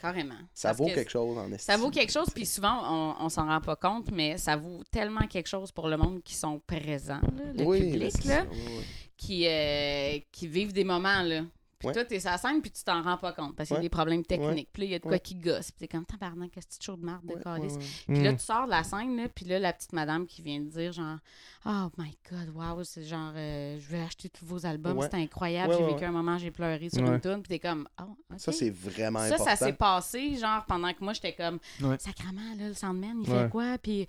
carrément. 0.00 0.34
Ça 0.54 0.70
Parce 0.70 0.78
vaut 0.80 0.86
que 0.86 0.94
quelque 0.94 1.10
chose 1.10 1.36
en 1.38 1.48
Ça 1.50 1.54
estime. 1.54 1.76
vaut 1.76 1.90
quelque 1.90 2.10
chose, 2.12 2.30
puis 2.34 2.46
souvent, 2.46 2.80
on, 3.20 3.26
on 3.26 3.28
s'en 3.28 3.46
rend 3.46 3.60
pas 3.60 3.76
compte, 3.76 4.10
mais 4.10 4.38
ça 4.38 4.56
vaut 4.56 4.80
tellement 4.90 5.26
quelque 5.28 5.48
chose 5.48 5.70
pour 5.70 5.86
le 5.88 5.96
monde 5.98 6.22
qui 6.24 6.34
sont 6.34 6.60
présents, 6.66 7.20
là, 7.20 7.52
le 7.54 7.62
Oui, 7.64 7.80
public, 7.92 8.24
là, 8.24 8.36
ça, 8.40 8.46
oui. 8.50 8.84
qui, 9.16 9.46
euh, 9.46 10.18
qui 10.32 10.48
vivent 10.48 10.72
des 10.72 10.84
moments, 10.84 11.22
là. 11.22 11.42
Puis 11.78 11.86
Ouais. 11.88 11.94
toi, 11.94 12.04
t'es 12.04 12.18
sur 12.18 12.30
la 12.30 12.38
scène, 12.38 12.60
puis 12.60 12.72
tu 12.72 12.82
t'en 12.82 13.02
rends 13.02 13.18
pas 13.18 13.32
compte, 13.32 13.54
parce 13.54 13.68
qu'il 13.68 13.76
y 13.76 13.78
a 13.78 13.82
des 13.82 13.88
problèmes 13.88 14.24
techniques. 14.24 14.68
Puis 14.72 14.82
là, 14.82 14.86
il 14.86 14.90
y 14.90 14.94
a 14.96 14.98
de 14.98 15.02
quoi 15.04 15.12
Ouais. 15.12 15.20
qui 15.20 15.36
gosse. 15.36 15.70
Puis 15.70 15.78
t'es 15.80 15.88
comme, 15.88 16.04
tabarnak, 16.04 16.50
qu'est-ce 16.50 16.66
que 16.78 16.84
tu 16.84 16.90
de 17.00 17.04
marde 17.04 17.24
de 17.24 17.34
calice? 17.34 17.74
ouais, 17.74 17.78
ouais. 17.78 18.14
Puis 18.14 18.22
là, 18.24 18.32
Mhm. 18.32 18.36
tu 18.38 18.44
sors 18.44 18.64
de 18.66 18.70
la 18.70 18.82
scène, 18.82 19.16
là, 19.16 19.28
puis 19.28 19.44
là, 19.44 19.58
la 19.60 19.72
petite 19.72 19.92
madame 19.92 20.26
qui 20.26 20.42
vient 20.42 20.58
de 20.58 20.64
dire, 20.68 20.92
genre, 20.92 21.18
oh 21.66 21.88
my 21.96 22.16
god, 22.30 22.50
wow, 22.54 22.82
c'est 22.82 23.04
genre, 23.04 23.32
euh, 23.36 23.78
je 23.78 23.88
vais 23.90 24.00
acheter 24.00 24.28
tous 24.28 24.44
vos 24.44 24.66
albums, 24.66 24.96
Ouais. 24.98 25.04
c'était 25.04 25.18
incroyable, 25.18 25.70
Ouais, 25.72 25.78
j'ai 25.78 25.84
ouais, 25.84 25.92
vécu 25.92 26.04
un 26.04 26.10
moment, 26.10 26.36
j'ai 26.36 26.50
pleuré 26.50 26.88
sur 26.90 27.02
Ouais. 27.04 27.10
une 27.14 27.20
tune, 27.20 27.42
puis 27.42 27.48
t'es 27.48 27.58
comme, 27.60 27.86
oh. 28.02 28.16
Ça, 28.38 28.50
c'est 28.50 28.70
vraiment 28.70 29.20
Ça, 29.20 29.34
important. 29.34 29.44
ça 29.44 29.56
s'est 29.56 29.72
passé, 29.72 30.34
genre, 30.36 30.64
pendant 30.66 30.92
que 30.92 31.04
moi, 31.04 31.12
j'étais 31.12 31.34
comme, 31.34 31.58
Ouais. 31.80 31.96
sacrement, 32.00 32.54
là, 32.58 32.68
le 32.68 32.74
Sandman, 32.74 33.22
il 33.24 33.30
Ouais. 33.30 33.44
fait 33.44 33.50
quoi? 33.50 33.78
Puis 33.78 34.06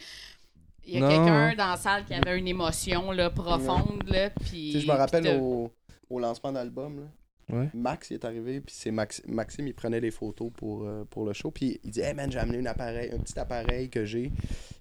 il 0.85 0.99
y 0.99 1.03
a 1.03 1.07
quelqu'un 1.07 1.55
dans 1.55 1.67
la 1.69 1.77
salle 1.77 2.03
qui 2.05 2.15
avait 2.15 2.39
une 2.39 2.47
émotion, 2.47 3.11
là, 3.11 3.29
profonde, 3.29 4.01
là, 4.07 4.31
puis... 4.31 4.71
Tu 4.71 4.79
sais, 4.79 4.79
je 4.79 4.91
me 4.91 4.97
rappelle 4.97 5.39
au, 5.39 5.71
au 6.09 6.19
lancement 6.19 6.51
d'album, 6.51 7.01
là, 7.01 7.05
Ouais. 7.51 7.69
Max 7.73 8.09
il 8.11 8.15
est 8.15 8.25
arrivé, 8.25 8.61
puis 8.61 8.75
c'est 8.77 8.91
Max, 8.91 9.21
Maxime, 9.27 9.67
il 9.67 9.73
prenait 9.73 10.01
des 10.01 10.11
photos 10.11 10.51
pour, 10.55 10.85
euh, 10.85 11.03
pour 11.09 11.25
le 11.25 11.33
show, 11.33 11.49
puis 11.51 11.79
il 11.83 11.91
dit 11.91 12.01
Hey 12.01 12.13
man, 12.13 12.31
j'ai 12.31 12.39
amené 12.39 12.57
une 12.59 12.67
appareil, 12.67 13.11
un 13.11 13.17
petit 13.19 13.37
appareil 13.39 13.89
que 13.89 14.05
j'ai, 14.05 14.31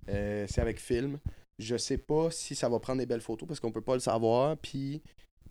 euh, 0.08 0.46
c'est 0.48 0.60
avec 0.60 0.78
film. 0.80 1.18
Je 1.58 1.76
sais 1.76 1.98
pas 1.98 2.30
si 2.30 2.54
ça 2.54 2.68
va 2.68 2.78
prendre 2.78 3.00
des 3.00 3.06
belles 3.06 3.20
photos 3.20 3.46
parce 3.48 3.58
qu'on 3.58 3.72
peut 3.72 3.80
pas 3.80 3.94
le 3.94 4.00
savoir, 4.00 4.56
puis 4.58 5.02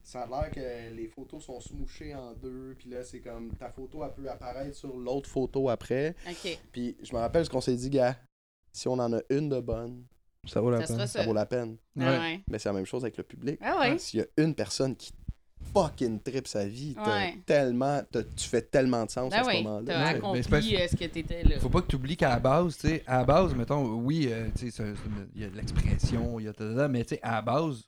ça 0.04 0.22
a 0.22 0.28
l'air 0.28 0.52
que 0.52 0.96
les 0.96 1.08
photos 1.08 1.44
sont 1.44 1.60
smouchées 1.60 2.16
en 2.16 2.34
deux, 2.34 2.76
puis 2.80 2.90
là, 2.90 3.04
c'est 3.04 3.20
comme 3.20 3.52
ta 3.58 3.70
photo, 3.70 4.04
elle 4.06 4.14
peut 4.14 4.30
apparaître 4.30 4.76
sur 4.76 4.96
l'autre 4.96 5.30
photo 5.30 5.68
après. 5.70 6.16
OK, 6.30 6.60
Puis 6.72 6.96
je 7.04 7.14
me 7.14 7.20
rappelle 7.20 7.44
ce 7.46 7.50
qu'on 7.50 7.60
s'est 7.62 7.76
dit, 7.76 7.90
gars, 7.90 8.16
si 8.72 8.88
on 8.88 8.94
en 8.94 9.12
a 9.12 9.20
une 9.30 9.50
de 9.50 9.60
bonne, 9.60 10.06
Ça 10.46 10.62
vaut 10.62 10.70
la 10.70 10.86
ça 10.86 10.94
peine. 10.96 10.98
ça 11.00 11.08
ça. 11.08 11.24
vaut 11.26 11.34
la 11.34 11.46
peine. 11.46 11.76
Ah 12.00 12.04
Ouais. 12.12 12.18
ouais. 12.20 12.40
Mais 12.48 12.58
c'est 12.60 12.70
la 12.70 12.74
même 12.74 12.86
chose 12.86 13.04
avec 13.04 13.18
le 13.18 13.24
public. 13.24 13.60
Ah 13.62 13.80
ouais. 13.82 13.98
S'il 13.98 14.22
y 14.22 14.24
a 14.24 14.28
une 14.38 14.56
personne 14.56 14.96
qui 14.96 15.12
fucking 15.74 16.20
trip 16.22 16.48
sa 16.48 16.66
vie, 16.68 16.96
Ouais. 17.06 17.38
tellement, 17.46 18.02
tu 18.36 18.48
fais 18.48 18.62
tellement 18.62 19.06
de 19.06 19.12
sens 19.12 19.30
Ben 19.32 19.40
à 19.42 19.44
ce 19.44 19.58
moment-là. 19.64 19.86
t'as 19.86 20.06
accompli 20.08 20.42
pas- 20.44 20.58
euh, 20.58 20.88
ce 20.90 20.96
que 20.96 21.06
t'étais, 21.06 21.44
là. 21.44 21.60
Faut 21.60 21.70
pas 21.70 21.82
que 21.82 21.88
tu 21.88 21.96
oublies 21.98 22.18
qu'à 22.18 22.30
la 22.30 22.40
base, 22.40 22.78
tu 22.78 22.88
sais, 22.88 23.04
à 23.06 23.18
la 23.20 23.24
base, 23.26 23.54
mettons, 23.54 23.84
oui, 23.96 24.28
euh, 24.32 24.48
tu 24.58 24.72
sais, 24.72 24.84
il 25.36 25.42
y 25.42 25.46
a 25.46 25.50
de 25.50 25.56
l'expression, 25.56 26.40
il 26.40 26.46
y 26.46 26.48
a 26.48 26.54
ta- 26.54 26.88
mais 26.88 27.04
tu 27.04 27.16
sais, 27.16 27.22
à 27.22 27.32
la 27.34 27.42
base, 27.42 27.84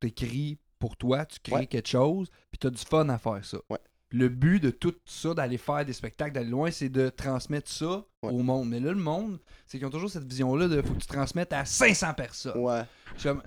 t'écris 0.00 0.58
pour 0.78 0.96
toi, 0.96 1.24
tu 1.26 1.38
crées 1.40 1.54
Ouais. 1.56 1.66
quelque 1.66 1.88
chose, 1.88 2.30
puis 2.50 2.58
t'as 2.58 2.70
du 2.70 2.78
fun 2.82 3.08
à 3.08 3.18
faire 3.18 3.44
ça. 3.44 3.58
Ouais. 3.70 3.78
Le 4.16 4.28
but 4.28 4.60
de 4.62 4.70
tout 4.70 4.94
ça, 5.04 5.34
d'aller 5.34 5.58
faire 5.58 5.84
des 5.84 5.92
spectacles, 5.92 6.32
d'aller 6.32 6.48
loin, 6.50 6.70
c'est 6.70 6.88
de 6.88 7.08
transmettre 7.10 7.70
ça 7.70 8.04
Ouais. 8.22 8.32
au 8.32 8.38
monde. 8.42 8.68
Mais 8.70 8.80
là, 8.80 8.90
le 8.92 8.98
monde, 8.98 9.38
c'est 9.66 9.78
qu'ils 9.78 9.86
ont 9.86 9.90
toujours 9.90 10.10
cette 10.10 10.24
vision-là 10.26 10.68
de 10.68 10.80
faut 10.82 10.94
que 10.94 11.00
tu 11.00 11.06
transmettes 11.06 11.52
à 11.52 11.64
500 11.64 12.14
personnes. 12.14 12.58
Ouais. 12.58 12.82
Comme, 13.22 13.42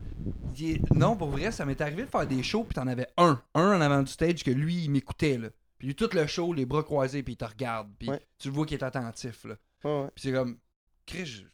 Non, 0.94 1.16
pour 1.16 1.30
vrai, 1.30 1.52
ça 1.52 1.66
m'est 1.66 1.80
arrivé 1.82 2.04
de 2.04 2.10
faire 2.10 2.28
des 2.28 2.44
shows, 2.44 2.64
puis 2.66 2.76
t'en 2.76 2.88
avais 2.88 3.08
un, 3.18 3.42
un 3.56 3.78
en 3.78 3.82
avant 3.82 4.02
du 4.04 4.12
stage 4.12 4.44
que 4.44 4.52
lui, 4.52 4.84
il 4.84 4.92
m'écoutait, 4.92 5.38
là. 5.38 5.50
Puis 5.78 5.88
lui, 5.88 5.96
tout 5.96 6.10
le 6.14 6.28
show, 6.28 6.54
les 6.54 6.66
bras 6.66 6.84
croisés, 6.84 7.24
puis 7.24 7.34
il 7.34 7.38
te 7.38 7.46
regarde, 7.46 7.90
puis 7.98 8.10
Ouais. 8.10 8.22
tu 8.38 8.50
le 8.50 8.54
vois 8.54 8.66
qu'il 8.66 8.78
est 8.78 8.84
attentif, 8.84 9.46
là. 9.46 9.56
Ouais, 9.84 10.02
ouais. 10.02 10.08
Puis 10.14 10.24
c'est 10.24 10.32
comme, 10.34 10.58
Chris, 11.06 11.46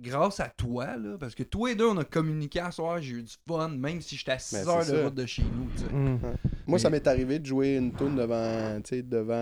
grâce 0.00 0.40
à 0.40 0.48
toi, 0.48 0.96
là, 0.96 1.16
parce 1.18 1.34
que 1.34 1.42
tous 1.42 1.66
les 1.66 1.74
deux, 1.74 1.86
on 1.86 1.96
a 1.98 2.04
communiqué 2.04 2.60
à 2.60 2.70
soir, 2.70 3.00
j'ai 3.00 3.14
eu 3.16 3.22
du 3.22 3.34
fun, 3.46 3.68
même 3.68 4.00
si 4.00 4.16
j'étais 4.16 4.32
à 4.32 4.38
6 4.38 4.64
Ben, 4.64 4.68
heures 4.68 4.78
de 4.80 4.84
ça. 4.84 5.04
route 5.04 5.14
de 5.14 5.26
chez 5.26 5.42
nous, 5.42 5.68
tu 5.76 5.82
sais. 5.82 5.92
Mhm. 5.92 6.18
Moi, 6.66 6.78
ça 6.78 6.88
m'est 6.90 7.06
arrivé 7.06 7.38
de 7.38 7.46
jouer 7.46 7.76
une 7.76 7.92
tune 7.92 8.14
devant, 8.16 8.80
tu 8.82 8.88
sais, 8.96 9.02
devant 9.02 9.34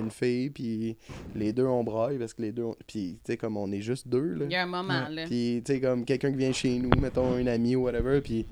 une 0.00 0.10
fille, 0.10 0.50
puis 0.50 0.96
les 1.34 1.52
deux 1.52 1.64
on 1.66 1.82
braille 1.84 2.18
parce 2.18 2.34
que 2.34 2.42
les 2.42 2.52
deux, 2.52 2.62
on- 2.64 2.76
puis 2.86 3.18
tu 3.24 3.32
sais 3.32 3.36
comme 3.36 3.56
on 3.56 3.70
est 3.72 3.80
juste 3.80 4.06
deux 4.08 4.34
là. 4.34 4.44
Il 4.46 4.52
y 4.52 4.56
a 4.56 4.62
un 4.62 4.66
moment, 4.66 5.08
là. 5.08 5.24
Puis 5.26 5.62
tu 5.64 5.72
sais 5.72 5.80
comme 5.80 6.04
quelqu'un 6.04 6.30
qui 6.30 6.38
vient 6.38 6.52
chez 6.52 6.78
nous, 6.78 6.90
mettons 7.00 7.34
un 7.34 7.46
ami 7.46 7.74
ou 7.76 7.82
whatever, 7.84 8.20
puis 8.20 8.46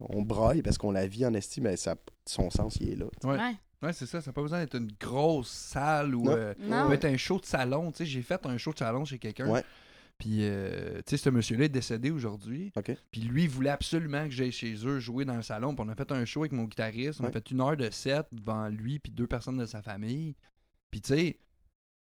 on 0.00 0.22
braille 0.22 0.62
parce 0.62 0.78
qu'on 0.78 0.90
la 0.92 1.06
vit 1.06 1.24
en 1.26 1.34
estime, 1.34 1.64
mais 1.64 1.76
ça, 1.76 1.96
son 2.26 2.50
sens 2.50 2.76
il 2.80 2.90
est 2.90 2.96
là. 2.96 3.06
Ouais. 3.24 3.30
Ouais. 3.38 3.52
Ouais, 3.82 3.92
c'est 3.92 4.06
ça, 4.06 4.22
ça 4.22 4.30
n'a 4.30 4.32
pas 4.32 4.40
besoin 4.40 4.60
d'être 4.60 4.76
une 4.76 4.90
grosse 4.98 5.50
salle 5.50 6.14
ou. 6.14 6.30
Euh, 6.30 6.54
être 6.92 7.04
un 7.04 7.16
show 7.18 7.38
de 7.38 7.44
salon, 7.44 7.90
tu 7.92 7.98
sais. 7.98 8.06
J'ai 8.06 8.22
fait 8.22 8.44
un 8.46 8.56
show 8.56 8.72
de 8.72 8.78
salon 8.78 9.04
chez 9.04 9.18
quelqu'un. 9.18 9.46
Ouais. 9.48 9.62
Puis, 10.18 10.38
euh, 10.42 10.98
tu 10.98 11.10
sais, 11.10 11.16
ce 11.16 11.28
monsieur-là 11.28 11.64
est 11.64 11.68
décédé 11.68 12.10
aujourd'hui. 12.10 12.72
Ok. 12.76 12.92
Puis 13.10 13.20
lui, 13.22 13.44
il 13.44 13.48
voulait 13.48 13.70
absolument 13.70 14.24
que 14.24 14.30
j'aille 14.30 14.52
chez 14.52 14.74
eux 14.86 15.00
jouer 15.00 15.24
dans 15.24 15.36
le 15.36 15.42
salon. 15.42 15.74
Puis 15.74 15.84
on 15.84 15.88
a 15.90 15.94
fait 15.94 16.10
un 16.12 16.24
show 16.24 16.40
avec 16.40 16.52
mon 16.52 16.64
guitariste. 16.64 17.20
On 17.20 17.24
a 17.24 17.30
fait 17.32 17.50
une 17.50 17.60
heure 17.60 17.76
de 17.76 17.90
set 17.90 18.26
devant 18.32 18.68
lui 18.68 18.98
puis 19.00 19.12
deux 19.12 19.26
personnes 19.26 19.56
de 19.58 19.66
sa 19.66 19.82
famille. 19.82 20.36
Puis 20.90 21.00
tu 21.00 21.14
sais, 21.14 21.38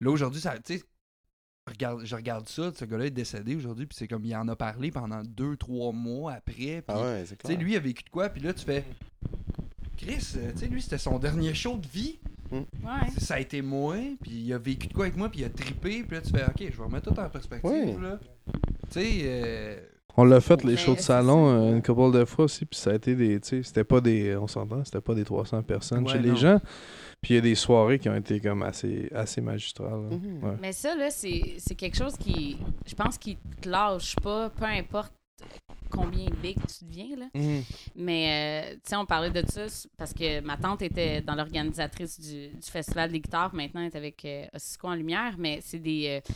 là 0.00 0.10
aujourd'hui, 0.10 0.40
ça, 0.40 0.58
tu 0.58 0.78
sais, 0.78 0.84
regarde, 1.66 2.04
je 2.04 2.16
regarde 2.16 2.48
ça, 2.48 2.72
ce 2.74 2.84
gars-là 2.86 3.06
est 3.06 3.10
décédé 3.10 3.54
aujourd'hui. 3.54 3.86
Puis 3.86 3.96
c'est 3.98 4.08
comme 4.08 4.24
il 4.24 4.34
en 4.34 4.48
a 4.48 4.56
parlé 4.56 4.90
pendant 4.90 5.22
deux, 5.22 5.56
trois 5.56 5.92
mois 5.92 6.32
après. 6.32 6.82
Puis 6.82 6.84
Ah 6.88 7.00
ouais, 7.02 7.24
c'est 7.26 7.36
tu 7.36 7.46
sais, 7.46 7.54
clair. 7.54 7.60
lui, 7.60 7.72
il 7.72 7.76
a 7.76 7.80
vécu 7.80 8.02
de 8.04 8.10
quoi? 8.10 8.30
Puis 8.30 8.40
là, 8.42 8.54
tu 8.54 8.64
fais. 8.64 8.84
Chris, 9.98 10.32
euh, 10.36 10.52
tu 10.52 10.58
sais, 10.58 10.66
lui, 10.68 10.80
c'était 10.80 10.98
son 10.98 11.18
dernier 11.18 11.52
show 11.54 11.76
de 11.76 11.86
vie. 11.86 12.18
Ouais. 12.52 13.10
Ça 13.18 13.34
a 13.34 13.40
été 13.40 13.62
moi, 13.62 13.96
puis 14.20 14.30
il 14.30 14.52
a 14.52 14.58
vécu 14.58 14.88
de 14.88 14.92
quoi 14.94 15.06
avec 15.06 15.16
moi, 15.16 15.28
puis 15.28 15.40
il 15.40 15.44
a 15.44 15.50
trippé, 15.50 16.02
puis 16.02 16.16
là, 16.16 16.22
tu 16.22 16.30
fais, 16.30 16.44
ok, 16.44 16.56
je 16.72 16.76
vais 16.76 16.84
remettre 16.84 17.12
tout 17.12 17.20
en 17.20 17.28
perspective, 17.28 18.00
là. 18.00 18.18
Tu 18.90 19.00
sais, 19.00 19.06
euh, 19.24 19.76
On 20.16 20.24
l'a 20.24 20.40
fait 20.40 20.62
les 20.64 20.72
Mais 20.72 20.76
shows 20.78 20.94
de 20.94 21.00
salon 21.00 21.48
euh, 21.48 21.72
une 21.74 21.82
couple 21.82 22.16
de 22.18 22.24
fois 22.24 22.46
aussi, 22.46 22.64
puis 22.64 22.78
ça 22.78 22.90
a 22.90 22.94
été 22.94 23.14
des, 23.14 23.38
tu 23.40 23.48
sais, 23.48 23.62
c'était 23.62 23.84
pas 23.84 24.00
des, 24.00 24.34
on 24.36 24.46
s'entend, 24.46 24.84
c'était 24.84 25.00
pas 25.00 25.14
des 25.14 25.24
300 25.24 25.62
personnes 25.62 26.04
Ouais, 26.04 26.12
chez 26.12 26.18
non. 26.20 26.32
les 26.32 26.36
gens. 26.36 26.60
Puis 27.20 27.34
il 27.34 27.36
y 27.36 27.38
a 27.38 27.42
des 27.42 27.56
soirées 27.56 27.98
qui 27.98 28.08
ont 28.08 28.14
été 28.14 28.38
comme 28.40 28.62
assez, 28.62 29.10
assez 29.12 29.40
magistrales. 29.40 29.98
Mhm. 30.10 30.44
Ouais. 30.44 30.56
Mais 30.62 30.72
ça, 30.72 30.94
là, 30.94 31.10
c'est 31.10 31.54
c'est 31.58 31.74
quelque 31.74 31.96
chose 31.96 32.16
qui, 32.16 32.58
je 32.86 32.94
pense, 32.94 33.18
qui 33.18 33.36
te 33.60 33.68
lâche 33.68 34.14
pas, 34.22 34.50
peu 34.50 34.64
importe 34.64 35.12
combien 35.90 36.28
big 36.42 36.56
tu 36.66 36.84
deviens, 36.84 37.16
là. 37.16 37.26
Mhm. 37.34 37.62
Mais, 37.96 38.70
euh, 38.70 38.74
tu 38.74 38.80
sais, 38.90 38.96
on 38.96 39.06
parlait 39.06 39.30
de 39.30 39.42
ça 39.50 39.66
parce 39.96 40.12
que 40.12 40.40
ma 40.40 40.56
tante 40.56 40.82
était 40.82 41.20
dans 41.22 41.34
l'organisatrice 41.34 42.20
du, 42.20 42.48
du 42.48 42.70
Festival 42.70 43.10
des 43.10 43.20
guitares. 43.20 43.54
Maintenant, 43.54 43.80
elle 43.80 43.88
est 43.88 43.96
avec 43.96 44.24
euh, 44.24 44.46
en 44.82 44.94
Lumière, 44.94 45.34
mais 45.38 45.60
c'est 45.62 45.78
des... 45.78 46.20
euh, 46.26 46.32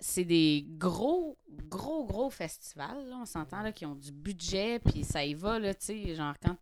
c'est 0.00 0.24
des 0.24 0.64
gros, 0.68 1.36
gros, 1.68 2.04
gros 2.06 2.30
festivals, 2.30 3.08
là, 3.08 3.18
on 3.20 3.26
s'entend, 3.26 3.62
là, 3.62 3.72
qui 3.72 3.84
ont 3.84 3.96
du 3.96 4.12
budget, 4.12 4.78
puis 4.78 5.02
ça 5.02 5.24
y 5.24 5.34
va, 5.34 5.58
là, 5.58 5.74
tu 5.74 5.86
sais, 5.86 6.14
genre 6.14 6.34
quand, 6.40 6.54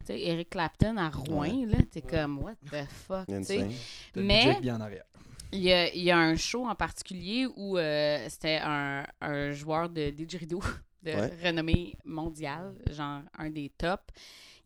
tu 0.00 0.06
sais, 0.06 0.20
Eric 0.20 0.50
Clapton 0.50 0.96
à 0.96 1.10
Rouen, 1.10 1.66
là, 1.66 1.78
t'es 1.90 2.02
comme, 2.02 2.38
what 2.38 2.54
the 2.70 2.84
fuck, 2.88 3.26
tu 3.26 3.42
sais. 3.42 3.68
Mais- 4.14 4.70
en 4.70 4.80
arrière. 4.80 5.04
Il 5.52 5.60
y 5.60 5.72
a, 5.72 5.92
il 5.94 6.02
y 6.02 6.10
a 6.10 6.18
un 6.18 6.36
show 6.36 6.66
en 6.66 6.74
particulier 6.74 7.46
où 7.56 7.78
euh, 7.78 8.26
c'était 8.28 8.60
un, 8.62 9.04
un 9.20 9.50
joueur 9.52 9.88
de 9.88 10.10
didgeridoo 10.10 10.60
de 11.02 11.12
Ouais. 11.12 11.32
renommée 11.42 11.96
mondiale, 12.04 12.74
genre 12.90 13.22
un 13.38 13.50
des 13.50 13.70
tops, 13.78 14.02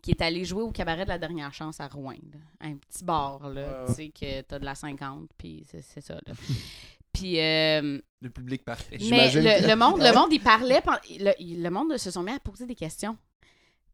qui 0.01 0.11
est 0.13 0.21
allé 0.23 0.45
jouer 0.45 0.63
au 0.63 0.73
cabaret 0.73 1.05
de 1.05 1.09
la 1.11 1.19
dernière 1.19 1.53
chance 1.55 1.79
à 1.79 1.87
Rouen. 1.89 2.15
là. 2.33 2.39
Un 2.61 2.77
petit 2.77 3.05
bar, 3.05 3.49
là, 3.51 3.85
tu 3.87 3.95
sais, 3.95 4.09
que 4.09 4.41
t'as 4.41 4.59
de 4.59 4.65
la 4.65 4.75
50, 4.75 5.31
puis 5.39 5.65
c'est 5.69 6.01
ça, 6.01 6.15
là. 6.27 6.33
Puis, 7.13 7.39
euh, 7.39 8.01
Le 8.23 8.31
public 8.31 8.65
parfait. 8.65 8.97
mais 9.11 9.31
le, 9.31 9.75
monde, 9.77 10.01
le 10.01 10.15
monde, 10.15 10.33
il 10.33 10.41
parlait, 10.41 10.81
le, 11.21 11.33
le 11.63 11.69
monde 11.69 11.97
se 11.99 12.11
sont 12.11 12.23
mis 12.23 12.33
à 12.33 12.39
poser 12.41 12.65
des 12.67 12.75
questions. 12.75 13.19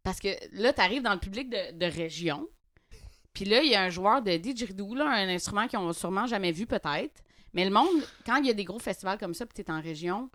Parce 0.04 0.20
que 0.20 0.28
là, 0.52 0.72
tu 0.72 0.80
arrives 0.80 1.02
dans 1.02 1.12
le 1.14 1.18
public 1.18 1.50
de, 1.50 1.76
de 1.76 1.84
région, 1.86 2.46
puis 3.32 3.44
là, 3.44 3.62
il 3.62 3.70
y 3.70 3.74
a 3.74 3.82
un 3.82 3.90
joueur 3.90 4.22
de 4.22 4.36
didgeridoo, 4.36 4.94
là, 4.94 5.08
un 5.10 5.28
instrument 5.28 5.66
qu'ils 5.68 5.78
ont 5.78 5.92
sûrement 5.92 6.26
jamais 6.26 6.52
vu 6.52 6.66
peut-être. 6.66 7.22
Mais 7.54 7.64
le 7.64 7.70
monde, 7.70 8.02
quand 8.26 8.36
il 8.36 8.46
y 8.46 8.50
a 8.50 8.54
des 8.54 8.64
gros 8.64 8.78
festivals 8.78 9.18
comme 9.18 9.34
ça, 9.34 9.46
puis 9.46 9.54
tu 9.54 9.62
es 9.62 9.74
en 9.74 9.80
région, 9.80 10.28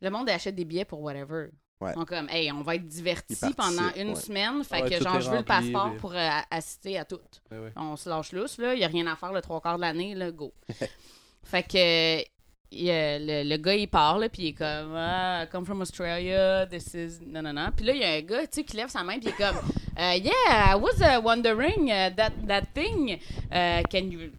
le 0.00 0.10
monde 0.10 0.28
achète 0.28 0.54
des 0.54 0.64
billets 0.64 0.84
pour 0.84 1.00
whatever. 1.00 1.48
Ouais. 1.80 1.92
Ils 1.92 1.94
sont 1.94 2.04
comme, 2.04 2.28
hey, 2.28 2.50
on 2.50 2.62
va 2.62 2.74
être 2.74 2.86
divertis 2.86 3.54
pendant 3.56 3.90
une 3.96 4.08
ouais. 4.10 4.14
semaine, 4.16 4.64
fait 4.64 4.82
Ouais, 4.82 4.90
que 4.90 5.02
genre, 5.02 5.20
je 5.20 5.30
veux 5.30 5.38
le 5.38 5.44
passeport 5.44 5.94
pour 5.96 6.12
euh, 6.12 6.28
assister 6.50 6.98
à 6.98 7.04
tout. 7.04 7.20
Ouais. 7.52 7.72
On 7.76 7.96
se 7.96 8.08
lâche 8.08 8.32
lousse, 8.32 8.58
là. 8.58 8.74
Il 8.74 8.78
n'y 8.78 8.84
a 8.84 8.88
rien 8.88 9.06
à 9.06 9.14
faire 9.14 9.32
le 9.32 9.40
trois 9.40 9.60
quarts 9.60 9.76
de 9.76 9.82
l'année, 9.82 10.14
là, 10.14 10.32
go. 10.32 10.52
fait 11.44 11.62
que 11.62 12.24
il 12.70 12.90
a- 12.90 13.18
le, 13.18 13.48
le 13.48 13.56
gars, 13.56 13.74
il 13.74 13.88
part, 13.88 14.18
là, 14.18 14.28
puis 14.28 14.42
il 14.42 14.48
est 14.48 14.52
comme 14.52 14.94
ah, 14.94 15.42
I 15.44 15.48
come 15.50 15.64
from 15.64 15.80
Australia, 15.80 16.66
this 16.66 16.94
is. 16.94 17.18
Non, 17.26 17.42
non, 17.42 17.52
non. 17.52 17.70
Puis 17.76 17.84
là, 17.86 17.92
il 17.94 18.00
y 18.00 18.04
a 18.04 18.12
un 18.12 18.20
gars, 18.22 18.42
tu 18.46 18.48
sais, 18.60 18.64
qui 18.64 18.76
lève 18.76 18.88
sa 18.88 19.02
main, 19.04 19.18
puis 19.18 19.28
il 19.28 19.28
est 19.30 19.32
comme 19.36 19.56
Euh, 19.98 20.14
Yeah, 20.14 20.74
I 20.74 20.76
was 20.76 21.00
uh, 21.00 21.20
wondering 21.20 21.90
uh, 21.90 22.10
that, 22.14 22.30
that 22.46 22.66
thing. 22.72 23.18
uh, 23.50 23.82
can 23.90 24.10
you. 24.12 24.30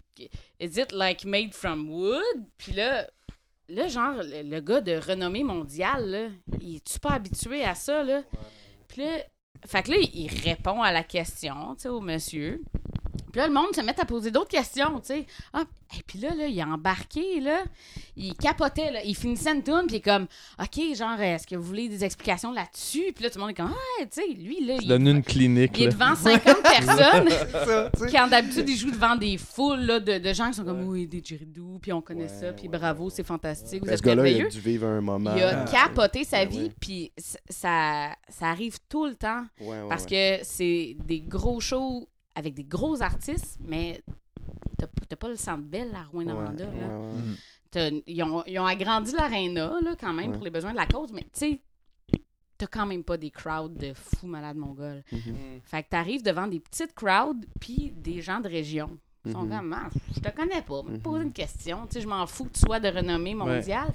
Is 0.57 0.77
it 0.77 0.93
like 0.93 1.25
made 1.25 1.53
from 1.53 1.89
wood? 1.89 2.45
Puis 2.57 2.71
là. 2.73 3.07
Là, 3.71 3.87
genre, 3.87 4.23
le, 4.23 4.41
le 4.49 4.61
gars 4.61 4.81
de 4.81 4.93
renommée 4.97 5.43
mondiale, 5.43 6.09
là, 6.09 6.27
il 6.59 6.77
est-tu 6.77 6.97
pas 6.99 7.11
habitué 7.11 7.63
à 7.63 7.75
ça, 7.75 8.03
là? 8.03 8.23
Puis 8.87 9.03
là, 9.03 9.17
fait 9.67 9.83
que 9.83 9.91
là, 9.91 9.97
il 10.11 10.27
répond 10.43 10.81
à 10.81 10.91
la 10.91 11.03
question, 11.03 11.75
tu 11.75 11.81
sais, 11.83 11.89
au 11.89 11.99
monsieur. 12.01 12.63
Puis 13.31 13.39
là, 13.39 13.47
le 13.47 13.53
monde 13.53 13.75
se 13.75 13.81
met 13.81 13.99
à 13.99 14.05
poser 14.05 14.31
d'autres 14.31 14.49
questions, 14.49 14.99
tu 14.99 15.07
sais. 15.07 15.25
Ah, 15.53 15.63
et 15.97 16.03
puis 16.05 16.19
là, 16.19 16.33
là, 16.35 16.45
il 16.47 16.61
a 16.61 16.67
embarqué, 16.67 17.39
là. 17.39 17.63
Il 18.15 18.35
capotait, 18.35 18.91
là. 18.91 19.03
Il 19.03 19.15
finissait 19.15 19.51
une 19.51 19.63
tune, 19.63 19.83
puis 19.87 19.95
il 19.95 19.97
est 19.97 20.01
comme, 20.01 20.27
OK, 20.61 20.95
genre, 20.95 21.19
est-ce 21.19 21.47
que 21.47 21.55
vous 21.55 21.63
voulez 21.63 21.89
des 21.89 22.03
explications 22.03 22.51
là-dessus? 22.51 23.11
Puis 23.15 23.23
là, 23.23 23.29
tout 23.29 23.37
le 23.37 23.41
monde 23.41 23.51
est 23.51 23.55
comme, 23.55 23.73
ah, 23.73 24.03
tu 24.05 24.21
sais, 24.21 24.27
lui, 24.33 24.65
là, 24.65 24.75
il, 24.81 24.87
donnes 24.87 25.07
une 25.07 25.23
clinique, 25.23 25.71
il 25.77 25.83
est 25.85 25.87
devant 25.89 26.15
50 26.15 26.57
personnes. 26.63 27.29
Ça. 27.65 27.91
Quand 28.11 28.27
d'habitude, 28.27 28.67
il 28.69 28.77
joue 28.77 28.91
devant 28.91 29.15
des 29.15 29.37
foules 29.37 29.79
là, 29.81 29.99
de, 29.99 30.17
de 30.17 30.33
gens 30.33 30.47
qui 30.49 30.55
sont 30.55 30.65
comme, 30.65 30.87
oui, 30.87 31.07
des 31.07 31.21
didgeridoo, 31.21 31.79
puis 31.81 31.93
on 31.93 32.01
connaît 32.01 32.23
Ouais, 32.23 32.27
ça, 32.27 32.51
puis 32.53 32.67
ouais, 32.67 32.77
bravo, 32.77 33.05
ouais. 33.05 33.09
c'est 33.15 33.25
fantastique, 33.25 33.79
vous 33.79 33.85
Ben, 33.87 33.93
êtes 33.93 33.99
ce 33.99 34.03
gars-là, 34.03 34.27
il 34.27 34.33
a 34.35 34.37
merveilleux. 34.37 34.49
dû 34.49 34.59
vivre 34.59 34.87
un 34.87 35.01
moment. 35.01 35.33
Il 35.35 35.41
a 35.43 35.61
Ah, 35.61 35.65
capoté 35.65 36.23
sa 36.23 36.45
ben 36.45 36.49
vie, 36.49 36.71
puis 36.79 37.11
ça, 37.49 38.11
ça 38.27 38.45
arrive 38.47 38.77
tout 38.89 39.05
le 39.05 39.15
temps. 39.15 39.43
Ouais, 39.61 39.67
ouais, 39.67 39.89
Parce 39.89 40.03
ouais. 40.05 40.39
que 40.39 40.45
c'est 40.45 40.97
des 41.05 41.21
gros 41.21 41.59
shows 41.59 42.07
avec 42.39 42.53
des 42.53 42.63
gros 42.63 43.01
artistes, 43.01 43.57
mais 43.61 44.01
t'as 45.09 45.15
pas 45.15 45.27
le 45.27 45.35
centre 45.35 45.63
belle 45.63 45.93
à 45.93 46.03
Rouen-Noranda. 46.03 46.65
Ouais, 46.65 46.79
là. 46.79 46.87
ouais, 46.87 47.05
ouais. 47.07 47.13
Mhm. 47.13 47.35
T'as- 47.71 47.89
Ils 48.07 48.23
ont, 48.23 48.43
ils 48.47 48.57
ont 48.59 48.65
agrandi 48.65 49.11
l'aréna 49.11 49.79
là, 49.81 49.95
quand 49.99 50.13
même 50.13 50.31
Ouais. 50.31 50.35
pour 50.35 50.45
les 50.45 50.49
besoins 50.51 50.71
de 50.71 50.77
la 50.77 50.85
cause, 50.87 51.11
mais 51.11 51.23
tu 51.23 51.29
sais, 51.33 51.61
t'as 52.57 52.67
quand 52.67 52.85
même 52.85 53.03
pas 53.03 53.17
des 53.17 53.29
crowds 53.29 53.75
de 53.77 53.93
fous 53.93 54.25
malades 54.27 54.57
mongols. 54.57 55.03
Mhm. 55.11 55.35
Fait 55.63 55.83
que 55.83 55.89
t'arrives 55.89 56.23
devant 56.23 56.47
des 56.47 56.59
petites 56.59 56.93
crowds 56.95 57.45
puis 57.59 57.91
des 57.95 58.21
gens 58.21 58.39
de 58.39 58.47
région. 58.47 58.97
Ils 59.25 59.33
sont 59.33 59.43
Mhm. 59.43 59.49
comme, 59.49 59.73
Ah, 59.73 59.89
je 60.15 60.19
te 60.21 60.29
connais 60.35 60.61
pas, 60.61 60.81
me 60.83 60.91
Mhm. 60.91 60.99
poser 61.01 61.23
une 61.23 61.33
question. 61.33 61.85
Tu 61.87 61.95
sais, 61.95 62.01
je 62.01 62.07
m'en 62.07 62.25
fous 62.25 62.45
que 62.45 62.53
tu 62.53 62.61
sois 62.61 62.79
de 62.79 62.87
renommée 62.87 63.35
mondiale. 63.35 63.91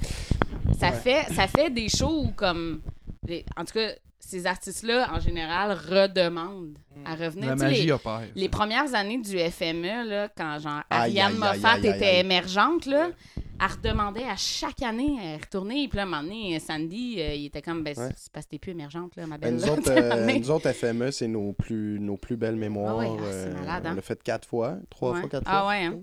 Ça, 0.78 0.90
Ouais. 0.90 0.96
fait, 0.96 1.32
ça 1.32 1.46
fait 1.48 1.70
des 1.70 1.88
shows 1.88 2.26
où, 2.26 2.32
comme. 2.32 2.82
les- 3.26 3.44
en 3.56 3.64
tout 3.64 3.72
cas, 3.72 3.90
ces 4.28 4.46
artistes-là, 4.46 5.10
en 5.12 5.20
général, 5.20 5.72
redemandent 5.72 6.78
à 7.04 7.14
revenir. 7.14 7.50
La 7.50 7.56
sais, 7.56 7.64
les- 7.68 7.76
magie 7.78 7.92
opère. 7.92 8.22
les 8.34 8.48
premières 8.48 8.94
années 8.94 9.18
du 9.18 9.38
FME, 9.38 10.04
là, 10.08 10.28
quand 10.36 10.58
genre 10.58 10.82
Aïe, 10.90 11.18
Ariane 11.20 11.36
Moffat 11.38 11.78
était 11.78 11.88
aïe. 12.04 12.20
émergente, 12.20 12.86
là, 12.86 13.10
elle 13.36 13.66
redemandait 13.70 14.24
à 14.24 14.36
chaque 14.36 14.82
année 14.82 15.16
à 15.20 15.36
retourner. 15.38 15.88
Puis 15.88 15.96
là, 15.96 16.02
à 16.02 16.06
un 16.06 16.08
moment 16.08 16.22
donné, 16.22 16.58
Sandy, 16.60 17.16
euh, 17.20 17.34
il 17.34 17.46
était 17.46 17.62
comme, 17.62 17.82
ben, 17.84 17.96
Ouais. 17.98 18.08
c'est 18.16 18.32
parce 18.32 18.46
que 18.46 18.50
t'es 18.50 18.58
plus 18.58 18.72
émergente, 18.72 19.14
là, 19.16 19.26
ma 19.26 19.38
Ben, 19.38 19.56
belle. 19.56 19.60
nous, 19.60 19.66
là. 19.66 19.72
autres, 19.72 19.90
euh, 20.32 20.38
nous 20.38 20.50
autres, 20.50 20.72
FME, 20.72 21.10
c'est 21.10 21.28
nos 21.28 21.52
plus, 21.52 21.98
nos 22.00 22.16
plus 22.16 22.36
belles 22.36 22.56
mémoires. 22.56 22.96
Ah 22.98 22.98
ouais, 23.00 23.16
ah, 23.18 23.22
c'est 23.30 23.36
euh, 23.48 23.54
malade, 23.54 23.86
hein? 23.86 23.90
On 23.92 23.96
l'a 23.96 24.02
fait 24.02 24.22
quatre 24.22 24.48
fois, 24.48 24.76
trois 24.90 25.12
Ouais. 25.12 25.20
fois, 25.20 25.28
quatre 25.28 25.44
Ah 25.46 25.60
fois. 25.60 25.68
ouais, 25.70 25.84
hein? 25.84 26.00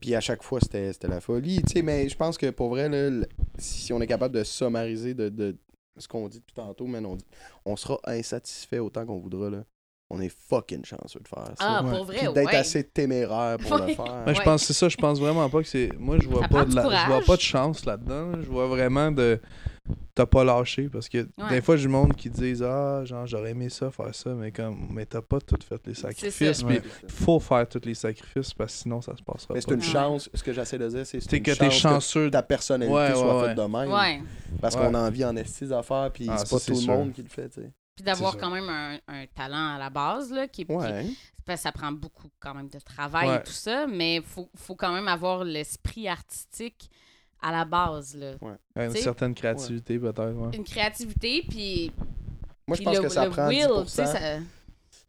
Puis 0.00 0.14
à 0.16 0.20
chaque 0.20 0.42
fois, 0.42 0.58
c'était 0.60 0.92
c'était 0.92 1.06
la 1.08 1.20
folie. 1.20 1.62
Tu 1.62 1.74
sais, 1.74 1.82
mais 1.82 2.08
je 2.08 2.16
pense 2.16 2.36
que 2.36 2.50
pour 2.50 2.70
vrai, 2.70 2.88
là, 2.88 3.24
si 3.58 3.92
on 3.92 4.00
est 4.00 4.08
capable 4.08 4.34
de 4.34 4.42
summariser 4.42 5.14
de, 5.14 5.28
de 5.28 5.56
ce 5.98 6.08
qu'on 6.08 6.28
dit 6.28 6.38
depuis 6.40 6.54
tantôt, 6.54 6.86
man, 6.86 7.04
on, 7.06 7.16
dit- 7.16 7.26
on 7.64 7.76
sera 7.76 7.98
insatisfait 8.04 8.78
autant 8.78 9.04
qu'on 9.06 9.18
voudra. 9.18 9.50
Là. 9.50 9.64
On 10.10 10.20
est 10.20 10.28
fucking 10.28 10.84
chanceux 10.84 11.20
de 11.20 11.28
faire 11.28 11.44
ça. 11.46 11.54
Ah, 11.60 11.82
Ouais. 11.82 11.96
pour 11.96 12.04
vrai, 12.04 12.20
d'être 12.32 12.36
ouais. 12.50 12.56
assez 12.56 12.84
téméraire 12.84 13.56
pour 13.58 13.78
le 13.78 13.88
faire. 13.94 14.22
Moi, 14.24 14.34
je 14.34 14.42
pense 14.42 14.62
c'est 14.64 14.72
ça, 14.74 14.88
je 14.90 14.96
pense 14.96 15.18
vraiment 15.18 15.48
pas 15.48 15.62
que 15.62 15.68
c'est. 15.68 15.90
Moi, 15.98 16.18
je 16.20 16.28
vois 16.28 16.42
Ça 16.42 16.48
pas 16.48 16.64
de 16.66 16.74
la... 16.74 16.82
je 16.82 17.06
vois 17.06 17.20
pas 17.22 17.36
de 17.36 17.40
chance 17.40 17.84
là-dedans. 17.86 18.32
Je 18.42 18.46
vois 18.48 18.66
vraiment 18.66 19.10
de. 19.10 19.40
T'as 20.14 20.26
pas 20.26 20.44
lâché 20.44 20.88
parce 20.88 21.08
que 21.08 21.18
Ouais. 21.38 21.48
des 21.50 21.60
fois, 21.62 21.76
j'ai 21.76 21.82
du 21.82 21.88
monde 21.88 22.14
qui 22.14 22.28
disent 22.30 22.62
Ah, 22.62 23.02
genre, 23.04 23.26
j'aurais 23.26 23.50
aimé 23.50 23.68
ça, 23.68 23.90
faire 23.90 24.14
ça, 24.14 24.30
mais 24.30 24.52
comme, 24.52 24.88
mais 24.92 25.06
t'as 25.06 25.22
pas 25.22 25.40
tout 25.40 25.56
fait 25.66 25.80
les 25.86 25.94
sacrifices. 25.94 26.62
Puis 26.62 26.80
faut 27.08 27.40
faire 27.40 27.66
tous 27.68 27.80
les 27.84 27.94
sacrifices 27.94 28.52
parce 28.54 28.72
que 28.74 28.78
sinon, 28.82 29.00
ça 29.00 29.16
se 29.16 29.22
passera 29.22 29.54
Mais 29.54 29.60
pas. 29.60 29.66
c'est 29.66 29.74
une 29.74 29.80
Ouais. 29.80 29.86
chance. 29.86 30.30
Ce 30.32 30.42
que 30.42 30.52
j'essaie 30.52 30.78
de 30.78 30.88
dire, 30.88 31.06
c'est 31.06 31.18
que 31.40 31.50
t'es 31.58 31.70
chanceux. 31.70 32.26
que 32.26 32.30
ta 32.32 32.42
personnalité 32.42 32.94
Ouais, 32.94 33.14
soit 33.14 33.40
ouais, 33.42 33.48
faite 33.48 33.56
de 33.56 33.62
même. 33.62 33.90
Ouais. 33.90 34.22
Parce 34.60 34.76
Ouais. 34.76 34.82
qu'on 34.82 34.94
a 34.94 35.00
envie 35.00 35.24
en 35.24 35.34
esti 35.34 35.66
d'affaires, 35.66 36.10
puis 36.12 36.26
Ah, 36.30 36.36
c'est 36.38 36.50
pas 36.50 36.60
tout 36.60 36.70
le 36.72 36.76
sûr. 36.76 36.92
monde 36.92 37.12
qui 37.12 37.22
le 37.22 37.28
fait, 37.28 37.48
tu 37.48 37.62
sais. 37.62 37.72
Puis 37.96 38.04
d'avoir 38.04 38.36
quand 38.36 38.50
même 38.50 38.68
un, 38.68 38.98
un 39.08 39.26
talent 39.34 39.74
à 39.74 39.78
la 39.78 39.90
base, 39.90 40.30
là, 40.32 40.46
qui, 40.46 40.64
qui- 40.64 40.72
Ouais. 40.72 41.06
parce 41.44 41.58
que 41.60 41.62
ça 41.64 41.72
prend 41.72 41.90
beaucoup 41.92 42.28
quand 42.38 42.54
même 42.54 42.68
de 42.68 42.78
travail 42.78 43.28
Ouais. 43.28 43.36
et 43.36 43.42
tout 43.42 43.52
ça, 43.52 43.86
mais 43.86 44.16
il 44.16 44.22
faut, 44.22 44.48
faut 44.56 44.74
quand 44.76 44.92
même 44.92 45.08
avoir 45.08 45.42
l'esprit 45.44 46.06
artistique 46.08 46.90
à 47.42 47.52
la 47.52 47.64
base, 47.64 48.14
là. 48.16 48.32
Ouais, 48.40 48.86
une 48.86 48.94
certaine 48.96 49.34
créativité, 49.34 49.98
peut-être. 49.98 50.32
Ouais. 50.34 50.56
Une 50.56 50.64
créativité, 50.64 51.44
puis 51.48 51.92
Moi, 52.66 52.76
je 52.76 52.82
pense 52.82 52.96
le, 52.96 53.02
que 53.02 53.08
ça 53.08 53.26
prend 53.28 53.48
will, 53.48 53.66
10%. 53.66 53.82
tu 53.84 53.88
sais, 53.90 54.06
ça- 54.06 54.38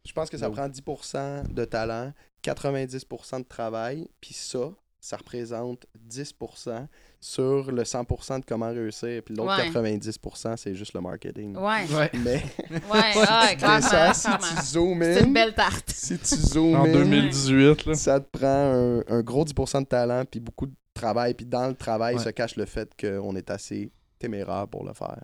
Je 0.06 0.12
pense 0.12 0.28
que 0.28 0.36
ça 0.36 0.50
prend 0.50 0.68
10% 0.68 1.44
de 1.52 1.64
talent, 1.64 2.12
90% 2.42 3.38
de 3.40 3.44
travail, 3.44 4.06
puis 4.20 4.34
ça, 4.34 4.70
ça 5.00 5.16
représente 5.16 5.86
10% 5.98 6.86
sur 7.20 7.70
le 7.72 7.84
100% 7.84 8.38
de 8.40 8.44
comment 8.44 8.68
réussir, 8.68 9.22
puis 9.22 9.34
l'autre 9.34 9.56
Ouais. 9.56 9.70
90%, 9.70 10.56
c'est 10.56 10.74
juste 10.74 10.92
le 10.94 11.00
marketing. 11.00 11.56
Ouais, 11.56 11.86
Ouais. 11.94 12.10
Mais 12.22 12.42
ouais, 12.70 12.80
ouais, 12.92 13.56
clairement, 13.56 13.80
ça, 13.80 14.12
si 14.14 14.26
clairement. 14.26 14.46
tu 14.60 14.66
zoomes 14.66 15.02
C'est 15.02 15.20
une 15.20 15.26
in, 15.28 15.32
belle 15.32 15.54
tarte. 15.54 15.88
si 15.90 16.18
tu 16.18 16.34
zoomes 16.36 16.74
En 16.76 16.84
in, 16.84 16.92
2018, 16.92 17.86
là. 17.86 17.94
ça 17.94 18.20
te 18.20 18.26
prend 18.38 18.46
un, 18.46 19.02
un 19.08 19.22
gros 19.22 19.44
10% 19.44 19.80
de 19.82 19.86
talent, 19.86 20.24
puis 20.30 20.40
beaucoup 20.40 20.66
de 20.66 20.74
travail, 21.04 21.34
puis 21.34 21.46
dans 21.46 21.68
le 21.68 21.74
travail 21.74 22.16
Ouais. 22.16 22.22
se 22.22 22.30
cache 22.30 22.56
le 22.56 22.64
fait 22.66 22.90
qu'on 23.00 23.34
est 23.36 23.50
assez 23.50 23.90
téméraire 24.18 24.66
pour 24.68 24.84
le 24.84 24.92
faire. 24.94 25.22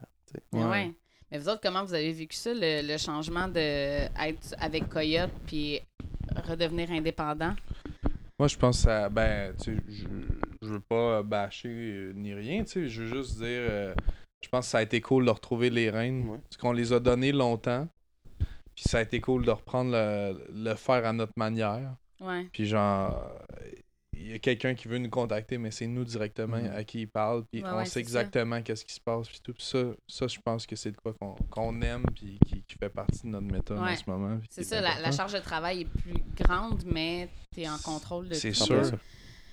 Ouais. 0.52 0.64
ouais. 0.64 0.92
Mais 1.30 1.38
vous 1.38 1.48
autres, 1.48 1.60
comment 1.62 1.84
vous 1.84 1.94
avez 1.94 2.12
vécu 2.12 2.36
ça, 2.36 2.50
le, 2.52 2.86
le 2.86 2.98
changement 2.98 3.46
de 3.48 3.58
être 3.58 4.54
avec 4.58 4.88
Coyote 4.88 5.30
puis 5.46 5.80
redevenir 6.48 6.90
indépendant? 6.90 7.54
Moi, 8.38 8.48
je 8.48 8.56
pense 8.56 8.78
que 8.78 8.82
ça. 8.84 9.08
Ben, 9.08 9.54
tu 9.56 9.76
sais, 9.76 9.82
je, 9.88 10.06
je 10.62 10.68
veux 10.68 10.80
pas 10.80 11.22
bâcher 11.22 11.68
euh, 11.68 12.12
ni 12.14 12.32
rien, 12.34 12.64
tu 12.64 12.70
sais. 12.70 12.88
Je 12.88 13.02
veux 13.02 13.22
juste 13.22 13.36
dire. 13.38 13.46
euh, 13.48 13.94
je 14.42 14.48
pense 14.48 14.64
que 14.66 14.70
ça 14.70 14.78
a 14.78 14.82
été 14.82 15.00
cool 15.02 15.26
de 15.26 15.30
retrouver 15.30 15.68
les 15.70 15.90
rênes. 15.90 16.26
Ouais. 16.28 16.38
Parce 16.38 16.56
qu'on 16.56 16.72
les 16.72 16.92
a 16.92 16.98
donnés 17.00 17.32
longtemps. 17.32 17.86
Puis 18.74 18.84
ça 18.88 18.98
a 18.98 19.02
été 19.02 19.20
cool 19.20 19.44
de 19.44 19.50
reprendre 19.50 19.90
le, 19.92 20.46
le 20.54 20.74
faire 20.74 21.04
à 21.06 21.12
notre 21.12 21.34
manière. 21.36 21.94
Ouais. 22.20 22.48
Puis 22.52 22.66
genre. 22.66 23.30
Il 24.22 24.30
y 24.32 24.34
a 24.34 24.38
quelqu'un 24.38 24.74
qui 24.74 24.86
veut 24.86 24.98
nous 24.98 25.08
contacter, 25.08 25.56
mais 25.58 25.70
c'est 25.70 25.86
nous 25.86 26.04
directement 26.04 26.58
Mhm. 26.58 26.72
à 26.74 26.84
qui 26.84 27.00
il 27.02 27.06
parle. 27.08 27.44
Puis 27.50 27.62
Ouais, 27.62 27.68
on 27.72 27.76
ouais, 27.78 27.84
sait 27.86 27.92
c'est 27.92 28.00
exactement 28.00 28.60
qu'est-ce 28.62 28.84
qui 28.84 28.92
se 28.92 29.00
passe. 29.00 29.28
Puis 29.28 29.40
tout. 29.42 29.54
Ça, 29.58 29.78
ça, 30.06 30.26
je 30.26 30.38
pense 30.40 30.66
que 30.66 30.76
c'est 30.76 30.90
de 30.92 30.96
quoi 30.96 31.14
qu'on 31.14 31.34
qu'on 31.50 31.80
aime. 31.80 32.04
Puis 32.14 32.38
qui, 32.46 32.62
qui 32.62 32.76
fait 32.78 32.90
partie 32.90 33.22
de 33.22 33.28
notre 33.28 33.46
méthode 33.50 33.78
Ouais. 33.80 33.92
en 33.92 33.96
ce 33.96 34.02
moment. 34.06 34.38
C'est 34.50 34.64
ça, 34.64 34.80
la, 34.80 35.10
charge 35.12 35.32
de 35.32 35.38
travail 35.38 35.82
est 35.82 35.84
plus 35.86 36.14
grande, 36.36 36.82
mais 36.86 37.28
tu 37.54 37.62
es 37.62 37.68
en 37.68 37.78
contrôle 37.78 38.28
de 38.28 38.34
C'est 38.34 38.50
tout. 38.52 38.64
sûr. 38.64 38.84
ça. 38.84 38.98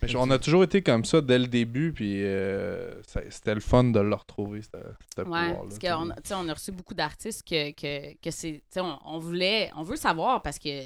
Mais 0.04 0.16
on 0.16 0.30
a 0.30 0.38
toujours 0.38 0.64
été 0.64 0.84
comme 0.84 1.04
ça 1.06 1.22
dès 1.22 1.40
le 1.40 1.48
début, 1.48 1.92
puis 1.92 2.24
euh, 2.24 3.02
c'était 3.30 3.56
le 3.56 3.60
fun 3.62 3.84
de 3.86 4.00
le 4.00 4.14
retrouver, 4.14 4.62
ce 4.62 4.68
Ouais, 4.78 5.24
pouvoir-là. 5.24 5.56
parce 5.56 5.80
qu'on 5.80 6.10
a, 6.12 6.16
tu 6.18 6.22
sais, 6.26 6.34
on 6.36 6.48
a 6.50 6.54
reçu 6.54 6.72
beaucoup 6.72 6.94
d'artistes 6.94 7.42
que, 7.48 7.72
que, 7.72 8.14
que 8.22 8.30
c'est. 8.30 8.52
tu 8.52 8.62
sais, 8.70 8.80
On, 8.82 9.00
on 9.06 9.18
voulait. 9.18 9.72
On 9.76 9.82
veut 9.82 9.96
savoir 9.96 10.42
parce 10.44 10.60
que. 10.60 10.86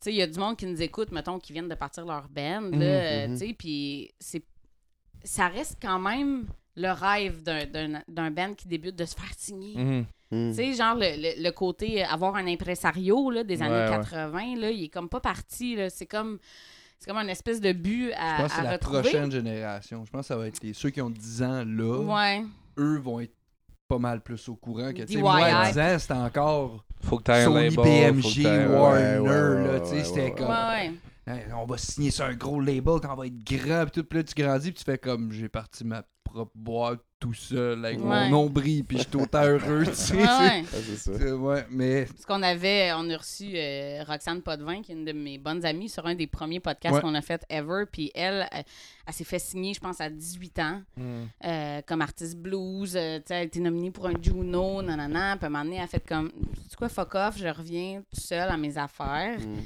Tu 0.00 0.04
sais, 0.04 0.12
il 0.12 0.16
y 0.16 0.22
a 0.22 0.26
du 0.26 0.38
monde 0.38 0.56
qui 0.56 0.66
nous 0.66 0.80
écoute, 0.80 1.10
mettons, 1.12 1.38
qui 1.38 1.52
viennent 1.52 1.68
de 1.68 1.74
partir 1.74 2.04
leur 2.06 2.28
band, 2.28 2.60
là, 2.60 2.68
Mhm, 2.70 2.82
euh, 2.82 3.28
tu 3.32 3.36
sais, 3.48 3.54
puis 3.58 4.10
c'est. 4.20 4.42
Ça 5.24 5.48
reste 5.48 5.78
quand 5.82 5.98
même 5.98 6.46
le 6.76 6.90
rêve 6.92 7.42
d'un- 7.42 7.66
d'un 7.66 8.00
d'un 8.06 8.30
band 8.30 8.54
qui 8.54 8.68
débute 8.68 8.94
de 8.94 9.04
se 9.04 9.16
faire 9.16 9.32
signer. 9.36 9.76
Hmm. 9.76 10.04
Tu 10.30 10.54
sais, 10.54 10.74
genre, 10.74 10.94
le, 10.94 11.16
le- 11.16 11.42
le 11.42 11.50
côté 11.50 12.04
avoir 12.04 12.36
un 12.36 12.46
impresario 12.46 13.30
là, 13.30 13.42
des 13.42 13.60
années 13.62 13.74
Ouais, 13.74 13.88
ouais. 13.90 13.96
80, 13.96 14.56
là, 14.56 14.70
il 14.70 14.84
est 14.84 14.88
comme 14.88 15.08
pas 15.08 15.20
parti. 15.20 15.74
là. 15.74 15.90
C'est 15.90 16.06
comme. 16.06 16.38
C'est 17.00 17.08
comme 17.08 17.18
un 17.18 17.28
espèce 17.28 17.60
de 17.60 17.72
but 17.72 18.12
à, 18.14 18.36
Je 18.38 18.42
pense 18.42 18.48
que 18.50 18.54
c'est 18.54 18.60
à 18.60 18.64
la 18.64 18.72
retrouver. 18.72 19.00
prochaine 19.02 19.30
génération. 19.32 20.04
Je 20.04 20.10
pense 20.10 20.22
que 20.22 20.26
ça 20.26 20.36
va 20.36 20.48
être 20.48 20.60
les, 20.62 20.72
ceux 20.72 20.90
qui 20.90 21.00
ont 21.00 21.10
10 21.10 21.42
ans 21.44 21.64
là. 21.64 21.98
Ouais. 22.00 22.44
Eux 22.76 22.98
vont 22.98 23.20
être 23.20 23.34
pas 23.88 23.98
mal 23.98 24.20
plus 24.20 24.46
au 24.50 24.54
courant 24.54 24.92
que 24.92 25.02
tu 25.02 25.14
sais, 25.14 25.20
moi 25.20 25.36
à 25.36 25.72
10 25.72 25.78
ans 25.78 25.98
c'était 25.98 26.12
encore 26.12 26.84
Faut 27.00 27.16
que 27.18 27.32
Sony, 27.44 27.54
label. 27.70 27.72
faut 27.72 27.82
que 27.82 27.86
BMG, 27.88 28.70
Warner 28.70 29.18
Ouais, 29.18 29.28
ouais, 29.30 29.64
là, 29.64 29.72
ouais, 29.72 29.80
tu 29.80 29.86
sais 29.86 29.94
ouais, 29.96 30.04
c'était 30.04 30.24
ouais, 30.24 30.34
comme 30.36 30.48
Ouais, 30.48 30.52
ouais. 30.52 30.84
Hey, 30.84 30.92
on 31.54 31.66
va 31.66 31.78
signer 31.78 32.10
sur 32.10 32.24
un 32.24 32.34
gros 32.34 32.60
label 32.60 33.00
quand 33.02 33.12
on 33.12 33.16
va 33.16 33.26
être 33.26 33.44
grand 33.44 33.84
puis 33.84 34.02
tout 34.02 34.04
puis 34.04 34.18
là 34.18 34.24
tu 34.24 34.34
grandis 34.42 34.72
puis 34.72 34.78
tu 34.78 34.84
fais 34.84 34.98
comme 34.98 35.32
j'ai 35.32 35.48
parti 35.48 35.84
ma 35.84 36.02
propre 36.24 36.52
boîte 36.54 37.00
tout 37.20 37.32
seul 37.32 37.84
avec 37.84 37.98
Ouais. 37.98 38.04
mon 38.04 38.28
nombril 38.28 38.84
puis 38.84 38.98
je 38.98 39.02
suis 39.08 39.16
autant 39.16 39.42
heureux 39.42 39.84
tu 39.86 39.94
sais 39.94 40.14
Ouais, 40.14 40.22
ouais. 40.22 40.64
Ah, 40.66 40.76
c'est 40.84 40.96
ça. 40.96 41.18
c'est- 41.18 41.32
ouais 41.32 41.66
mais 41.70 42.04
Parce 42.04 42.26
qu'on 42.26 42.42
avait, 42.42 42.92
on 42.94 43.08
a 43.10 43.16
reçu 43.16 43.50
euh, 43.54 44.04
Roxane 44.06 44.42
Potvin, 44.42 44.82
qui 44.82 44.92
est 44.92 44.94
une 44.94 45.04
de 45.06 45.12
mes 45.12 45.38
bonnes 45.38 45.64
amies, 45.64 45.88
sur 45.88 46.06
un 46.06 46.14
des 46.14 46.26
premiers 46.26 46.60
podcasts 46.60 46.96
Ouais. 46.96 47.00
qu'on 47.00 47.14
a 47.14 47.22
fait 47.22 47.44
ever. 47.48 47.84
Puis 47.90 48.12
elle, 48.14 48.46
elle, 48.52 48.64
elle 49.06 49.14
s'est 49.14 49.24
fait 49.24 49.38
signer, 49.38 49.72
je 49.74 49.80
pense, 49.80 50.00
à 50.02 50.10
18 50.10 50.58
ans, 50.60 50.82
Mhm. 50.96 51.28
euh, 51.46 51.80
comme 51.86 52.02
artiste 52.02 52.36
blues. 52.36 52.94
Euh, 52.94 53.18
tu 53.18 53.24
sais, 53.28 53.34
elle 53.34 53.40
a 53.40 53.42
été 53.44 53.58
nominée 53.60 53.90
pour 53.90 54.06
un 54.06 54.12
Juno, 54.22 54.82
nanana. 54.82 55.36
Puis 55.38 55.44
à 55.44 55.46
un 55.46 55.50
moment 55.50 55.64
donné, 55.64 55.76
elle 55.78 55.84
a 55.84 55.86
fait 55.88 56.06
comme, 56.06 56.30
tu 56.70 56.76
quoi, 56.76 56.88
fuck 56.90 57.14
off, 57.16 57.36
je 57.38 57.48
reviens 57.48 58.02
tout 58.14 58.20
seul 58.20 58.48
à 58.50 58.56
mes 58.58 58.76
affaires. 58.78 59.40
Hmm. 59.40 59.62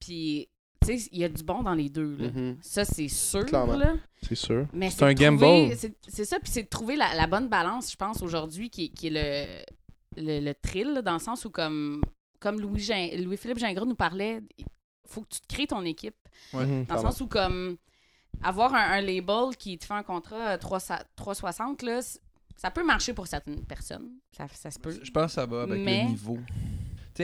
Puis, 0.00 0.48
tu 0.80 0.98
sais, 0.98 1.08
il 1.12 1.18
y 1.18 1.24
a 1.24 1.28
du 1.28 1.42
bon 1.42 1.62
dans 1.62 1.74
les 1.74 1.88
deux, 1.88 2.16
là. 2.16 2.28
Mhm. 2.30 2.56
Ça, 2.62 2.84
c'est 2.84 3.08
sûr. 3.08 3.44
C'est 4.22 4.34
sûr. 4.34 4.66
Mais 4.72 4.90
C'est 4.90 5.02
un 5.04 5.14
trouver- 5.14 5.14
gamble. 5.14 5.76
C'est 6.08 6.24
ça, 6.24 6.38
puis 6.40 6.50
c'est 6.50 6.62
de 6.64 6.68
trouver 6.68 6.96
la, 6.96 7.14
la 7.14 7.26
bonne 7.26 7.48
balance, 7.48 7.90
je 7.92 7.96
pense, 7.96 8.22
aujourd'hui, 8.22 8.70
qui, 8.70 8.90
qui 8.90 9.08
est 9.08 9.64
le, 10.16 10.22
le, 10.22 10.40
le 10.44 10.54
thrill, 10.54 10.92
là, 10.94 11.02
dans 11.02 11.12
le 11.14 11.18
sens 11.18 11.44
où, 11.44 11.50
comme, 11.50 12.02
comme 12.40 12.60
Louis 12.60 12.86
Louis-Philippe 13.22 13.58
Gingras 13.58 13.84
nous 13.84 13.94
parlait, 13.94 14.40
il 14.58 14.64
faut 15.06 15.22
que 15.22 15.28
tu 15.30 15.40
te 15.40 15.46
crées 15.52 15.66
ton 15.66 15.82
équipe. 15.84 16.16
Ouais. 16.52 16.64
Mhm. 16.64 16.70
Dans 16.70 16.78
le 16.80 16.84
Pardon. 16.86 17.10
sens 17.10 17.20
où, 17.20 17.26
comme, 17.26 17.76
avoir 18.42 18.74
un, 18.74 18.92
un 18.92 19.00
label 19.00 19.56
qui 19.58 19.76
te 19.78 19.84
fait 19.84 19.94
un 19.94 20.02
contrat 20.02 20.50
euh, 20.52 20.56
300 20.58 20.94
360, 21.16 21.82
là, 21.82 22.00
ça 22.56 22.70
peut 22.70 22.84
marcher 22.84 23.12
pour 23.12 23.26
certaines 23.26 23.64
personnes. 23.64 24.10
Ça, 24.36 24.46
ça 24.52 24.70
se 24.70 24.78
peut. 24.78 24.98
je 25.02 25.10
pense 25.10 25.26
que 25.26 25.32
ça 25.32 25.46
va 25.46 25.62
avec 25.62 25.80
Mais- 25.84 26.02
le 26.04 26.08
niveau 26.10 26.38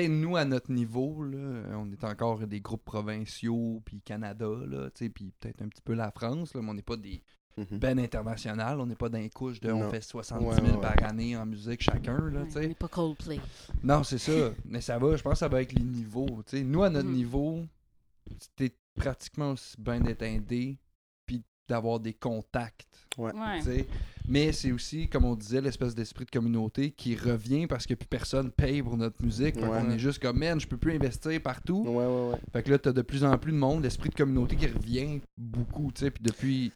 sais 0.00 0.08
nous 0.08 0.36
à 0.36 0.44
notre 0.44 0.70
niveau 0.72 1.22
là 1.24 1.62
on 1.76 1.90
est 1.90 2.04
encore 2.04 2.46
des 2.46 2.60
groupes 2.60 2.84
provinciaux 2.84 3.82
puis 3.84 4.00
Canada 4.00 4.46
là 4.66 4.90
tu 4.90 5.04
sais 5.04 5.08
puis 5.10 5.32
peut-être 5.40 5.62
un 5.62 5.68
petit 5.68 5.82
peu 5.82 5.94
la 5.94 6.10
France 6.10 6.54
là 6.54 6.60
mais 6.62 6.70
on 6.70 6.74
n'est 6.74 6.82
pas 6.82 6.96
des 6.96 7.22
Mhm. 7.56 7.78
ben 7.78 7.98
international 8.00 8.80
on 8.80 8.86
n'est 8.86 8.96
pas 8.96 9.08
d'un 9.08 9.28
couche 9.28 9.60
de 9.60 9.70
on 9.70 9.88
fait 9.88 10.00
70 10.00 10.44
Ouais, 10.44 10.54
000 10.56 10.66
ouais, 10.66 10.72
ouais. 10.74 10.80
par 10.80 11.08
année 11.08 11.36
en 11.36 11.46
musique 11.46 11.82
chacun 11.82 12.18
là 12.30 12.40
Ouais, 12.42 12.48
tu 12.48 12.58
on 12.58 12.60
n'est 12.62 12.74
pas 12.74 12.88
Coldplay. 12.88 13.38
Non, 13.84 14.02
c'est 14.02 14.18
ça. 14.18 14.32
Mais 14.64 14.80
ça 14.80 14.98
va, 14.98 15.14
je 15.14 15.22
pense 15.22 15.34
que 15.34 15.38
ça 15.38 15.46
va 15.46 15.58
avec 15.58 15.72
les 15.72 15.84
niveaux. 15.84 16.26
tu 16.44 16.56
sais. 16.58 16.64
nous, 16.64 16.82
à 16.82 16.90
notre 16.90 17.08
Mhm. 17.08 17.14
niveau, 17.14 17.64
c'était 18.40 18.74
pratiquement 18.96 19.52
aussi 19.52 19.76
bien 19.80 20.00
d'être 20.00 20.24
indé 20.24 20.78
d'avoir 21.68 22.00
des 22.00 22.12
contacts. 22.14 22.86
Ouais. 23.16 23.30
Mais 24.26 24.52
c'est 24.52 24.72
aussi, 24.72 25.08
comme 25.08 25.24
on 25.24 25.34
disait, 25.34 25.60
l'espèce 25.60 25.94
d'esprit 25.94 26.24
de 26.24 26.30
communauté 26.30 26.90
qui 26.90 27.14
revient 27.14 27.66
parce 27.66 27.86
que 27.86 27.94
plus 27.94 28.08
personne 28.08 28.50
paye 28.50 28.82
pour 28.82 28.96
notre 28.96 29.22
musique. 29.22 29.56
Ouais. 29.56 29.62
qu'on 29.68 29.90
est 29.90 29.98
juste 29.98 30.20
comme, 30.20 30.38
man, 30.38 30.58
je 30.58 30.66
peux 30.66 30.76
plus 30.78 30.92
investir 30.94 31.40
partout. 31.42 31.84
Ouais, 31.86 32.06
ouais, 32.06 32.30
ouais. 32.32 32.38
Fait 32.52 32.62
que 32.62 32.70
là, 32.70 32.78
t'as 32.78 32.92
de 32.92 33.02
plus 33.02 33.22
en 33.22 33.36
plus 33.38 33.52
de 33.52 33.58
monde, 33.58 33.82
l'esprit 33.84 34.08
de 34.08 34.14
communauté 34.14 34.56
qui 34.56 34.66
revient 34.66 35.20
beaucoup. 35.36 35.92
Puis 35.92 36.10
depuis, 36.20 36.72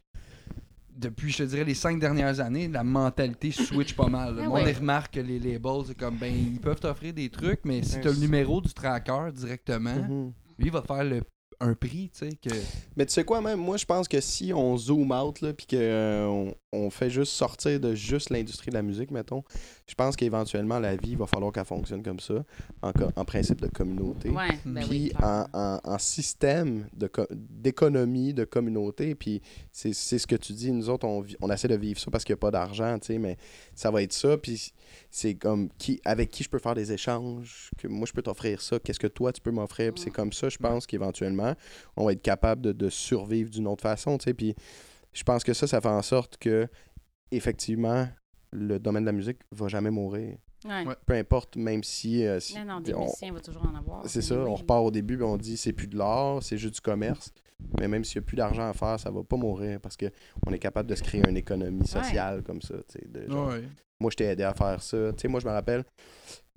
depuis, 0.95 1.31
je 1.31 1.37
te 1.39 1.43
dirais, 1.43 1.63
les 1.63 1.73
cinq 1.73 1.99
dernières 1.99 2.39
années, 2.39 2.67
la 2.67 2.83
mentalité 2.83 3.51
switch 3.51 3.93
pas 3.95 4.07
mal. 4.07 4.35
Le 4.35 4.43
monde 4.43 4.53
ouais. 4.53 4.71
il 4.71 4.77
remarque 4.77 5.15
que 5.15 5.19
les 5.21 5.39
labels, 5.39 5.83
c'est 5.87 5.97
comme, 5.97 6.17
ben, 6.17 6.33
ils 6.33 6.59
peuvent 6.59 6.79
t'offrir 6.79 7.13
des 7.13 7.29
trucs, 7.29 7.61
mais 7.65 7.81
si 7.83 7.99
t'as 7.99 8.11
le 8.11 8.17
numéro 8.17 8.61
du 8.61 8.73
tracker 8.73 9.31
directement, 9.33 9.95
Mhm. 9.95 10.33
lui, 10.57 10.67
il 10.67 10.71
va 10.71 10.81
te 10.81 10.87
faire 10.87 11.03
le, 11.03 11.21
un 11.59 11.73
prix, 11.73 12.09
tu 12.13 12.29
sais, 12.29 12.35
que... 12.35 12.53
Mais 12.95 13.05
tu 13.05 13.13
sais 13.13 13.23
quoi, 13.23 13.41
même, 13.41 13.59
moi, 13.59 13.77
je 13.77 13.85
pense 13.85 14.07
que 14.07 14.21
si 14.21 14.53
on 14.53 14.77
zoom 14.77 15.11
out, 15.11 15.41
là, 15.41 15.53
puis 15.53 15.67
qu'on 15.67 16.55
on 16.71 16.89
fait 16.89 17.09
juste 17.09 17.33
sortir 17.33 17.79
de 17.79 17.95
juste 17.95 18.29
l'industrie 18.29 18.69
de 18.69 18.75
la 18.75 18.81
musique, 18.83 19.09
mettons, 19.11 19.43
je 19.87 19.95
pense 19.95 20.15
qu'éventuellement, 20.15 20.79
la 20.79 20.95
vie, 20.95 21.11
il 21.11 21.17
va 21.17 21.25
falloir 21.25 21.51
qu'elle 21.51 21.65
fonctionne 21.65 22.03
comme 22.03 22.19
ça, 22.19 22.43
en, 22.81 23.25
principe 23.25 23.59
de 23.61 23.67
communauté. 23.67 24.29
Ouais, 24.29 24.59
ben 24.65 24.83
oui. 24.89 25.09
Puis 25.09 25.23
en, 25.23 25.45
en- 25.53 25.79
en 25.83 25.97
système 25.97 26.87
d'économie, 27.39 28.33
de 28.33 28.43
communauté, 28.45 29.15
puis 29.15 29.41
c'est 29.71 29.93
c'est 29.93 30.19
ce 30.19 30.27
que 30.27 30.35
tu 30.35 30.53
dis, 30.53 30.71
nous 30.71 30.89
autres, 30.89 31.07
on, 31.07 31.25
on 31.41 31.49
essaie 31.51 31.67
de 31.67 31.75
vivre 31.75 31.99
ça 31.99 32.11
parce 32.11 32.23
qu'il 32.23 32.33
n'y 32.33 32.39
a 32.39 32.41
pas 32.41 32.51
d'argent, 32.51 32.97
tu 32.99 33.07
sais, 33.07 33.17
mais 33.17 33.37
ça 33.75 33.89
va 33.91 34.03
être 34.03 34.13
ça, 34.13 34.37
puis 34.37 34.71
c'est 35.09 35.35
comme 35.35 35.69
qui 35.77 35.99
avec 36.05 36.29
qui 36.29 36.43
je 36.43 36.49
peux 36.49 36.59
faire 36.59 36.75
des 36.75 36.91
échanges, 36.91 37.71
que 37.77 37.87
moi 37.87 38.05
je 38.07 38.13
peux 38.13 38.21
t'offrir 38.21 38.61
ça, 38.61 38.79
qu'est-ce 38.79 38.99
que 38.99 39.07
toi 39.07 39.31
tu 39.31 39.41
peux 39.41 39.51
m'offrir, 39.51 39.93
puis 39.93 40.03
c'est 40.03 40.11
comme 40.11 40.33
ça, 40.33 40.49
je 40.49 40.57
pense 40.57 40.85
qu'éventuellement, 40.85 41.55
on 41.97 42.05
va 42.05 42.13
être 42.13 42.21
capable 42.21 42.61
de, 42.61 42.71
de 42.71 42.89
survivre 42.89 43.49
d'une 43.49 43.67
autre 43.67 43.81
façon, 43.81 44.17
tu 44.17 44.25
sais, 44.25 44.33
puis 44.33 44.55
je 45.13 45.23
pense 45.23 45.43
que 45.43 45.53
ça, 45.53 45.67
ça 45.67 45.81
fait 45.81 45.87
en 45.87 46.01
sorte 46.01 46.37
que, 46.37 46.67
effectivement, 47.31 48.07
le 48.51 48.79
domaine 48.79 49.03
de 49.03 49.07
la 49.07 49.11
musique 49.13 49.39
va 49.51 49.67
jamais 49.67 49.91
mourir. 49.91 50.37
Ouais. 50.65 50.83
Peu 51.05 51.13
importe, 51.13 51.55
même 51.55 51.83
si... 51.83 52.25
euh, 52.25 52.39
si- 52.39 52.55
Non, 52.57 52.65
non, 52.65 52.81
des 52.81 52.93
on- 52.93 53.01
musiciens, 53.03 53.29
il 53.29 53.33
va 53.33 53.39
toujours 53.39 53.65
en 53.65 53.75
avoir. 53.75 54.05
c'est 54.07 54.21
ça, 54.21 54.35
on 54.35 54.55
repart 54.55 54.83
au 54.85 54.91
début 54.91 55.17
et 55.19 55.23
on 55.23 55.37
dit 55.37 55.55
c'est 55.55 55.71
plus 55.73 55.87
de 55.87 55.97
l'art, 55.97 56.43
c'est 56.43 56.57
juste 56.57 56.75
du 56.75 56.81
commerce. 56.81 57.31
Mais 57.79 57.87
même 57.87 58.03
s'il 58.03 58.19
n'y 58.21 58.25
a 58.25 58.27
plus 58.27 58.35
d'argent 58.37 58.67
à 58.69 58.73
faire, 58.73 58.99
ça 58.99 59.09
va 59.11 59.23
pas 59.23 59.35
mourir 59.37 59.79
parce 59.81 59.95
qu'on 59.97 60.51
est 60.53 60.59
capable 60.59 60.89
de 60.89 60.95
se 60.95 61.03
créer 61.03 61.21
une 61.27 61.37
économie 61.37 61.85
sociale 61.87 62.41
comme 62.43 62.61
ça. 62.61 62.75
tu 62.89 62.99
sais, 62.99 63.07
de 63.07 63.29
genre, 63.29 63.49
Ouais. 63.49 63.63
Moi, 64.01 64.11
je 64.11 64.15
t'ai 64.15 64.23
aidé 64.25 64.43
à 64.43 64.53
faire 64.53 64.81
ça. 64.81 64.97
Moi, 65.27 65.39
je 65.41 65.45
me 65.45 65.51
rappelle 65.51 65.83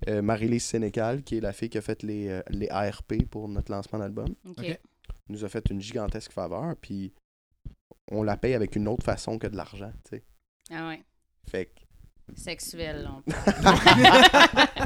euh, 0.07 0.21
Marie-Lise 0.21 0.63
Sénécal, 0.63 1.23
qui 1.23 1.37
est 1.37 1.41
la 1.41 1.51
fille 1.51 1.69
qui 1.69 1.77
a 1.77 1.81
fait 1.81 2.01
les, 2.03 2.29
euh, 2.29 2.41
les 2.49 2.69
ARP 2.69 3.25
pour 3.29 3.49
notre 3.49 3.69
lancement 3.71 3.99
d'album, 3.99 4.27
nous 5.29 5.43
a 5.45 5.49
fait 5.49 5.69
une 5.69 5.81
gigantesque 5.81 6.31
faveur. 6.31 6.73
Puis 6.81 7.13
on 8.11 8.21
la 8.23 8.37
paye 8.37 8.53
avec 8.53 8.75
une 8.75 8.87
autre 8.87 9.03
façon 9.03 9.39
que 9.39 9.47
de 9.47 9.55
l'argent. 9.55 9.91
tu 10.09 10.17
sais. 10.17 10.23
Ah 10.71 10.87
ouais. 10.89 11.01
Fait 11.49 11.65
que 11.67 11.79
Sexuel, 12.35 13.09
on 13.09 13.23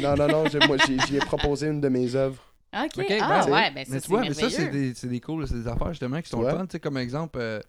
Non, 0.00 0.14
non, 0.16 0.28
non, 0.28 0.48
j'ai- 0.48 0.58
moi, 0.66 0.76
j'ai- 0.86 0.98
j'y 1.06 1.16
ai 1.16 1.20
proposé 1.20 1.68
une 1.68 1.80
de 1.80 1.88
mes 1.88 2.14
œuvres. 2.14 2.42
OK. 2.74 2.90
Ok, 2.98 3.06
ah, 3.20 3.44
ben, 3.44 3.52
ouais, 3.52 3.70
ben 3.70 3.84
ça, 3.84 3.92
mais 3.92 3.94
c'est 4.00 4.00
tu 4.00 4.08
vois, 4.08 4.20
mais 4.22 4.32
ça, 4.32 4.48
c'est 4.48 4.62
merveilleux. 4.62 4.88
des, 4.90 4.94
c'est 4.94 5.08
des 5.08 5.20
cool, 5.20 5.46
c'est 5.46 5.54
des 5.54 5.68
affaires 5.68 5.88
justement 5.92 6.22
qui 6.22 6.28
sont 6.30 6.40
Ouais. 6.40 6.50
le 6.52 6.58
fun. 6.58 6.66
Tu 6.66 6.72
sais, 6.72 6.80
comme 6.80 6.96
exemple, 6.96 7.38
euh, 7.38 7.60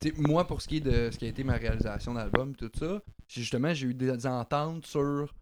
tu 0.00 0.08
sais, 0.08 0.14
moi, 0.16 0.46
pour 0.46 0.62
ce 0.62 0.68
qui 0.68 0.78
est 0.78 0.80
de 0.80 1.10
ce 1.10 1.18
qui 1.18 1.26
a 1.26 1.28
été 1.28 1.44
ma 1.44 1.54
réalisation 1.54 2.14
d'album, 2.14 2.56
tout 2.56 2.70
ça, 2.78 3.02
j'ai- 3.28 3.42
justement, 3.42 3.74
j'ai 3.74 3.88
eu 3.88 3.94
des 3.94 4.26
ententes 4.26 4.86
sur 4.86 5.34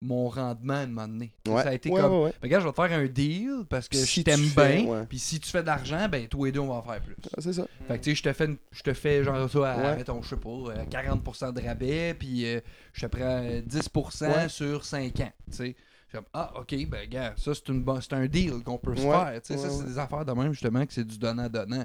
mon 0.00 0.28
rendement 0.28 0.74
à 0.74 0.78
un 0.78 0.86
moment 0.86 1.08
donné. 1.08 1.32
Ouais. 1.48 1.62
Ça 1.62 1.70
a 1.70 1.74
été 1.74 1.90
Ouais, 1.90 2.00
comme, 2.00 2.12
ouais, 2.12 2.24
ouais. 2.24 2.30
Ben, 2.30 2.38
regarde, 2.48 2.62
je 2.62 2.68
vais 2.68 2.72
te 2.72 2.88
faire 2.88 2.98
un 2.98 3.06
deal 3.06 3.64
parce 3.68 3.88
que 3.88 3.96
Si 3.96 4.20
je 4.20 4.24
t'aime 4.24 4.40
bien. 4.56 5.04
Puis 5.08 5.18
si 5.18 5.40
tu 5.40 5.50
fais 5.50 5.62
de 5.62 5.66
l'argent, 5.66 6.08
ben 6.08 6.26
toi 6.28 6.48
et 6.48 6.52
deux, 6.52 6.60
on 6.60 6.68
va 6.68 6.74
en 6.74 6.82
faire 6.82 7.00
plus. 7.00 7.16
Ah, 7.36 7.40
C'est 7.40 7.52
ça. 7.52 7.66
Fait 7.88 7.98
que 7.98 8.04
tu 8.04 8.10
sais, 8.10 8.14
je 8.16 8.22
te 8.22 8.32
fais, 8.32 8.44
une- 8.46 8.58
je 8.70 8.82
te 8.82 8.92
fais 8.94 9.24
genre 9.24 9.50
ça 9.50 9.72
à, 9.72 9.76
Ouais. 9.90 9.96
mettons, 9.96 10.22
je 10.22 10.28
sais 10.28 10.36
pas, 10.36 10.48
euh, 10.48 10.84
40% 10.88 11.52
de 11.52 11.60
rabais, 11.60 12.14
puis 12.14 12.46
euh, 12.46 12.60
je 12.92 13.06
te 13.06 13.06
prends 13.06 13.42
euh, 13.42 13.60
10% 13.60 14.28
Ouais. 14.30 14.48
sur 14.48 14.84
5 14.84 15.18
ans. 15.20 15.32
Tu 15.50 15.56
sais, 15.56 15.76
comme, 16.12 16.24
ah, 16.32 16.52
ok, 16.60 16.74
ben, 16.88 17.08
gars, 17.08 17.34
ça, 17.36 17.52
c'est, 17.54 17.68
une 17.68 17.82
bonne- 17.82 18.00
c'est 18.00 18.12
un 18.14 18.26
deal 18.26 18.62
qu'on 18.64 18.78
peut 18.78 18.96
se 18.96 19.02
Ouais. 19.02 19.10
faire. 19.10 19.40
Ça, 19.42 19.70
c'est 19.70 19.84
des 19.84 19.98
affaires 19.98 20.24
de 20.24 20.32
même, 20.32 20.52
justement, 20.52 20.84
que 20.86 20.92
c'est 20.92 21.04
du 21.06 21.18
donnant-donnant. 21.18 21.84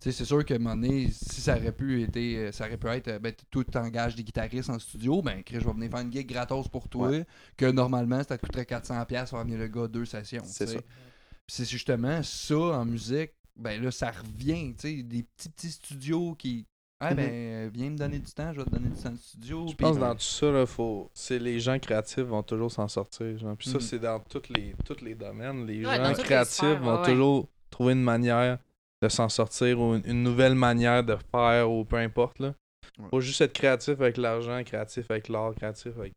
C'est 0.00 0.12
sûr 0.12 0.44
un 0.50 0.58
moment 0.58 0.74
donné, 0.76 1.08
si 1.10 1.40
ça 1.40 1.56
aurait 1.56 1.72
pu 1.72 2.02
été, 2.02 2.36
euh, 2.38 2.52
ça 2.52 2.66
aurait 2.66 2.76
pu 2.76 2.86
être, 2.88 3.08
euh, 3.08 3.18
ben, 3.18 3.32
t- 3.32 3.44
toi, 3.50 3.64
tu 3.64 3.78
engages 3.78 4.14
des 4.16 4.22
guitaristes 4.24 4.70
en 4.70 4.78
studio, 4.78 5.22
ben, 5.22 5.42
Chris, 5.42 5.56
je 5.60 5.66
vais 5.66 5.72
venir 5.72 5.90
faire 5.90 6.00
une 6.00 6.12
gig 6.12 6.28
gratos 6.28 6.68
pour 6.68 6.88
toi, 6.88 7.10
que 7.56 7.66
normalement, 7.66 8.22
ça 8.22 8.36
te 8.38 8.44
coûterait 8.46 8.64
400$ 8.64 9.30
pour 9.30 9.38
amener 9.38 9.56
le 9.56 9.68
gars 9.68 9.88
deux 9.88 10.04
sessions. 10.04 10.42
C'est 10.46 10.66
ça. 10.66 10.78
C'est 11.46 11.68
justement 11.68 12.22
ça 12.22 12.56
en 12.56 12.84
musique, 12.84 13.32
ben 13.56 13.82
là, 13.82 13.90
ça 13.90 14.10
revient, 14.10 14.74
tu 14.74 14.96
sais, 14.98 15.02
des 15.02 15.22
petits 15.22 15.48
petits 15.50 15.70
studios 15.70 16.34
qui. 16.34 16.66
Ah 17.04 17.10
Mhm. 17.10 17.16
ben, 17.16 17.30
euh, 17.32 17.70
viens 17.72 17.90
me 17.90 17.96
donner 17.96 18.18
du 18.18 18.32
temps, 18.32 18.52
je 18.52 18.58
vais 18.60 18.64
te 18.64 18.70
donner 18.70 18.88
du 18.88 19.00
temps 19.02 19.10
de 19.10 19.16
studio. 19.18 19.66
Je 19.68 19.74
pense 19.74 19.96
que 19.96 20.00
dans 20.00 20.14
tout 20.14 20.20
ça, 20.20 20.50
là, 20.50 20.66
faut... 20.66 21.10
c'est 21.14 21.38
les 21.38 21.60
gens 21.60 21.78
créatifs 21.78 22.20
vont 22.24 22.42
toujours 22.42 22.70
s'en 22.72 22.88
sortir. 22.88 23.36
Genre. 23.38 23.56
Puis 23.56 23.68
ça, 23.68 23.74
Mhm. 23.76 23.80
c'est 23.80 23.98
dans 23.98 24.20
tous 24.20 24.42
les, 24.56 24.74
tous 24.84 25.02
les 25.04 25.14
domaines. 25.14 25.66
Les 25.66 25.84
Ouais, 25.84 25.96
gens 25.96 26.08
les 26.08 26.14
créatifs 26.14 26.54
sphères, 26.54 26.80
vont 26.80 26.94
ouais, 26.94 27.00
ouais. 27.00 27.12
toujours 27.12 27.48
trouver 27.70 27.92
une 27.92 28.02
manière 28.02 28.58
de 29.02 29.08
s'en 29.08 29.28
sortir 29.28 29.80
ou 29.80 29.94
une, 29.96 30.02
une 30.06 30.22
nouvelle 30.22 30.54
manière 30.54 31.04
de 31.04 31.16
faire 31.30 31.70
ou 31.70 31.84
peu 31.84 31.96
importe. 31.96 32.38
Là. 32.38 32.54
Ouais. 32.98 33.06
Faut 33.10 33.20
juste 33.20 33.40
être 33.40 33.52
créatif 33.52 34.00
avec 34.00 34.16
l'argent, 34.16 34.62
créatif 34.64 35.10
avec 35.10 35.28
l'art, 35.28 35.54
créatif 35.54 35.92
avec. 35.98 36.12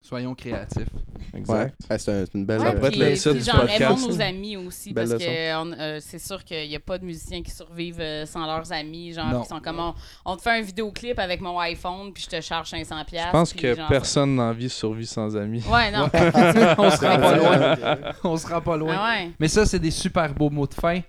Soyons 0.00 0.34
créatifs. 0.34 0.86
Ouais. 0.94 1.38
Exact. 1.40 1.74
Ouais, 1.90 1.98
c'est 1.98 2.12
un- 2.12 2.24
c'est 2.24 2.34
une 2.34 2.46
belle. 2.46 2.60
Ouais, 2.60 2.68
être 2.68 2.88
puis, 2.88 2.98
le 3.00 3.12
titre 3.14 3.30
puis 3.32 3.38
du 3.40 3.44
genre, 3.44 3.60
podcast, 3.60 4.08
nos 4.08 4.20
amis 4.22 4.56
aussi, 4.56 4.92
Belle 4.92 5.08
parce 5.08 5.20
leçon. 5.20 5.30
que 5.30 5.80
euh, 5.80 5.98
c'est 6.00 6.18
sûr 6.18 6.44
qu'il 6.44 6.68
n'y 6.68 6.76
a 6.76 6.80
pas 6.80 6.96
de 6.98 7.04
musiciens 7.04 7.42
qui 7.42 7.50
survivent 7.50 8.00
euh, 8.00 8.24
sans 8.24 8.46
leurs 8.46 8.72
amis, 8.72 9.12
genre, 9.12 9.26
Non. 9.26 9.42
qui 9.42 9.48
sont 9.48 9.60
comme, 9.60 9.80
on, 9.80 9.94
on 10.24 10.36
te 10.36 10.42
fait 10.42 10.50
un 10.52 10.62
vidéoclip 10.62 11.18
avec 11.18 11.40
mon 11.40 11.58
iPhone, 11.58 12.12
puis 12.14 12.22
je 12.22 12.28
te 12.36 12.40
charge 12.40 12.70
500$. 12.70 13.26
Je 13.26 13.32
pense 13.32 13.50
puis 13.52 13.60
que 13.62 13.74
genre- 13.74 13.88
personne 13.88 14.36
la 14.36 14.52
vie 14.52 14.70
survit 14.70 15.06
sans 15.06 15.36
amis. 15.36 15.62
Ouais, 15.70 15.90
non. 15.90 16.04
On 16.78 16.90
se 16.90 17.04
rend 17.04 17.18
pas 17.18 17.36
loin. 17.36 17.56
loin. 17.76 17.98
On 18.24 18.36
se 18.36 18.46
rend 18.46 18.60
pas 18.62 18.76
loin. 18.76 18.94
Ah 18.96 19.14
ouais. 19.16 19.30
Mais 19.38 19.48
ça, 19.48 19.66
c'est 19.66 19.80
des 19.80 19.90
super 19.90 20.32
beaux 20.32 20.48
mots 20.50 20.66
de 20.66 20.74
fin. 20.74 21.00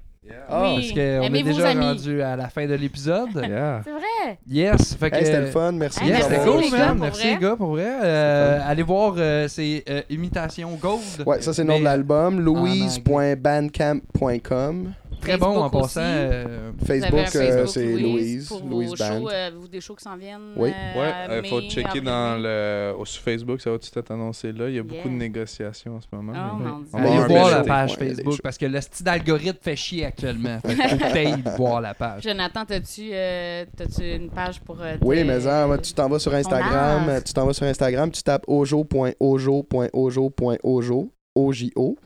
Ah, 0.49 0.61
Oui. 0.63 0.75
Parce 0.75 0.91
qu'on 0.91 1.33
est 1.33 1.43
déjà 1.43 1.73
rendu 1.73 2.21
à 2.21 2.35
la 2.35 2.49
fin 2.49 2.67
de 2.67 2.73
l'épisode. 2.75 3.29
Yeah. 3.49 3.81
C'est 3.83 3.91
vrai. 3.91 4.37
Yes. 4.47 4.93
Fait 4.95 5.09
que, 5.09 5.15
Hey, 5.15 5.25
c'était 5.25 5.39
le 5.41 5.47
fun, 5.47 5.71
merci. 5.73 6.05
Yes, 6.05 6.21
c'était 6.23 6.37
cool, 6.39 6.61
les 6.61 6.69
gars, 6.69 6.93
Merci, 6.93 7.21
vrai. 7.21 7.31
les 7.33 7.37
gars, 7.39 7.55
pour 7.55 7.69
vrai. 7.71 7.87
Euh, 8.03 8.59
allez 8.65 8.83
voir, 8.83 9.15
euh, 9.17 9.47
c'est 9.47 9.83
euh, 9.89 10.01
Imitation 10.09 10.69
Gold. 10.79 11.01
Ouais, 11.25 11.41
ça 11.41 11.51
c'est 11.53 11.63
le 11.63 11.67
nom 11.69 11.73
Mais 11.75 11.79
de 11.79 11.85
l'album. 11.85 12.33
anglais. 12.35 12.43
Louise.bandcamp.com. 12.43 14.93
Très 15.21 15.37
bon 15.37 15.47
en 15.47 15.69
Facebook 15.69 15.81
passant. 15.81 16.01
euh, 16.03 16.71
Vous 16.77 16.91
avez 16.91 17.03
un 17.03 17.09
Facebook, 17.09 17.35
euh, 17.35 17.47
Facebook, 17.47 17.67
c'est 17.67 17.93
Louise. 17.97 18.47
Pour 18.47 18.63
Louise 18.65 18.89
vos 18.89 18.95
Band. 18.95 19.19
shows, 19.19 19.29
euh, 19.29 19.51
vous 19.59 19.67
des 19.67 19.81
shows 19.81 19.95
qui 19.95 20.03
s'en 20.03 20.17
viennent. 20.17 20.39
Oui. 20.55 20.71
euh, 20.73 21.41
Ouais, 21.41 21.47
faut 21.49 21.59
mai, 21.61 21.69
checker 21.69 21.87
avril, 21.87 22.03
dans 22.03 22.35
mai. 22.37 22.43
le 22.43 22.93
au- 22.97 23.05
sur 23.05 23.21
Facebook, 23.21 23.61
ça 23.61 23.69
va 23.71 23.77
tout 23.79 23.99
être 23.99 24.11
annoncé 24.11 24.51
là. 24.51 24.69
Il 24.69 24.75
y 24.75 24.79
a 24.79 24.83
beaucoup 24.83 24.95
Yeah. 24.95 25.03
de 25.13 25.17
négociations 25.17 25.95
en 25.97 26.01
ce 26.01 26.07
moment. 26.11 26.33
Oh, 26.35 26.57
mais- 26.57 26.69
mon 26.69 26.79
Dieu. 26.79 26.87
Allez 27.23 27.33
voir 27.33 27.51
la 27.51 27.63
page 27.63 27.91
Ouais, 27.97 28.07
des 28.07 28.15
Facebook 28.15 28.39
parce 28.41 28.57
que 28.57 28.65
le 28.65 28.81
style 28.81 29.05
d'algorithme 29.05 29.59
fait 29.61 29.75
chier 29.75 30.05
actuellement. 30.05 30.59
Fait 30.61 31.27
faut 31.43 31.49
voir 31.67 31.81
la 31.81 31.93
page. 31.93 32.23
Jonathan, 32.23 32.65
t'as-tu 32.65 33.09
euh, 33.13 33.65
t'as-tu 33.75 34.15
une 34.15 34.29
page 34.29 34.59
pour. 34.61 34.81
euh, 34.81 34.95
Oui, 35.01 35.23
mais 35.23 35.45
hein, 35.47 35.77
tu 35.83 35.93
t'en 35.93 36.07
vas 36.09 36.19
sur 36.19 36.33
Instagram, 36.33 37.09
art? 37.09 37.23
tu 37.23 37.33
t'en 37.33 37.45
vas 37.45 37.53
sur 37.53 37.65
Instagram, 37.65 38.09
tu 38.11 38.23
tapes 38.23 38.45
ojo.ojo.ojo.ojo, 38.47 41.11
O-J-O. 41.47 41.97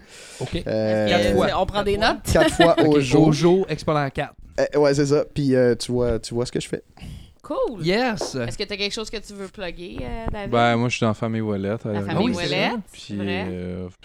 OK. 0.42 0.64
Euh, 0.68 1.08
Quatre 1.10 1.34
fois. 1.36 1.48
On 1.62 1.66
prend 1.66 1.84
des 1.84 1.98
notes? 1.98 2.18
Quatre 2.32 2.52
fois 2.54 2.76
ojo. 2.88 3.26
Ojo, 3.28 3.66
exponent 3.70 4.10
4. 4.10 4.34
Euh, 4.60 4.80
ouais, 4.80 4.94
c'est 4.94 5.06
ça. 5.08 5.26
Puis 5.34 5.56
euh, 5.56 5.76
tu, 5.76 5.92
vois, 5.92 6.20
tu 6.20 6.34
vois 6.34 6.46
ce 6.46 6.52
que 6.52 6.60
je 6.60 6.68
fais. 6.70 6.84
Cool. 7.42 7.86
Yes. 7.86 8.36
Est-ce 8.36 8.58
que 8.58 8.64
t'as 8.64 8.78
quelque 8.78 8.94
chose 8.94 9.10
que 9.10 9.18
tu 9.18 9.34
veux 9.34 9.48
plugger, 9.50 9.98
euh, 10.02 10.26
David? 10.32 10.52
Ben, 10.52 10.78
moi, 10.78 10.88
je 10.90 10.96
suis 10.98 11.06
dans 11.06 11.14
Famille 11.14 11.42
Wallet. 11.42 11.70
La 11.70 11.78
famille 11.78 12.28
oui, 12.28 12.32
vrai. 12.34 12.72
Puis, 12.92 13.20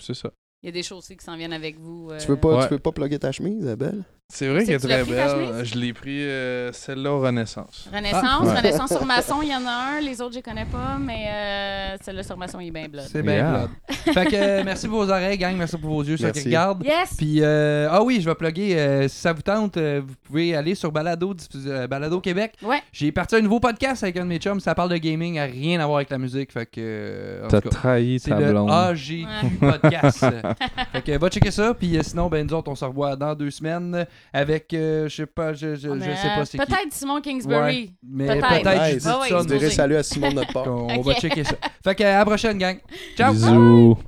c'est 0.01 0.15
ça. 0.15 0.31
Il 0.63 0.67
y 0.67 0.69
a 0.71 0.73
des 0.73 0.83
choses 0.83 0.99
aussi 0.99 1.17
qui 1.17 1.25
s'en 1.25 1.37
viennent 1.37 1.53
avec 1.53 1.79
vous. 1.79 2.09
euh, 2.11 2.19
Tu 2.19 2.27
veux 2.27 2.37
pas, 2.37 2.57
Ouais. 2.57 2.65
tu 2.67 2.71
veux 2.75 2.79
pas 2.81 2.91
plugger 2.91 3.19
ta 3.21 3.31
chemise, 3.31 3.63
Isabelle? 3.63 4.03
C'est 4.31 4.47
vrai 4.47 4.63
qu'elle 4.67 4.75
est 4.75 4.79
très 4.79 5.05
belle. 5.05 5.65
Je 5.65 5.75
l'ai 5.77 5.95
pris 5.95 6.23
euh, 6.23 6.71
celle-là 6.71 7.13
au 7.15 7.21
Renaissance. 7.21 7.89
Renaissance, 7.91 8.23
Ah, 8.27 8.45
ouais. 8.45 8.57
Renaissance 8.59 8.91
sur 8.91 9.05
maçon, 9.07 9.37
il 9.43 9.49
y 9.49 9.55
en 9.57 9.67
a 9.67 9.97
un. 9.97 10.01
Les 10.03 10.21
autres, 10.21 10.33
je 10.33 10.37
les 10.37 10.43
connais 10.43 10.67
pas, 10.67 10.99
mais 11.01 11.29
euh, 11.31 11.97
celle-là 12.03 12.23
sur 12.23 12.37
maçon, 12.37 12.61
il 12.61 12.69
est 12.69 12.71
bien 12.71 12.89
blood. 12.89 13.07
C'est 13.11 13.23
bien 13.23 13.37
Yeah. 13.37 13.51
blood. 13.53 14.15
Fait 14.15 14.27
que 14.27 14.37
euh, 14.37 14.63
merci 14.67 14.87
pour 14.87 14.99
vos 15.03 15.11
oreilles, 15.11 15.39
gang. 15.39 15.57
Merci 15.57 15.79
pour 15.79 15.89
vos 15.91 16.03
yeux, 16.05 16.19
ceux 16.19 16.31
qui 16.33 16.45
regardent. 16.45 16.85
Yes! 16.85 17.15
Puis, 17.17 17.39
euh, 17.41 17.89
ah 17.91 18.03
oui, 18.03 18.19
je 18.21 18.29
vais 18.29 18.35
plugger. 18.35 18.79
euh, 18.79 19.09
si 19.09 19.17
ça 19.17 19.33
vous 19.33 19.41
tente, 19.41 19.79
euh, 19.79 20.03
vous 20.07 20.15
pouvez 20.25 20.55
aller 20.55 20.75
sur 20.75 20.93
Balado, 20.93 21.35
euh, 21.67 21.87
Balado 21.87 22.21
Québec. 22.21 22.53
Ouais. 22.63 22.83
J'ai 22.93 23.11
parti 23.13 23.35
un 23.37 23.41
nouveau 23.41 23.61
podcast 23.61 24.03
avec 24.03 24.19
un 24.19 24.25
de 24.25 24.29
mes 24.29 24.39
chums. 24.39 24.61
Ça 24.61 24.75
parle 24.75 24.91
de 24.91 24.99
gaming, 24.99 25.39
a 25.39 25.45
rien 25.45 25.81
à 25.81 25.87
voir 25.87 25.97
avec 25.99 26.11
la 26.11 26.19
musique. 26.19 26.53
Fait 26.53 26.67
que. 26.67 26.73
euh, 26.81 27.47
T'as 27.49 27.63
trahi 27.63 28.19
c'est 28.21 28.29
ta 28.31 28.41
le 28.41 28.51
blonde. 28.51 28.71
AGQ 28.71 29.27
Podcast. 29.59 30.19
fait 30.93 31.03
que 31.03 31.17
va 31.19 31.29
checker 31.31 31.51
ça. 31.51 31.73
Puis 31.73 31.97
euh, 31.97 32.03
sinon, 32.03 32.29
ben 32.29 32.47
nous 32.47 32.53
autres, 32.55 32.71
on 32.71 32.75
se 32.75 32.85
revoit 32.85 33.17
dans 33.17 33.35
deux 33.35 33.51
semaines 33.51 34.07
avec, 34.33 34.73
euh, 34.75 35.09
je 35.09 35.15
sais 35.17 35.27
pas, 35.27 35.53
je, 35.53 35.75
je, 35.75 35.89
je 35.89 35.99
sais 36.01 36.29
pas 36.29 36.41
euh, 36.41 36.45
c'est 36.45 36.59
qui. 36.59 36.65
Peut-être 36.67 36.93
Simon 36.93 37.21
Kingsbury. 37.21 37.93
Mais 38.07 38.27
Peut-être. 38.27 38.71
je 38.89 38.95
Nice. 38.95 39.03
dis 39.05 39.09
ouais, 39.09 39.29
ça. 39.29 39.37
nous- 39.39 39.45
dirais 39.45 39.71
salut 39.71 39.97
à 39.97 40.03
Simon 40.03 40.31
de 40.31 40.35
notre 40.37 40.53
part. 40.53 40.67
On, 40.67 40.89
on 40.99 41.01
va 41.01 41.15
checker 41.15 41.45
ça. 41.45 41.57
Fait 41.85 41.95
que 41.95 42.03
à 42.05 42.19
la 42.19 42.25
prochaine, 42.25 42.59
gang. 42.59 42.79
Ciao! 43.17 43.33
Bisous. 43.33 43.99